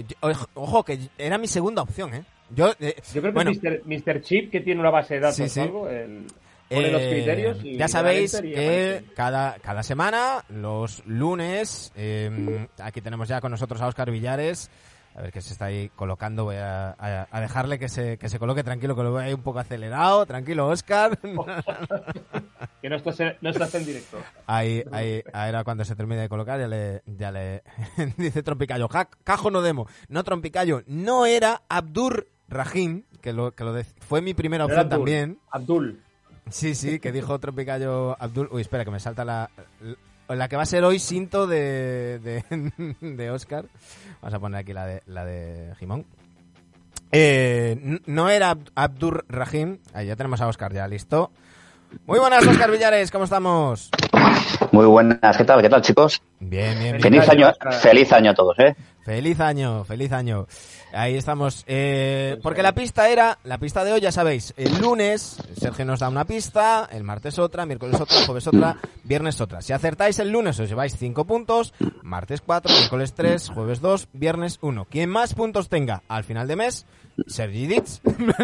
Ojo, 0.54 0.82
que 0.84 0.98
era 1.18 1.38
mi 1.38 1.46
segunda 1.46 1.82
opción, 1.82 2.14
¿eh? 2.14 2.24
Yo, 2.50 2.72
eh, 2.80 2.96
Yo 3.12 3.20
creo 3.20 3.32
que 3.32 3.42
bueno, 3.42 3.50
Mr. 3.50 3.82
Mr. 3.84 4.22
Chip, 4.22 4.50
que 4.50 4.60
tiene 4.60 4.80
una 4.80 4.90
base 4.90 5.14
de 5.14 5.20
datos 5.20 5.36
Sí, 5.36 5.48
sí. 5.48 5.60
o 5.60 5.62
algo, 5.64 5.88
el, 5.88 6.26
pone 6.68 6.90
los 6.90 7.02
Eh, 7.02 7.10
criterios 7.10 7.64
y 7.64 7.76
ya 7.76 7.86
sabéis 7.88 8.34
y 8.42 8.52
que 8.52 9.04
cada, 9.14 9.58
cada 9.58 9.82
semana, 9.82 10.44
los 10.48 11.04
lunes, 11.06 11.92
eh, 11.96 12.66
aquí 12.80 13.00
tenemos 13.00 13.28
ya 13.28 13.40
con 13.40 13.50
nosotros 13.50 13.80
a 13.82 13.86
Óscar 13.88 14.10
Villares. 14.10 14.70
A 15.16 15.22
ver 15.22 15.32
que 15.32 15.40
se 15.40 15.52
está 15.54 15.64
ahí 15.64 15.90
colocando, 15.96 16.44
voy 16.44 16.56
a, 16.56 16.90
a- 16.90 17.26
a 17.30 17.40
dejarle 17.40 17.78
que 17.78 17.88
se, 17.88 18.18
que 18.18 18.28
se 18.28 18.38
coloque 18.38 18.62
tranquilo, 18.62 18.94
que 18.94 19.02
lo 19.02 19.14
veo 19.14 19.24
ahí 19.24 19.32
un 19.32 19.42
poco 19.42 19.58
acelerado. 19.60 20.26
Tranquilo, 20.26 20.68
Óscar. 20.68 21.18
Que 22.82 22.90
no 22.90 22.96
estás, 22.96 23.18
en, 23.20 23.36
no 23.40 23.50
estás 23.50 23.74
en 23.74 23.84
directo. 23.84 24.18
Ahí, 24.46 24.84
ahí, 24.92 25.22
era 25.34 25.64
cuando 25.64 25.84
se 25.84 25.96
termine 25.96 26.20
de 26.20 26.28
colocar, 26.28 26.60
ya 26.60 26.68
le, 26.68 27.02
ya 27.06 27.32
le 27.32 27.62
dice 28.16 28.42
Trompicayo, 28.42 28.86
"Ja- 28.88 29.08
cajo 29.24 29.50
no 29.50 29.60
demo, 29.62 29.88
no 30.08 30.22
Trompicayo, 30.22 30.82
no 30.86 31.26
era 31.26 31.62
Abdur 31.68 32.28
Rahim, 32.48 33.02
que 33.22 33.32
lo, 33.32 33.54
que 33.54 33.64
lo 33.64 33.72
de- 33.72 33.84
fue 33.84 34.20
mi 34.20 34.34
primera 34.34 34.66
opción 34.66 34.80
Abdul, 34.80 34.90
también. 34.98 35.38
Abdul. 35.50 36.00
Sí, 36.48 36.76
sí, 36.76 37.00
que 37.00 37.10
dijo 37.10 37.38
Tropicayo 37.40 38.16
Abdul. 38.22 38.48
Uy, 38.52 38.60
espera, 38.60 38.84
que 38.84 38.90
me 38.92 39.00
salta 39.00 39.24
la. 39.24 39.50
La 40.28 40.48
que 40.48 40.56
va 40.56 40.62
a 40.62 40.66
ser 40.66 40.82
hoy 40.84 40.98
cinto 40.98 41.46
de, 41.46 42.18
de, 42.18 42.96
de 43.00 43.30
Oscar. 43.30 43.64
Vamos 44.20 44.34
a 44.34 44.38
poner 44.40 44.60
aquí 44.60 44.72
la 44.72 44.86
de, 44.86 45.02
la 45.06 45.24
de 45.24 45.74
Jimón. 45.78 46.04
Eh, 47.12 48.00
no 48.06 48.28
era 48.28 48.50
Ab- 48.50 48.70
Abdur 48.74 49.24
Rahim. 49.28 49.78
Ahí 49.94 50.06
ya 50.08 50.16
tenemos 50.16 50.40
a 50.40 50.48
Oscar 50.48 50.72
ya, 50.72 50.88
listo. 50.88 51.30
Muy 52.06 52.18
buenas, 52.18 52.44
Oscar 52.46 52.70
Villares, 52.70 53.10
¿cómo 53.12 53.24
estamos? 53.24 53.90
Muy 54.72 54.86
buenas, 54.86 55.36
¿qué 55.36 55.44
tal? 55.44 55.62
¿Qué 55.62 55.68
tal, 55.68 55.82
chicos? 55.82 56.20
Bien, 56.40 56.76
bien, 56.78 56.96
bien. 56.98 57.00
Feliz 57.02 57.28
año, 57.28 57.52
feliz 57.80 58.12
año 58.12 58.32
a 58.32 58.34
todos, 58.34 58.58
¿eh? 58.58 58.74
Feliz 59.06 59.38
año, 59.38 59.84
feliz 59.84 60.10
año. 60.10 60.48
Ahí 60.92 61.14
estamos. 61.14 61.62
Eh, 61.68 62.40
porque 62.42 62.60
la 62.60 62.74
pista 62.74 63.08
era, 63.08 63.38
la 63.44 63.56
pista 63.58 63.84
de 63.84 63.92
hoy, 63.92 64.00
ya 64.00 64.10
sabéis, 64.10 64.52
el 64.56 64.80
lunes 64.80 65.36
Sergio 65.56 65.84
nos 65.84 66.00
da 66.00 66.08
una 66.08 66.24
pista, 66.24 66.88
el 66.90 67.04
martes 67.04 67.38
otra, 67.38 67.66
miércoles 67.66 68.00
otra, 68.00 68.26
jueves 68.26 68.48
otra, 68.48 68.78
viernes 69.04 69.40
otra. 69.40 69.62
Si 69.62 69.72
acertáis 69.72 70.18
el 70.18 70.32
lunes 70.32 70.58
os 70.58 70.68
lleváis 70.68 70.96
5 70.96 71.24
puntos, 71.24 71.72
martes 72.02 72.40
4, 72.40 72.72
miércoles 72.78 73.14
3, 73.14 73.50
jueves 73.50 73.80
2, 73.80 74.08
viernes 74.12 74.58
1. 74.60 74.86
Quien 74.86 75.08
más 75.08 75.34
puntos 75.34 75.68
tenga 75.68 76.02
al 76.08 76.24
final 76.24 76.48
de 76.48 76.56
mes, 76.56 76.84
Sergi 77.28 77.68
Ditz 77.68 78.00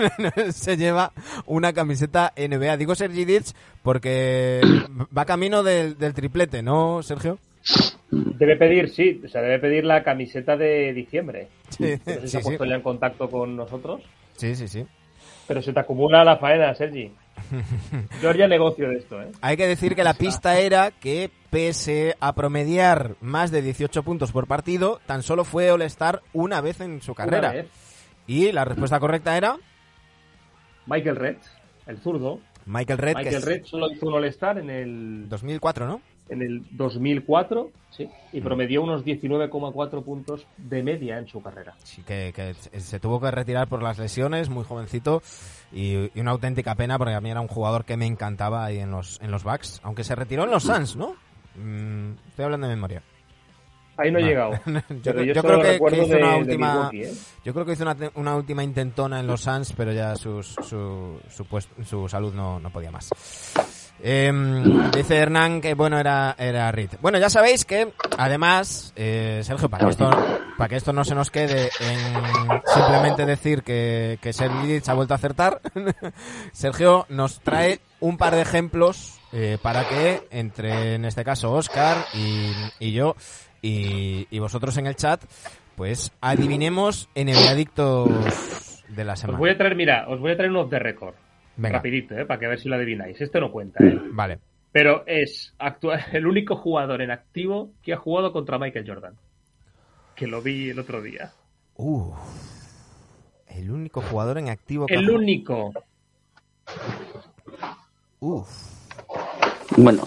se 0.55 0.77
lleva 0.77 1.11
una 1.45 1.73
camiseta 1.73 2.35
NBA. 2.37 2.77
Digo 2.77 2.95
Sergi 2.95 3.25
Ditz 3.25 3.55
porque 3.83 4.61
va 5.19 5.25
camino 5.25 5.65
del, 5.65 5.99
del 5.99 6.15
triplete, 6.15 6.63
¿no, 6.63 7.03
Sergio? 7.03 7.41
Debe 8.11 8.57
pedir, 8.57 8.91
sí, 8.91 9.21
o 9.25 9.29
sea, 9.29 9.41
debe 9.41 9.59
pedir 9.59 9.85
la 9.85 10.03
camiseta 10.03 10.57
de 10.57 10.93
diciembre. 10.93 11.49
Sí, 11.71 11.95
No 12.07 12.15
sé 12.15 12.21
si 12.21 12.21
sí, 12.21 12.29
se 12.29 12.39
ha 12.39 12.41
sí. 12.41 12.47
puesto 12.49 12.65
ya 12.65 12.75
en 12.75 12.83
contacto 12.83 13.31
con 13.31 13.57
nosotros. 13.57 14.03
Sí, 14.37 14.55
sí, 14.55 14.69
sí. 14.69 14.85
Pero 15.47 15.63
se 15.63 15.73
te 15.73 15.81
acumula 15.81 16.25
la 16.25 16.37
faena, 16.37 16.75
Sergi. 16.75 17.11
Yo 18.23 18.31
haría 18.31 18.47
negocio 18.47 18.89
de 18.89 18.99
esto, 18.99 19.21
¿eh? 19.21 19.29
Hay 19.41 19.57
que 19.57 19.67
decir 19.67 19.95
que 19.95 20.05
la 20.05 20.15
pista 20.15 20.59
era 20.59 20.91
que 20.91 21.31
pese 21.51 22.17
a 22.21 22.35
promediar 22.35 23.17
más 23.21 23.51
de 23.51 23.63
18 23.63 24.03
puntos 24.03 24.33
por 24.33 24.47
partido, 24.47 25.01
tan 25.07 25.23
solo 25.23 25.45
fue 25.45 25.71
All-Star 25.71 26.23
una 26.33 26.61
vez 26.61 26.81
en 26.81 27.01
su 27.01 27.15
carrera. 27.15 27.65
Y 28.27 28.53
la 28.53 28.65
respuesta 28.65 29.01
correcta 29.01 29.37
era 29.37 29.57
Michael 30.87 31.17
Red, 31.17 31.37
el 31.87 31.99
zurdo. 31.99 32.41
Michael 32.65 32.99
Red, 32.99 33.17
Michael 33.17 33.43
Red 33.43 33.65
solo 33.65 33.91
hizo 33.91 34.07
un 34.07 34.15
All-Star 34.15 34.59
en 34.59 34.71
el, 34.71 35.29
2004, 35.29 35.87
¿no? 35.87 36.01
En 36.33 36.43
el 36.43 36.63
2004 36.73 37.71
sí, 37.91 38.09
y 38.33 38.41
promedió 38.41 38.83
unos 38.83 39.05
19,4 39.05 40.03
puntos 40.03 40.47
de 40.57 40.83
media 40.83 41.19
en 41.19 41.29
su 41.29 41.43
carrera. 41.43 41.75
Sí, 41.85 42.03
que, 42.03 42.33
que 42.35 42.55
se 42.81 42.99
tuvo 43.01 43.21
que 43.21 43.31
retirar 43.31 43.69
por 43.69 43.83
las 43.83 43.99
lesiones, 43.99 44.49
muy 44.49 44.65
jovencito, 44.65 45.23
y, 45.73 46.11
y 46.15 46.21
una 46.21 46.31
auténtica 46.33 46.75
pena 46.75 46.99
porque 46.99 47.15
a 47.15 47.21
mí 47.21 47.31
era 47.31 47.41
un 47.41 47.49
jugador 47.49 47.85
que 47.85 47.97
me 47.97 48.07
encantaba 48.07 48.65
ahí 48.65 48.79
en 48.79 48.91
los, 48.91 49.21
en 49.21 49.31
los 49.31 49.45
Bucks, 49.45 49.81
aunque 49.83 50.05
se 50.05 50.15
retiró 50.15 50.45
en 50.45 50.51
los 50.51 50.63
Suns, 50.65 50.97
¿no? 50.97 51.15
Mm, 51.57 52.13
estoy 52.29 52.45
hablando 52.47 52.67
de 52.69 52.75
memoria. 52.75 53.03
Ahí 53.99 54.11
no 54.11 54.19
he 54.19 54.23
Vale. 54.23 54.33
llegado. 54.33 54.53
Yo, 55.05 55.13
yo 55.23 55.43
creo 55.43 55.61
que, 55.61 55.77
hizo 55.77 56.07
de- 56.07 56.17
una 56.17 56.37
última, 56.37 56.73
Milwaukee, 56.91 57.03
¿eh? 57.03 57.13
yo 57.45 57.53
creo 57.53 57.67
que 57.67 57.73
hizo 57.73 57.83
una, 57.83 57.95
te- 57.95 58.11
una 58.15 58.35
última 58.37 58.65
intentona 58.65 59.21
en 59.21 59.27
los 59.27 59.43
Suns, 59.43 59.75
pero 59.77 59.93
ya 59.93 60.17
sus- 60.17 60.55
su, 60.63 61.21
su, 61.29 61.45
su 61.85 62.09
salud 62.09 62.33
no, 62.33 62.59
no 62.59 62.71
podía 62.71 62.91
más. 62.91 63.11
Em, 64.05 64.91
dice 64.91 65.17
Hernán 65.17 65.61
que 65.61 65.75
bueno 65.75 65.99
era 65.99 66.35
era 66.39 66.73
Reed. 66.73 66.91
Bueno, 67.01 67.19
ya 67.19 67.31
sabéis 67.31 67.65
que 67.65 67.93
además 68.19 68.93
eh, 68.97 69.43
Sergio 69.45 69.69
para 69.69 69.85
que 69.85 69.91
esto 69.91 70.11
para 70.59 70.69
que 70.69 70.77
esto 70.77 70.93
no 70.93 71.05
se 71.05 71.15
nos 71.15 71.31
quede 71.31 71.71
en 71.81 72.63
simplemente 72.75 73.27
decir 73.27 73.63
que 73.63 74.19
que 74.21 74.33
Sergi 74.33 74.67
Ditz 74.67 74.89
ha 74.89 74.95
vuelto 74.95 75.15
a 75.15 75.17
acertar, 75.19 75.61
Sergio 76.53 77.07
nos 77.11 77.41
trae 77.41 77.81
un 78.01 78.17
par 78.19 78.35
de 78.35 78.43
ejemplos 78.43 79.21
eh, 79.33 79.59
para 79.63 79.89
que 79.89 80.27
entre 80.31 80.95
en 80.95 81.05
este 81.05 81.23
caso 81.25 81.53
Oscar 81.53 81.97
y, 82.15 82.51
y 82.81 82.93
yo 82.93 83.15
y, 83.63 84.27
y 84.31 84.39
vosotros 84.41 84.77
en 84.79 84.89
el 84.89 84.97
chat 84.97 85.23
pues 85.77 86.11
adivinemos 86.21 87.09
NBA 87.15 87.51
adictos 87.51 88.83
de 88.89 89.05
la 89.05 89.13
Os 89.13 89.21
semana. 89.21 89.39
voy 89.39 89.51
a 89.51 89.57
traer, 89.57 89.75
mira, 89.77 90.07
os 90.09 90.21
voy 90.21 90.33
a 90.33 90.37
traer 90.37 90.51
unos 90.51 90.69
de 90.69 90.79
récord. 90.79 91.15
Venga. 91.57 91.77
Rapidito, 91.79 92.17
¿eh? 92.17 92.25
Para 92.27 92.41
que 92.41 92.47
a 92.47 92.49
ver 92.51 92.59
si 92.61 92.69
lo 92.69 92.77
adivináis. 92.77 93.21
Este 93.21 93.41
no 93.41 93.53
cuenta, 93.53 93.85
¿eh? 93.85 93.99
Vale. 94.13 94.39
Pero 94.73 95.05
es 95.07 95.55
actua- 95.59 96.03
el 96.13 96.27
único 96.27 96.57
jugador 96.57 97.03
en 97.03 97.11
activo 97.11 97.73
que 97.83 97.93
ha 97.93 97.97
jugado 97.99 98.33
contra 98.33 98.59
Michael 98.59 98.87
Jordan. 98.89 99.15
Que 100.17 100.27
lo 100.27 100.41
vi 100.43 100.71
el 100.71 100.79
otro 100.79 101.03
día. 101.03 101.33
Uf. 101.75 102.17
El 103.49 103.71
único 103.71 104.01
jugador 104.01 104.39
en 104.39 104.49
activo 104.49 104.87
que 104.87 104.95
El 104.95 105.09
ha- 105.09 105.13
único. 105.13 105.73
Uf. 108.21 108.49
Bueno, 109.77 110.03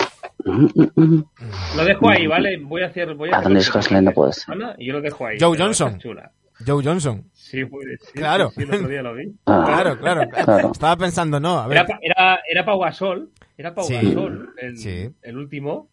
Lo 0.45 1.84
dejo 1.85 2.09
ahí, 2.09 2.27
¿vale? 2.27 2.57
Voy 2.57 2.84
a 2.84 2.88
hacer. 2.88 3.13
Voy 3.15 3.30
a 3.31 3.38
hacer 3.39 4.03
no 4.03 4.11
puede 4.11 4.34
ser. 4.34 4.53
Ana, 4.53 4.76
Y 4.77 4.85
yo 4.88 4.93
lo 4.93 5.01
dejo 5.01 5.26
ahí. 5.26 5.38
Joe 5.39 5.57
Johnson. 5.57 5.97
chula. 5.99 6.31
Joe 6.65 6.84
Johnson. 6.84 7.23
Sí, 7.34 7.65
puede 7.65 7.98
ser. 7.98 8.14
Claro. 8.14 8.49
Sí, 8.52 8.61
sí, 8.61 8.64
el 8.64 8.76
otro 8.76 8.88
día 8.88 9.02
lo 9.02 9.14
vi. 9.15 9.34
ah, 9.45 9.64
Claro, 9.65 9.99
claro. 9.99 10.30
Claro. 10.30 10.72
Estaba 10.72 10.95
pensando, 10.98 11.40
no, 11.40 11.60
a 11.60 11.68
ver. 11.68 11.77
Era, 11.80 11.99
era, 12.02 12.40
era 12.49 12.65
Pau 12.65 12.80
Gasol. 12.80 13.30
Era 13.57 13.73
Pau 13.73 13.86
Sí. 13.86 13.94
Gasol 13.95 14.53
el, 14.57 14.77
Sí. 14.77 15.10
el 15.22 15.38
último. 15.38 15.90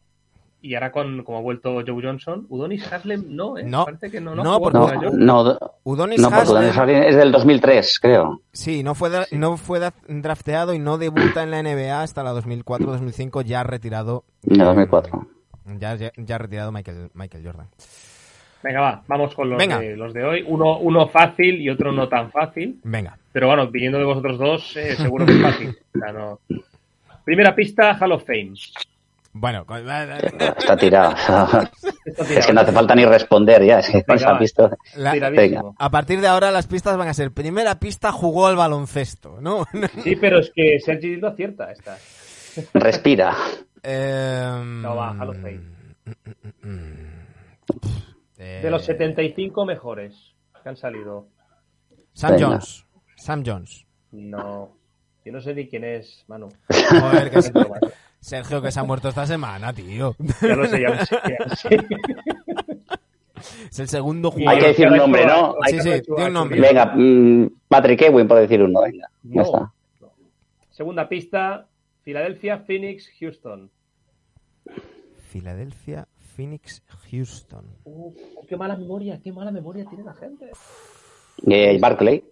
Y 0.65 0.75
ahora, 0.75 0.93
con, 0.93 1.25
como 1.25 1.39
ha 1.39 1.41
vuelto 1.41 1.83
Joe 1.85 2.01
Johnson, 2.01 2.47
Udonis 2.49 2.93
Haslem 2.93 3.25
no, 3.31 3.59
¿eh? 3.59 3.65
No. 3.65 3.85
Parece 3.85 4.13
que 4.13 4.21
no, 4.21 4.33
no, 4.37 4.45
No, 4.45 4.61
porque- 4.61 4.79
no, 4.79 5.11
no, 5.13 5.59
Udonis 5.83 6.21
no, 6.21 6.31
porque 6.31 6.53
Daniel 6.53 6.71
Haslem, 6.79 7.03
es 7.03 7.17
del 7.17 7.33
2003, 7.33 7.99
creo. 8.01 8.43
sí, 8.53 8.85
no 8.85 8.95
fue, 8.95 9.11
no 9.33 9.57
fue 9.57 9.81
drafteado 10.07 10.73
y 10.73 10.79
no 10.79 10.99
debuta 10.99 11.43
en 11.43 11.51
la 11.51 11.59
NBA 11.65 12.01
hasta 12.03 12.23
la 12.23 12.33
2004-2005, 12.33 13.43
ya 13.43 13.65
retirado. 13.65 14.23
De 14.43 14.63
2004. 14.63 15.27
Ya, 15.81 15.97
ya, 15.97 16.13
ya 16.17 16.39
retirado 16.39 16.71
Michael, 16.71 17.11
Michael 17.15 17.45
Jordan. 17.45 17.67
Venga, 18.63 18.81
va, 18.81 19.03
vamos 19.09 19.35
con 19.35 19.51
los, 19.51 19.59
Venga. 19.59 19.79
de, 19.81 19.97
los 19.97 20.13
de 20.15 20.25
hoy. 20.25 20.45
Uno, 20.47 20.79
uno 20.79 21.09
fácil 21.09 21.61
y 21.61 21.69
otro 21.71 21.91
no 21.93 22.09
tan 22.09 22.31
fácil. 22.31 22.79
Venga. 22.85 23.17
Pero 23.33 23.49
bueno, 23.49 23.67
viniendo 23.69 23.99
de 23.99 24.05
vosotros 24.05 24.39
dos, 24.39 24.77
eh, 24.77 24.95
seguro 24.97 25.27
que 25.27 25.33
es 25.33 25.43
fácil. 25.43 25.77
O 25.95 25.99
sea, 25.99 26.13
no- 26.13 26.39
Primera 27.25 27.55
pista, 27.55 27.97
Hall 28.01 28.13
of 28.13 28.25
Fame. 28.25 28.53
Bueno, 29.35 29.65
con- 29.65 29.89
Está 29.89 30.77
tirado. 30.77 31.15
Es 32.29 32.47
que 32.47 32.53
no 32.53 32.61
hace 32.61 32.73
falta 32.73 32.95
ni 32.95 33.05
responder 33.05 33.65
ya. 33.65 33.79
Es 33.79 33.89
que 33.89 34.05
la- 34.97 35.13
Tiradísimo. 35.13 35.75
a 35.79 35.91
partir 35.91 36.21
de 36.21 36.27
ahora 36.29 36.51
las 36.51 36.67
pistas 36.67 36.97
van 36.97 37.09
a 37.09 37.15
ser, 37.15 37.31
primera 37.31 37.77
pista 37.79 38.11
jugó 38.13 38.47
al 38.49 38.57
baloncesto, 38.57 39.41
¿no? 39.41 39.65
Sí, 40.03 40.17
pero 40.17 40.41
es 40.41 40.51
que 40.55 40.79
Sergi 40.81 41.17
lo 41.17 41.29
acierta 41.29 41.71
esta. 41.73 41.97
Respira. 42.75 43.35
Em, 43.85 44.81
No 44.83 44.95
va, 44.97 45.11
Hall 45.19 45.31
of 45.31 45.37
Fame. 45.39 45.61
Eh, 48.43 48.60
De 48.62 48.70
los 48.70 48.85
75 48.85 49.64
mejores 49.64 50.35
que 50.62 50.69
han 50.69 50.77
salido. 50.77 51.28
Sam 52.12 52.32
Venga. 52.32 52.47
Jones. 52.47 52.86
Sam 53.16 53.43
Jones. 53.47 53.86
No. 54.10 54.77
Yo 55.24 55.32
no 55.32 55.40
sé 55.40 55.55
ni 55.55 55.69
quién 55.69 55.85
es, 55.85 56.24
Manu. 56.28 56.48
Joder, 56.69 57.31
que 57.31 57.39
Es 57.40 57.52
broma. 57.52 57.78
Sergio, 58.20 58.60
que 58.62 58.70
se 58.70 58.81
ha 58.81 58.85
muerto 58.85 59.09
esta 59.09 59.27
semana, 59.27 59.73
tío. 59.73 60.14
Ya 60.40 60.55
lo 60.56 60.66
sé, 60.66 60.81
ya 60.82 60.89
lo 60.90 61.05
sé. 61.05 61.16
ya 61.24 61.44
lo 61.47 61.56
sé. 61.56 61.86
Es 63.70 63.78
el 63.81 63.89
segundo 63.89 64.32
Y 64.36 64.47
Hay 64.47 64.59
que 64.59 64.64
jugador. 64.64 64.69
decir 64.69 64.89
un 64.89 64.97
nombre, 64.97 65.27
¿no? 65.27 65.56
Sí, 65.66 65.81
sí, 65.81 65.90
di 65.90 66.23
un 66.23 66.32
nombre. 66.32 66.60
Venga, 66.60 66.93
mm, 66.94 67.51
Patrick 67.69 68.02
Ewing, 68.02 68.28
por 68.28 68.39
decir 68.39 68.62
uno. 68.62 68.81
Venga, 68.82 69.09
ya 69.23 69.35
No. 69.36 69.43
está. 69.43 69.73
Segunda 70.70 71.09
pista, 71.09 71.66
Filadelfia, 72.02 72.59
Phoenix, 72.59 73.09
Houston. 73.20 73.70
Filadelfia, 75.28 76.06
Phoenix, 76.37 76.83
Houston. 77.11 77.65
Uf, 77.85 78.15
qué 78.49 78.57
mala 78.57 78.77
memoria, 78.77 79.21
qué 79.23 79.33
mala 79.33 79.51
memoria 79.51 79.85
tiene 79.89 80.05
la 80.05 80.15
gente. 80.15 80.51
Eh, 81.47 81.79
Barclay. 81.81 82.25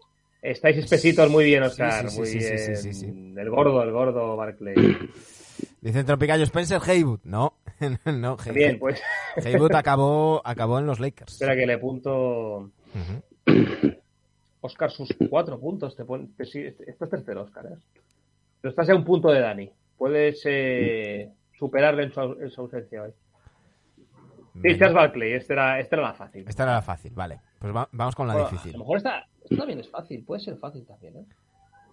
Estáis 0.43 0.79
espesitos 0.79 1.31
muy 1.31 1.45
bien, 1.45 1.63
Oscar. 1.63 2.09
Sí, 2.09 2.15
sí, 2.15 2.19
muy 2.19 2.27
sí, 2.29 2.41
sí, 2.41 2.47
bien. 2.47 2.59
sí, 2.59 2.77
sí, 2.77 2.93
sí. 2.95 3.07
El 3.37 3.51
gordo, 3.51 3.83
el 3.83 3.93
gordo 3.93 4.37
Barclay. 4.37 4.75
Dicen 5.83 6.07
Tropicayo 6.07 6.45
Spencer 6.45 6.81
Haywood. 6.87 7.21
No, 7.25 7.55
no, 8.07 8.37
Hay- 8.47 8.53
Bien, 8.53 8.79
pues 8.79 9.01
Haywood 9.45 9.75
acabó, 9.75 10.41
acabó 10.45 10.79
en 10.79 10.87
los 10.87 10.99
Lakers. 11.01 11.33
espera 11.35 11.55
que 11.57 11.67
le 11.67 11.79
punto. 11.79 12.71
Oscar, 14.63 14.91
sus 14.91 15.15
cuatro 15.29 15.59
puntos. 15.59 15.97
Te 15.97 16.45
sigue- 16.45 16.77
Esto 16.87 17.05
es 17.05 17.11
tercero, 17.11 17.43
Oscar. 17.43 17.67
¿eh? 17.67 17.77
Pero 18.61 18.71
estás 18.71 18.89
a 18.91 18.95
un 18.95 19.05
punto 19.05 19.29
de 19.31 19.41
Dani. 19.41 19.71
Puedes 19.97 20.41
eh, 20.45 21.31
superarle 21.59 22.05
en 22.05 22.13
su, 22.13 22.21
au- 22.21 22.43
en 22.43 22.51
su 22.51 22.61
ausencia 22.63 23.03
hoy. 23.03 23.11
Sí. 24.55 24.79
Charles 24.79 24.95
Barkley. 24.95 25.33
Esta 25.33 25.53
era, 25.53 25.81
esta 25.81 25.97
era 25.97 26.07
la 26.09 26.15
fácil. 26.15 26.45
Esta 26.49 26.63
era 26.65 26.73
la 26.75 26.83
fácil, 26.83 27.13
vale. 27.15 27.41
Pues 27.59 27.75
va- 27.75 27.89
vamos 27.93 28.15
con 28.15 28.27
la 28.27 28.35
Bueno, 28.35 28.49
difícil. 28.51 28.71
A 28.71 28.79
lo 28.79 28.79
mejor 28.81 28.97
esta, 28.99 29.27
esta 29.45 29.57
también 29.57 29.81
es 29.81 29.89
fácil. 29.91 30.25
Puede 30.25 30.41
ser 30.41 30.57
fácil 30.59 30.85
también. 30.87 31.17
¿eh? 31.19 31.25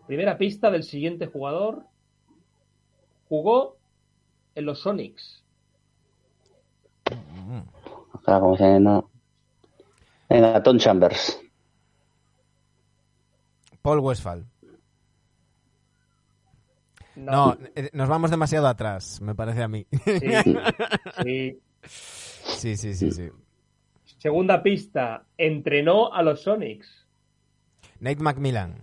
Primera 0.07 0.37
pista 0.37 0.71
del 0.71 0.83
siguiente 0.83 1.27
jugador. 1.27 1.83
Jugó 3.29 3.77
en 4.55 4.65
los 4.65 4.79
Sonics. 4.81 5.43
Ojalá, 8.13 8.39
como 8.39 8.57
se 8.57 8.79
no. 8.79 9.09
Venga, 10.29 10.61
Tom 10.63 10.77
Chambers. 10.77 11.39
Paul 13.81 13.99
Westphal. 13.99 14.45
No. 17.15 17.31
No, 17.55 17.57
eh, 17.75 17.89
nos 17.93 18.09
vamos 18.09 18.29
demasiado 18.29 18.67
atrás, 18.67 19.21
me 19.21 19.33
parece 19.33 19.63
a 19.63 19.67
mí. 19.67 19.87
Sí, 20.05 20.19
sí. 21.23 21.59
Sí, 22.57 22.75
sí, 22.75 22.93
sí, 22.93 23.11
sí. 23.11 23.29
Segunda 24.17 24.61
pista. 24.63 25.25
Entrenó 25.37 26.13
a 26.13 26.21
los 26.23 26.41
Sonics. 26.41 27.07
Nate 27.99 28.21
McMillan. 28.23 28.75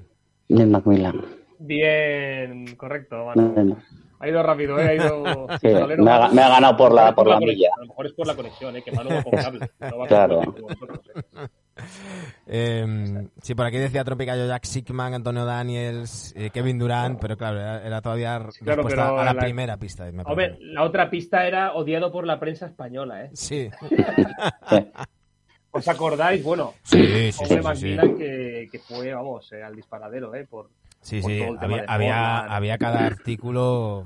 Nick 0.48 0.66
McMillan. 0.66 1.24
Bien, 1.58 2.76
correcto. 2.76 3.24
Bueno, 3.24 3.76
Ha 4.20 4.28
ido 4.28 4.42
rápido, 4.42 4.78
¿eh? 4.78 4.88
Ha 4.88 4.94
ido... 4.94 5.46
Sí, 5.60 5.68
me, 5.68 6.10
ha, 6.10 6.28
me 6.28 6.42
ha 6.42 6.48
ganado 6.48 6.76
por 6.76 6.92
la, 6.92 7.14
por 7.14 7.26
la 7.26 7.34
conexión. 7.34 7.56
milla. 7.56 7.68
A 7.76 7.80
lo 7.80 7.86
mejor 7.88 8.06
es 8.06 8.12
por 8.12 8.26
la 8.26 8.34
conexión, 8.36 8.76
¿eh? 8.76 8.82
Que 8.82 8.92
Manu 8.92 9.10
va 9.10 9.22
con 9.22 9.32
cable. 9.32 9.70
No 9.80 9.98
va 9.98 10.06
Claro. 10.06 10.36
con 10.42 10.52
como 10.52 10.68
vosotros, 10.68 11.00
¿eh? 11.14 11.48
Eh, 12.46 13.26
sí, 13.42 13.54
por 13.54 13.64
aquí 13.66 13.78
decía 13.78 14.04
Tropicayo 14.04 14.46
Jack 14.46 14.64
Sigman, 14.64 15.14
Antonio 15.14 15.44
Daniels, 15.46 16.32
eh, 16.36 16.50
Kevin 16.50 16.78
Durant, 16.78 17.18
pero 17.18 17.36
claro, 17.38 17.58
era, 17.58 17.82
era 17.84 18.02
todavía 18.02 18.36
claro, 18.36 18.46
respuesta 18.82 18.84
pero 18.88 19.18
a 19.20 19.24
la, 19.24 19.32
la- 19.32 19.40
primera 19.40 19.76
pista. 19.78 20.04
me 20.12 20.22
Hombre, 20.24 20.58
la 20.60 20.82
otra 20.82 21.08
pista 21.08 21.46
era 21.46 21.72
odiado 21.72 22.12
por 22.12 22.26
la 22.26 22.38
prensa 22.38 22.66
española, 22.66 23.24
¿eh? 23.24 23.30
Sí, 23.32 23.70
Sí. 23.88 23.96
¿Os 25.70 25.88
acordáis? 25.88 26.44
Bueno, 26.44 26.74
sí, 26.84 27.32
sí, 27.32 27.32
sí, 27.32 27.46
sí, 27.46 27.76
sí. 27.76 27.96
Que, 28.16 28.68
que 28.70 28.78
fue, 28.78 29.12
vamos, 29.14 29.50
eh, 29.52 29.62
al 29.62 29.74
disparadero, 29.74 30.34
¿eh? 30.34 30.46
Por, 30.48 30.68
Sí, 31.00 31.20
por 31.20 31.30
sí, 31.30 31.38
todo 31.40 31.54
el 31.54 31.58
tema 31.60 31.82
había, 31.88 32.38
había, 32.40 32.78
cada 32.78 33.04
artículo 33.06 34.04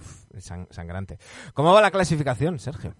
sangrante. 0.71 1.19
¿Cómo 1.55 1.73
va 1.75 1.83
la 1.83 1.91
clasificación, 1.91 2.59
Sergio? 2.59 2.95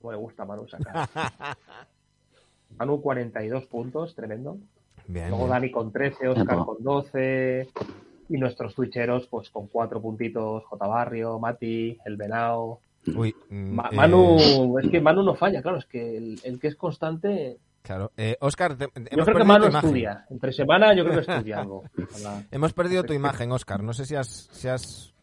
Como 0.00 0.12
le 0.12 0.18
gusta 0.18 0.44
Manu 0.44 0.66
sacar. 0.68 1.08
Manu 2.82 3.00
42 3.00 3.66
puntos, 3.66 4.14
tremendo. 4.16 4.56
Bien. 5.06 5.28
Luego 5.28 5.44
bien. 5.44 5.50
Dani 5.50 5.70
con 5.70 5.92
13, 5.92 6.28
Oscar 6.28 6.64
con 6.64 6.82
12. 6.82 7.68
Y 8.28 8.38
nuestros 8.38 8.74
twitcheros, 8.74 9.28
pues 9.28 9.50
con 9.50 9.68
4 9.68 10.00
puntitos. 10.00 10.64
J. 10.64 10.86
Barrio, 10.86 11.38
Mati, 11.38 11.96
El 12.04 12.16
Venao. 12.16 12.80
Uy, 13.14 13.34
mm, 13.50 13.54
Ma- 13.74 13.88
eh, 13.92 13.96
Manu, 13.96 14.78
es 14.82 14.90
que 14.90 15.00
Manu 15.00 15.22
no 15.22 15.34
falla, 15.36 15.60
claro, 15.62 15.78
es 15.78 15.86
que 15.86 16.16
el, 16.16 16.40
el 16.44 16.58
que 16.58 16.68
es 16.68 16.76
constante. 16.76 17.58
claro. 17.82 18.10
Eh, 18.16 18.36
Oscar, 18.40 18.76
te- 18.76 18.88
Yo 19.16 19.24
creo 19.24 19.36
que 19.38 19.44
Manu 19.44 19.66
estudia. 19.66 20.24
Entre 20.30 20.52
semana, 20.52 20.92
yo 20.94 21.04
creo 21.04 21.16
que 21.20 21.30
estudia 21.32 21.60
algo. 21.60 21.84
Hemos 22.50 22.72
perdido 22.72 23.04
tu 23.04 23.12
imagen, 23.12 23.52
Oscar. 23.52 23.82
No 23.82 23.92
sé 23.92 24.06
si 24.06 24.16
has, 24.16 24.48
si 24.52 24.66
has 24.68 25.14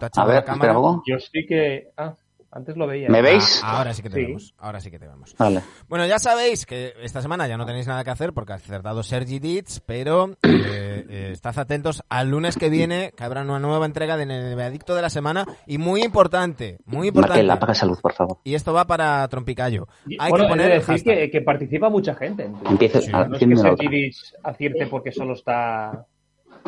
tachado 0.00 0.28
a 0.30 0.32
ver, 0.32 0.36
la 0.36 0.44
cámara. 0.44 0.72
Yo 1.06 1.18
sí 1.20 1.46
que. 1.46 1.90
Ah, 1.96 2.14
antes 2.58 2.76
lo 2.76 2.86
veía. 2.86 3.08
¿Me 3.08 3.22
veis? 3.22 3.60
Ah, 3.64 3.78
ahora 3.78 3.94
sí 3.94 4.02
que 4.02 4.10
te 4.10 4.16
Sí. 4.16 4.26
vemos. 4.26 4.54
Ahora 4.58 4.80
sí 4.80 4.90
que 4.90 4.98
te 4.98 5.06
vemos. 5.08 5.34
Vale. 5.38 5.62
Bueno, 5.88 6.06
ya 6.06 6.18
sabéis 6.18 6.66
que 6.66 6.92
esta 7.02 7.22
semana 7.22 7.46
ya 7.48 7.56
no 7.56 7.64
tenéis 7.64 7.86
nada 7.86 8.04
que 8.04 8.10
hacer 8.10 8.32
porque 8.32 8.52
ha 8.52 8.56
acertado 8.56 9.02
Sergi 9.02 9.38
Ditz, 9.38 9.80
pero 9.86 10.30
eh, 10.42 11.06
eh, 11.08 11.30
estad 11.32 11.58
atentos 11.58 12.02
al 12.08 12.30
lunes 12.30 12.56
que 12.56 12.68
viene, 12.68 13.12
que 13.16 13.24
habrá 13.24 13.42
una 13.42 13.58
nueva 13.58 13.86
entrega 13.86 14.16
de 14.16 14.26
Neveadicto 14.26 14.94
de 14.94 15.02
la 15.02 15.10
semana 15.10 15.46
y 15.66 15.78
muy 15.78 16.02
importante, 16.02 16.78
muy 16.84 17.08
importante. 17.08 17.38
Marquel, 17.38 17.50
apaga 17.50 17.72
esa 17.72 17.86
luz, 17.86 18.00
por 18.00 18.12
favor. 18.12 18.38
Y 18.44 18.54
esto 18.54 18.72
va 18.72 18.86
para 18.86 19.26
Trompicayo. 19.28 19.86
Hay 20.18 20.30
bueno, 20.30 20.44
que 20.44 20.48
poner 20.50 20.66
de 20.66 20.72
el 20.74 20.78
decir 20.80 20.94
hashtag. 20.94 21.16
que, 21.16 21.30
que 21.30 21.40
participa 21.40 21.88
mucha 21.88 22.14
gente. 22.14 22.44
en 22.44 22.52
Twitch. 22.54 22.70
Empieza 22.70 23.00
Sí, 23.00 23.10
a 23.12 23.24
No 23.28 23.36
es 23.36 23.38
que 23.40 23.54
otra. 23.54 23.70
Sergidis 23.76 24.34
acierte 24.42 24.86
porque 24.88 25.12
solo 25.12 25.34
está 25.34 26.06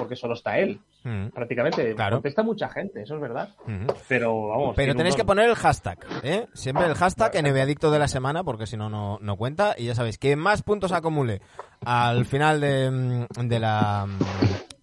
porque 0.00 0.16
solo 0.16 0.34
está 0.34 0.58
él, 0.58 0.80
Mm, 1.02 1.28
prácticamente. 1.28 1.94
Claro. 1.94 2.16
Contesta 2.16 2.42
mucha 2.42 2.68
gente, 2.68 3.02
eso 3.02 3.14
es 3.14 3.20
verdad. 3.22 3.48
mm. 3.66 3.86
Pero 4.08 4.48
vamos. 4.48 4.74
Pero 4.76 4.94
tenéis 4.94 5.16
que 5.16 5.24
poner 5.24 5.48
el 5.48 5.54
hashtag, 5.54 5.98
¿eh? 6.22 6.46
Siempre 6.52 6.84
el 6.86 6.94
hashtag 6.94 7.42
NBAdicto 7.42 7.90
de 7.90 7.98
la 7.98 8.06
semana, 8.08 8.44
porque 8.44 8.66
si 8.66 8.76
no, 8.76 8.90
no 9.18 9.36
cuenta. 9.36 9.74
Y 9.78 9.86
ya 9.86 9.94
sabéis, 9.94 10.18
que 10.18 10.36
más 10.36 10.62
puntos 10.62 10.92
acumule 10.92 11.40
al 11.86 12.26
final 12.26 12.60
de, 12.60 12.90
mm, 12.90 13.48
de 13.48 13.58
la 13.60 14.06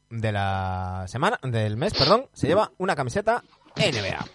de 0.10 0.32
la 0.32 1.04
semana, 1.08 1.38
del 1.44 1.78
mes, 1.78 1.94
perdón, 1.94 2.28
se 2.34 2.48
lleva 2.48 2.72
una 2.78 2.96
camiseta 2.96 3.44
NBA. 3.76 4.26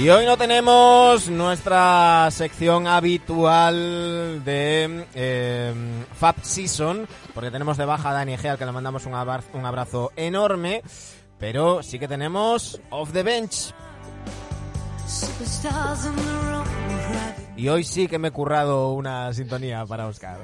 Y 0.00 0.08
hoy 0.08 0.24
no 0.24 0.38
tenemos 0.38 1.28
nuestra 1.28 2.26
sección 2.30 2.86
habitual 2.86 4.42
de 4.42 5.04
eh, 5.14 5.74
Fab 6.14 6.36
Season, 6.42 7.06
porque 7.34 7.50
tenemos 7.50 7.76
de 7.76 7.84
baja 7.84 8.08
a 8.08 8.14
Dani 8.14 8.32
Egea, 8.32 8.52
al 8.52 8.58
que 8.58 8.64
le 8.64 8.72
mandamos 8.72 9.04
un 9.04 9.14
abrazo, 9.14 9.48
un 9.52 9.66
abrazo 9.66 10.10
enorme, 10.16 10.82
pero 11.38 11.82
sí 11.82 11.98
que 11.98 12.08
tenemos 12.08 12.80
Off 12.88 13.12
the 13.12 13.22
Bench. 13.22 13.74
Y 17.58 17.68
hoy 17.68 17.84
sí 17.84 18.08
que 18.08 18.18
me 18.18 18.28
he 18.28 18.30
currado 18.30 18.92
una 18.92 19.34
sintonía 19.34 19.84
para 19.84 20.06
Oscar. 20.06 20.38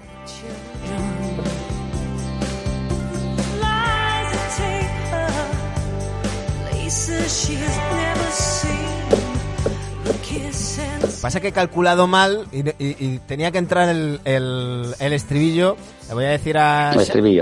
Pasa 11.23 11.41
que 11.41 11.49
he 11.49 11.53
calculado 11.53 12.07
mal 12.07 12.47
y, 12.53 12.61
y- 12.61 12.97
y 12.99 13.19
tenía 13.27 13.51
que 13.51 13.59
entrar 13.59 13.89
el, 13.89 14.20
el- 14.24 14.95
el 14.99 15.12
estribillo. 15.12 15.77
Le 16.09 16.15
voy 16.15 16.24
a 16.24 16.28
decir 16.31 16.57
a, 16.59 16.93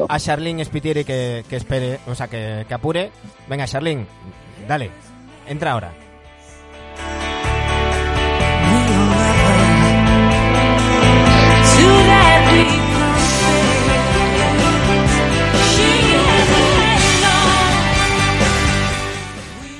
a 0.09 0.19
Charlene 0.19 0.65
Spitieri 0.65 1.05
que, 1.05 1.45
que 1.49 1.57
espere, 1.57 2.01
o 2.07 2.15
sea, 2.15 2.29
que, 2.29 2.65
que 2.67 2.75
apure. 2.75 3.11
Venga, 3.49 3.67
Charlene, 3.67 4.07
dale, 4.69 4.91
entra 5.47 5.73
ahora. 5.73 5.93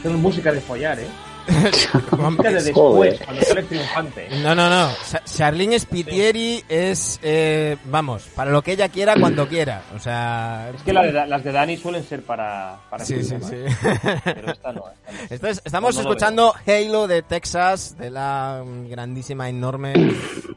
es 0.05 0.11
música 0.11 0.53
de 0.53 0.61
follar, 0.61 0.99
¿eh? 1.01 1.07
Música 1.47 2.49
de 2.49 2.55
después, 2.55 2.75
Joder. 2.75 3.19
cuando 3.25 3.43
sale 3.43 3.63
triunfante. 3.65 4.29
No, 4.43 4.55
no, 4.55 4.69
no. 4.71 4.91
Cha- 5.11 5.23
Charlene 5.25 5.79
Spitieri 5.79 6.65
es, 6.69 7.21
eh, 7.23 7.77
vamos, 7.85 8.25
para 8.35 8.51
lo 8.51 8.63
que 8.63 8.73
ella 8.73 8.89
quiera 8.89 9.15
cuando 9.19 9.47
quiera. 9.49 9.83
O 9.95 9.99
sea, 9.99 10.71
Es 10.75 10.83
que 10.83 10.93
la 10.93 11.03
de 11.03 11.13
Da- 11.13 11.27
las 11.27 11.45
de 11.45 11.53
Dani 11.53 11.77
suelen 11.77 12.05
ser 12.05 12.23
para. 12.23 12.79
para 12.91 13.05
sí, 13.05 13.23
sí, 13.23 13.31
tema, 13.35 13.49
sí. 13.49 13.57
¿eh? 13.57 14.21
Pero 14.25 14.53
esta 14.53 14.73
no. 14.73 14.85
esta 15.31 15.51
estamos 15.51 15.95
No, 15.97 16.01
escuchando 16.01 16.55
Halo 16.67 17.07
de 17.07 17.23
Texas, 17.23 17.97
de 17.99 18.11
la 18.11 18.63
mm, 18.65 18.89
grandísima, 18.89 19.49
enorme, 19.49 19.93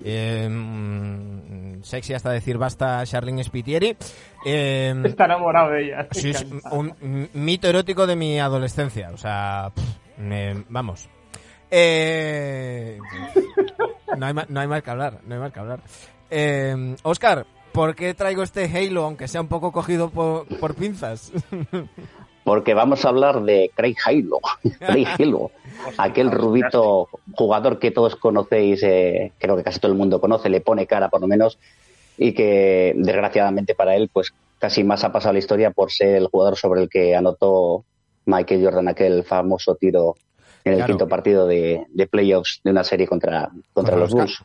eh, 0.04 0.48
mm, 0.50 1.84
sexy 1.84 2.14
hasta 2.14 2.32
decir 2.32 2.58
basta, 2.58 3.04
Charlene 3.06 3.44
Spitieri. 3.44 3.96
Eh, 4.46 4.96
Está 5.04 5.26
enamorado 5.26 5.72
de 5.72 5.86
ella. 5.86 6.08
sí, 6.12 6.30
es 6.30 6.46
un 6.72 7.30
mito 7.34 7.68
erótico 7.68 8.08
de 8.08 8.16
mi 8.16 8.40
adolescencia. 8.40 9.10
O 9.14 9.18
sea, 9.18 9.72
pff, 9.76 9.84
vamos. 10.70 11.10
Eh, 11.70 12.98
no, 14.18 14.26
hay, 14.26 14.34
no 14.48 14.60
hay 14.60 14.68
más 14.68 14.84
que 14.84 14.90
hablar, 14.90 15.20
no 15.26 15.36
hay 15.36 15.42
más 15.42 15.52
que 15.52 15.60
hablar. 15.60 15.80
Eh, 16.30 16.96
Oscar, 17.04 17.46
¿por 17.72 17.96
qué 17.96 18.14
traigo 18.14 18.44
este 18.44 18.66
Halo, 18.66 19.04
aunque 19.04 19.28
sea 19.28 19.42
un 19.42 19.48
poco 19.48 19.72
cogido 19.72 20.10
por, 20.10 20.48
por 20.60 20.76
pinzas? 20.76 21.32
Porque 22.44 22.74
vamos 22.74 23.04
a 23.04 23.10
hablar 23.10 23.44
de 23.44 23.72
Craig 23.76 23.98
Hilo. 24.10 24.40
Craig 24.80 25.08
Hilo. 25.20 25.52
Aquel 25.98 26.32
rubito 26.32 27.10
jugador 27.34 27.78
que 27.78 27.92
todos 27.92 28.16
conocéis, 28.16 28.82
eh, 28.84 29.34
creo 29.38 29.58
que 29.58 29.64
casi 29.64 29.82
todo 29.82 29.92
el 29.92 29.98
mundo 29.98 30.22
conoce, 30.22 30.48
le 30.48 30.62
pone 30.62 30.88
cara 30.88 31.10
por 31.10 31.20
lo 31.20 31.28
menos, 31.28 31.60
y 32.18 32.32
que 32.32 32.94
desgraciadamente 32.96 33.76
para 33.76 33.98
él, 33.98 34.10
pues 34.12 34.34
casi 34.60 34.86
más 34.86 35.04
ha 35.04 35.12
pasado 35.12 35.34
la 35.34 35.40
historia 35.40 35.72
por 35.72 35.92
ser 35.92 36.16
el 36.16 36.28
jugador 36.28 36.56
sobre 36.56 36.84
el 36.84 36.90
que 36.90 37.16
anotó 37.18 37.84
Michael 38.28 38.64
Jordan 38.64 38.88
aquel 38.88 39.24
famoso 39.24 39.76
tiro 39.76 40.16
en 40.64 40.74
el 40.74 40.78
Claro. 40.80 40.94
quinto 40.94 41.08
partido 41.08 41.48
de, 41.48 41.86
de 41.90 42.08
playoffs 42.08 42.62
de 42.64 42.72
una 42.72 42.84
serie 42.84 43.08
contra, 43.08 43.50
contra, 43.74 43.96
los 43.98 44.12
Bulls. 44.12 44.44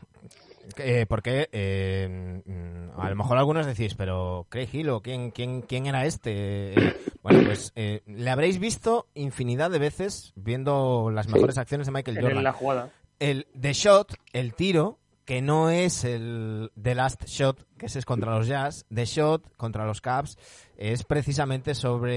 Eh, 0.77 1.05
porque 1.07 1.49
eh, 1.51 2.41
mm, 2.45 2.99
a 2.99 3.09
lo 3.09 3.15
mejor 3.15 3.37
algunos 3.37 3.65
decís, 3.65 3.93
pero 3.95 4.47
Craig 4.49 4.69
Hilo, 4.73 5.01
¿quién, 5.01 5.29
quién, 5.31 5.61
quién 5.61 5.85
era 5.85 6.05
este? 6.05 6.31
Eh, 6.73 6.95
bueno, 7.21 7.41
pues 7.45 7.71
eh, 7.75 8.01
le 8.07 8.29
habréis 8.31 8.57
visto 8.59 9.07
infinidad 9.13 9.69
de 9.69 9.79
veces 9.79 10.31
viendo 10.35 11.11
las 11.11 11.27
mejores 11.27 11.57
acciones 11.57 11.85
de 11.87 11.93
Michael 11.93 12.17
En 12.17 12.23
Jordan. 12.23 12.43
la 12.43 12.53
jugada. 12.53 12.89
El 13.19 13.45
The 13.59 13.73
Shot, 13.73 14.15
el 14.31 14.53
tiro, 14.55 14.97
que 15.25 15.41
no 15.41 15.69
es 15.69 16.03
el 16.05 16.71
The 16.81 16.95
Last 16.95 17.25
Shot, 17.25 17.65
que 17.77 17.85
ese 17.85 17.99
es 17.99 18.05
contra 18.05 18.35
los 18.37 18.47
Jazz, 18.47 18.85
The 18.93 19.05
Shot 19.05 19.55
contra 19.55 19.85
los 19.85 20.01
Cavs, 20.01 20.37
es 20.77 21.03
precisamente 21.03 21.75
sobre 21.75 22.13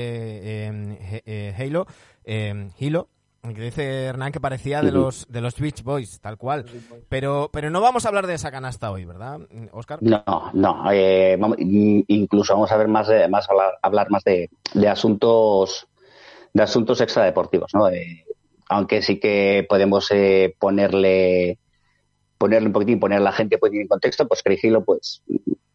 eh, 0.66 0.98
He- 1.00 1.22
eh, 1.26 1.54
Halo, 1.58 1.86
eh, 2.24 2.68
Hilo, 2.78 3.08
que 3.42 3.60
dice 3.62 4.04
Hernán 4.06 4.32
que 4.32 4.40
parecía 4.40 4.82
de 4.82 4.90
los 4.90 5.26
de 5.30 5.40
los 5.40 5.56
Beach 5.60 5.84
Boys, 5.84 6.18
tal 6.20 6.36
cual. 6.36 6.64
Pero, 7.08 7.48
pero 7.52 7.70
no 7.70 7.80
vamos 7.80 8.04
a 8.04 8.08
hablar 8.08 8.26
de 8.26 8.34
esa 8.34 8.50
canasta 8.50 8.90
hoy, 8.90 9.04
¿verdad, 9.04 9.38
Oscar? 9.70 10.00
No, 10.02 10.24
no. 10.52 10.90
eh, 10.90 11.36
vamos- 11.38 11.56
incluso 11.60 12.54
vamos 12.54 12.72
a 12.72 12.76
ver 12.76 12.88
más, 12.88 13.06
de- 13.06 13.28
más 13.28 13.48
hablar, 13.48 13.74
hablar 13.82 14.10
más 14.10 14.24
de, 14.24 14.50
de 14.74 14.88
asuntos 14.88 15.86
de 16.52 16.62
asuntos 16.62 17.00
extradeportivos, 17.02 17.70
¿no? 17.74 17.88
Eh, 17.90 18.24
aunque 18.68 19.00
sí 19.02 19.20
que 19.20 19.64
podemos 19.68 20.10
eh, 20.10 20.56
ponerle 20.58 21.58
ponerle 22.38 22.66
un 22.66 22.72
poquitín, 22.72 22.98
poner 22.98 23.18
a 23.18 23.22
la 23.22 23.32
gente 23.32 23.56
un 23.56 23.60
poquitín 23.60 23.82
en 23.82 23.88
contexto, 23.88 24.26
pues 24.26 24.42
Craig 24.42 24.58
Hilo, 24.62 24.82
pues 24.84 25.22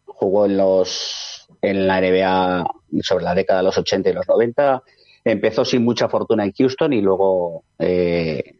jugó 0.06 0.46
en 0.46 0.58
los 0.58 1.41
en 1.62 1.88
la 1.88 2.02
NBA 2.02 2.66
sobre 3.02 3.24
la 3.24 3.36
década 3.36 3.60
de 3.60 3.66
los 3.66 3.78
80 3.78 4.10
y 4.10 4.14
los 4.14 4.28
90. 4.28 4.84
Empezó 5.24 5.64
sin 5.66 5.84
mucha 5.84 6.10
fortuna 6.10 6.44
en 6.44 6.54
Houston 6.54 6.94
y 6.94 7.02
luego 7.02 7.66
eh, 7.78 8.60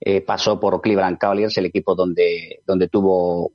eh, 0.00 0.20
pasó 0.20 0.60
por 0.60 0.80
Cleveland 0.80 1.18
Cavaliers, 1.18 1.56
el 1.56 1.66
equipo 1.66 1.94
donde, 1.94 2.60
donde 2.66 2.88
tuvo 2.88 3.52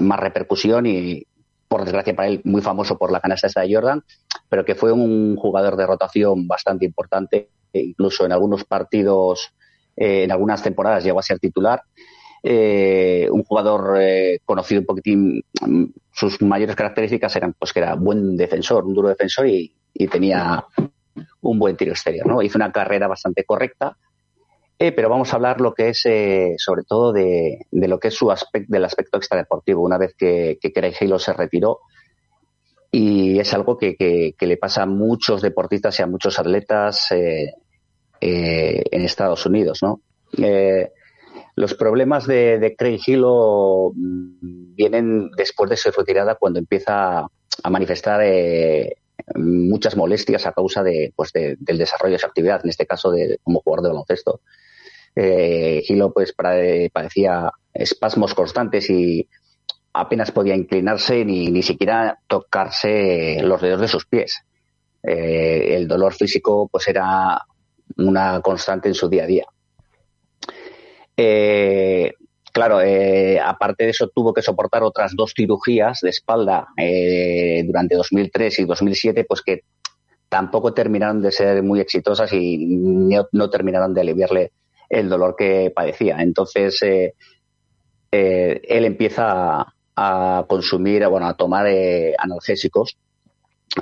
más 0.00 0.20
repercusión 0.20 0.86
y, 0.86 1.26
por 1.68 1.84
desgracia 1.84 2.14
para 2.14 2.28
él, 2.28 2.40
muy 2.44 2.62
famoso 2.62 2.96
por 2.96 3.12
la 3.12 3.20
canasta 3.20 3.46
esta 3.46 3.62
de 3.62 3.74
Jordan, 3.74 4.04
pero 4.48 4.64
que 4.64 4.74
fue 4.74 4.92
un 4.92 5.36
jugador 5.36 5.76
de 5.76 5.86
rotación 5.86 6.46
bastante 6.46 6.84
importante, 6.84 7.50
e 7.72 7.80
incluso 7.80 8.24
en 8.24 8.32
algunos 8.32 8.64
partidos, 8.64 9.52
eh, 9.96 10.24
en 10.24 10.32
algunas 10.32 10.62
temporadas 10.62 11.04
llegó 11.04 11.18
a 11.18 11.24
ser 11.24 11.38
titular. 11.38 11.82
Eh, 12.48 13.28
un 13.28 13.42
jugador 13.42 14.00
eh, 14.00 14.38
conocido 14.44 14.80
un 14.80 14.86
poquitín, 14.86 15.42
sus 16.12 16.40
mayores 16.42 16.76
características 16.76 17.34
eran 17.34 17.54
pues 17.58 17.72
que 17.72 17.80
era 17.80 17.96
buen 17.96 18.36
defensor, 18.36 18.84
un 18.84 18.94
duro 18.94 19.08
defensor 19.08 19.48
y, 19.48 19.74
tenía 20.08 20.64
un 21.40 21.58
buen 21.58 21.76
tiro 21.76 21.90
exterior. 21.90 22.24
¿no? 22.24 22.40
Hizo 22.42 22.56
una 22.56 22.70
carrera 22.70 23.08
bastante 23.08 23.42
correcta, 23.42 23.96
eh, 24.78 24.92
pero 24.92 25.08
vamos 25.08 25.32
a 25.32 25.36
hablar 25.36 25.60
lo 25.60 25.74
que 25.74 25.88
es, 25.88 26.06
eh, 26.06 26.54
sobre 26.58 26.84
todo, 26.84 27.12
de, 27.12 27.66
lo 27.72 27.98
que 27.98 28.08
es 28.08 28.14
su 28.14 28.30
aspecto, 28.30 28.72
del 28.72 28.84
aspecto 28.84 29.18
extradeportivo, 29.18 29.82
una 29.82 29.98
vez 29.98 30.14
que, 30.16 30.56
que 30.60 30.72
Craig 30.72 30.94
Halo 31.00 31.18
se 31.18 31.32
retiró. 31.32 31.80
Y 32.92 33.40
es 33.40 33.52
algo 33.54 33.76
que, 33.76 33.96
que, 33.96 34.46
le 34.46 34.56
pasa 34.56 34.84
a 34.84 34.86
muchos 34.86 35.42
deportistas 35.42 35.98
y 35.98 36.02
a 36.04 36.06
muchos 36.06 36.38
atletas 36.38 37.08
en 37.10 37.50
Estados 38.20 39.44
Unidos, 39.46 39.80
¿no? 39.82 40.00
Eh, 40.38 40.92
los 41.56 41.74
problemas 41.74 42.26
de, 42.26 42.74
Craig 42.78 43.00
Hilo 43.06 43.92
mm, 43.94 44.74
vienen 44.74 45.30
después 45.36 45.70
de 45.70 45.76
su 45.76 45.90
retirada 45.90 46.34
cuando 46.36 46.58
empieza 46.58 47.20
a 47.62 47.70
manifestar 47.70 48.20
eh, 48.22 48.96
muchas 49.34 49.96
molestias 49.96 50.46
a 50.46 50.52
causa 50.52 50.84
pues 51.14 51.32
de- 51.32 51.56
del 51.58 51.78
desarrollo 51.78 52.12
de 52.12 52.18
su 52.18 52.26
actividad, 52.26 52.60
en 52.62 52.70
este 52.70 52.86
caso 52.86 53.10
de, 53.10 53.38
como 53.42 53.60
jugador 53.60 53.82
de 53.84 53.88
baloncesto. 53.88 54.40
Eh, 55.14 55.82
Hilo 55.88 56.12
pues 56.12 56.34
padecía 56.92 57.50
espasmos 57.72 58.34
constantes 58.34 58.90
y 58.90 59.26
apenas 59.94 60.30
podía 60.30 60.54
inclinarse 60.54 61.24
ni, 61.24 61.50
ni 61.50 61.62
siquiera 61.62 62.18
tocarse 62.26 63.38
los 63.42 63.62
dedos 63.62 63.80
de 63.80 63.88
sus 63.88 64.04
pies. 64.04 64.42
Eh, 65.02 65.74
el 65.76 65.88
dolor 65.88 66.12
físico 66.12 66.68
pues 66.70 66.86
era 66.88 67.40
una 67.96 68.40
constante 68.42 68.88
en 68.88 68.94
su 68.94 69.08
día 69.08 69.24
a 69.24 69.26
día. 69.26 69.46
Eh, 71.16 72.12
claro, 72.52 72.80
eh, 72.80 73.40
aparte 73.40 73.84
de 73.84 73.90
eso 73.90 74.08
tuvo 74.08 74.34
que 74.34 74.42
soportar 74.42 74.82
otras 74.82 75.12
dos 75.14 75.32
cirugías 75.34 76.00
de 76.00 76.10
espalda 76.10 76.68
eh, 76.76 77.62
durante 77.66 77.96
2003 77.96 78.60
y 78.60 78.64
2007, 78.64 79.24
pues 79.24 79.42
que 79.42 79.62
tampoco 80.28 80.74
terminaron 80.74 81.22
de 81.22 81.32
ser 81.32 81.62
muy 81.62 81.80
exitosas 81.80 82.32
y 82.32 82.58
no, 82.58 83.26
no 83.32 83.50
terminaron 83.50 83.94
de 83.94 84.00
aliviarle 84.00 84.52
el 84.88 85.08
dolor 85.08 85.36
que 85.36 85.72
padecía. 85.74 86.16
Entonces, 86.20 86.82
eh, 86.82 87.14
eh, 88.12 88.60
él 88.68 88.84
empieza 88.84 89.60
a, 89.60 89.74
a 89.96 90.46
consumir, 90.46 91.06
bueno, 91.08 91.26
a 91.26 91.36
tomar 91.36 91.66
analgésicos 92.18 92.96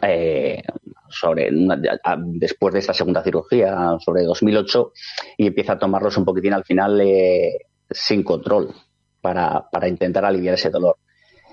eh, 0.02 0.62
sobre 1.08 1.50
una- 1.50 1.80
a- 2.02 2.16
después 2.18 2.74
de 2.74 2.80
esta 2.80 2.94
segunda 2.94 3.22
cirugía, 3.22 3.96
sobre 4.04 4.22
2008, 4.22 4.92
y 5.38 5.46
empieza 5.46 5.74
a 5.74 5.78
tomarlos 5.78 6.16
un 6.16 6.24
poquitín 6.24 6.52
al 6.54 6.64
final 6.64 7.00
eh, 7.00 7.58
sin 7.90 8.22
control 8.22 8.74
para, 9.20 9.66
para 9.70 9.88
intentar 9.88 10.24
aliviar 10.24 10.54
ese 10.54 10.70
dolor. 10.70 10.96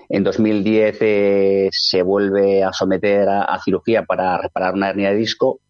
En 0.10 0.24
2010 0.24 0.98
eh, 1.02 1.70
se 1.72 2.02
vuelve 2.02 2.64
a 2.64 2.74
someter 2.74 3.30
a, 3.30 3.58
cirugía 3.64 4.04
para 4.04 4.38
reparar 4.38 4.74
una 4.74 4.90
hernia 4.90 5.12
de 5.12 5.16
disco 5.16 5.62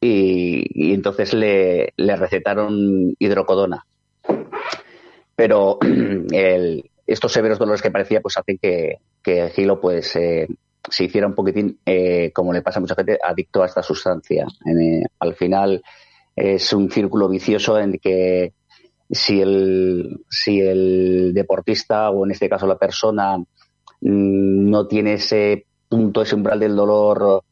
y, 0.00 0.92
entonces 0.94 1.34
le, 1.34 1.92
le 1.96 2.16
recetaron 2.16 3.14
hidrocodona. 3.18 3.84
Pero 5.34 5.78
estos 7.06 7.32
severos 7.32 7.58
dolores 7.58 7.82
que 7.82 7.90
parecía 7.90 8.20
pues 8.20 8.36
hacen 8.36 8.58
que, 8.58 8.98
que 9.22 9.50
Gilo 9.50 9.80
pues 9.80 10.14
se 10.88 11.04
hiciera 11.04 11.26
un 11.26 11.34
poquitín, 11.34 11.78
eh, 11.84 12.30
como 12.32 12.52
le 12.52 12.62
pasa 12.62 12.78
a 12.78 12.80
mucha 12.80 12.94
gente, 12.94 13.18
adicto 13.22 13.62
a 13.62 13.66
esta 13.66 13.82
sustancia. 13.82 14.46
Eh, 14.66 15.02
al 15.20 15.34
final 15.34 15.82
es 16.34 16.72
un 16.72 16.90
círculo 16.90 17.28
vicioso 17.28 17.78
en 17.78 17.98
que 17.98 18.54
si 19.10 19.40
el, 19.40 20.24
si 20.28 20.60
el 20.60 21.32
deportista 21.34 22.10
o 22.10 22.24
en 22.24 22.32
este 22.32 22.48
caso 22.48 22.66
la 22.66 22.78
persona 22.78 23.38
mm, 23.38 23.44
no 24.00 24.86
tiene 24.86 25.14
ese 25.14 25.66
punto, 25.88 26.22
ese 26.22 26.34
umbral 26.34 26.60
del 26.60 26.76
dolor 26.76 27.42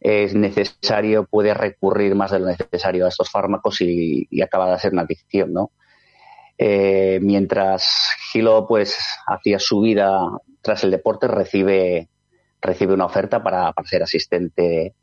es 0.00 0.34
necesario, 0.34 1.26
puede 1.26 1.54
recurrir 1.54 2.14
más 2.14 2.30
de 2.30 2.38
lo 2.38 2.46
necesario 2.46 3.04
a 3.04 3.08
estos 3.08 3.30
fármacos 3.30 3.80
y, 3.80 4.28
y 4.30 4.42
acaba 4.42 4.70
de 4.70 4.78
ser 4.78 4.92
una 4.92 5.02
adicción, 5.02 5.52
¿no? 5.52 5.72
Eh, 6.60 7.20
mientras 7.22 8.10
Gilo 8.32 8.66
pues 8.66 8.98
hacía 9.28 9.60
su 9.60 9.80
vida 9.80 10.18
tras 10.60 10.82
el 10.82 10.90
deporte, 10.90 11.28
recibe, 11.28 12.08
recibe 12.60 12.94
una 12.94 13.06
oferta 13.06 13.42
para, 13.42 13.72
ser 13.84 14.02
asistente 14.02 14.94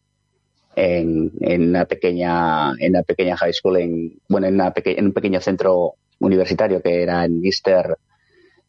en, 0.76 1.32
una 1.70 1.86
pequeña 1.86 2.74
en 2.80 2.92
una 2.92 3.04
pequeña 3.04 3.38
high 3.38 3.54
school 3.54 3.78
en 3.78 4.20
bueno 4.28 4.48
en, 4.48 4.56
una 4.56 4.74
peque- 4.74 4.98
un 5.00 5.14
pequeño 5.14 5.40
centro 5.40 5.94
universitario 6.20 6.82
que 6.82 7.02
era 7.04 7.26
en 7.26 7.44
Easter 7.46 7.98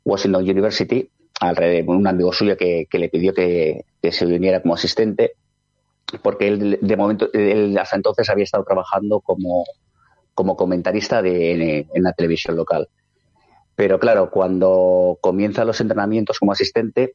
Washington 0.04 0.44
University 0.44 1.08
alrededor 1.40 1.96
un 1.96 2.06
amigo 2.06 2.32
suyo 2.32 2.56
que, 2.56 2.86
le 2.90 3.08
pidió 3.08 3.34
que, 3.34 3.84
que 4.00 4.12
se 4.12 4.24
uniera 4.24 4.62
como 4.62 4.74
asistente 4.74 5.32
porque 6.22 6.46
él 6.46 6.78
de 6.80 6.96
momento 6.96 7.28
él 7.32 7.76
hasta 7.78 7.96
entonces 7.96 8.30
había 8.30 8.44
estado 8.44 8.64
trabajando 8.64 9.20
como 9.20 9.64
como 10.34 10.56
comentarista 10.56 11.22
de, 11.22 11.52
en, 11.52 11.88
en 11.94 12.02
la 12.02 12.12
televisión 12.12 12.56
local. 12.56 12.88
Pero 13.74 13.98
claro 13.98 14.30
cuando 14.30 15.18
comienza 15.20 15.64
los 15.64 15.80
entrenamientos 15.80 16.38
como 16.38 16.52
asistente 16.52 17.14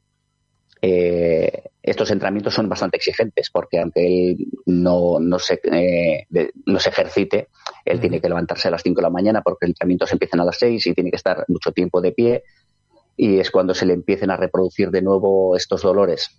eh, 0.84 1.62
estos 1.82 2.10
entrenamientos 2.10 2.54
son 2.54 2.68
bastante 2.68 2.96
exigentes 2.96 3.50
porque 3.50 3.78
aunque 3.78 4.04
él 4.32 4.46
no, 4.66 5.18
no, 5.20 5.38
se, 5.38 5.60
eh, 5.70 6.26
de- 6.28 6.50
no 6.66 6.78
se 6.80 6.88
ejercite, 6.90 7.48
él 7.84 8.00
tiene 8.00 8.20
que 8.20 8.28
levantarse 8.28 8.68
a 8.68 8.72
las 8.72 8.82
5 8.82 8.96
de 9.00 9.02
la 9.02 9.10
mañana 9.10 9.42
porque 9.42 9.66
los 9.66 9.70
entrenamientos 9.70 10.12
empiezan 10.12 10.40
a 10.40 10.44
las 10.44 10.58
6 10.58 10.86
y 10.88 10.92
tiene 10.94 11.10
que 11.10 11.16
estar 11.16 11.44
mucho 11.48 11.72
tiempo 11.72 12.00
de 12.00 12.12
pie 12.12 12.42
y 13.16 13.38
es 13.38 13.50
cuando 13.50 13.74
se 13.74 13.86
le 13.86 13.94
empiecen 13.94 14.30
a 14.30 14.36
reproducir 14.36 14.90
de 14.90 15.02
nuevo 15.02 15.56
estos 15.56 15.82
dolores. 15.82 16.30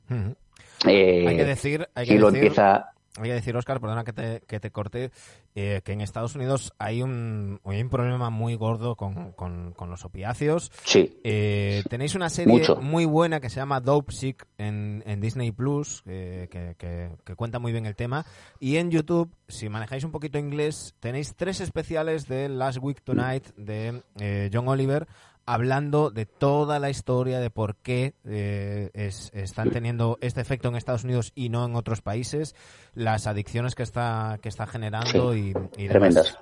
Eh, 0.88 1.26
Hay 1.28 1.38
que 1.38 1.46
decir, 1.46 1.88
hay 1.96 2.06
que 2.08 2.14
y 2.16 2.18
lo 2.18 2.28
decir, 2.32 2.44
empieza 2.46 2.88
hay 3.18 3.24
que 3.30 3.34
decir, 3.34 3.56
Oscar, 3.56 3.80
perdona 3.80 4.04
que 4.04 4.14
te, 4.14 4.42
que 4.48 4.60
te 4.60 4.72
corte, 4.72 5.12
eh, 5.56 5.82
que 5.84 5.92
en 5.94 6.02
Estados 6.02 6.36
Unidos 6.36 6.74
hay 6.80 7.02
un, 7.04 7.60
hay 7.66 7.82
un 7.82 7.90
problema 7.90 8.30
muy 8.30 8.56
gordo 8.56 8.96
con, 8.96 9.34
con, 9.34 9.74
con 9.74 9.90
los 9.90 10.04
opiáceos. 10.06 10.72
sí 10.84 11.20
Eh, 11.24 11.84
tenéis 11.90 12.16
una 12.16 12.30
serie 12.30 12.54
Mucho. 12.54 12.76
muy 12.78 13.06
buena 13.06 13.40
que 13.40 13.50
se 13.50 13.58
llama 13.58 13.80
Dope 13.80 14.12
Sick 14.14 14.48
en, 14.58 15.04
en 15.06 15.22
Disney 15.22 15.52
Plus, 15.52 16.02
eh, 16.06 16.48
que, 16.50 16.76
que- 16.78 17.12
que 17.24 17.36
cuenta 17.36 17.60
muy 17.60 17.72
bien 17.72 17.86
el 17.86 17.96
tema. 17.96 18.26
Y 18.60 18.78
en 18.78 18.90
YouTube, 18.92 19.30
si 19.48 19.70
manejáis 19.70 20.04
un 20.04 20.12
poquito 20.12 20.38
inglés, 20.40 20.96
tenéis 21.00 21.36
tres 21.36 21.62
especiales 21.62 22.28
de 22.28 22.50
Last 22.50 22.80
Week 22.82 23.02
Tonight 23.04 23.48
de 23.56 24.02
eh, 24.20 24.50
John 24.52 24.68
Oliver 24.68 25.08
hablando 25.46 26.10
de 26.10 26.26
toda 26.26 26.80
la 26.80 26.90
historia 26.90 27.40
de 27.40 27.50
por 27.50 27.76
qué 27.76 28.14
eh, 28.26 28.90
es- 28.94 29.32
están 29.34 29.72
teniendo 29.72 30.18
este 30.22 30.42
efecto 30.42 30.70
en 30.70 30.76
Estados 30.76 31.04
Unidos 31.04 31.32
y 31.36 31.50
no 31.50 31.66
en 31.66 31.76
otros 31.76 32.02
países, 32.02 32.56
las 32.94 33.28
adicciones 33.28 33.76
que 33.76 33.84
está, 33.84 34.40
que 34.42 34.50
está 34.50 34.66
generando 34.68 35.36
y, 35.36 35.54
tremendas. 35.90 36.38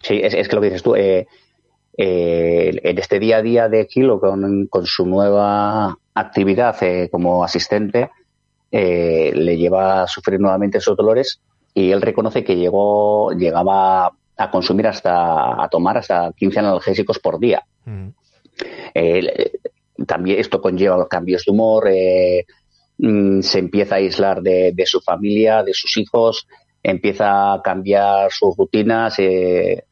Sí, 0.00 0.20
es, 0.22 0.34
es 0.34 0.48
que 0.48 0.54
lo 0.56 0.60
que 0.62 0.66
dices 0.68 0.82
tú, 0.82 0.94
eh, 0.96 1.26
eh, 1.96 2.70
en 2.82 2.98
este 2.98 3.18
día 3.18 3.36
a 3.38 3.42
día 3.42 3.68
de 3.68 3.86
Kilo 3.86 4.18
con, 4.20 4.66
con 4.66 4.84
su 4.86 5.06
nueva 5.06 5.96
actividad 6.14 6.76
eh, 6.82 7.08
como 7.10 7.44
asistente, 7.44 8.10
le 8.70 9.56
lleva 9.58 10.02
a 10.02 10.06
sufrir 10.06 10.40
nuevamente 10.40 10.78
esos 10.78 10.96
dolores 10.96 11.40
y 11.74 11.90
él 11.90 12.00
reconoce 12.00 12.42
que 12.42 12.56
llegó, 12.56 13.32
llegaba 13.32 14.12
a 14.44 14.50
consumir 14.50 14.86
hasta, 14.86 15.62
a 15.62 15.68
tomar 15.68 15.98
hasta 15.98 16.32
15 16.36 16.58
analgésicos 16.58 17.18
por 17.18 17.38
día. 17.38 17.62
Ujú. 17.86 18.12
Eh, 18.94 19.52
también 20.06 20.38
esto 20.40 20.60
conlleva 20.60 21.06
cambios 21.08 21.44
de 21.44 21.52
humor, 21.52 21.88
eh, 21.88 22.44
mm, 22.98 23.40
se 23.40 23.58
empieza 23.58 23.94
a 23.94 23.98
aislar 23.98 24.42
de, 24.42 24.72
de 24.74 24.86
su 24.86 25.00
familia, 25.00 25.62
de 25.62 25.74
sus 25.74 25.96
hijos, 25.96 26.46
empieza 26.82 27.54
a 27.54 27.62
cambiar 27.62 28.30
sus 28.32 28.56
rutinas 28.56 29.18
eh, 29.18 29.84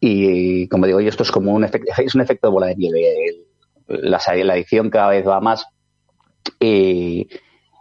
y, 0.00 0.66
como 0.68 0.86
digo 0.86 0.98
esto 1.00 1.22
es 1.22 1.30
como 1.30 1.52
un 1.52 1.64
efecto, 1.64 1.92
es 2.04 2.14
un 2.14 2.20
efecto 2.20 2.48
de 2.48 2.52
bola 2.52 2.66
de 2.66 2.76
nieve. 2.76 3.44
La, 3.86 4.20
la 4.44 4.52
adicción 4.54 4.90
cada 4.90 5.08
vez 5.10 5.26
va 5.26 5.40
más 5.40 5.66
y, 6.60 7.28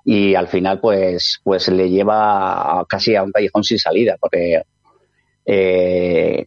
y 0.06 0.36
al 0.36 0.48
final 0.48 0.80
pues, 0.80 1.40
pues 1.44 1.68
le 1.70 1.90
lleva 1.90 2.80
a- 2.80 2.86
casi 2.88 3.16
a 3.16 3.24
un 3.24 3.32
callejón 3.32 3.64
sin 3.64 3.80
salida 3.80 4.18
porque 4.20 4.62
eh, 5.46 6.46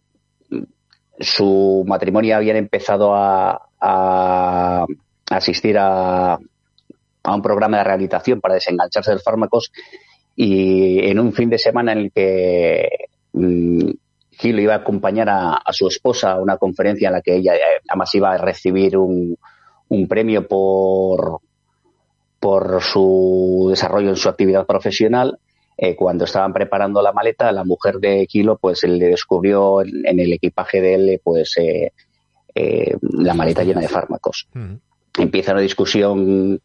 su 1.18 1.84
matrimonio 1.86 2.36
habían 2.36 2.56
empezado 2.56 3.14
a, 3.14 3.68
a 3.80 4.86
asistir 5.30 5.76
a, 5.78 6.34
a 7.24 7.34
un 7.34 7.42
programa 7.42 7.78
de 7.78 7.84
rehabilitación 7.84 8.40
para 8.40 8.54
desengancharse 8.54 9.10
de 9.10 9.16
los 9.16 9.24
fármacos 9.24 9.72
y 10.36 11.08
en 11.08 11.18
un 11.18 11.32
fin 11.32 11.48
de 11.50 11.58
semana 11.58 11.92
en 11.92 11.98
el 11.98 12.12
que 12.12 12.88
mm, 13.32 13.90
Gil 14.32 14.58
iba 14.58 14.74
a 14.74 14.78
acompañar 14.78 15.28
a, 15.28 15.54
a 15.54 15.72
su 15.72 15.86
esposa 15.86 16.32
a 16.32 16.40
una 16.40 16.56
conferencia 16.56 17.08
en 17.08 17.14
la 17.14 17.22
que 17.22 17.36
ella 17.36 17.54
eh, 17.54 17.80
además 17.88 18.14
iba 18.14 18.32
a 18.32 18.38
recibir 18.38 18.96
un, 18.96 19.36
un 19.88 20.08
premio 20.08 20.46
por, 20.46 21.40
por 22.40 22.82
su 22.82 23.68
desarrollo 23.70 24.10
en 24.10 24.16
su 24.16 24.28
actividad 24.28 24.66
profesional. 24.66 25.38
Eh, 25.84 25.94
cuando 25.94 26.24
estaban 26.24 26.52
preparando 26.52 27.02
la 27.02 27.12
maleta, 27.12 27.52
la 27.52 27.62
mujer 27.62 27.96
de 27.96 28.26
Kilo 28.26 28.56
pues 28.56 28.82
le 28.84 29.06
descubrió 29.06 29.82
en, 29.82 30.06
en 30.06 30.18
el 30.18 30.32
equipaje 30.32 30.80
de 30.80 30.94
él 30.94 31.20
pues 31.22 31.58
eh, 31.58 31.92
eh, 32.54 32.96
la 33.02 33.34
maleta 33.34 33.64
llena 33.64 33.82
de 33.82 33.88
fármacos. 33.88 34.48
Mm. 34.54 34.74
Empieza 35.18 35.52
una 35.52 35.60
discusión 35.60 36.58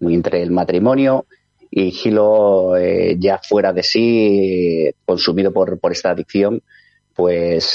entre 0.00 0.42
el 0.42 0.50
matrimonio 0.50 1.26
y 1.70 1.92
Gilo, 1.92 2.76
eh, 2.76 3.16
ya 3.18 3.38
fuera 3.38 3.72
de 3.72 3.84
sí, 3.84 4.90
consumido 5.04 5.52
por, 5.52 5.78
por 5.78 5.92
esta 5.92 6.10
adicción, 6.10 6.60
pues 7.14 7.74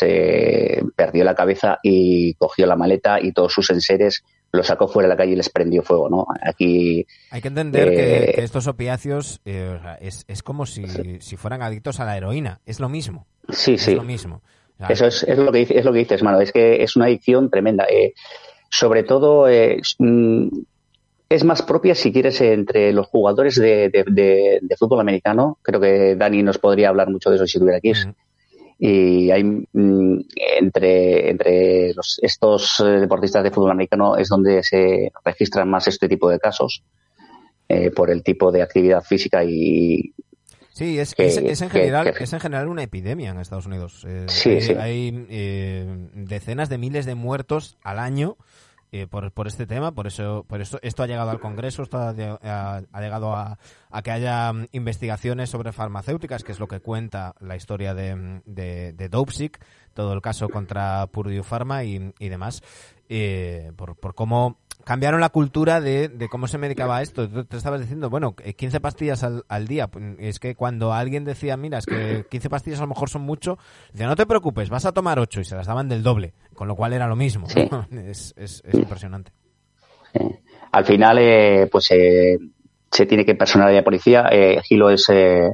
perdió 0.96 1.24
la 1.24 1.36
cabeza 1.36 1.80
y 1.82 2.34
cogió 2.34 2.68
la 2.68 2.76
maleta 2.76 3.20
y 3.22 3.32
todos 3.32 3.54
sus 3.54 3.70
enseres 3.70 4.24
los 4.52 4.68
sacó 4.68 4.88
fuera 4.88 5.08
de 5.08 5.14
la 5.14 5.18
calle 5.18 5.34
y 5.34 5.36
les 5.36 5.50
prendió 5.50 5.82
fuego, 5.84 6.10
¿no? 6.10 6.26
Aquí 6.42 7.06
Hay 7.30 7.42
que 7.42 7.48
entender 7.48 7.90
que, 7.90 8.18
Eh, 8.30 8.34
que 8.36 8.44
estos 8.44 8.68
opiáceos 8.68 9.40
eh, 9.46 9.78
es, 10.02 10.26
es 10.28 10.44
como 10.44 10.66
si, 10.66 10.86
si 11.22 11.38
fueran 11.38 11.62
adictos 11.62 12.00
a 12.00 12.06
la 12.06 12.18
heroína. 12.18 12.60
Es 12.66 12.80
lo 12.80 12.90
mismo. 12.90 13.28
sí, 13.50 13.74
Es 13.76 13.82
sí. 13.84 13.96
lo 13.96 14.04
mismo. 14.04 14.42
Eso 14.90 15.06
es, 15.06 15.22
es 15.24 15.38
lo 15.38 15.52
que 15.52 15.60
dice- 15.60 15.78
es 15.78 15.86
lo 15.86 15.94
que 15.94 16.00
dices, 16.00 16.24
mano. 16.24 16.42
Es 16.42 16.52
que 16.52 16.82
es 16.82 16.96
una 16.96 17.06
adicción 17.06 17.50
tremenda. 17.52 17.86
Eh, 17.86 18.14
sobre 18.70 19.04
todo, 19.04 19.48
mm, 20.00 20.48
es 21.30 21.44
más 21.46 21.62
propia, 21.62 21.94
si 21.96 22.12
quieres, 22.12 22.42
entre 22.42 22.92
los 22.92 23.08
jugadores 23.08 23.56
de, 23.56 23.90
de- 23.90 24.04
de- 24.08 24.60
de 24.62 24.78
fútbol 24.78 25.00
americano. 25.00 25.60
Creo 25.62 25.80
que 25.80 26.16
Dani 26.16 26.42
nos 26.44 26.58
podría 26.58 26.90
hablar 26.90 27.10
mucho 27.10 27.30
de 27.30 27.36
eso 27.38 27.46
si 27.48 27.58
estuviera 27.58 27.78
aquí. 27.78 27.92
mm, 27.92 28.14
Y 28.84 29.30
hay 29.30 29.44
mm, 29.44 30.20
entre, 30.60 31.30
entre 31.30 31.94
los- 31.94 32.18
estos 32.24 32.80
eh, 32.80 33.00
deportistas 33.00 33.44
de 33.44 33.52
fútbol 33.52 33.70
americano 33.72 34.18
es 34.18 34.28
donde 34.28 34.64
se 34.64 35.12
registran 35.24 35.70
más 35.70 35.88
este 35.88 36.10
tipo 36.10 36.30
de 36.30 36.40
casos. 36.40 36.84
eh, 37.70 37.90
por 37.92 38.10
el 38.10 38.22
tipo 38.22 38.52
de 38.52 38.62
actividad 38.64 39.02
física 39.02 39.46
y 39.46 40.14
Sí, 40.74 41.00
es, 41.00 41.16
que- 41.16 41.28
es, 41.28 41.38
es 41.38 41.62
en 41.62 41.70
que- 41.70 41.80
general, 41.80 42.12
que- 42.14 42.24
es 42.26 42.34
en 42.34 42.40
general 42.42 42.68
una 42.68 42.84
epidemia 42.84 43.30
en 43.30 43.40
Estados 43.40 43.66
Unidos. 43.66 44.04
Eh, 44.06 44.26
Sí, 44.28 44.50
hay 44.50 44.62
sí. 44.62 44.74
hay, 44.74 45.26
eh, 45.30 45.86
decenas 46.16 46.68
de 46.68 46.78
miles 46.78 47.06
de 47.06 47.16
muertos 47.16 47.78
al 47.84 48.00
año 48.00 48.36
eh, 48.92 49.08
por, 49.08 49.32
por 49.32 49.48
este 49.48 49.66
tema, 49.66 49.94
por 49.94 50.08
eso, 50.08 50.46
por 50.48 50.60
eso 50.62 50.78
esto 50.82 51.04
ha 51.04 51.08
llegado 51.08 51.30
al 51.30 51.40
Congreso, 51.40 51.82
esto 51.84 51.98
ha, 51.98 52.14
lle- 52.14 52.38
ha- 52.44 52.82
ha 52.92 53.02
llegado 53.02 53.34
a, 53.36 53.58
que 54.02 54.12
haya 54.12 54.52
mm, 54.52 54.68
investigaciones 54.74 55.50
sobre 55.50 55.72
farmacéuticas, 55.72 56.44
que 56.44 56.52
es 56.52 56.60
lo 56.60 56.68
que 56.68 56.82
cuenta 56.82 57.34
la 57.40 57.56
historia 57.56 57.94
de, 57.94 58.16
mm, 58.16 58.42
de, 58.46 58.94
de 58.94 59.10
todo 59.94 60.14
el 60.14 60.22
caso 60.22 60.50
contra 60.50 61.08
Purdue 61.08 61.44
Pharma 61.44 61.84
y, 61.84 62.14
y 62.20 62.30
demás, 62.30 62.62
eh, 63.10 63.72
por, 63.76 63.96
por 63.98 64.14
cómo 64.16 64.58
cambiaron 64.84 65.22
la 65.22 65.30
cultura 65.30 65.82
de, 65.82 66.08
de 66.10 66.28
cómo 66.30 66.48
se 66.48 66.58
medicaba 66.58 66.98
a 66.98 67.02
esto. 67.02 67.30
Tú 67.30 67.46
te 67.46 67.58
estabas 67.58 67.82
diciendo, 67.82 68.10
bueno, 68.10 68.36
eh, 68.44 68.54
15 68.54 68.80
pastillas 68.80 69.24
al, 69.24 69.44
al 69.48 69.68
día. 69.68 69.88
Pues, 69.88 70.04
Es 70.20 70.40
que 70.40 70.56
cuando 70.56 70.94
alguien 70.94 71.24
decía, 71.24 71.58
mira, 71.58 71.78
es 71.78 71.86
que 71.86 72.26
15 72.30 72.50
pastillas 72.50 72.80
a 72.80 72.84
lo 72.84 72.90
mejor 72.90 73.10
son 73.10 73.22
mucho, 73.24 73.58
decía, 73.92 74.08
no 74.08 74.16
te 74.16 74.26
preocupes, 74.26 74.70
vas 74.70 74.86
a 74.86 74.92
tomar 74.92 75.20
8 75.20 75.42
y 75.42 75.46
se 75.46 75.56
las 75.56 75.68
daban 75.68 75.90
del 75.90 76.04
doble, 76.04 76.34
con 76.56 76.68
lo 76.68 76.76
cual 76.76 76.94
era 76.94 77.08
lo 77.08 77.16
mismo. 77.16 77.48
Sí. 77.50 77.70
es, 77.92 78.34
es, 78.38 78.64
es 78.66 78.74
impresionante. 78.76 79.32
Eh, 80.14 80.42
al 80.72 80.86
final, 80.86 81.18
eh, 81.20 81.68
pues 81.72 81.92
eh, 81.92 82.38
se 82.92 83.06
tiene 83.06 83.26
que 83.26 83.36
personar 83.36 83.70
a 83.70 83.72
la 83.72 83.84
policía. 83.84 84.28
Eh, 84.32 84.62
Gilo 84.64 84.90
es 84.90 85.10
eh, 85.10 85.54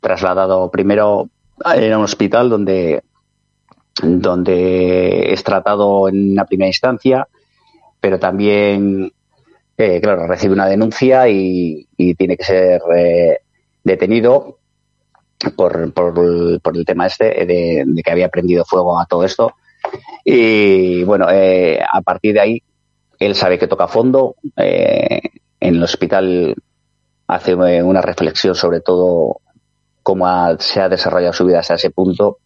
trasladado 0.00 0.70
primero 0.70 1.30
a 1.64 1.74
un 1.76 2.04
hospital 2.04 2.50
donde, 2.50 3.02
donde 4.02 5.32
es 5.32 5.42
tratado 5.42 6.08
en 6.08 6.32
una 6.32 6.44
primera 6.44 6.68
instancia, 6.68 7.26
pero 8.06 8.20
también, 8.20 9.12
eh, 9.76 10.00
claro, 10.00 10.28
recibe 10.28 10.52
una 10.54 10.68
denuncia 10.68 11.28
y, 11.28 11.88
tiene 12.16 12.36
que 12.36 12.44
ser 12.44 12.80
eh, 12.96 13.40
detenido 13.82 14.58
por, 15.56 15.92
por, 15.92 16.16
el- 16.76 16.84
tema 16.86 17.08
este 17.08 17.44
de, 17.44 17.84
que 18.04 18.10
había 18.12 18.28
prendido 18.28 18.64
fuego 18.64 19.00
a 19.00 19.06
todo 19.06 19.24
esto. 19.24 19.54
Y 20.24 21.02
bueno, 21.02 21.26
eh, 21.32 21.80
a 21.82 22.00
partir 22.00 22.34
de 22.34 22.40
ahí 22.40 22.62
él 23.18 23.34
sabe 23.34 23.58
que 23.58 23.66
toca 23.66 23.88
fondo. 23.88 24.36
en 24.54 25.20
el 25.60 25.82
hospital 25.82 26.54
hace 27.26 27.56
una 27.56 28.02
reflexión 28.02 28.54
sobre 28.54 28.82
todo 28.82 29.40
cómo 30.04 30.28
ha- 30.28 30.56
se 30.60 30.80
ha 30.80 30.88
desarrollado 30.88 31.32
su 31.32 31.44
vida 31.44 31.58
hasta 31.58 31.74
ese 31.74 31.90
punto. 31.90 32.38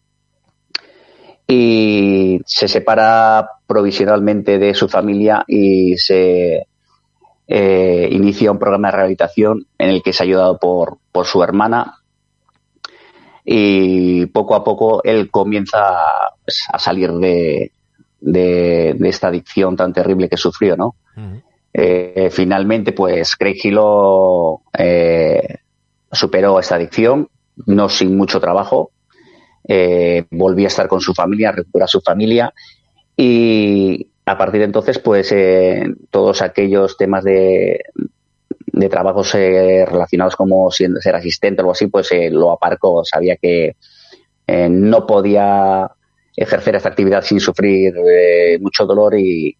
Y 1.53 2.39
se 2.45 2.69
separa 2.69 3.45
provisionalmente 3.67 4.57
de 4.57 4.73
su 4.73 4.87
familia 4.87 5.43
y 5.45 5.97
se 5.97 6.65
eh, 7.45 8.09
inicia 8.09 8.51
un 8.51 8.57
programa 8.57 8.87
de 8.87 8.95
rehabilitación 8.95 9.67
en 9.77 9.89
el 9.89 10.01
que 10.01 10.11
es 10.11 10.21
ayudado 10.21 10.57
por, 10.57 10.99
por 11.11 11.25
su 11.25 11.43
hermana. 11.43 11.97
Y 13.43 14.27
poco 14.27 14.55
a 14.55 14.63
poco 14.63 15.03
él 15.03 15.29
comienza 15.29 15.77
pues, 16.45 16.63
a 16.71 16.79
salir 16.79 17.11
de, 17.11 17.73
de, 18.21 18.95
de 18.97 19.09
esta 19.09 19.27
adicción 19.27 19.75
tan 19.75 19.91
terrible 19.91 20.29
que 20.29 20.37
sufrió, 20.37 20.77
¿no? 20.77 20.95
Eh, 21.73 22.29
finalmente, 22.31 22.93
pues 22.93 23.35
Craig 23.35 23.59
Hilo 23.61 24.61
eh, 24.77 25.57
superó 26.11 26.59
esta 26.59 26.75
adicción, 26.75 27.27
no 27.65 27.89
sin 27.89 28.15
mucho 28.15 28.39
trabajo. 28.39 28.91
Eh, 29.67 30.25
volvió 30.31 30.65
a 30.65 30.67
estar 30.67 30.87
con 30.87 31.01
su 31.01 31.13
familia, 31.13 31.53
a 31.81 31.87
su 31.87 32.01
familia 32.01 32.53
y 33.15 34.07
a 34.25 34.37
partir 34.37 34.59
de 34.59 34.65
entonces, 34.65 34.99
pues 34.99 35.31
eh, 35.31 35.83
todos 36.09 36.41
aquellos 36.41 36.97
temas 36.97 37.23
de, 37.23 37.83
de 38.67 38.89
trabajos 38.89 39.35
eh, 39.35 39.85
relacionados 39.85 40.35
como 40.35 40.71
siendo, 40.71 41.01
ser 41.01 41.15
asistente 41.15 41.61
o 41.61 41.63
algo 41.63 41.71
así, 41.71 41.87
pues 41.87 42.11
eh, 42.11 42.29
lo 42.29 42.51
aparcó. 42.51 43.03
Sabía 43.03 43.35
que 43.35 43.75
eh, 44.47 44.69
no 44.69 45.05
podía 45.05 45.91
ejercer 46.35 46.75
esta 46.75 46.89
actividad 46.89 47.23
sin 47.23 47.39
sufrir 47.39 47.93
eh, 48.09 48.57
mucho 48.61 48.85
dolor 48.85 49.17
y, 49.17 49.57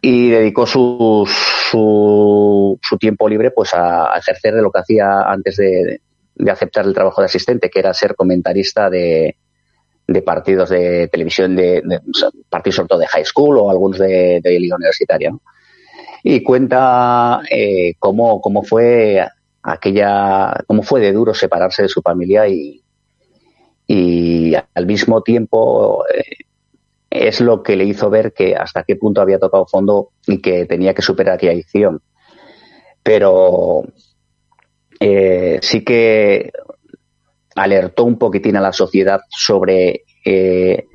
y 0.00 0.30
dedicó 0.30 0.66
su, 0.66 1.28
su, 1.70 2.78
su 2.80 2.98
tiempo 2.98 3.28
libre 3.28 3.50
pues 3.50 3.74
a 3.74 4.12
ejercer 4.16 4.54
de 4.54 4.62
lo 4.62 4.70
que 4.70 4.80
hacía 4.80 5.22
antes 5.22 5.56
de, 5.56 6.00
de 6.34 6.50
aceptar 6.50 6.84
el 6.86 6.94
trabajo 6.94 7.20
de 7.20 7.26
asistente, 7.26 7.70
que 7.70 7.78
era 7.78 7.94
ser 7.94 8.14
comentarista 8.14 8.90
de, 8.90 9.36
partidos 10.24 10.70
de 10.70 11.08
televisión, 11.08 11.56
de, 11.56 11.82
partidos 12.48 12.76
sobre 12.76 12.88
todo 12.88 12.98
de 12.98 13.06
high 13.06 13.24
school 13.24 13.58
o 13.58 13.70
algunos 13.70 13.98
de, 13.98 14.40
de 14.42 14.60
liga 14.60 14.76
universitaria. 14.76 15.30
¿no? 15.30 15.40
Y 16.22 16.42
cuenta 16.42 17.42
eh, 17.50 17.94
cómo, 17.98 18.40
cómo 18.40 18.62
fue 18.62 19.22
aquella, 19.62 20.54
cómo 20.66 20.82
fue 20.82 21.00
de 21.00 21.12
duro 21.12 21.34
separarse 21.34 21.82
de 21.82 21.88
su 21.88 22.00
familia 22.00 22.48
y, 22.48 22.82
y 23.86 24.54
al 24.74 24.86
mismo 24.86 25.22
tiempo 25.22 26.04
eh, 26.14 26.44
es 27.10 27.42
lo 27.42 27.62
que 27.62 27.76
le 27.76 27.84
hizo 27.84 28.08
ver 28.08 28.32
que 28.32 28.56
hasta 28.56 28.84
qué 28.84 28.96
punto 28.96 29.20
había 29.20 29.38
tocado 29.38 29.66
fondo 29.66 30.12
y 30.26 30.40
que 30.40 30.64
tenía 30.64 30.94
que 30.94 31.02
superar 31.02 31.34
aquella 31.34 31.52
adicción. 31.52 32.00
Pero 33.02 33.84
eh, 35.00 35.58
sí 35.62 35.84
que 35.84 36.52
alertó 37.54 38.04
un 38.04 38.18
poquitín 38.18 38.56
a 38.56 38.60
la 38.60 38.72
sociedad 38.72 39.20
sobre 39.28 40.04
eh, 40.24 40.86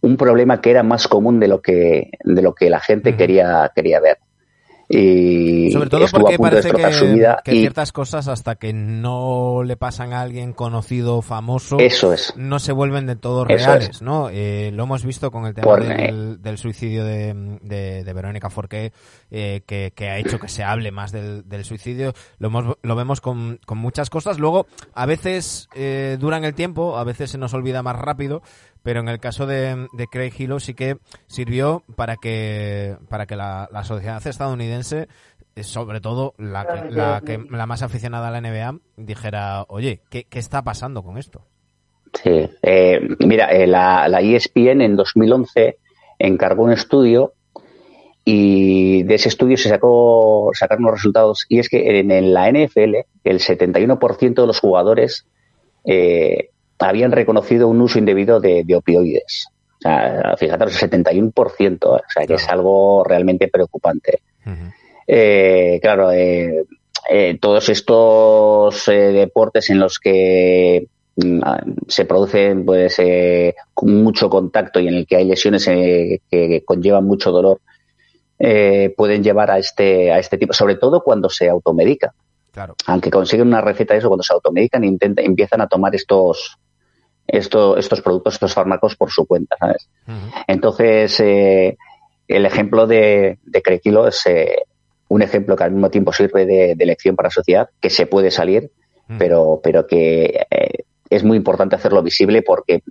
un 0.00 0.16
problema 0.16 0.60
que 0.60 0.70
era 0.70 0.82
más 0.82 1.08
común 1.08 1.40
de 1.40 1.48
lo 1.48 1.60
que 1.60 2.10
de 2.22 2.42
lo 2.42 2.54
que 2.54 2.70
la 2.70 2.80
gente 2.80 3.16
quería 3.16 3.70
quería 3.74 4.00
ver. 4.00 4.18
Y 4.88 5.70
Sobre 5.72 5.90
todo 5.90 6.04
estuvo 6.04 6.20
porque 6.22 6.34
a 6.34 6.38
punto 6.38 6.56
de 6.56 6.62
parece 6.62 6.68
destrozar 6.68 6.92
que, 6.92 6.98
su 7.08 7.14
vida 7.14 7.42
que 7.44 7.54
y 7.56 7.60
ciertas 7.60 7.92
cosas 7.92 8.28
hasta 8.28 8.54
que 8.54 8.72
no 8.72 9.62
le 9.64 9.76
pasan 9.76 10.12
a 10.12 10.20
alguien 10.20 10.52
conocido, 10.52 11.22
famoso, 11.22 11.78
eso 11.80 12.12
es. 12.12 12.32
no 12.36 12.58
se 12.60 12.70
vuelven 12.72 13.06
de 13.06 13.16
todo 13.16 13.46
Eso 13.48 13.66
reales, 13.66 14.00
¿no? 14.00 14.28
Eh, 14.30 14.70
lo 14.72 14.84
hemos 14.84 15.04
visto 15.04 15.30
con 15.32 15.44
el 15.46 15.54
tema 15.54 15.64
Por- 15.66 15.84
del, 15.84 16.40
del 16.40 16.58
suicidio 16.58 17.04
de, 17.04 17.58
de, 17.62 18.04
de 18.04 18.12
Verónica 18.12 18.48
Forqué, 18.48 18.92
eh, 19.30 19.62
que, 19.66 19.92
que 19.94 20.08
ha 20.08 20.18
hecho 20.18 20.38
que 20.38 20.48
se 20.48 20.62
hable 20.62 20.92
más 20.92 21.10
del, 21.10 21.48
del 21.48 21.64
suicidio. 21.64 22.12
Lo, 22.38 22.48
hemos, 22.48 22.76
lo 22.80 22.94
vemos 22.94 23.20
con, 23.20 23.58
con 23.66 23.78
muchas 23.78 24.08
cosas. 24.08 24.38
Luego, 24.38 24.66
a 24.94 25.04
veces 25.06 25.68
eh, 25.74 26.16
duran 26.20 26.44
el 26.44 26.54
tiempo, 26.54 26.96
a 26.96 27.02
veces 27.04 27.30
se 27.32 27.38
nos 27.38 27.54
olvida 27.54 27.82
más 27.82 27.96
rápido, 27.96 28.42
pero 28.86 29.00
en 29.00 29.08
el 29.08 29.18
caso 29.18 29.46
de, 29.46 29.88
de 29.94 30.06
Craig 30.06 30.32
Hilo 30.38 30.60
sí 30.60 30.72
que 30.74 30.98
sirvió 31.26 31.82
para 31.96 32.14
que, 32.14 32.94
para 33.08 33.26
que 33.26 33.34
la, 33.34 33.68
la 33.72 33.82
sociedad 33.82 34.24
estadounidense 34.24 35.08
eh, 35.56 35.64
sobre 35.64 36.00
todo 36.00 36.34
la 36.38 36.64
que, 36.64 36.90
la 36.92 37.20
que 37.26 37.44
la 37.50 37.66
más 37.66 37.82
aficionada 37.82 38.28
a 38.28 38.30
la 38.30 38.40
NBA 38.40 38.78
dijera, 38.96 39.64
oye, 39.66 40.02
¿qué, 40.08 40.22
qué 40.30 40.38
está 40.38 40.62
pasando 40.62 41.02
con 41.02 41.18
esto? 41.18 41.44
Sí. 42.14 42.48
Eh, 42.62 43.00
mira, 43.26 43.46
eh, 43.50 43.66
la, 43.66 44.06
la 44.06 44.20
ESPN 44.20 44.80
en 44.80 44.94
2011 44.94 45.78
encargó 46.20 46.62
un 46.62 46.70
estudio 46.70 47.32
y 48.24 49.02
de 49.02 49.16
ese 49.16 49.30
estudio 49.30 49.56
se 49.56 49.68
sacó 49.68 50.52
sacaron 50.54 50.84
unos 50.84 50.98
resultados 50.98 51.44
y 51.48 51.58
es 51.58 51.68
que 51.68 51.98
en, 51.98 52.12
en 52.12 52.32
la 52.32 52.48
NFL 52.52 52.94
el 53.24 53.40
71% 53.40 54.34
de 54.34 54.46
los 54.46 54.60
jugadores 54.60 55.26
eh, 55.84 56.50
habían 56.78 57.12
reconocido 57.12 57.68
un 57.68 57.80
uso 57.80 57.98
indebido 57.98 58.40
de, 58.40 58.64
de 58.64 58.76
opioides. 58.76 59.46
O 59.78 59.80
sea, 59.80 60.34
fíjate, 60.38 60.64
el 60.64 60.70
71%, 60.70 61.78
o 61.84 62.00
sea, 62.08 62.26
que 62.26 62.34
es 62.34 62.48
algo 62.48 63.04
realmente 63.04 63.48
preocupante. 63.48 64.20
Eh, 65.06 65.78
claro, 65.82 66.10
eh, 66.12 66.64
eh, 67.08 67.38
todos 67.40 67.68
estos 67.68 68.88
eh, 68.88 69.12
deportes 69.12 69.70
en 69.70 69.78
los 69.78 69.98
que 70.00 70.88
mm, 71.16 71.40
ah, 71.44 71.62
se 71.86 72.04
produce 72.04 72.54
pues 72.64 72.98
eh, 72.98 73.54
mucho 73.82 74.28
contacto 74.28 74.80
y 74.80 74.88
en 74.88 74.94
el 74.94 75.06
que 75.06 75.16
hay 75.16 75.24
lesiones 75.24 75.68
eh, 75.68 76.20
que 76.28 76.62
conllevan 76.64 77.04
mucho 77.04 77.30
dolor 77.30 77.60
eh, 78.38 78.92
pueden 78.96 79.22
llevar 79.22 79.50
a 79.52 79.58
este 79.58 80.10
a 80.10 80.18
este 80.18 80.36
tipo 80.36 80.52
sobre 80.52 80.74
todo 80.74 81.02
cuando 81.02 81.30
se 81.30 81.48
automedica 81.48 82.12
Claro. 82.52 82.74
aunque 82.86 83.10
consiguen 83.10 83.48
una 83.48 83.60
receta 83.60 83.94
de 83.94 83.98
eso 84.00 84.08
cuando 84.08 84.22
se 84.24 84.32
automedican 84.32 84.82
intenta, 84.82 85.22
empiezan 85.22 85.60
a 85.60 85.68
tomar 85.68 85.94
estos 85.94 86.58
estos 87.28 87.78
estos 87.78 88.00
productos 88.00 88.34
estos 88.34 88.54
fármacos 88.54 88.96
por 88.96 89.10
su 89.10 89.26
cuenta 89.26 89.56
¿sabes? 89.58 89.88
Entonces, 90.46 91.18
eh, 91.20 91.76
el 92.28 92.46
ejemplo 92.46 92.86
de, 92.86 93.38
de 93.44 93.62
Crequilo 93.62 94.06
es 94.08 94.24
eh, 94.26 94.56
un 95.08 95.22
ejemplo 95.22 95.54
que 95.56 95.64
al 95.64 95.72
mismo 95.72 95.90
tiempo 95.90 96.12
sirve 96.12 96.46
de, 96.46 96.74
de 96.74 96.86
lección 96.86 97.14
para 97.16 97.28
la 97.28 97.30
sociedad, 97.32 97.68
que 97.80 97.90
se 97.90 98.06
puede 98.06 98.30
salir, 98.30 98.70
pero, 99.18 99.60
pero 99.62 99.86
que 99.86 100.46
eh, 100.50 100.84
es 101.10 101.22
muy 101.22 101.36
importante 101.36 101.76
hacerlo 101.76 102.02
visible 102.02 102.42
porque 102.42 102.82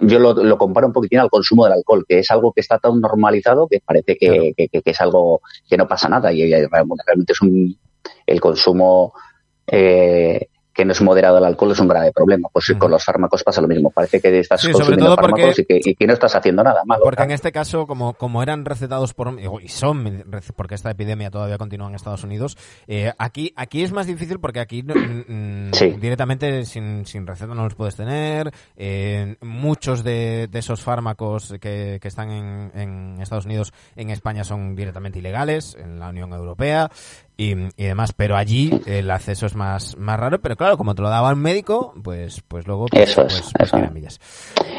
yo 0.00 0.18
lo, 0.18 0.32
lo 0.32 0.56
comparo 0.58 0.86
un 0.86 0.92
poquitín 0.94 1.18
al 1.18 1.28
consumo 1.30 1.64
del 1.64 1.74
alcohol, 1.74 2.04
que 2.08 2.18
es 2.20 2.30
algo 2.30 2.52
que 2.52 2.60
está 2.62 2.78
tan 2.78 3.00
normalizado 3.00 3.68
que 3.68 3.80
parece 3.84 4.16
que, 4.16 4.26
Claro. 4.28 4.42
que- 4.56 4.68
que- 4.68 4.82
que 4.82 4.90
es 4.90 5.00
algo 5.00 5.40
que 5.68 5.76
no 5.76 5.86
pasa 5.86 6.08
nada 6.08 6.32
y, 6.32 6.42
y 6.42 6.50
realmente 6.50 7.32
es 7.34 7.40
un, 7.42 7.76
el 8.26 8.40
consumo 8.40 9.12
eh, 9.66 10.48
que 10.74 10.84
no 10.84 10.92
es 10.92 11.00
moderado 11.00 11.38
el 11.38 11.44
alcohol 11.44 11.72
es 11.72 11.78
un 11.78 11.88
grave 11.88 12.12
problema. 12.12 12.48
Pues 12.52 12.68
Ujú. 12.70 12.78
con 12.80 12.90
los 12.90 13.04
fármacos 13.04 13.42
pasa 13.44 13.60
lo 13.60 13.68
mismo. 13.68 13.90
Parece 13.90 14.20
que 14.20 14.38
estás 14.40 14.60
Sí, 14.60 14.72
consumiendo 14.72 15.14
fármacos 15.16 15.58
y 15.60 15.64
que, 15.64 15.80
y 15.84 15.94
que 15.94 16.06
no 16.06 16.12
estás 16.14 16.34
haciendo 16.34 16.62
nada 16.64 16.82
malo. 16.84 17.02
Porque 17.04 17.22
en 17.22 17.30
este 17.30 17.52
caso, 17.52 17.86
como, 17.86 18.14
como 18.14 18.42
eran 18.42 18.64
recetados 18.64 19.14
por 19.14 19.38
y 19.62 19.68
son 19.68 20.24
porque 20.56 20.74
esta 20.74 20.90
epidemia 20.90 21.30
todavía 21.30 21.56
continúa 21.58 21.88
en 21.88 21.94
Estados 21.94 22.24
Unidos, 22.24 22.56
eh, 22.86 23.12
aquí 23.18 23.52
aquí 23.56 23.82
es 23.84 23.92
más 23.92 24.06
difícil 24.06 24.40
porque 24.40 24.60
aquí 24.60 24.82
mm, 24.82 25.72
Sí. 25.72 25.90
directamente 26.00 26.64
sin, 26.64 27.06
sin 27.06 27.26
receta 27.26 27.54
no 27.54 27.64
los 27.64 27.74
puedes 27.74 27.96
tener. 27.96 28.50
eh, 28.76 29.36
muchos 29.40 30.02
de, 30.04 30.48
de 30.50 30.58
esos 30.58 30.82
fármacos 30.82 31.54
que, 31.60 31.98
que 32.00 32.08
están 32.08 32.30
en, 32.30 32.72
en 32.74 33.20
Estados 33.20 33.46
Unidos, 33.46 33.72
en 33.96 34.10
España 34.10 34.44
son 34.44 34.74
directamente 34.74 35.18
ilegales 35.18 35.76
en 35.78 35.98
la 36.00 36.08
Unión 36.08 36.32
Europea 36.32 36.90
y, 37.36 37.52
y 37.52 37.84
demás. 37.84 38.12
Pero 38.12 38.36
allí 38.36 38.70
el 38.86 39.10
acceso 39.10 39.46
es 39.46 39.54
más 39.54 39.96
más 39.96 40.18
raro. 40.18 40.40
Pero 40.40 40.56
claro, 40.56 40.76
como 40.76 40.94
te 40.94 41.02
lo 41.02 41.08
daba 41.08 41.32
un 41.32 41.40
médico, 41.40 41.94
pues 42.02 42.40
pues 42.46 42.66
luego 42.66 42.86
pues, 42.86 43.10
Eso 43.10 43.22
es, 43.26 43.34
pues, 43.34 43.52
pues 43.56 43.72
eso 43.82 43.92
millas. 43.92 44.20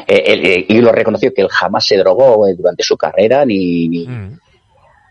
Eh, 0.08 0.22
él, 0.26 0.46
eh, 0.46 0.66
y 0.68 0.80
lo 0.80 0.92
reconoció 0.92 1.32
que 1.34 1.42
él 1.42 1.48
jamás 1.50 1.86
se 1.86 1.96
drogó 1.98 2.46
eh, 2.46 2.54
durante 2.54 2.82
su 2.82 2.96
carrera 2.96 3.44
ni, 3.44 3.88
ni, 3.88 4.06
Mm. 4.06 4.38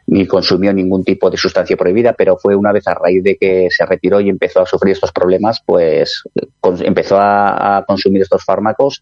ni 0.08 0.28
consumió 0.28 0.72
ningún 0.74 1.04
tipo 1.04 1.30
de 1.30 1.38
sustancia 1.38 1.76
prohibida, 1.76 2.14
pero 2.14 2.38
fue 2.38 2.56
una 2.56 2.72
vez 2.72 2.88
a 2.88 2.94
raíz 2.94 3.24
de 3.24 3.38
que 3.38 3.68
se 3.72 3.86
retiró 3.86 4.22
y 4.22 4.30
empezó 4.30 4.62
a 4.62 4.66
sufrir 4.66 4.94
estos 4.94 5.12
problemas, 5.12 5.62
pues 5.66 6.24
con- 6.60 6.84
empezó 6.86 7.18
a, 7.18 7.78
a 7.78 7.86
consumir 7.86 8.22
estos 8.22 8.44
fármacos 8.46 9.02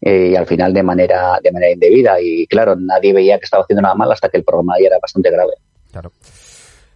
y 0.00 0.34
al 0.36 0.46
final 0.46 0.72
de 0.72 0.82
manera 0.84 1.38
de 1.42 1.50
manera 1.52 1.72
indebida 1.72 2.20
y 2.20 2.46
claro 2.46 2.76
nadie 2.76 3.12
veía 3.12 3.36
que 3.38 3.44
estaba 3.46 3.64
haciendo 3.64 3.82
nada 3.82 3.96
mal 3.96 4.10
hasta 4.12 4.28
que 4.28 4.36
el 4.38 4.44
problema 4.44 4.74
ya 4.80 4.86
era 4.86 4.98
bastante 5.02 5.28
grave. 5.30 5.52
Claro. 5.90 6.12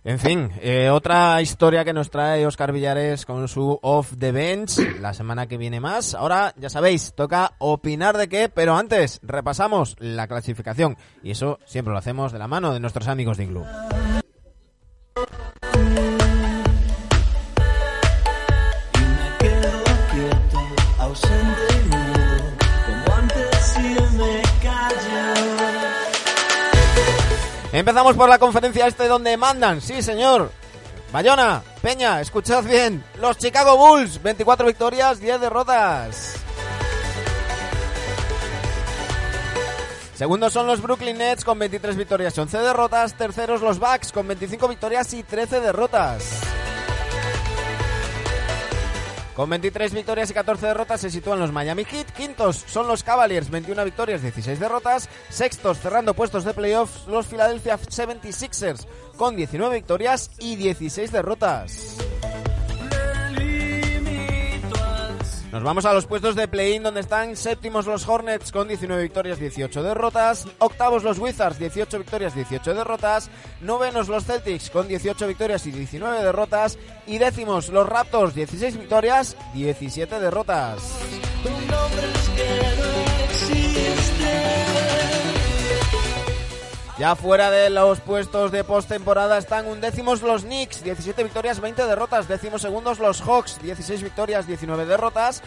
En 0.04 0.18
fin, 0.18 0.50
eh, 0.60 0.90
otra 0.90 1.40
historia 1.42 1.84
que 1.84 1.92
nos 1.92 2.10
trae 2.10 2.44
Oscar 2.44 2.72
Villares 2.72 3.24
con 3.24 3.46
su 3.46 3.78
Off 3.82 4.14
the 4.18 4.32
Bench. 4.32 4.78
La 5.00 5.14
semana 5.14 5.46
que 5.46 5.56
viene 5.56 5.78
más. 5.78 6.14
Ahora, 6.14 6.52
ya 6.56 6.68
sabéis, 6.68 7.14
toca 7.14 7.52
opinar 7.58 8.16
de 8.16 8.28
qué, 8.28 8.48
pero 8.48 8.74
antes 8.74 9.20
repasamos 9.22 9.94
la 10.00 10.26
clasificación. 10.26 10.96
Y 11.22 11.30
eso 11.30 11.60
siempre 11.66 11.92
lo 11.92 11.98
hacemos 11.98 12.32
de 12.32 12.40
la 12.40 12.48
mano 12.48 12.72
de 12.72 12.80
nuestros 12.80 13.06
amigos 13.06 13.36
de 13.36 13.44
Inglu. 13.44 13.64
Empezamos 27.73 28.16
por 28.16 28.28
la 28.28 28.39
conferencia 28.39 28.86
este 28.86 29.09
donde 29.09 29.36
mandan, 29.39 29.81
sí 29.81 30.03
señor. 30.03 30.51
Bayona, 31.11 31.62
Peña, 31.81 32.20
escuchad 32.20 32.65
bien. 32.65 33.03
Los 33.19 33.39
Chicago 33.39 33.78
Bulls, 33.78 34.23
24 34.23 34.66
victorias, 34.66 35.20
10 35.20 35.40
derrotas. 35.40 36.35
Segundos 40.15 40.53
son 40.53 40.66
los 40.66 40.82
Brooklyn 40.82 41.16
Nets 41.16 41.44
con 41.44 41.59
23 41.59 41.97
victorias 41.97 42.36
y 42.36 42.40
11 42.43 42.59
derrotas. 42.59 43.15
Terceros 43.15 43.62
los 43.62 43.78
Bucks 43.78 44.12
con 44.12 44.28
25 44.28 44.69
victorias 44.69 45.12
y 45.15 45.23
13 45.23 45.61
derrotas. 45.61 46.51
Con 49.34 49.48
23 49.48 49.94
victorias 49.94 50.30
y 50.30 50.34
14 50.34 50.66
derrotas 50.66 51.00
se 51.00 51.10
sitúan 51.10 51.40
los 51.40 51.52
Miami 51.52 51.84
Heat. 51.84 52.12
Quintos 52.12 52.64
son 52.66 52.86
los 52.86 53.02
Cavaliers, 53.02 53.50
21 53.50 53.84
victorias, 53.84 54.20
16 54.20 54.60
derrotas. 54.60 55.09
Sextos, 55.30 55.78
cerrando 55.78 56.12
puestos 56.14 56.44
de 56.44 56.52
playoffs, 56.52 57.06
los 57.06 57.26
Philadelphia 57.26 57.78
76ers 57.78 58.86
con 59.16 59.34
19 59.36 59.74
victorias 59.76 60.30
y 60.38 60.56
16 60.56 61.12
derrotas. 61.12 61.96
Nos 65.52 65.62
vamos 65.62 65.84
a 65.84 65.92
los 65.92 66.06
puestos 66.06 66.34
de 66.34 66.48
play-in 66.48 66.82
donde 66.82 67.02
están 67.02 67.36
séptimos 67.36 67.84
los 67.84 68.08
Hornets 68.08 68.50
con 68.50 68.68
19 68.68 69.02
victorias, 69.02 69.38
18 69.38 69.82
derrotas, 69.82 70.48
octavos 70.58 71.04
los 71.04 71.18
Wizards, 71.18 71.58
18 71.58 71.98
victorias, 71.98 72.34
18 72.34 72.72
derrotas, 72.72 73.28
novenos 73.60 74.08
los 74.08 74.24
Celtics 74.24 74.70
con 74.70 74.88
18 74.88 75.28
victorias 75.28 75.66
y 75.66 75.70
19 75.72 76.24
derrotas. 76.24 76.78
Y 77.06 77.18
décimos 77.18 77.68
los 77.68 77.86
Raptors, 77.86 78.34
16 78.34 78.78
victorias, 78.78 79.36
17 79.52 80.20
derrotas. 80.20 80.96
Ya 86.98 87.16
fuera 87.16 87.51
de 87.51 87.70
los 87.70 88.01
puestos 88.01 88.52
de 88.52 88.64
postemporada 88.64 89.39
están 89.39 89.66
undécimos 89.66 90.20
los 90.20 90.43
Knicks, 90.43 90.85
17 90.85 91.23
victorias, 91.24 91.59
20 91.60 91.86
derrotas. 91.86 92.28
Décimos 92.28 92.62
segundos 92.62 92.98
los 92.98 93.23
Hawks, 93.23 93.60
16 93.62 94.02
victorias, 94.02 94.47
19 94.47 94.85
derrotas. 94.85 95.43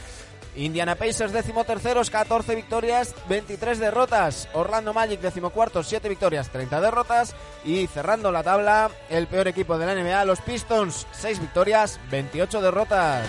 Indiana 0.56 0.96
Pacers, 0.96 1.34
décimo 1.34 1.64
terceros, 1.66 2.10
14 2.10 2.56
victorias, 2.56 3.14
23 3.30 3.78
derrotas. 3.78 4.48
Orlando 4.54 4.94
Magic, 4.94 5.20
décimo 5.20 5.52
cuartos, 5.52 5.88
7 5.88 6.10
victorias, 6.10 6.50
30 6.50 6.82
derrotas. 6.82 7.36
Y 7.64 7.88
cerrando 7.88 8.32
la 8.32 8.42
tabla, 8.42 8.90
el 9.10 9.28
peor 9.28 9.48
equipo 9.48 9.78
de 9.78 9.86
la 9.86 9.96
NBA, 9.96 10.26
los 10.26 10.42
Pistons, 10.42 11.06
6 11.12 11.40
victorias, 11.42 12.00
28 12.10 12.62
derrotas. 12.62 13.28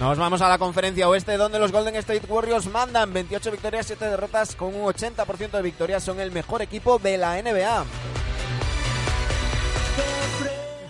Nos 0.00 0.18
vamos 0.18 0.42
a 0.42 0.48
la 0.48 0.58
conferencia 0.58 1.08
oeste 1.08 1.36
donde 1.36 1.58
los 1.60 1.70
Golden 1.70 1.94
State 1.96 2.26
Warriors 2.28 2.66
mandan 2.66 3.12
28 3.12 3.52
victorias, 3.52 3.86
7 3.86 4.04
derrotas 4.06 4.56
con 4.56 4.74
un 4.74 4.82
80% 4.82 5.52
de 5.52 5.62
victorias. 5.62 6.02
Son 6.02 6.18
el 6.18 6.32
mejor 6.32 6.62
equipo 6.62 6.98
de 6.98 7.16
la 7.16 7.40
NBA. 7.40 7.84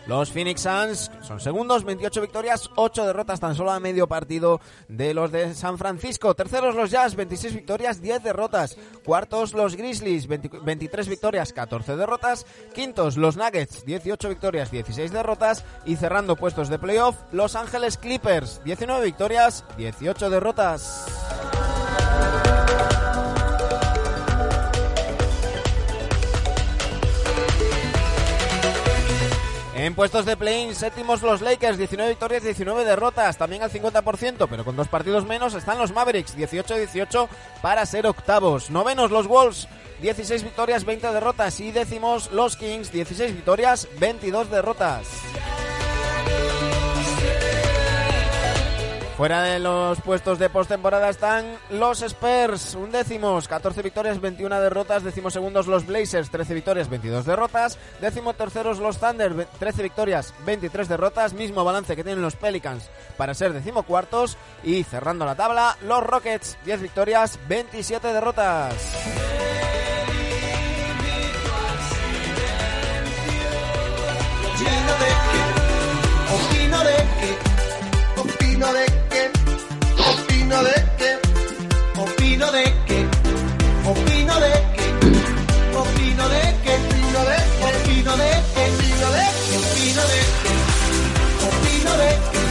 Los 0.07 0.31
Phoenix 0.31 0.61
Suns 0.61 1.11
son 1.23 1.41
segundos, 1.41 1.85
28 1.85 2.21
victorias, 2.21 2.71
8 2.77 3.07
derrotas 3.07 3.41
tan 3.41 3.55
solo 3.55 3.71
a 3.71 3.81
medio 3.81 4.07
partido 4.07 4.61
de 4.89 5.15
los 5.15 5.33
de 5.33 5.55
San 5.55 5.79
Francisco. 5.79 6.35
Terceros 6.35 6.75
los 6.75 6.91
Jazz, 6.91 7.17
26 7.17 7.55
victorias, 7.55 8.03
10 8.03 8.23
derrotas. 8.23 8.77
Cuartos 9.05 9.55
los 9.55 9.77
Grizzlies, 9.77 10.27
20 10.27 10.51
23 10.63 11.09
victorias, 11.09 11.53
14 11.53 11.97
derrotas. 11.97 12.45
Quintos 12.75 13.17
los 13.17 13.37
Nuggets, 13.37 13.85
18 13.87 14.29
victorias, 14.29 14.71
16 14.71 15.11
derrotas. 15.11 15.65
Y 15.87 15.97
cerrando 15.97 16.37
puestos 16.37 16.69
de 16.69 16.79
playoff, 16.79 17.17
Los 17.33 17.57
Ángeles 17.57 17.97
Clippers, 17.97 18.61
19 18.65 19.05
victorias, 19.05 19.65
18 19.79 20.29
derrotas. 20.29 21.07
En 29.85 29.95
puestos 29.95 30.25
de 30.25 30.35
play-in, 30.35 30.75
séptimos 30.75 31.21
los 31.21 31.43
Lakers, 31.43 31.77
19 31.77 32.09
victorias, 32.09 32.43
19 32.43 32.87
derrotas, 32.87 33.37
también 33.37 33.63
al 33.63 33.71
50%, 33.71 34.47
pero 34.49 34.65
con 34.65 34.77
dos 34.77 34.89
partidos 34.89 35.27
menos 35.27 35.53
están 35.53 35.77
los 35.77 35.93
Mavericks, 35.93 36.35
18-18 36.39 37.29
para 37.61 37.85
ser 37.85 38.07
octavos. 38.07 38.71
Novenos 38.71 39.11
los 39.11 39.27
Wolves, 39.27 39.69
16 40.01 40.43
victorias, 40.43 40.87
20 40.87 41.13
derrotas 41.13 41.61
y 41.61 41.71
décimos 41.71 42.33
los 42.33 42.57
Kings, 42.57 42.93
16 42.93 43.35
victorias, 43.35 43.87
22 43.99 44.51
derrotas. 44.51 45.07
Fuera 49.17 49.43
de 49.45 49.61
los 49.61 50.01
puestos 50.01 50.41
de 50.41 50.51
postemporada 50.51 51.09
están 51.09 51.57
los 51.71 52.03
Spurs, 52.03 52.75
un 52.75 52.91
décimos, 52.91 53.47
14 53.47 53.81
victorias, 53.83 54.21
21 54.21 54.61
derrotas, 54.61 55.05
décimos 55.05 55.33
segundos 55.33 55.69
los 55.69 55.87
Blazers, 55.87 56.31
13 56.31 56.53
victorias, 56.55 56.91
22 56.91 57.25
derrotas, 57.25 57.79
décimo 58.01 58.35
terceros 58.35 58.81
los 58.81 58.99
Thunder, 58.99 59.33
ve- 59.33 59.47
13 59.61 59.85
victorias, 59.85 60.35
23 60.45 60.89
derrotas, 60.89 61.33
mismo 61.33 61.63
balance 61.65 61.95
que 61.95 62.03
tienen 62.03 62.23
los 62.23 62.35
Pelicans 62.35 62.91
para 63.17 63.35
ser 63.35 63.53
decimocuartos 63.53 64.37
y 64.65 64.83
cerrando 64.83 65.25
la 65.25 65.37
tabla 65.37 65.77
los 65.83 66.03
Rockets, 66.03 66.59
10 66.65 66.83
victorias, 66.83 67.39
27 67.49 68.09
derrotas. 68.13 68.75
Opino 78.65 78.73
de 78.73 78.87
que, 79.11 79.23
opino 80.01 80.63
de 80.63 80.75
que, 80.97 81.11
opino 82.01 82.53
de 82.53 82.65
que, 82.87 83.07
opino 83.85 84.41
de 84.41 84.53
que, 84.75 84.87
opino 85.77 86.29
de 86.29 86.41
que, 86.63 86.75
opino 86.75 87.27
de 87.27 87.37
que, 87.45 87.67
opino 87.67 88.17
de 88.17 88.31
que, 88.55 88.65
opino 88.65 89.13
de 89.13 89.23
que, 89.35 89.57
opino 89.59 90.03
de 90.03 90.21
que, 90.43 90.53
opino 91.47 91.93
de 91.99 92.09
que, 92.09 92.43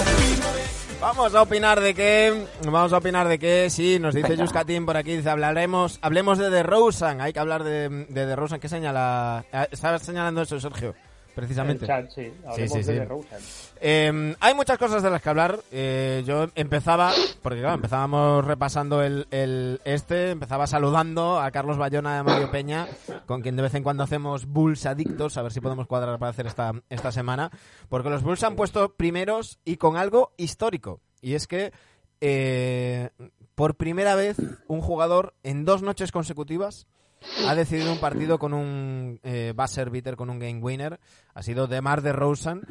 opino 0.00 0.48
de 0.52 0.60
que. 0.62 1.00
Vamos 1.00 1.34
a 1.34 1.42
opinar 1.42 1.80
de 1.80 1.94
qué, 1.94 2.46
vamos 2.64 2.92
a 2.92 2.96
opinar 2.98 3.28
de 3.28 3.38
qué, 3.38 3.70
sí, 3.70 3.98
nos 4.00 4.14
dice 4.14 4.36
Yuskatin 4.36 4.84
por 4.84 4.96
aquí, 4.96 5.16
dice, 5.16 5.30
hablaremos, 5.30 5.98
hablemos 6.02 6.38
de 6.38 6.50
DeRozan, 6.50 7.20
hay 7.20 7.32
que 7.32 7.38
hablar 7.38 7.62
de, 7.62 7.88
de 7.88 8.26
DeRozan, 8.26 8.58
¿qué 8.58 8.68
señala? 8.68 9.44
Ah, 9.52 9.68
Estaba 9.70 9.98
señalando 10.00 10.42
eso, 10.42 10.58
Sergio, 10.58 10.94
precisamente. 11.36 11.84
El 11.84 11.88
chat, 11.88 12.10
sí. 12.10 12.32
Hablemos 12.44 12.72
sí, 12.72 12.82
sí. 12.82 12.92
de 12.92 12.98
DeRozan. 13.00 13.38
Eh, 13.82 14.36
hay 14.40 14.54
muchas 14.54 14.78
cosas 14.78 15.02
de 15.02 15.10
las 15.10 15.22
que 15.22 15.28
hablar. 15.28 15.60
Eh, 15.70 16.22
yo 16.26 16.48
empezaba, 16.54 17.12
porque 17.42 17.60
claro, 17.60 17.76
empezábamos 17.76 18.44
repasando 18.44 19.02
el, 19.02 19.26
este, 19.84 20.30
empezaba 20.30 20.66
saludando 20.66 21.40
a 21.40 21.50
Carlos 21.50 21.78
Bayona 21.78 22.16
y 22.16 22.18
a 22.18 22.22
Mario 22.22 22.50
Peña, 22.50 22.86
con 23.26 23.40
quien 23.40 23.56
de 23.56 23.62
vez 23.62 23.74
en 23.74 23.82
cuando 23.82 24.02
hacemos 24.02 24.46
Bulls 24.46 24.84
adictos, 24.86 25.36
a 25.36 25.42
ver 25.42 25.52
si 25.52 25.60
podemos 25.60 25.86
cuadrar 25.86 26.18
para 26.18 26.30
hacer 26.30 26.46
esta, 26.46 26.72
esta 26.90 27.10
semana, 27.10 27.50
porque 27.88 28.10
los 28.10 28.22
Bulls 28.22 28.40
se 28.40 28.46
han 28.46 28.56
puesto 28.56 28.94
primeros 28.94 29.58
y 29.64 29.76
con 29.76 29.96
algo 29.96 30.32
histórico. 30.36 31.00
Y 31.22 31.34
es 31.34 31.46
que 31.46 31.72
eh, 32.20 33.10
por 33.54 33.76
primera 33.76 34.14
vez 34.14 34.36
un 34.68 34.80
jugador 34.80 35.34
en 35.42 35.64
dos 35.64 35.82
noches 35.82 36.12
consecutivas 36.12 36.86
ha 37.46 37.54
decidido 37.54 37.92
un 37.92 38.00
partido 38.00 38.38
con 38.38 38.54
un 38.54 39.20
eh, 39.22 39.52
buzzer 39.54 39.90
beater, 39.90 40.16
con 40.16 40.30
un 40.30 40.38
game 40.38 40.60
winner. 40.60 40.98
Ha 41.34 41.42
sido 41.42 41.66
DeMar 41.66 42.02
DeRozan 42.02 42.62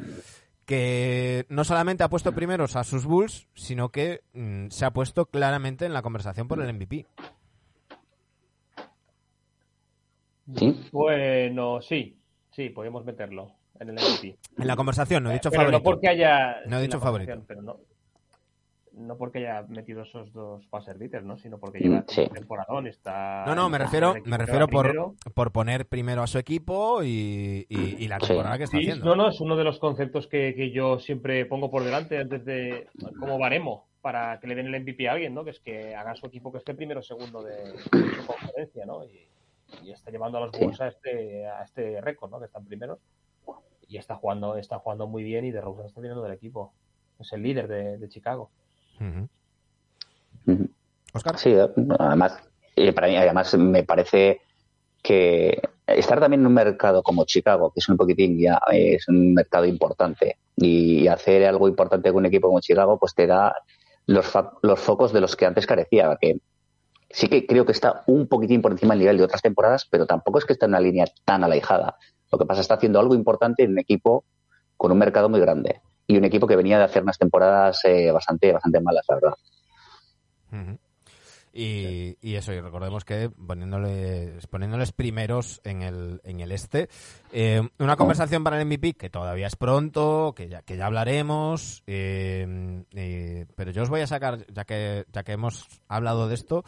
que 0.70 1.46
no 1.48 1.64
solamente 1.64 2.04
ha 2.04 2.08
puesto 2.08 2.32
primeros 2.32 2.76
a 2.76 2.84
sus 2.84 3.04
Bulls, 3.04 3.48
sino 3.54 3.88
que 3.88 4.20
mm, 4.34 4.68
se 4.68 4.84
ha 4.84 4.92
puesto 4.92 5.26
claramente 5.26 5.84
en 5.84 5.92
la 5.92 6.00
conversación 6.00 6.46
por 6.46 6.62
el 6.62 6.72
MVP. 6.72 7.06
¿Sí? 10.56 10.88
Bueno, 10.92 11.80
sí. 11.82 12.16
Sí, 12.52 12.68
podemos 12.70 13.04
meterlo 13.04 13.50
en 13.80 13.88
el 13.88 13.94
MVP. 13.96 14.38
En 14.58 14.66
la 14.68 14.76
conversación, 14.76 15.24
no 15.24 15.30
he 15.30 15.34
dicho 15.34 15.48
Eh, 15.48 15.50
pero 15.50 15.62
favorito. 15.64 15.78
no 15.80 15.82
porque 15.82 16.08
haya... 16.08 16.56
No 16.66 16.78
he 16.78 16.82
dicho 16.82 17.00
favorito. 17.00 17.44
Pero 17.48 17.62
no, 17.62 17.80
no 18.92 19.16
porque 19.16 19.38
haya 19.38 19.62
metido 19.68 20.02
esos 20.02 20.32
dos 20.32 20.68
buzzer 20.70 20.98
beaters, 20.98 21.24
¿no? 21.24 21.38
Sino 21.38 21.58
porque 21.58 21.78
Mm, 21.78 21.82
lleva 21.82 22.04
sí. 22.08 22.28
temporadón, 22.32 22.86
está... 22.86 23.44
No, 23.46 23.54
no, 23.54 23.68
me 23.70 23.78
refiero, 23.78 24.14
me 24.24 24.36
refiero 24.38 24.66
por, 24.68 25.14
por 25.34 25.52
poner 25.52 25.86
primero 25.86 26.22
a 26.22 26.26
su 26.26 26.38
equipo 26.38 27.02
y, 27.02 27.66
y- 27.68 27.96
y 28.04 28.08
la 28.08 28.18
Sí. 28.20 28.26
temporada 28.28 28.58
que 28.58 28.64
está 28.64 28.76
Sí, 28.78 28.82
haciendo. 28.84 29.04
no, 29.06 29.14
no, 29.16 29.28
es 29.28 29.40
uno 29.40 29.56
de 29.56 29.64
los 29.64 29.78
conceptos 29.78 30.26
que, 30.26 30.54
que 30.54 30.70
yo 30.72 30.98
siempre 30.98 31.46
pongo 31.46 31.70
por 31.70 31.84
delante 31.84 32.18
antes 32.18 32.44
de 32.44 32.88
como 33.18 33.38
baremo 33.38 33.86
para 34.00 34.40
que 34.40 34.46
le 34.46 34.54
den 34.54 34.66
el 34.72 34.80
MVP 34.82 35.08
a 35.08 35.12
alguien, 35.12 35.34
¿no? 35.34 35.44
Que 35.44 35.50
es 35.50 35.60
que 35.60 35.94
haga 35.94 36.14
su 36.16 36.26
equipo 36.26 36.50
que 36.50 36.58
esté 36.58 36.74
primero 36.74 37.00
o 37.00 37.02
segundo 37.02 37.42
de, 37.42 37.56
de 37.72 38.14
su 38.16 38.26
conferencia, 38.26 38.86
¿no? 38.86 39.04
Y, 39.04 39.28
y 39.82 39.92
está 39.92 40.10
llevando 40.10 40.38
a 40.38 40.40
los. 40.42 40.52
Bulls 40.52 40.80
a 40.80 40.88
este, 40.88 41.46
a 41.46 41.62
este 41.62 42.00
récord, 42.00 42.30
¿no? 42.30 42.38
Que 42.40 42.46
están 42.46 42.64
primeros. 42.64 42.98
Y 43.88 43.98
está 43.98 44.14
jugando, 44.16 44.56
está 44.56 44.78
jugando 44.78 45.06
muy 45.06 45.22
bien 45.22 45.44
y 45.44 45.50
de 45.50 45.60
Rosen 45.60 45.86
está 45.86 46.00
viniendo 46.00 46.22
del 46.22 46.32
equipo. 46.32 46.72
Es 47.18 47.32
el 47.32 47.42
líder 47.42 47.68
de, 47.68 47.98
de 47.98 48.08
Chicago. 48.08 48.50
Oscar. 51.12 51.38
Sí, 51.38 51.54
además, 51.98 52.38
eh, 52.76 52.92
para 52.92 53.08
mí, 53.08 53.16
además 53.16 53.56
me 53.56 53.82
parece 53.82 54.42
que 55.02 55.60
estar 55.86 56.20
también 56.20 56.40
en 56.40 56.46
un 56.46 56.54
mercado 56.54 57.02
como 57.02 57.24
Chicago, 57.24 57.72
que 57.72 57.80
es 57.80 57.88
un 57.88 57.96
poquitín 57.96 58.38
ya, 58.38 58.60
eh, 58.72 58.94
es 58.94 59.08
un 59.08 59.34
mercado 59.34 59.64
importante, 59.64 60.36
y 60.56 61.06
hacer 61.08 61.44
algo 61.46 61.68
importante 61.68 62.10
con 62.10 62.18
un 62.18 62.26
equipo 62.26 62.48
como 62.48 62.60
Chicago, 62.60 62.98
pues 62.98 63.14
te 63.14 63.26
da 63.26 63.54
los, 64.06 64.30
los 64.62 64.80
focos 64.80 65.12
de 65.12 65.20
los 65.20 65.36
que 65.36 65.46
antes 65.46 65.66
carecía, 65.66 66.16
que 66.20 66.38
sí 67.08 67.28
que 67.28 67.46
creo 67.46 67.64
que 67.64 67.72
está 67.72 68.04
un 68.06 68.28
poquitín 68.28 68.62
por 68.62 68.72
encima 68.72 68.94
del 68.94 69.00
nivel 69.00 69.18
de 69.18 69.24
otras 69.24 69.42
temporadas, 69.42 69.86
pero 69.90 70.06
tampoco 70.06 70.38
es 70.38 70.44
que 70.44 70.52
esté 70.52 70.66
en 70.66 70.72
una 70.72 70.80
línea 70.80 71.06
tan 71.24 71.42
alejada. 71.42 71.96
Lo 72.30 72.38
que 72.38 72.44
pasa 72.44 72.60
es 72.60 72.66
que 72.66 72.66
está 72.66 72.74
haciendo 72.74 73.00
algo 73.00 73.14
importante 73.14 73.64
en 73.64 73.72
un 73.72 73.78
equipo 73.80 74.24
con 74.76 74.92
un 74.92 74.98
mercado 74.98 75.28
muy 75.28 75.40
grande 75.40 75.80
y 76.10 76.16
un 76.16 76.24
equipo 76.24 76.46
que 76.46 76.56
venía 76.56 76.78
de 76.78 76.84
hacer 76.84 77.02
unas 77.02 77.18
temporadas 77.18 77.84
eh, 77.84 78.10
bastante, 78.10 78.52
bastante 78.52 78.80
malas, 78.80 79.04
la 79.08 79.14
verdad. 79.14 79.34
Y, 81.52 82.16
y 82.20 82.36
eso, 82.36 82.52
y 82.52 82.60
recordemos 82.60 83.04
que 83.04 83.28
poniéndoles, 83.28 84.46
poniéndoles 84.46 84.92
primeros 84.92 85.60
en 85.64 85.82
el, 85.82 86.20
en 86.24 86.40
el 86.40 86.52
este. 86.52 86.88
Eh, 87.32 87.62
una 87.78 87.96
conversación 87.96 88.44
para 88.44 88.60
el 88.60 88.66
MVP 88.66 88.94
que 88.94 89.10
todavía 89.10 89.46
es 89.46 89.56
pronto, 89.56 90.32
que 90.36 90.48
ya, 90.48 90.62
que 90.62 90.76
ya 90.76 90.86
hablaremos. 90.86 91.82
eh, 91.86 92.84
eh, 92.92 93.46
pero 93.56 93.70
yo 93.70 93.82
os 93.82 93.88
voy 93.88 94.00
a 94.00 94.06
sacar, 94.06 94.46
ya 94.52 94.64
que, 94.64 95.04
ya 95.12 95.22
que 95.22 95.32
hemos 95.32 95.66
hablado 95.88 96.28
de 96.28 96.34
esto, 96.34 96.64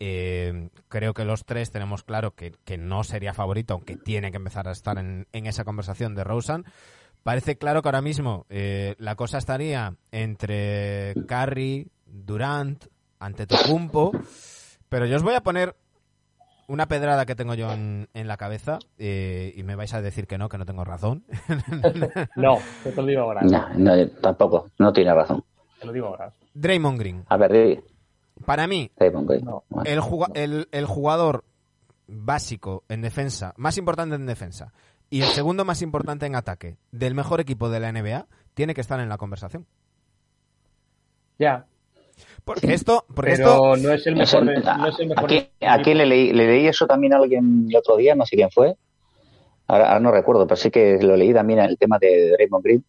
eh, 0.00 0.68
creo 0.88 1.14
que 1.14 1.24
los 1.24 1.44
tres 1.44 1.70
tenemos 1.70 2.02
claro 2.02 2.34
que, 2.34 2.52
que 2.64 2.76
no 2.76 3.04
sería 3.04 3.34
favorito, 3.34 3.74
aunque 3.74 3.96
tiene 3.96 4.30
que 4.32 4.38
empezar 4.38 4.68
a 4.68 4.72
estar 4.72 4.98
en, 4.98 5.26
en 5.32 5.46
esa 5.46 5.64
conversación 5.64 6.14
de 6.14 6.24
Rosen. 6.24 6.64
Parece 7.24 7.56
claro 7.58 7.82
que 7.82 7.88
ahora 7.88 8.02
mismo 8.02 8.46
eh, 8.50 8.94
la 8.98 9.16
cosa 9.16 9.38
estaría 9.38 9.96
entre 10.12 11.14
Curry, 11.26 11.88
Durant, 12.06 12.84
Antetokounmpo, 13.18 14.12
pero 14.88 15.06
yo 15.06 15.16
os 15.16 15.22
voy 15.22 15.34
a 15.34 15.40
poner 15.42 15.74
una 16.68 16.86
pedrada 16.86 17.26
que 17.26 17.34
tengo 17.34 17.54
yo 17.54 17.70
en, 17.72 18.08
en 18.14 18.28
la 18.28 18.36
cabeza 18.36 18.78
eh, 18.98 19.52
y 19.56 19.62
me 19.64 19.74
vais 19.74 19.92
a 19.94 20.00
decir 20.02 20.26
que 20.26 20.38
no, 20.38 20.48
que 20.48 20.58
no 20.58 20.64
tengo 20.66 20.84
razón. 20.84 21.24
No, 22.36 22.58
te 22.82 22.92
lo 22.94 23.06
digo 23.06 23.22
ahora. 23.22 23.40
No, 23.42 23.68
no, 23.76 24.08
tampoco, 24.20 24.70
no 24.78 24.92
tiene 24.92 25.12
razón. 25.14 25.42
Te 25.80 25.86
lo 25.86 25.92
digo 25.92 26.06
ahora. 26.08 26.32
Draymond 26.54 26.98
Green. 26.98 27.24
A 27.28 27.36
ver, 27.36 27.52
di- 27.52 27.80
Para 28.46 28.66
mí, 28.66 28.90
Draymond 28.96 29.28
Green. 29.28 29.44
No. 29.44 29.64
El, 29.84 30.00
juga- 30.00 30.30
el, 30.34 30.68
el 30.72 30.86
jugador 30.86 31.44
básico 32.06 32.84
en 32.88 33.00
defensa, 33.02 33.54
más 33.56 33.76
importante 33.78 34.14
en 34.14 34.26
defensa, 34.26 34.72
y 35.10 35.22
el 35.22 35.28
segundo 35.28 35.64
más 35.64 35.82
importante 35.82 36.26
en 36.26 36.34
ataque 36.36 36.76
del 36.92 37.14
mejor 37.14 37.40
equipo 37.40 37.68
de 37.70 37.80
la 37.80 37.92
NBA, 37.92 38.26
tiene 38.54 38.74
que 38.74 38.80
estar 38.80 38.98
en 39.00 39.08
la 39.08 39.18
conversación. 39.18 39.66
Ya, 41.38 41.66
Porque 42.44 42.72
esto, 42.72 43.04
porque 43.14 43.32
pero 43.32 43.74
esto 43.74 43.88
no 43.88 43.92
es 43.92 44.06
el 44.06 44.16
mejor. 44.16 44.44
de- 44.44 44.60
no 44.60 44.86
es 44.88 45.00
el 45.00 45.08
mejor 45.08 45.24
¿A 45.24 45.26
quién, 45.26 45.48
de- 45.60 45.66
a 45.66 45.82
quién 45.82 45.98
le 45.98 46.06
leí? 46.06 46.32
Le 46.32 46.46
leí 46.46 46.66
eso 46.68 46.86
también 46.86 47.12
a 47.14 47.16
alguien 47.16 47.66
el 47.68 47.76
otro 47.76 47.96
día, 47.96 48.14
no 48.14 48.24
sé 48.24 48.36
quién 48.36 48.50
fue. 48.50 48.76
Ahora, 49.66 49.88
ahora 49.88 50.00
no 50.00 50.12
recuerdo, 50.12 50.46
pero 50.46 50.56
sí 50.56 50.70
que 50.70 50.98
lo 51.02 51.16
leí 51.16 51.32
también 51.32 51.58
en 51.60 51.64
el 51.66 51.78
tema 51.78 51.98
de 51.98 52.30
Draymond 52.32 52.64
Green. 52.64 52.84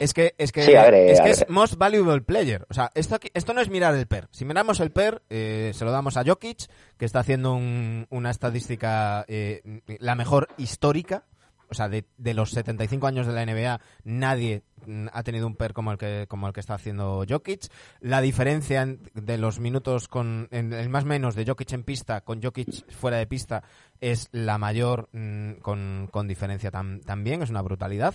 Es 0.00 0.12
que 0.14 0.34
es 0.38 0.52
que 0.52 0.62
Sí, 0.62 0.74
a 0.74 0.82
ver, 0.82 0.94
es, 0.94 1.20
que 1.20 1.30
es 1.30 1.46
most 1.48 1.76
valuable 1.76 2.20
player. 2.20 2.66
O 2.70 2.74
sea, 2.74 2.90
esto, 2.94 3.14
aquí- 3.14 3.30
esto 3.34 3.54
no 3.54 3.60
es 3.60 3.70
mirar 3.70 3.94
el 3.94 4.06
PER. 4.06 4.28
Si 4.30 4.44
miramos 4.44 4.80
el 4.80 4.90
PER, 4.90 5.22
eh, 5.30 5.72
se 5.74 5.84
lo 5.84 5.90
damos 5.92 6.16
a 6.16 6.24
Jokic, 6.24 6.66
que 6.98 7.04
está 7.04 7.20
haciendo 7.20 7.54
un- 7.54 8.06
una 8.10 8.30
estadística 8.30 9.24
eh, 9.28 9.80
la 9.98 10.14
mejor 10.14 10.48
histórica. 10.58 11.24
O 11.70 11.74
sea, 11.74 11.90
de, 11.90 12.06
de 12.16 12.32
los 12.32 12.52
75 12.52 13.06
años 13.06 13.26
de 13.26 13.34
la 13.34 13.42
NBA, 13.44 13.78
nadie 14.02 14.62
mm, 14.86 15.08
ha 15.12 15.22
tenido 15.22 15.46
un 15.46 15.54
PER 15.54 15.74
como 15.74 15.92
el 15.92 15.98
que 15.98 16.24
como 16.26 16.46
el 16.46 16.54
que 16.54 16.60
está 16.60 16.72
haciendo 16.72 17.26
Jokic. 17.28 17.66
La 18.00 18.22
diferencia 18.22 18.80
en- 18.80 19.02
de 19.12 19.36
los 19.36 19.58
minutos 19.60 20.08
con 20.08 20.48
en 20.50 20.72
el 20.72 20.88
más 20.88 21.04
menos 21.04 21.34
de 21.34 21.44
Jokic 21.44 21.70
en 21.74 21.82
pista 21.84 22.22
con 22.22 22.42
Jokic 22.42 22.90
fuera 22.90 23.18
de 23.18 23.26
pista 23.26 23.62
es 24.00 24.28
la 24.32 24.56
mayor 24.56 25.10
mm, 25.12 25.54
con, 25.60 26.08
con 26.10 26.26
diferencia 26.26 26.72
tam- 26.72 27.04
también. 27.04 27.42
Es 27.42 27.50
una 27.50 27.60
brutalidad 27.60 28.14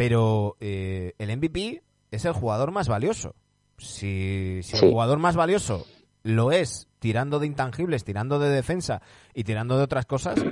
pero 0.00 0.56
eh, 0.60 1.12
el 1.18 1.36
MVP 1.36 1.82
es 2.10 2.24
el 2.24 2.32
jugador 2.32 2.70
más 2.70 2.88
valioso. 2.88 3.34
Si, 3.76 4.60
si 4.62 4.78
Sí. 4.78 4.86
el 4.86 4.92
jugador 4.92 5.18
más 5.18 5.36
valioso 5.36 5.86
lo 6.22 6.52
es 6.52 6.88
tirando 7.00 7.38
de 7.38 7.46
intangibles, 7.46 8.02
tirando 8.02 8.38
de 8.38 8.48
defensa 8.48 9.02
y 9.34 9.44
tirando 9.44 9.76
de 9.76 9.84
otras 9.84 10.06
cosas, 10.06 10.42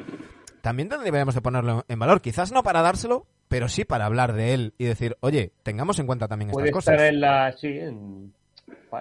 también 0.60 0.90
deberíamos 0.90 1.34
de 1.34 1.40
ponerlo 1.40 1.82
en 1.88 1.98
valor. 1.98 2.20
Quizás 2.20 2.52
no 2.52 2.62
para 2.62 2.82
dárselo, 2.82 3.26
pero 3.48 3.70
sí 3.70 3.86
para 3.86 4.04
hablar 4.04 4.34
de 4.34 4.52
él 4.52 4.74
y 4.76 4.84
decir, 4.84 5.16
oye, 5.20 5.52
tengamos 5.62 5.98
en 5.98 6.06
cuenta 6.06 6.28
también 6.28 6.50
puede 6.50 6.66
estas 6.68 6.80
estar 6.80 6.96
cosas. 6.96 7.08
en 7.08 7.20
la 7.22 7.52
sí 7.52 7.68
en, 7.68 8.34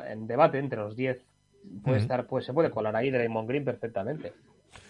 en 0.10 0.28
debate 0.28 0.60
entre 0.60 0.80
los 0.80 0.96
10 0.96 1.18
puede 1.84 2.00
estar 2.00 2.26
pues 2.26 2.46
se 2.46 2.54
puede 2.54 2.72
colar 2.72 2.96
ahí 2.96 3.12
Draymond 3.12 3.50
Green 3.50 3.66
perfectamente 3.66 4.32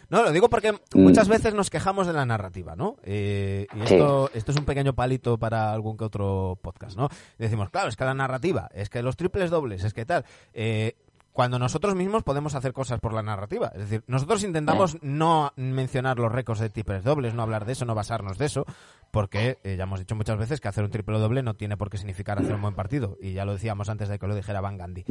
No, 0.09 0.23
lo 0.23 0.31
digo 0.31 0.49
porque 0.49 0.73
muchas 0.95 1.27
veces 1.27 1.53
nos 1.53 1.69
quejamos 1.69 2.07
de 2.07 2.13
la 2.13 2.25
narrativa, 2.25 2.75
¿no? 2.75 2.95
Eh, 3.03 3.67
y 3.73 3.87
Sí. 3.87 3.95
esto, 3.95 4.29
esto 4.33 4.51
es 4.51 4.57
un 4.57 4.65
pequeño 4.65 4.93
palito 4.93 5.37
para 5.37 5.73
algún 5.73 5.97
que 5.97 6.05
otro 6.05 6.57
podcast, 6.61 6.97
¿no? 6.97 7.09
Decimos, 7.37 7.69
claro, 7.69 7.89
es 7.89 7.95
que 7.95 8.05
la 8.05 8.13
narrativa, 8.13 8.69
es 8.73 8.89
que 8.89 9.01
los 9.01 9.17
triples 9.17 9.49
dobles, 9.49 9.83
es 9.83 9.93
que 9.93 10.05
tal. 10.05 10.23
Eh, 10.53 10.95
cuando 11.33 11.59
nosotros 11.59 11.93
mismos 11.93 12.23
podemos 12.23 12.55
hacer 12.55 12.73
cosas 12.73 12.99
por 12.99 13.13
la 13.13 13.21
narrativa. 13.21 13.67
Es 13.75 13.81
decir, 13.81 14.03
nosotros 14.07 14.43
intentamos 14.43 14.97
no 15.03 15.53
mencionar 15.55 16.17
los 16.17 16.31
récords 16.31 16.59
de 16.59 16.71
triples 16.71 17.03
dobles, 17.03 17.35
no 17.35 17.43
hablar 17.43 17.65
de 17.65 17.73
eso, 17.73 17.85
no 17.85 17.93
basarnos 17.93 18.39
de 18.39 18.47
eso, 18.47 18.65
porque 19.11 19.59
eh, 19.63 19.75
ya 19.77 19.83
hemos 19.83 19.99
dicho 19.99 20.15
muchas 20.15 20.35
veces 20.39 20.59
que 20.59 20.67
hacer 20.67 20.83
un 20.83 20.89
triple 20.89 21.19
doble 21.19 21.43
no 21.43 21.53
tiene 21.53 21.77
por 21.77 21.91
qué 21.91 21.97
significar 21.99 22.39
hacer 22.39 22.55
un 22.55 22.61
buen 22.63 22.73
partido. 22.73 23.17
Y 23.21 23.33
ya 23.33 23.45
lo 23.45 23.53
decíamos 23.53 23.87
antes 23.87 24.09
de 24.09 24.17
que 24.17 24.25
lo 24.25 24.33
dijera 24.33 24.61
Van 24.61 24.79
Gandhi. 24.79 25.05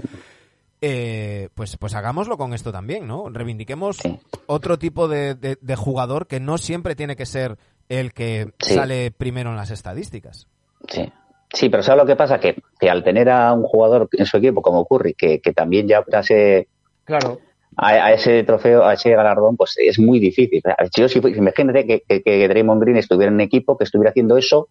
Eh, 0.81 1.49
pues, 1.55 1.77
pues 1.79 1.95
hagámoslo 1.95 2.37
con 2.37 2.53
esto 2.53 2.71
también, 2.71 3.07
¿no? 3.07 3.29
Reivindiquemos 3.31 3.97
Sí. 3.97 4.19
otro 4.47 4.79
tipo 4.79 5.09
de, 5.09 5.35
de- 5.35 5.59
de 5.61 5.77
jugador 5.77 6.27
que 6.27 6.39
no 6.41 6.59
siempre 6.59 6.95
tiene 6.95 7.17
que 7.17 7.25
ser 7.27 7.57
el 7.89 8.13
que 8.13 8.53
Sí. 8.61 8.75
sale 8.75 9.11
primero 9.11 9.51
en 9.51 9.57
las 9.57 9.71
estadísticas. 9.71 10.47
Sí. 10.89 11.11
Sí, 11.53 11.69
pero 11.71 11.83
¿sabes 11.83 12.03
lo 12.03 12.07
que 12.07 12.17
pasa? 12.17 12.39
Que, 12.41 12.57
que 12.79 12.91
al 12.91 13.05
tener 13.05 13.31
a 13.31 13.53
un 13.53 13.63
jugador 13.63 14.09
en 14.13 14.27
su 14.27 14.37
equipo 14.37 14.61
como 14.61 14.85
Curry, 14.85 15.15
que, 15.15 15.41
que 15.41 15.53
también 15.53 15.87
ya 15.89 16.05
ese, 16.21 16.69
Claro. 17.05 17.39
a, 17.77 17.89
a 17.89 18.13
ese 18.13 18.43
trofeo, 18.43 18.85
a 18.85 18.95
ese 18.95 19.11
galardón, 19.13 19.57
pues 19.57 19.77
es 19.79 19.99
muy 19.99 20.19
difícil. 20.19 20.61
Yo, 20.97 21.09
si, 21.09 21.21
imagínate 21.21 21.87
que, 21.87 22.03
que, 22.07 22.23
que 22.23 22.49
Draymond 22.49 22.83
Green 22.83 22.97
estuviera 22.99 23.29
en 23.29 23.35
un 23.37 23.41
equipo 23.41 23.79
que 23.79 23.85
estuviera 23.85 24.11
haciendo 24.11 24.37
eso, 24.37 24.69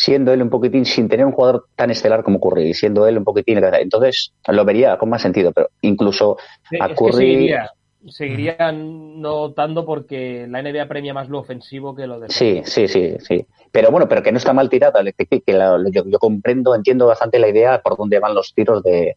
siendo 0.00 0.32
él 0.32 0.42
un 0.42 0.48
poquitín, 0.48 0.84
sin 0.84 1.08
tener 1.08 1.26
un 1.26 1.32
jugador 1.32 1.66
tan 1.74 1.90
estelar 1.90 2.22
como 2.22 2.38
Curry, 2.38 2.72
siendo 2.72 3.04
él 3.08 3.18
un 3.18 3.24
poquitín. 3.24 3.58
Entonces 3.58 4.32
lo 4.46 4.64
vería 4.64 4.96
con 4.96 5.10
más 5.10 5.22
sentido, 5.22 5.50
pero 5.52 5.70
incluso 5.80 6.36
a 6.80 6.88
Curry. 6.94 7.12
seguiría, 7.12 7.70
seguiría 8.06 8.70
no 8.72 9.52
tanto 9.54 9.84
porque 9.84 10.46
la 10.48 10.60
NBA 10.60 10.86
premia 10.86 11.14
más 11.14 11.28
lo 11.28 11.40
ofensivo 11.40 11.96
que 11.96 12.06
lo 12.06 12.20
Sí, 12.28 12.62
defensivo. 12.62 12.64
sí, 12.64 12.86
sí, 12.86 13.16
sí. 13.18 13.46
Pero 13.72 13.90
bueno, 13.90 14.08
pero 14.08 14.22
que 14.22 14.30
no 14.30 14.38
está 14.38 14.52
mal 14.52 14.68
tirada. 14.70 15.02
Que, 15.04 15.52
la- 15.52 15.82
yo, 15.90 16.04
yo 16.06 16.18
comprendo, 16.20 16.76
entiendo 16.76 17.06
bastante 17.08 17.40
la 17.40 17.48
idea 17.48 17.80
por 17.82 17.96
dónde 17.96 18.20
van 18.20 18.34
los 18.36 18.54
tiros 18.54 18.84
de, 18.84 19.16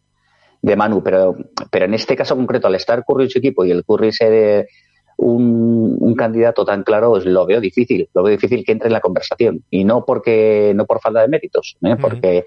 de 0.62 0.76
Manu, 0.76 1.04
pero, 1.04 1.36
pero 1.72 1.86
en 1.86 1.94
este 1.94 2.16
caso 2.16 2.36
concreto, 2.36 2.68
al 2.68 2.76
estar 2.76 3.04
Curry 3.06 3.26
en 3.26 3.30
su 3.30 3.40
equipo 3.40 3.66
y 3.66 3.72
el 3.72 3.86
Curry 3.86 4.12
ser 4.12 4.68
un, 5.22 5.98
un 6.00 6.16
candidato 6.16 6.66
tan 6.66 6.84
claro, 6.84 7.12
pues 7.12 7.26
lo 7.26 7.46
veo 7.46 7.62
difícil. 7.62 8.10
Lo 8.14 8.24
veo 8.24 8.32
difícil 8.32 8.66
que 8.66 8.72
entre 8.72 8.88
en 8.88 8.94
la 8.94 9.02
conversación. 9.02 9.64
Y 9.70 9.84
no 9.84 10.04
porque 10.04 10.74
no 10.76 10.86
por 10.86 11.00
falta 11.00 11.22
de 11.22 11.28
méritos, 11.28 11.78
¿eh? 11.82 11.96
Porque 12.00 12.46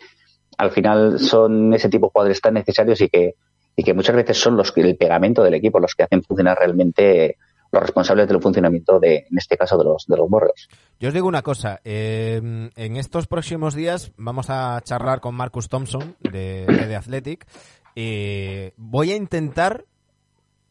al 0.59 0.71
final 0.71 1.19
son 1.19 1.73
ese 1.73 1.89
tipo 1.89 2.07
de 2.07 2.11
jugadores 2.11 2.41
tan 2.41 2.55
necesarios 2.55 3.01
y 3.01 3.09
que, 3.09 3.35
y 3.77 3.85
que 3.85 3.95
muchas 3.95 4.17
veces 4.17 4.39
son 4.39 4.57
los 4.57 4.73
que 4.73 4.81
el 4.81 4.97
pegamento 4.97 5.43
del 5.43 5.55
equipo, 5.55 5.79
los 5.79 5.95
que 5.95 6.03
hacen 6.03 6.23
funcionar 6.23 6.59
realmente 6.59 7.37
los 7.71 7.83
responsables 7.83 8.29
del 8.29 8.41
funcionamiento 8.41 9.01
de, 9.01 9.27
en 9.31 9.39
este 9.39 9.57
caso, 9.57 9.77
de 9.79 9.85
los, 9.85 10.07
de 10.07 10.17
los 10.17 10.27
Warriors. 10.31 10.69
Yo 11.01 11.09
os 11.09 11.15
digo 11.15 11.27
una 11.27 11.43
cosa, 11.43 11.81
eh, 11.85 12.41
en 12.77 12.97
estos 12.97 13.27
próximos 13.27 13.75
días 13.75 14.13
vamos 14.17 14.47
a 14.49 14.81
charlar 14.83 15.21
con 15.21 15.35
Marcus 15.35 15.69
Thompson 15.69 16.17
de, 16.21 16.67
de 16.67 16.87
The 16.87 16.97
Athletic. 16.97 17.47
Eh, 17.97 18.73
voy 18.77 19.13
a 19.13 19.17
intentar 19.17 19.85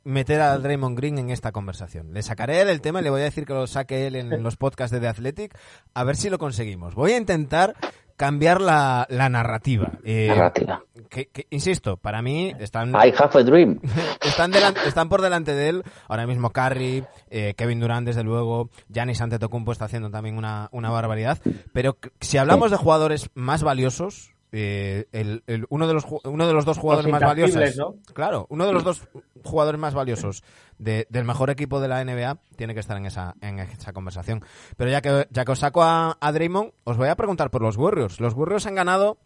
meter 0.04 0.42
a 0.42 0.58
Draymond 0.58 0.98
Green 0.98 1.18
en 1.18 1.30
esta 1.30 1.52
conversación. 1.52 2.14
Le 2.14 2.22
sacaré 2.24 2.66
del 2.66 2.82
tema 2.82 3.00
y 3.02 3.04
le 3.04 3.10
voy 3.10 3.22
a 3.22 3.26
decir 3.26 3.46
que 3.46 3.54
lo 3.54 3.68
saque 3.68 4.08
él 4.08 4.16
en 4.16 4.44
los 4.44 4.58
podcasts 4.58 4.92
de 4.94 5.00
The 5.00 5.08
Athletic, 5.08 5.58
a 5.94 6.04
ver 6.04 6.16
si 6.16 6.30
lo 6.30 6.38
conseguimos. 6.38 6.94
Voy 6.96 7.14
a 7.14 7.18
intentar 7.18 7.76
cambiar 8.16 8.62
la, 8.62 9.08
la 9.10 9.28
narrativa. 9.30 9.94
Eh, 10.04 10.28
Narrativa. 10.28 10.84
que- 11.10 11.28
que, 11.30 11.48
insisto, 11.50 11.98
para 11.98 12.22
mí 12.22 12.54
están... 12.60 12.90
I 12.92 13.12
have 13.18 13.40
a 13.40 13.44
dream. 13.44 13.80
están, 14.22 14.52
delan- 14.52 14.76
están 14.86 15.10
por 15.10 15.22
delante 15.22 15.54
de 15.56 15.70
él 15.70 15.84
ahora 16.08 16.28
mismo 16.28 16.52
Curry, 16.52 17.04
eh, 17.32 17.54
Kevin 17.58 17.80
Durant, 17.80 18.06
desde 18.06 18.24
luego, 18.24 18.70
Giannis 18.90 19.20
Antetokounmpo 19.22 19.72
está 19.72 19.86
haciendo 19.86 20.12
también 20.12 20.38
una, 20.38 20.70
una 20.72 20.92
barbaridad. 20.92 21.40
Pero 21.74 21.98
si 22.20 22.38
hablamos 22.38 22.70
de 22.72 22.78
jugadores 22.78 23.30
más 23.34 23.64
valiosos, 23.64 24.33
eh, 24.56 25.08
el, 25.12 25.44
el- 25.48 25.66
uno, 25.70 25.88
de 25.88 25.94
los, 25.96 26.06
uno 26.26 26.48
de 26.48 26.54
los 26.54 26.64
dos 26.64 26.78
jugadores 26.78 27.12
más 27.12 27.22
valiosos, 27.22 27.74
claro, 28.14 28.46
uno 28.50 28.68
de 28.68 28.74
los 28.74 28.84
dos 28.84 29.02
jugadores 29.44 29.80
más 29.82 29.96
valiosos 29.96 30.44
de- 30.78 31.08
del 31.10 31.26
mejor 31.26 31.50
equipo 31.50 31.82
de 31.82 31.88
la 31.88 32.04
NBA 32.06 32.38
tiene 32.56 32.74
que 32.76 32.80
estar 32.80 32.96
en 32.98 33.08
esa, 33.08 33.34
en 33.42 33.58
esa 33.60 33.94
conversación. 33.94 34.44
Pero 34.78 34.92
ya 34.92 35.02
que, 35.02 35.28
ya 35.32 35.44
que 35.44 35.52
os 35.52 35.60
saco 35.60 35.82
a, 35.84 36.18
a 36.22 36.32
Draymond, 36.32 36.72
os 36.84 36.98
voy 36.98 37.10
a 37.10 37.16
preguntar 37.16 37.50
por 37.50 37.64
los 37.64 37.78
Warriors. 37.78 38.20
Los 38.20 38.36
Warriors 38.36 38.68
han 38.68 38.76
ganado, 38.76 39.18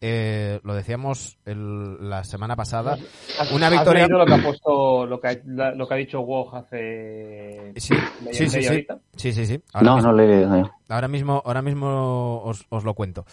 eh, 0.00 0.58
lo 0.64 0.74
decíamos 0.74 1.38
el- 1.44 2.10
la 2.10 2.24
semana 2.24 2.56
pasada, 2.56 2.98
¿Has- 3.38 3.52
una 3.52 3.70
victoria 3.70 4.06
leído 4.08 4.18
lo 4.18 4.26
que 4.26 4.34
ha 4.34 4.42
puesto, 4.42 5.06
lo 5.06 5.20
que 5.20 5.28
ha, 5.28 5.36
la- 5.46 5.74
lo 5.76 5.86
que 5.86 5.94
ha 5.94 5.96
dicho 5.96 6.20
Woj 6.22 6.56
hace 6.56 7.72
Sí, 7.76 7.94
sí, 8.32 8.48
sí, 8.48 8.62
sí. 8.62 8.86
Sí, 9.16 9.32
sí, 9.32 9.46
sí. 9.46 9.62
Ahora 9.72 9.86
No, 9.90 9.94
mismo, 9.96 10.10
no 10.10 10.16
le. 10.18 10.46
no. 10.46 10.70
ahora 10.88 11.06
mismo, 11.08 11.40
ahora 11.44 11.62
mismo 11.62 12.42
os, 12.42 12.66
os 12.68 12.82
lo 12.84 12.94
cuento. 12.94 13.24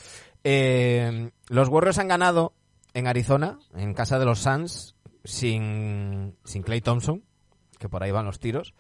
Eh, 0.44 1.32
los 1.48 1.70
Warriors 1.70 2.00
han 2.00 2.08
ganado 2.08 2.54
en 2.94 3.08
Arizona, 3.08 3.60
en 3.76 3.94
casa 3.94 4.20
de 4.20 4.26
los 4.26 4.40
Suns, 4.40 4.96
sin, 5.24 6.36
sin 6.44 6.64
Clay 6.64 6.82
Thompson, 6.82 7.24
que 7.78 7.90
por 7.90 8.04
ahí 8.04 8.12
van 8.12 8.26
los 8.26 8.40
tiros, 8.40 8.74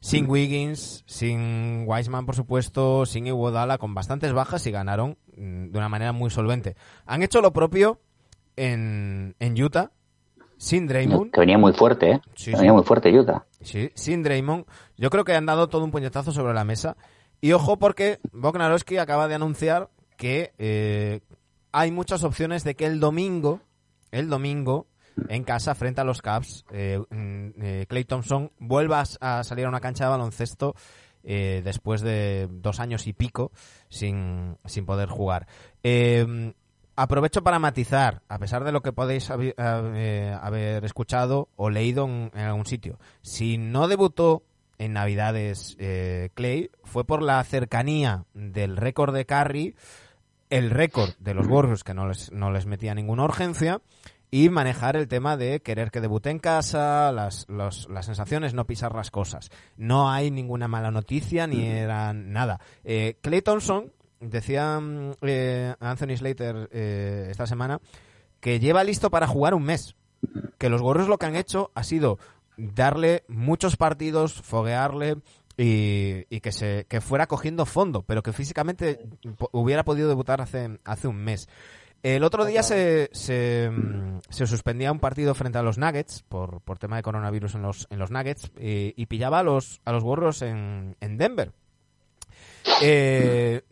sin 0.00 0.28
Wiggins, 0.28 1.02
sin 1.06 1.84
Wiseman, 1.86 2.26
por 2.26 2.34
supuesto, 2.34 3.06
sin 3.06 3.26
Iguodala, 3.26 3.78
con 3.78 3.94
bastantes 3.94 4.32
bajas 4.32 4.66
y 4.66 4.70
ganaron 4.70 5.16
mm, 5.36 5.70
de 5.70 5.78
una 5.78 5.88
manera 5.88 6.12
muy 6.12 6.30
solvente. 6.30 6.76
Han 7.06 7.22
hecho 7.22 7.40
lo 7.40 7.52
propio 7.52 8.00
en, 8.56 9.34
en 9.38 9.62
Utah, 9.62 9.92
sin 10.58 10.86
Draymond. 10.86 11.32
Que 11.32 11.40
venía 11.40 11.58
muy 11.58 11.72
fuerte, 11.72 12.10
¿eh? 12.12 12.20
Sí, 12.34 12.52
venía 12.52 12.70
sí. 12.70 12.74
muy 12.74 12.84
fuerte 12.84 13.18
Utah. 13.18 13.44
Sí, 13.60 13.90
sin 13.94 14.22
Draymond. 14.22 14.66
Yo 14.96 15.10
creo 15.10 15.24
que 15.24 15.34
han 15.34 15.46
dado 15.46 15.68
todo 15.68 15.84
un 15.84 15.90
puñetazo 15.90 16.32
sobre 16.32 16.54
la 16.54 16.64
mesa. 16.64 16.96
Y 17.40 17.52
ojo 17.52 17.78
porque 17.78 18.20
Bognarowski 18.32 18.98
acaba 18.98 19.28
de 19.28 19.34
anunciar 19.34 19.90
que 20.16 20.52
eh, 20.58 21.20
hay 21.72 21.90
muchas 21.90 22.24
opciones 22.24 22.64
de 22.64 22.74
que 22.74 22.86
el 22.86 23.00
domingo, 23.00 23.60
el 24.10 24.28
domingo, 24.28 24.86
en 25.28 25.44
casa, 25.44 25.74
frente 25.74 26.00
a 26.00 26.04
los 26.04 26.22
Cavs, 26.22 26.64
eh, 26.70 27.00
mm, 27.10 27.48
eh, 27.62 27.86
Clay 27.88 28.04
Thompson 28.04 28.50
vuelva 28.58 29.04
a 29.20 29.44
salir 29.44 29.66
a 29.66 29.68
una 29.68 29.80
cancha 29.80 30.04
de 30.04 30.10
baloncesto 30.10 30.74
después 31.26 32.02
de 32.02 32.48
dos 32.50 32.80
años 32.80 33.06
y 33.06 33.14
pico 33.14 33.50
sin, 33.88 34.58
sin 34.66 34.84
poder 34.84 35.08
jugar. 35.08 35.46
Eh, 35.82 36.52
aprovecho 36.96 37.42
para 37.42 37.58
matizar, 37.58 38.20
a 38.28 38.38
pesar 38.38 38.62
de 38.62 38.72
lo 38.72 38.82
que 38.82 38.92
podéis 38.92 39.30
eh, 39.30 40.36
haber 40.38 40.84
escuchado 40.84 41.48
o 41.56 41.70
leído 41.70 42.04
en, 42.04 42.30
en 42.34 42.40
algún 42.40 42.66
sitio. 42.66 42.98
Si 43.22 43.56
no 43.56 43.88
debutó 43.88 44.42
en 44.76 44.92
Navidades 44.92 45.78
Clay, 46.34 46.70
fue 46.82 47.06
por 47.06 47.22
la 47.22 47.42
cercanía 47.44 48.26
del 48.34 48.76
récord 48.76 49.14
de 49.14 49.24
Curry, 49.24 49.74
el 50.56 50.70
récord 50.70 51.10
de 51.18 51.34
los 51.34 51.46
Warriors, 51.48 51.82
que 51.82 51.94
no 51.94 52.06
les, 52.06 52.30
no 52.30 52.50
les 52.52 52.64
metía 52.66 52.94
ninguna 52.94 53.24
urgencia, 53.24 53.80
y 54.30 54.48
manejar 54.50 54.96
el 54.96 55.08
tema 55.08 55.36
de 55.36 55.60
querer 55.62 55.90
que 55.90 56.00
debute 56.00 56.30
en 56.30 56.38
casa, 56.38 57.10
las, 57.12 57.44
los- 57.48 57.88
las 57.88 58.06
sensaciones, 58.06 58.54
no 58.54 58.64
pisar 58.66 58.94
las 58.94 59.10
cosas. 59.10 59.50
No 59.76 60.10
hay 60.10 60.30
ninguna 60.30 60.68
mala 60.68 60.90
noticia 60.90 61.46
ni 61.46 61.64
era 61.66 62.12
nada. 62.12 62.60
Eh, 62.84 63.16
Clay 63.20 63.42
Thompson, 63.42 63.92
decía 64.20 64.78
mm, 64.80 65.12
eh, 65.22 65.74
Anthony 65.80 66.16
Slater 66.16 66.68
eh, 66.72 67.28
esta 67.30 67.46
semana, 67.46 67.80
que 68.40 68.60
lleva 68.60 68.84
listo 68.84 69.10
para 69.10 69.26
jugar 69.26 69.54
un 69.54 69.64
mes. 69.64 69.96
Que 70.58 70.68
los 70.68 70.80
Warriors 70.80 71.08
lo 71.08 71.18
que 71.18 71.26
han 71.26 71.36
hecho 71.36 71.70
ha 71.74 71.82
sido 71.84 72.18
darle 72.56 73.24
muchos 73.28 73.76
partidos, 73.76 74.34
foguearle 74.42 75.16
y, 75.56 76.26
y 76.28 76.40
que 76.40 76.52
se 76.52 76.86
que 76.88 77.00
fuera 77.00 77.26
cogiendo 77.26 77.66
fondo, 77.66 78.02
pero 78.02 78.22
que 78.22 78.32
físicamente 78.32 79.00
hubiera 79.52 79.84
podido 79.84 80.08
debutar 80.08 80.40
hace, 80.40 80.78
hace 80.84 81.08
un 81.08 81.16
mes. 81.16 81.48
El 82.02 82.22
otro 82.22 82.44
día 82.44 82.62
se, 82.62 83.08
se, 83.12 83.70
mm, 83.70 84.20
se 84.28 84.46
suspendía 84.46 84.92
un 84.92 84.98
partido 84.98 85.34
frente 85.34 85.56
a 85.56 85.62
los 85.62 85.78
Nuggets 85.78 86.22
por, 86.28 86.60
por 86.60 86.78
tema 86.78 86.96
de 86.96 87.02
coronavirus 87.02 87.54
en 87.54 87.62
los, 87.62 87.86
en 87.88 87.98
los 87.98 88.10
Nuggets 88.10 88.50
y, 88.60 88.92
y 88.94 89.06
pillaba 89.06 89.38
a 89.38 89.42
los, 89.42 89.80
a 89.86 89.92
los 89.92 90.02
Warriors 90.02 90.42
en, 90.42 90.96
en 91.00 91.16
Denver. 91.16 91.52
Eh, 92.82 93.62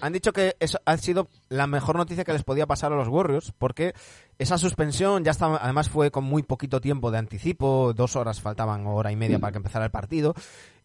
han 0.00 0.12
dicho 0.12 0.32
que 0.32 0.56
eso 0.60 0.80
ha 0.84 0.96
sido 0.96 1.28
la 1.48 1.66
mejor 1.66 1.96
noticia 1.96 2.24
que 2.24 2.32
les 2.32 2.44
podía 2.44 2.66
pasar 2.66 2.92
a 2.92 2.96
los 2.96 3.08
Warriors 3.08 3.52
porque 3.56 3.94
esa 4.38 4.58
suspensión 4.58 5.24
ya 5.24 5.30
estaba, 5.30 5.56
además 5.56 5.88
fue 5.88 6.10
con 6.10 6.24
muy 6.24 6.42
poquito 6.42 6.80
tiempo 6.80 7.10
de 7.10 7.18
anticipo, 7.18 7.92
dos 7.94 8.16
horas 8.16 8.40
faltaban 8.40 8.86
hora 8.86 9.12
y 9.12 9.16
media 9.16 9.38
para 9.38 9.52
que 9.52 9.58
empezara 9.58 9.84
el 9.84 9.90
partido. 9.90 10.34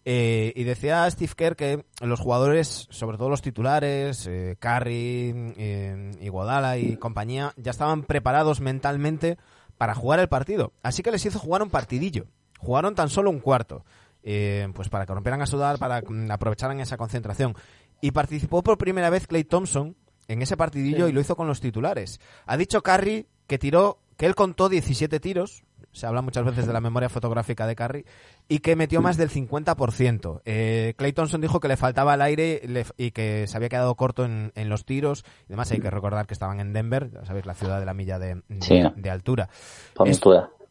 Eh, 0.06 0.52
y 0.56 0.64
decía 0.66 1.10
Steve 1.10 1.32
Kerr 1.36 1.56
que 1.56 1.86
los 2.02 2.20
jugadores, 2.20 2.88
sobre 2.90 3.18
todo 3.18 3.30
los 3.30 3.42
titulares, 3.42 4.28
eh, 4.28 4.58
Curry, 4.60 5.54
eh, 5.58 6.12
Iguodala 6.22 6.78
y 6.78 6.98
compañía, 6.98 7.54
ya 7.56 7.72
estaban 7.72 8.04
preparados 8.04 8.60
mentalmente 8.60 9.38
para 9.78 9.96
jugar 9.96 10.20
el 10.20 10.28
partido. 10.28 10.74
Así 10.84 11.04
que 11.04 11.12
les 11.12 11.26
hizo 11.26 11.40
jugar 11.40 11.62
un 11.64 11.70
partidillo. 11.70 12.26
Jugaron 12.60 12.96
tan 12.96 13.10
solo 13.10 13.30
un 13.30 13.40
cuarto. 13.40 13.86
eh, 14.26 14.70
pues 14.74 14.88
para 14.88 15.06
que 15.06 15.14
rompieran 15.14 15.42
a 15.42 15.46
sudar, 15.46 15.78
para 15.80 16.02
mm, 16.02 16.32
aprovecharan 16.32 16.80
esa 16.80 16.96
concentración. 16.96 17.56
Y 18.00 18.12
participó 18.12 18.64
por 18.64 18.78
primera 18.78 19.10
vez 19.10 19.28
Clay 19.28 19.44
Thompson 19.44 19.98
en 20.30 20.42
ese 20.42 20.56
partidillo 20.56 21.06
Sí. 21.08 21.10
y 21.12 21.14
lo 21.14 21.20
hizo 21.20 21.36
con 21.36 21.46
los 21.48 21.60
titulares. 21.60 22.22
Ha 22.46 22.56
dicho 22.56 22.82
Curry 22.82 23.28
que 23.48 23.58
tiró, 23.58 24.00
que 24.16 24.26
él 24.26 24.34
contó 24.36 24.70
17 24.70 25.20
tiros 25.20 25.64
se 25.94 26.06
habla 26.06 26.22
muchas 26.22 26.44
veces 26.44 26.68
de 26.68 26.74
la 26.74 26.82
memoria 26.82 27.07
fotográfica 27.07 27.65
de 27.65 27.76
Curry, 27.76 28.06
y 28.49 28.60
que 28.60 28.76
metió 28.76 29.02
más 29.02 29.15
del 29.15 29.30
50%. 29.30 30.41
Eh, 30.44 30.94
Clay 30.98 31.14
Thompson 31.14 31.40
dijo 31.40 31.60
que 31.61 31.68
le 31.70 31.78
faltaba 31.78 32.15
el 32.15 32.22
aire 32.22 32.61
le- 32.68 32.86
y 32.98 33.11
que 33.11 33.48
se 33.48 33.56
había 33.56 33.70
quedado 33.70 33.95
corto 33.95 34.26
en, 34.26 34.52
en 34.56 34.68
los 34.70 34.84
tiros. 34.86 35.24
Y 35.44 35.53
además 35.53 35.72
hay 35.72 35.80
que 35.80 35.90
recordar 35.90 36.28
que 36.28 36.34
estaban 36.34 36.60
en 36.60 36.74
Denver, 36.74 37.10
ya 37.11 37.26
sabéis, 37.26 37.45
la 37.45 37.53
ciudad 37.53 37.80
de 37.80 37.86
la 37.86 37.94
milla 37.94 38.20
de, 38.20 38.41
de- 38.49 38.61
Sí. 38.61 38.82
de 38.95 39.10
altura. 39.10 39.48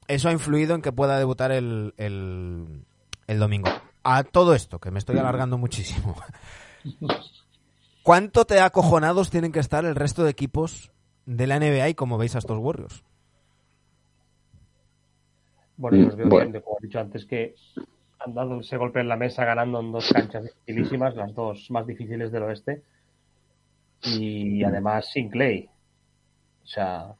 Eso 0.08 0.28
ha 0.28 0.32
influido 0.32 0.74
en 0.74 0.82
que 0.82 0.92
pueda 0.92 1.16
debutar 1.18 1.52
el, 1.52 1.94
el, 1.96 2.84
el 3.28 3.38
domingo. 3.38 3.70
A 4.04 4.24
todo 4.24 4.54
esto, 4.54 4.80
que 4.80 4.90
me 4.90 4.98
estoy 4.98 5.16
alargando 5.18 5.56
muchísimo. 5.56 6.16
¿Cuánto 8.02 8.44
te 8.44 8.60
acojonados 8.60 9.30
tienen 9.30 9.52
que 9.52 9.60
estar 9.60 9.84
el 9.84 9.94
resto 9.94 10.24
de 10.24 10.30
equipos 10.30 10.90
de 11.24 11.46
la 11.46 11.58
NBA 11.60 11.90
y 11.90 11.94
como 11.94 12.18
veis 12.18 12.34
a 12.34 12.38
estos 12.38 12.58
Warriors? 12.58 13.04
Bueno, 15.76 15.96
yo 15.98 16.08
os 16.08 16.16
veo 16.16 16.26
Mm, 16.26 16.30
Bueno. 16.30 16.44
bien, 16.44 16.52
de- 16.52 16.62
como 16.62 16.76
he 16.80 16.86
dicho 16.86 17.00
antes, 17.00 17.24
que 17.26 17.54
han 18.20 18.34
dado 18.34 18.60
ese 18.60 18.76
golpe 18.76 19.00
en 19.00 19.08
la 19.08 19.16
mesa 19.16 19.44
ganando 19.44 19.80
en 19.80 19.90
dos 19.92 20.10
canchas 20.12 20.44
dificilísimas, 20.44 21.14
las 21.16 21.34
dos 21.34 21.66
más 21.70 21.86
difíciles 21.86 22.30
del 22.30 22.42
oeste. 22.44 22.82
Y 24.04 24.64
además 24.64 25.10
sin 25.12 25.28
Clay. 25.30 25.68
O 26.64 26.66
sea, 26.66 27.14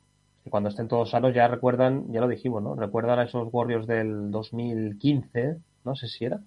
que 0.45 0.51
cuando 0.51 0.69
estén 0.69 0.89
todos 0.89 1.11
sanos 1.11 1.35
ya 1.35 1.47
recuerdan, 1.49 2.12
ya 2.12 2.20
lo 2.20 2.29
dijimos, 2.29 2.62
¿no? 2.62 2.74
Recuerdan 2.74 3.19
a 3.20 3.24
esos 3.24 3.49
Warriors 3.53 3.87
del 3.87 4.31
2015, 4.31 5.57
no 5.85 5.95
sé 5.95 6.09
si 6.09 6.24
era. 6.24 6.41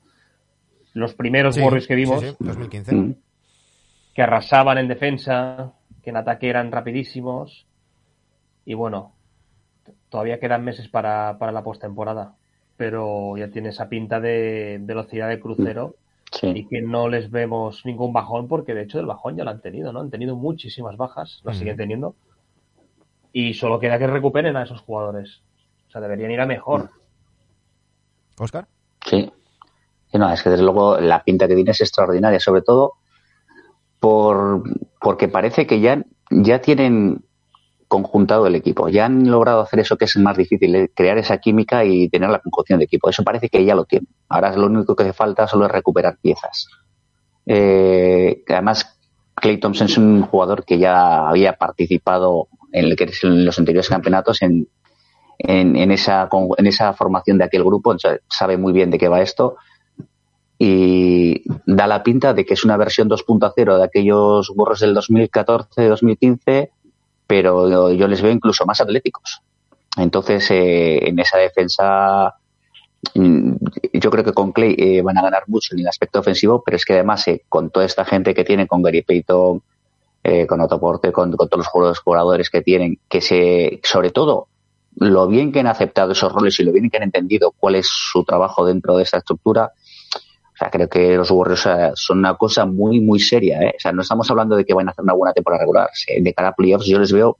Los 0.94 1.14
primeros 1.14 1.56
Sí, 1.56 1.62
Warriors 1.62 1.88
que 1.88 1.96
vimos, 1.96 2.22
sí, 2.22 2.30
sí, 2.30 2.36
2015. 2.40 2.96
Mm. 2.96 3.16
que 4.14 4.22
arrasaban 4.22 4.78
en 4.78 4.88
defensa, 4.88 5.74
que 6.02 6.10
en 6.10 6.18
ataque 6.18 6.50
eran 6.50 6.72
rapidísimos. 6.72 7.66
Y 8.66 8.74
bueno, 8.74 9.15
todavía 10.10 10.40
quedan 10.40 10.64
meses 10.64 10.88
para, 10.90 11.38
para 11.38 11.52
la 11.52 11.64
postemporada, 11.64 12.34
pero 12.78 13.38
ya 13.38 13.50
tiene 13.50 13.70
esa 13.70 13.88
pinta 13.90 14.20
de 14.20 14.78
velocidad 14.82 15.30
de 15.30 15.40
crucero 15.40 15.96
Sí. 16.32 16.48
y 16.48 16.68
que 16.68 16.82
no 16.82 17.08
les 17.08 17.32
vemos 17.32 17.86
ningún 17.86 18.12
bajón, 18.12 18.48
porque 18.48 18.74
de 18.74 18.82
hecho 18.82 19.00
el 19.00 19.06
bajón 19.06 19.38
ya 19.38 19.44
lo 19.46 19.52
han 19.52 19.62
tenido, 19.62 19.94
¿no? 19.94 20.02
Han 20.02 20.10
tenido 20.10 20.36
muchísimas 20.36 20.98
bajas, 20.98 21.40
lo 21.44 21.52
Ujú. 21.52 21.60
siguen 21.60 21.78
teniendo. 21.78 22.16
Y 23.32 23.54
solo 23.54 23.80
queda 23.80 23.98
que 24.00 24.08
recuperen 24.08 24.58
a 24.58 24.64
esos 24.64 24.82
jugadores. 24.82 25.42
O 25.88 25.92
sea, 25.92 26.02
deberían 26.02 26.32
ir 26.32 26.42
a 26.42 26.46
mejor. 26.46 26.90
Oscar. 28.38 28.68
Sí. 29.06 29.32
Y 30.12 30.18
no, 30.18 30.30
es 30.32 30.42
que 30.44 30.50
desde 30.50 30.64
luego 30.64 30.98
la 31.00 31.24
pinta 31.24 31.48
que 31.48 31.56
tiene 31.56 31.72
es 31.72 31.80
extraordinaria, 31.82 32.40
sobre 32.40 32.62
todo 32.64 32.94
por 34.00 34.64
porque 35.00 35.28
parece 35.28 35.66
que 35.68 35.80
ya, 35.80 36.04
ya 36.32 36.60
tienen 36.60 37.24
conjuntado 38.04 38.48
el 38.48 38.56
equipo, 38.56 38.90
ya 38.90 39.06
han 39.06 39.30
logrado 39.30 39.62
hacer 39.62 39.80
eso 39.80 39.98
que 39.98 40.06
es 40.06 40.18
más 40.18 40.38
difícil, 40.38 40.76
eh, 40.76 40.92
crear 40.94 41.18
esa 41.18 41.38
química 41.38 41.84
y 41.86 42.10
tener 42.10 42.30
la 42.30 42.40
conjunción 42.40 42.80
de 42.80 42.86
equipo. 42.86 43.10
Eso 43.10 43.24
parece 43.24 43.50
que 43.50 43.64
ya 43.64 43.76
lo 43.76 43.86
tienen. 43.86 44.08
Ahora 44.30 44.56
lo 44.56 44.68
único 44.68 44.96
que 44.96 45.14
falta 45.14 45.48
solo 45.48 45.66
es 45.66 45.72
recuperar 45.72 46.18
piezas. 46.22 46.68
Eh, 47.46 48.44
además, 48.50 49.00
Clay 49.36 49.60
Thompson 49.60 49.88
es 49.88 49.98
un 49.98 50.24
jugador 50.24 50.66
que 50.66 50.78
ya 50.78 51.28
había 51.28 51.54
participado 51.54 52.48
en, 52.72 52.90
los 53.46 53.60
anteriores 53.60 53.90
campeonatos 53.90 54.42
en, 54.42 54.68
en, 55.38 55.76
en 55.76 55.92
esa, 55.92 56.30
en 56.58 56.68
esa 56.68 56.94
formación 56.94 57.38
de 57.38 57.46
aquel 57.46 57.64
grupo, 57.64 57.96
sabe 58.30 58.58
muy 58.58 58.74
bien 58.74 58.90
de 58.90 58.98
qué 58.98 59.08
va 59.08 59.22
esto 59.22 59.58
y 60.58 61.44
da 61.66 61.88
la 61.88 62.04
pinta 62.04 62.34
de 62.34 62.46
que 62.46 62.54
es 62.54 62.64
una 62.64 62.78
versión 62.78 63.10
2.0 63.10 63.78
de 63.78 63.84
aquellos 63.84 64.52
burros 64.56 64.80
del 64.80 64.96
2014-2015, 64.96 66.70
pero 67.28 67.92
yo, 67.94 68.08
les 68.08 68.22
veo 68.22 68.32
incluso 68.32 68.66
más 68.66 68.82
atléticos. 68.82 69.42
Entonces, 69.98 70.50
eh, 70.52 71.08
en 71.08 71.20
esa 71.20 71.38
defensa, 71.38 72.36
mm, 73.14 73.56
yo 73.94 74.12
creo 74.12 74.24
que 74.24 74.34
con 74.34 74.52
Clay 74.52 74.76
eh, 74.78 75.02
van 75.02 75.18
a 75.18 75.22
ganar 75.22 75.44
mucho 75.48 75.74
en 75.74 75.82
el 75.82 75.88
aspecto 75.88 76.20
ofensivo, 76.20 76.62
pero 76.64 76.78
es 76.78 76.86
que 76.86 76.94
además, 76.94 77.28
eh, 77.28 77.44
con 77.50 77.70
toda 77.70 77.86
esta 77.86 78.06
gente 78.06 78.34
que 78.34 78.44
tiene, 78.44 78.68
con 78.68 78.82
Gary 78.82 79.02
Payton, 79.02 79.62
eh, 80.24 80.48
con 80.48 80.60
Otto 80.60 80.80
Porter, 80.80 81.12
con, 81.12 81.32
con 81.34 81.48
todos 81.48 81.60
los 81.60 81.68
jugadores, 81.68 82.00
jugadores 82.00 82.50
que 82.50 82.62
tienen, 82.62 83.00
que 83.08 83.22
se, 83.22 83.80
sobre 83.84 84.10
todo, 84.10 84.48
lo 84.98 85.28
bien 85.28 85.52
que 85.52 85.60
han 85.60 85.68
aceptado 85.68 86.14
esos 86.14 86.32
roles 86.32 86.60
y 86.60 86.64
lo 86.64 86.72
bien 86.72 86.90
que 86.90 86.98
han 86.98 87.04
entendido 87.04 87.54
cuál 87.58 87.76
es 87.76 87.88
su 87.88 88.24
trabajo 88.24 88.66
dentro 88.66 88.98
de 88.98 89.04
esta 89.04 89.18
estructura, 89.18 89.74
o 90.56 90.58
sea, 90.58 90.70
creo 90.70 90.88
que 90.88 91.18
los 91.18 91.30
Warriors 91.32 91.68
son 91.96 92.20
una 92.20 92.36
cosa 92.36 92.66
muy, 92.66 93.02
muy 93.02 93.20
seria. 93.20 93.60
¿eh? 93.62 93.74
O 93.76 93.80
sea, 93.80 93.92
no 93.92 94.04
estamos 94.04 94.32
hablando 94.32 94.56
de 94.56 94.64
que 94.64 94.74
van 94.74 94.88
a 94.88 94.92
hacer 94.92 95.04
una 95.04 95.14
buena 95.14 95.34
temporada 95.34 95.60
regular. 95.60 95.90
De 96.18 96.34
cara 96.34 96.50
a 96.50 96.56
playoffs, 96.56 96.86
yo 96.86 96.98
les 96.98 97.12
veo. 97.12 97.38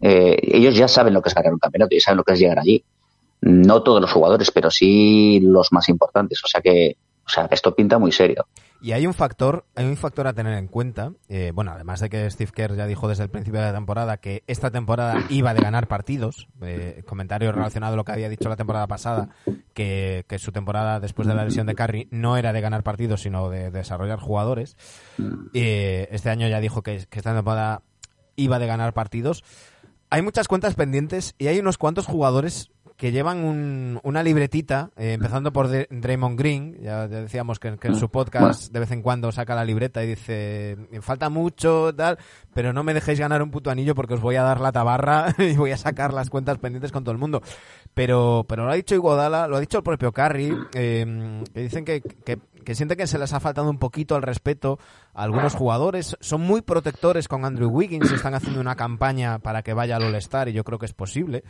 eh, 0.00 0.38
ellos 0.42 0.76
ya 0.76 0.86
saben 0.86 1.14
lo 1.14 1.20
que 1.20 1.30
es 1.30 1.34
ganar 1.34 1.52
un 1.52 1.58
campeonato 1.58 1.96
y 1.96 2.00
saben 2.00 2.18
lo 2.18 2.22
que 2.22 2.34
es 2.34 2.38
llegar 2.38 2.60
allí. 2.60 2.84
No 3.40 3.82
todos 3.82 4.00
los 4.00 4.12
jugadores, 4.12 4.52
pero 4.52 4.70
sí 4.70 5.40
los 5.42 5.72
más 5.72 5.88
importantes. 5.88 6.40
O 6.44 6.46
sea 6.46 6.60
que, 6.60 6.96
o 7.26 7.28
sea, 7.28 7.48
esto 7.50 7.74
pinta 7.74 7.98
muy 7.98 8.12
serio. 8.12 8.46
Y 8.80 8.92
hay 8.92 9.06
un 9.06 9.14
factor, 9.14 9.64
hay 9.74 9.86
un 9.86 9.96
factor 9.96 10.26
a 10.26 10.32
tener 10.32 10.54
en 10.54 10.68
cuenta. 10.68 11.12
eh, 11.28 11.50
bueno, 11.54 11.72
además 11.72 12.00
de 12.00 12.08
que 12.08 12.30
Steve 12.30 12.52
Kerr 12.54 12.76
ya 12.76 12.86
dijo 12.86 13.08
desde 13.08 13.24
el 13.24 13.30
principio 13.30 13.60
de 13.60 13.66
la 13.66 13.74
temporada 13.74 14.18
que 14.18 14.44
esta 14.46 14.70
temporada 14.70 15.24
iba 15.30 15.52
de 15.52 15.60
ganar 15.60 15.88
partidos. 15.88 16.48
eh, 16.62 17.02
comentario 17.06 17.50
relacionado 17.50 17.94
a 17.94 17.96
lo 17.96 18.04
que 18.04 18.12
había 18.12 18.28
dicho 18.28 18.48
la 18.48 18.56
temporada 18.56 18.86
pasada, 18.86 19.30
que, 19.74 20.24
que 20.28 20.38
su 20.38 20.52
temporada 20.52 21.00
después 21.00 21.26
de 21.26 21.34
la 21.34 21.44
lesión 21.44 21.66
de 21.66 21.74
Curry 21.74 22.08
no 22.10 22.36
era 22.36 22.52
de 22.52 22.60
ganar 22.60 22.82
partidos, 22.84 23.22
sino 23.22 23.48
de, 23.50 23.70
desarrollar 23.70 24.20
jugadores. 24.20 24.76
Eh, 25.54 26.08
este 26.12 26.30
año 26.30 26.46
ya 26.46 26.60
dijo 26.60 26.82
que, 26.82 27.06
que 27.08 27.18
esta 27.18 27.34
temporada 27.34 27.82
iba 28.36 28.58
de 28.58 28.66
ganar 28.66 28.94
partidos. 28.94 29.42
Hay 30.10 30.22
muchas 30.22 30.48
cuentas 30.48 30.74
pendientes 30.74 31.34
y 31.36 31.48
hay 31.48 31.58
unos 31.58 31.76
cuantos 31.76 32.06
jugadores 32.06 32.70
que 32.98 33.12
llevan 33.12 33.44
un- 33.44 34.00
una 34.02 34.22
libretita, 34.24 34.90
eh, 34.96 35.12
empezando 35.12 35.52
por 35.52 35.68
De- 35.68 35.86
Draymond 35.88 36.36
Green, 36.38 36.76
ya, 36.82 37.06
decíamos 37.06 37.60
que, 37.60 37.78
que 37.78 37.88
en 37.88 37.94
su 37.94 38.10
podcast 38.10 38.72
de 38.72 38.80
vez 38.80 38.90
en 38.90 39.02
cuando 39.02 39.30
saca 39.30 39.54
la 39.54 39.64
libreta 39.64 40.02
y 40.02 40.08
dice, 40.08 40.76
"Me 40.90 41.00
falta 41.00 41.30
mucho, 41.30 41.94
tal, 41.94 42.18
pero 42.52 42.72
no 42.72 42.82
me 42.82 42.92
dejéis 42.94 43.20
ganar 43.20 43.40
un 43.40 43.52
puto 43.52 43.70
anillo 43.70 43.94
porque 43.94 44.14
os 44.14 44.20
voy 44.20 44.34
a 44.34 44.42
dar 44.42 44.60
la 44.60 44.72
tabarra 44.72 45.26
y 45.38 45.56
voy 45.56 45.70
a 45.70 45.76
sacar 45.76 46.12
las 46.12 46.28
cuentas 46.28 46.58
pendientes 46.58 46.90
con 46.90 47.04
todo 47.04 47.12
el 47.12 47.18
mundo. 47.18 47.40
Pero, 47.94 48.44
pero 48.48 48.64
lo 48.66 48.72
ha 48.72 48.74
dicho 48.74 48.96
Iguodala, 48.96 49.46
lo 49.46 49.56
ha 49.56 49.60
dicho 49.60 49.78
el 49.78 49.84
propio 49.84 50.10
Curry, 50.12 50.52
eh, 50.74 51.42
que 51.54 51.60
dicen 51.62 51.84
que, 51.84 52.00
que, 52.00 52.38
que 52.64 52.74
siente 52.74 52.96
que 52.96 53.06
se 53.06 53.18
les 53.18 53.32
ha 53.32 53.38
faltado 53.40 53.70
un 53.70 53.78
poquito 53.78 54.16
al 54.16 54.22
respeto 54.22 54.78
a 55.14 55.22
algunos 55.22 55.54
jugadores. 55.54 56.16
Son 56.20 56.40
muy 56.40 56.62
protectores 56.62 57.28
con 57.28 57.44
Andrew 57.44 57.70
Wiggins, 57.70 58.10
están 58.10 58.34
haciendo 58.34 58.60
una 58.60 58.74
campaña 58.76 59.38
para 59.38 59.62
que 59.62 59.72
vaya 59.72 59.96
al 59.96 60.02
All-Star 60.02 60.48
y 60.48 60.52
yo 60.52 60.64
creo 60.64 60.78
que 60.80 60.86
es 60.86 60.92
posible, 60.92 61.44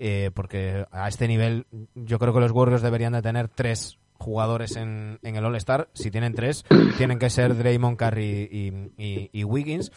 eh, 0.00 0.30
porque 0.34 0.86
a 0.90 1.06
este 1.08 1.28
nivel 1.28 1.66
yo 1.94 2.18
creo 2.18 2.32
que 2.34 2.40
los 2.40 2.50
Warriors 2.52 2.82
deberían 2.82 3.12
de 3.12 3.22
tener 3.22 3.48
tres 3.48 3.98
jugadores 4.14 4.76
en, 4.76 5.18
en 5.22 5.36
el 5.36 5.44
All-Star. 5.44 5.88
Si 5.92 6.10
tienen 6.10 6.34
tres, 6.34 6.64
tienen 6.98 7.18
que 7.18 7.30
ser 7.30 7.56
Draymond, 7.56 7.96
Curry 7.96 8.48
y, 8.50 9.02
y- 9.02 9.30
y 9.32 9.44
Wiggins. 9.44 9.92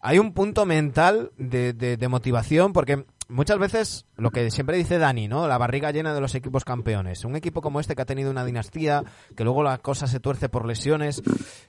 Hay 0.00 0.18
un 0.18 0.32
punto 0.32 0.66
mental 0.66 1.30
de, 1.36 1.72
de- 1.72 1.96
de 1.96 2.08
motivación 2.08 2.72
porque 2.72 3.04
muchas 3.32 3.58
veces 3.58 4.06
lo 4.16 4.30
que 4.30 4.50
siempre 4.50 4.76
dice 4.76 4.98
Dani, 4.98 5.26
¿no? 5.26 5.48
La 5.48 5.58
barriga 5.58 5.90
llena 5.90 6.14
de 6.14 6.20
los 6.20 6.34
equipos 6.34 6.64
campeones. 6.64 7.24
Un 7.24 7.34
equipo 7.34 7.60
como 7.60 7.80
este 7.80 7.96
que 7.96 8.02
ha 8.02 8.06
tenido 8.06 8.30
una 8.30 8.44
dinastía, 8.44 9.02
que 9.36 9.44
luego 9.44 9.62
la 9.62 9.78
cosa 9.78 10.06
se 10.06 10.20
tuerce 10.20 10.48
por 10.48 10.66
lesiones, 10.66 11.22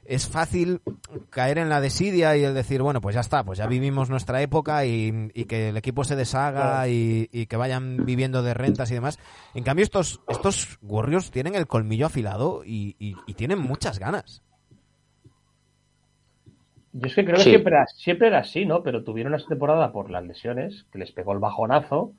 es 0.05 0.27
fácil 0.27 0.81
caer 1.29 1.57
en 1.57 1.69
la 1.69 1.81
desidia 1.81 2.37
y 2.37 2.43
el 2.43 2.53
decir, 2.53 2.81
bueno, 2.81 3.01
pues 3.01 3.15
ya 3.15 3.21
está, 3.21 3.43
pues 3.43 3.57
ya 3.57 3.65
vivimos 3.67 4.09
nuestra 4.09 4.41
época 4.41 4.85
y, 4.85 5.31
y 5.33 5.45
que 5.45 5.69
el 5.69 5.77
equipo 5.77 6.03
se 6.03 6.15
deshaga 6.15 6.87
y, 6.87 7.29
y 7.31 7.47
que 7.47 7.57
vayan 7.57 8.05
viviendo 8.05 8.43
de 8.43 8.53
rentas 8.53 8.91
y 8.91 8.95
demás. 8.95 9.17
En 9.53 9.63
cambio, 9.63 9.83
estos, 9.83 10.21
estos 10.27 10.77
Warriors 10.81 11.31
tienen 11.31 11.55
el 11.55 11.67
colmillo 11.67 12.05
afilado 12.07 12.63
y, 12.65 12.95
y- 12.99 13.15
y 13.25 13.33
tienen 13.35 13.59
muchas 13.59 13.99
ganas. 13.99 14.41
Yo 16.93 17.07
es 17.07 17.15
que 17.15 17.25
creo 17.25 17.37
que 17.37 17.43
siempre, 17.43 17.75
era, 17.75 17.87
siempre 17.87 18.27
era 18.27 18.39
así, 18.39 18.65
¿no? 18.65 18.83
Pero 18.83 19.03
tuvieron 19.03 19.33
esa 19.33 19.47
temporada 19.47 19.91
por 19.91 20.11
las 20.11 20.23
lesiones, 20.23 20.85
que 20.91 20.99
les 20.99 21.11
pegó 21.11 21.33
el 21.33 21.39
bajonazo, 21.39 22.13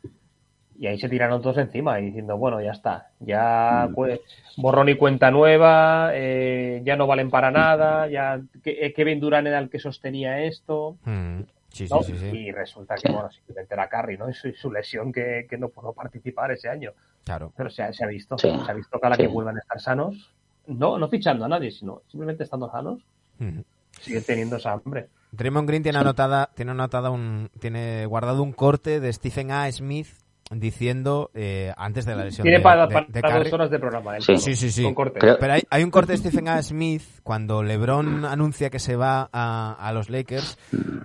y 0.76 0.88
ahí 0.88 0.98
se 0.98 1.08
tiraron 1.08 1.40
todos 1.40 1.58
encima, 1.58 2.00
y 2.00 2.06
diciendo, 2.06 2.36
bueno, 2.36 2.60
ya 2.60 2.72
está, 2.72 3.10
ya 3.20 3.88
pues, 3.94 4.20
borrón 4.56 4.88
y 4.88 4.96
cuenta 4.96 5.30
nueva, 5.30 6.10
eh, 6.14 6.82
ya 6.84 6.96
no 6.96 7.06
valen 7.06 7.30
para 7.30 7.52
nada, 7.52 8.08
ya 8.08 8.40
eh, 8.64 8.92
Kevin 8.92 9.20
Durant 9.20 9.46
era 9.46 9.60
el 9.60 9.70
que 9.70 9.78
sostenía 9.78 10.40
esto, 10.42 10.96
Mm, 11.04 11.42
sí, 11.68 11.86
sí, 11.86 11.94
¿no? 11.94 12.02
sí, 12.02 12.18
sí. 12.18 12.36
Y 12.38 12.50
resulta 12.50 12.96
que, 12.96 13.12
bueno, 13.12 13.30
simplemente 13.30 13.74
era 13.74 13.88
Curry, 13.88 14.18
¿no? 14.18 14.28
Y 14.28 14.34
su, 14.34 14.50
su 14.54 14.72
lesión 14.72 15.12
que, 15.12 15.46
que 15.48 15.56
no 15.56 15.68
pudo 15.68 15.92
participar 15.92 16.50
ese 16.50 16.68
año. 16.68 16.90
Claro. 17.22 17.52
Pero 17.56 17.70
se 17.70 17.84
ha, 17.84 17.92
se 17.92 18.04
ha 18.04 18.08
visto, 18.08 18.36
se 18.36 18.50
ha 18.50 18.72
visto 18.72 18.98
que 19.00 19.16
que 19.16 19.28
vuelvan 19.28 19.56
a 19.56 19.60
estar 19.60 19.80
sanos, 19.80 20.34
no, 20.66 20.98
no 20.98 21.08
fichando 21.08 21.44
a 21.44 21.48
nadie, 21.48 21.70
sino 21.70 22.02
simplemente 22.08 22.42
estando 22.42 22.68
sanos, 22.70 23.00
Mm. 23.38 23.60
Sigue 24.00 24.20
teniendo 24.20 24.56
esa 24.56 24.72
hambre. 24.72 25.08
Draymond 25.32 25.68
Green 25.68 25.82
tiene 25.82 25.98
anotada, 25.98 26.50
tiene 26.54 26.70
anotada 26.70 27.10
un, 27.10 27.50
tiene 27.58 28.06
guardado 28.06 28.42
un 28.42 28.52
corte 28.52 29.00
de 29.00 29.12
Stephen 29.12 29.50
A. 29.50 29.70
Smith 29.70 30.08
diciendo 30.50 31.30
eh, 31.34 31.72
antes 31.76 32.04
de 32.04 32.14
la 32.14 32.24
lesión 32.24 32.42
Tiene 32.44 32.58
de, 32.58 32.62
para, 32.62 32.86
de- 32.86 33.20
para 33.20 33.38
de 33.38 33.44
dos 33.44 33.52
horas 33.52 33.70
de 33.70 33.78
programa. 33.78 34.16
él. 34.16 34.22
Sí. 34.22 34.36
Sí, 34.38 34.70
sí, 34.70 34.94
Pero 35.40 35.52
hay, 35.52 35.62
hay 35.70 35.82
un 35.82 35.90
corte 35.90 36.12
de 36.12 36.18
Stephen 36.18 36.48
A. 36.48 36.62
Smith 36.62 37.02
cuando 37.22 37.62
LeBron 37.62 38.24
anuncia 38.24 38.70
que 38.70 38.78
se 38.78 38.96
va 38.96 39.28
a, 39.32 39.72
a 39.78 39.92
los 39.92 40.10
Lakers 40.10 40.58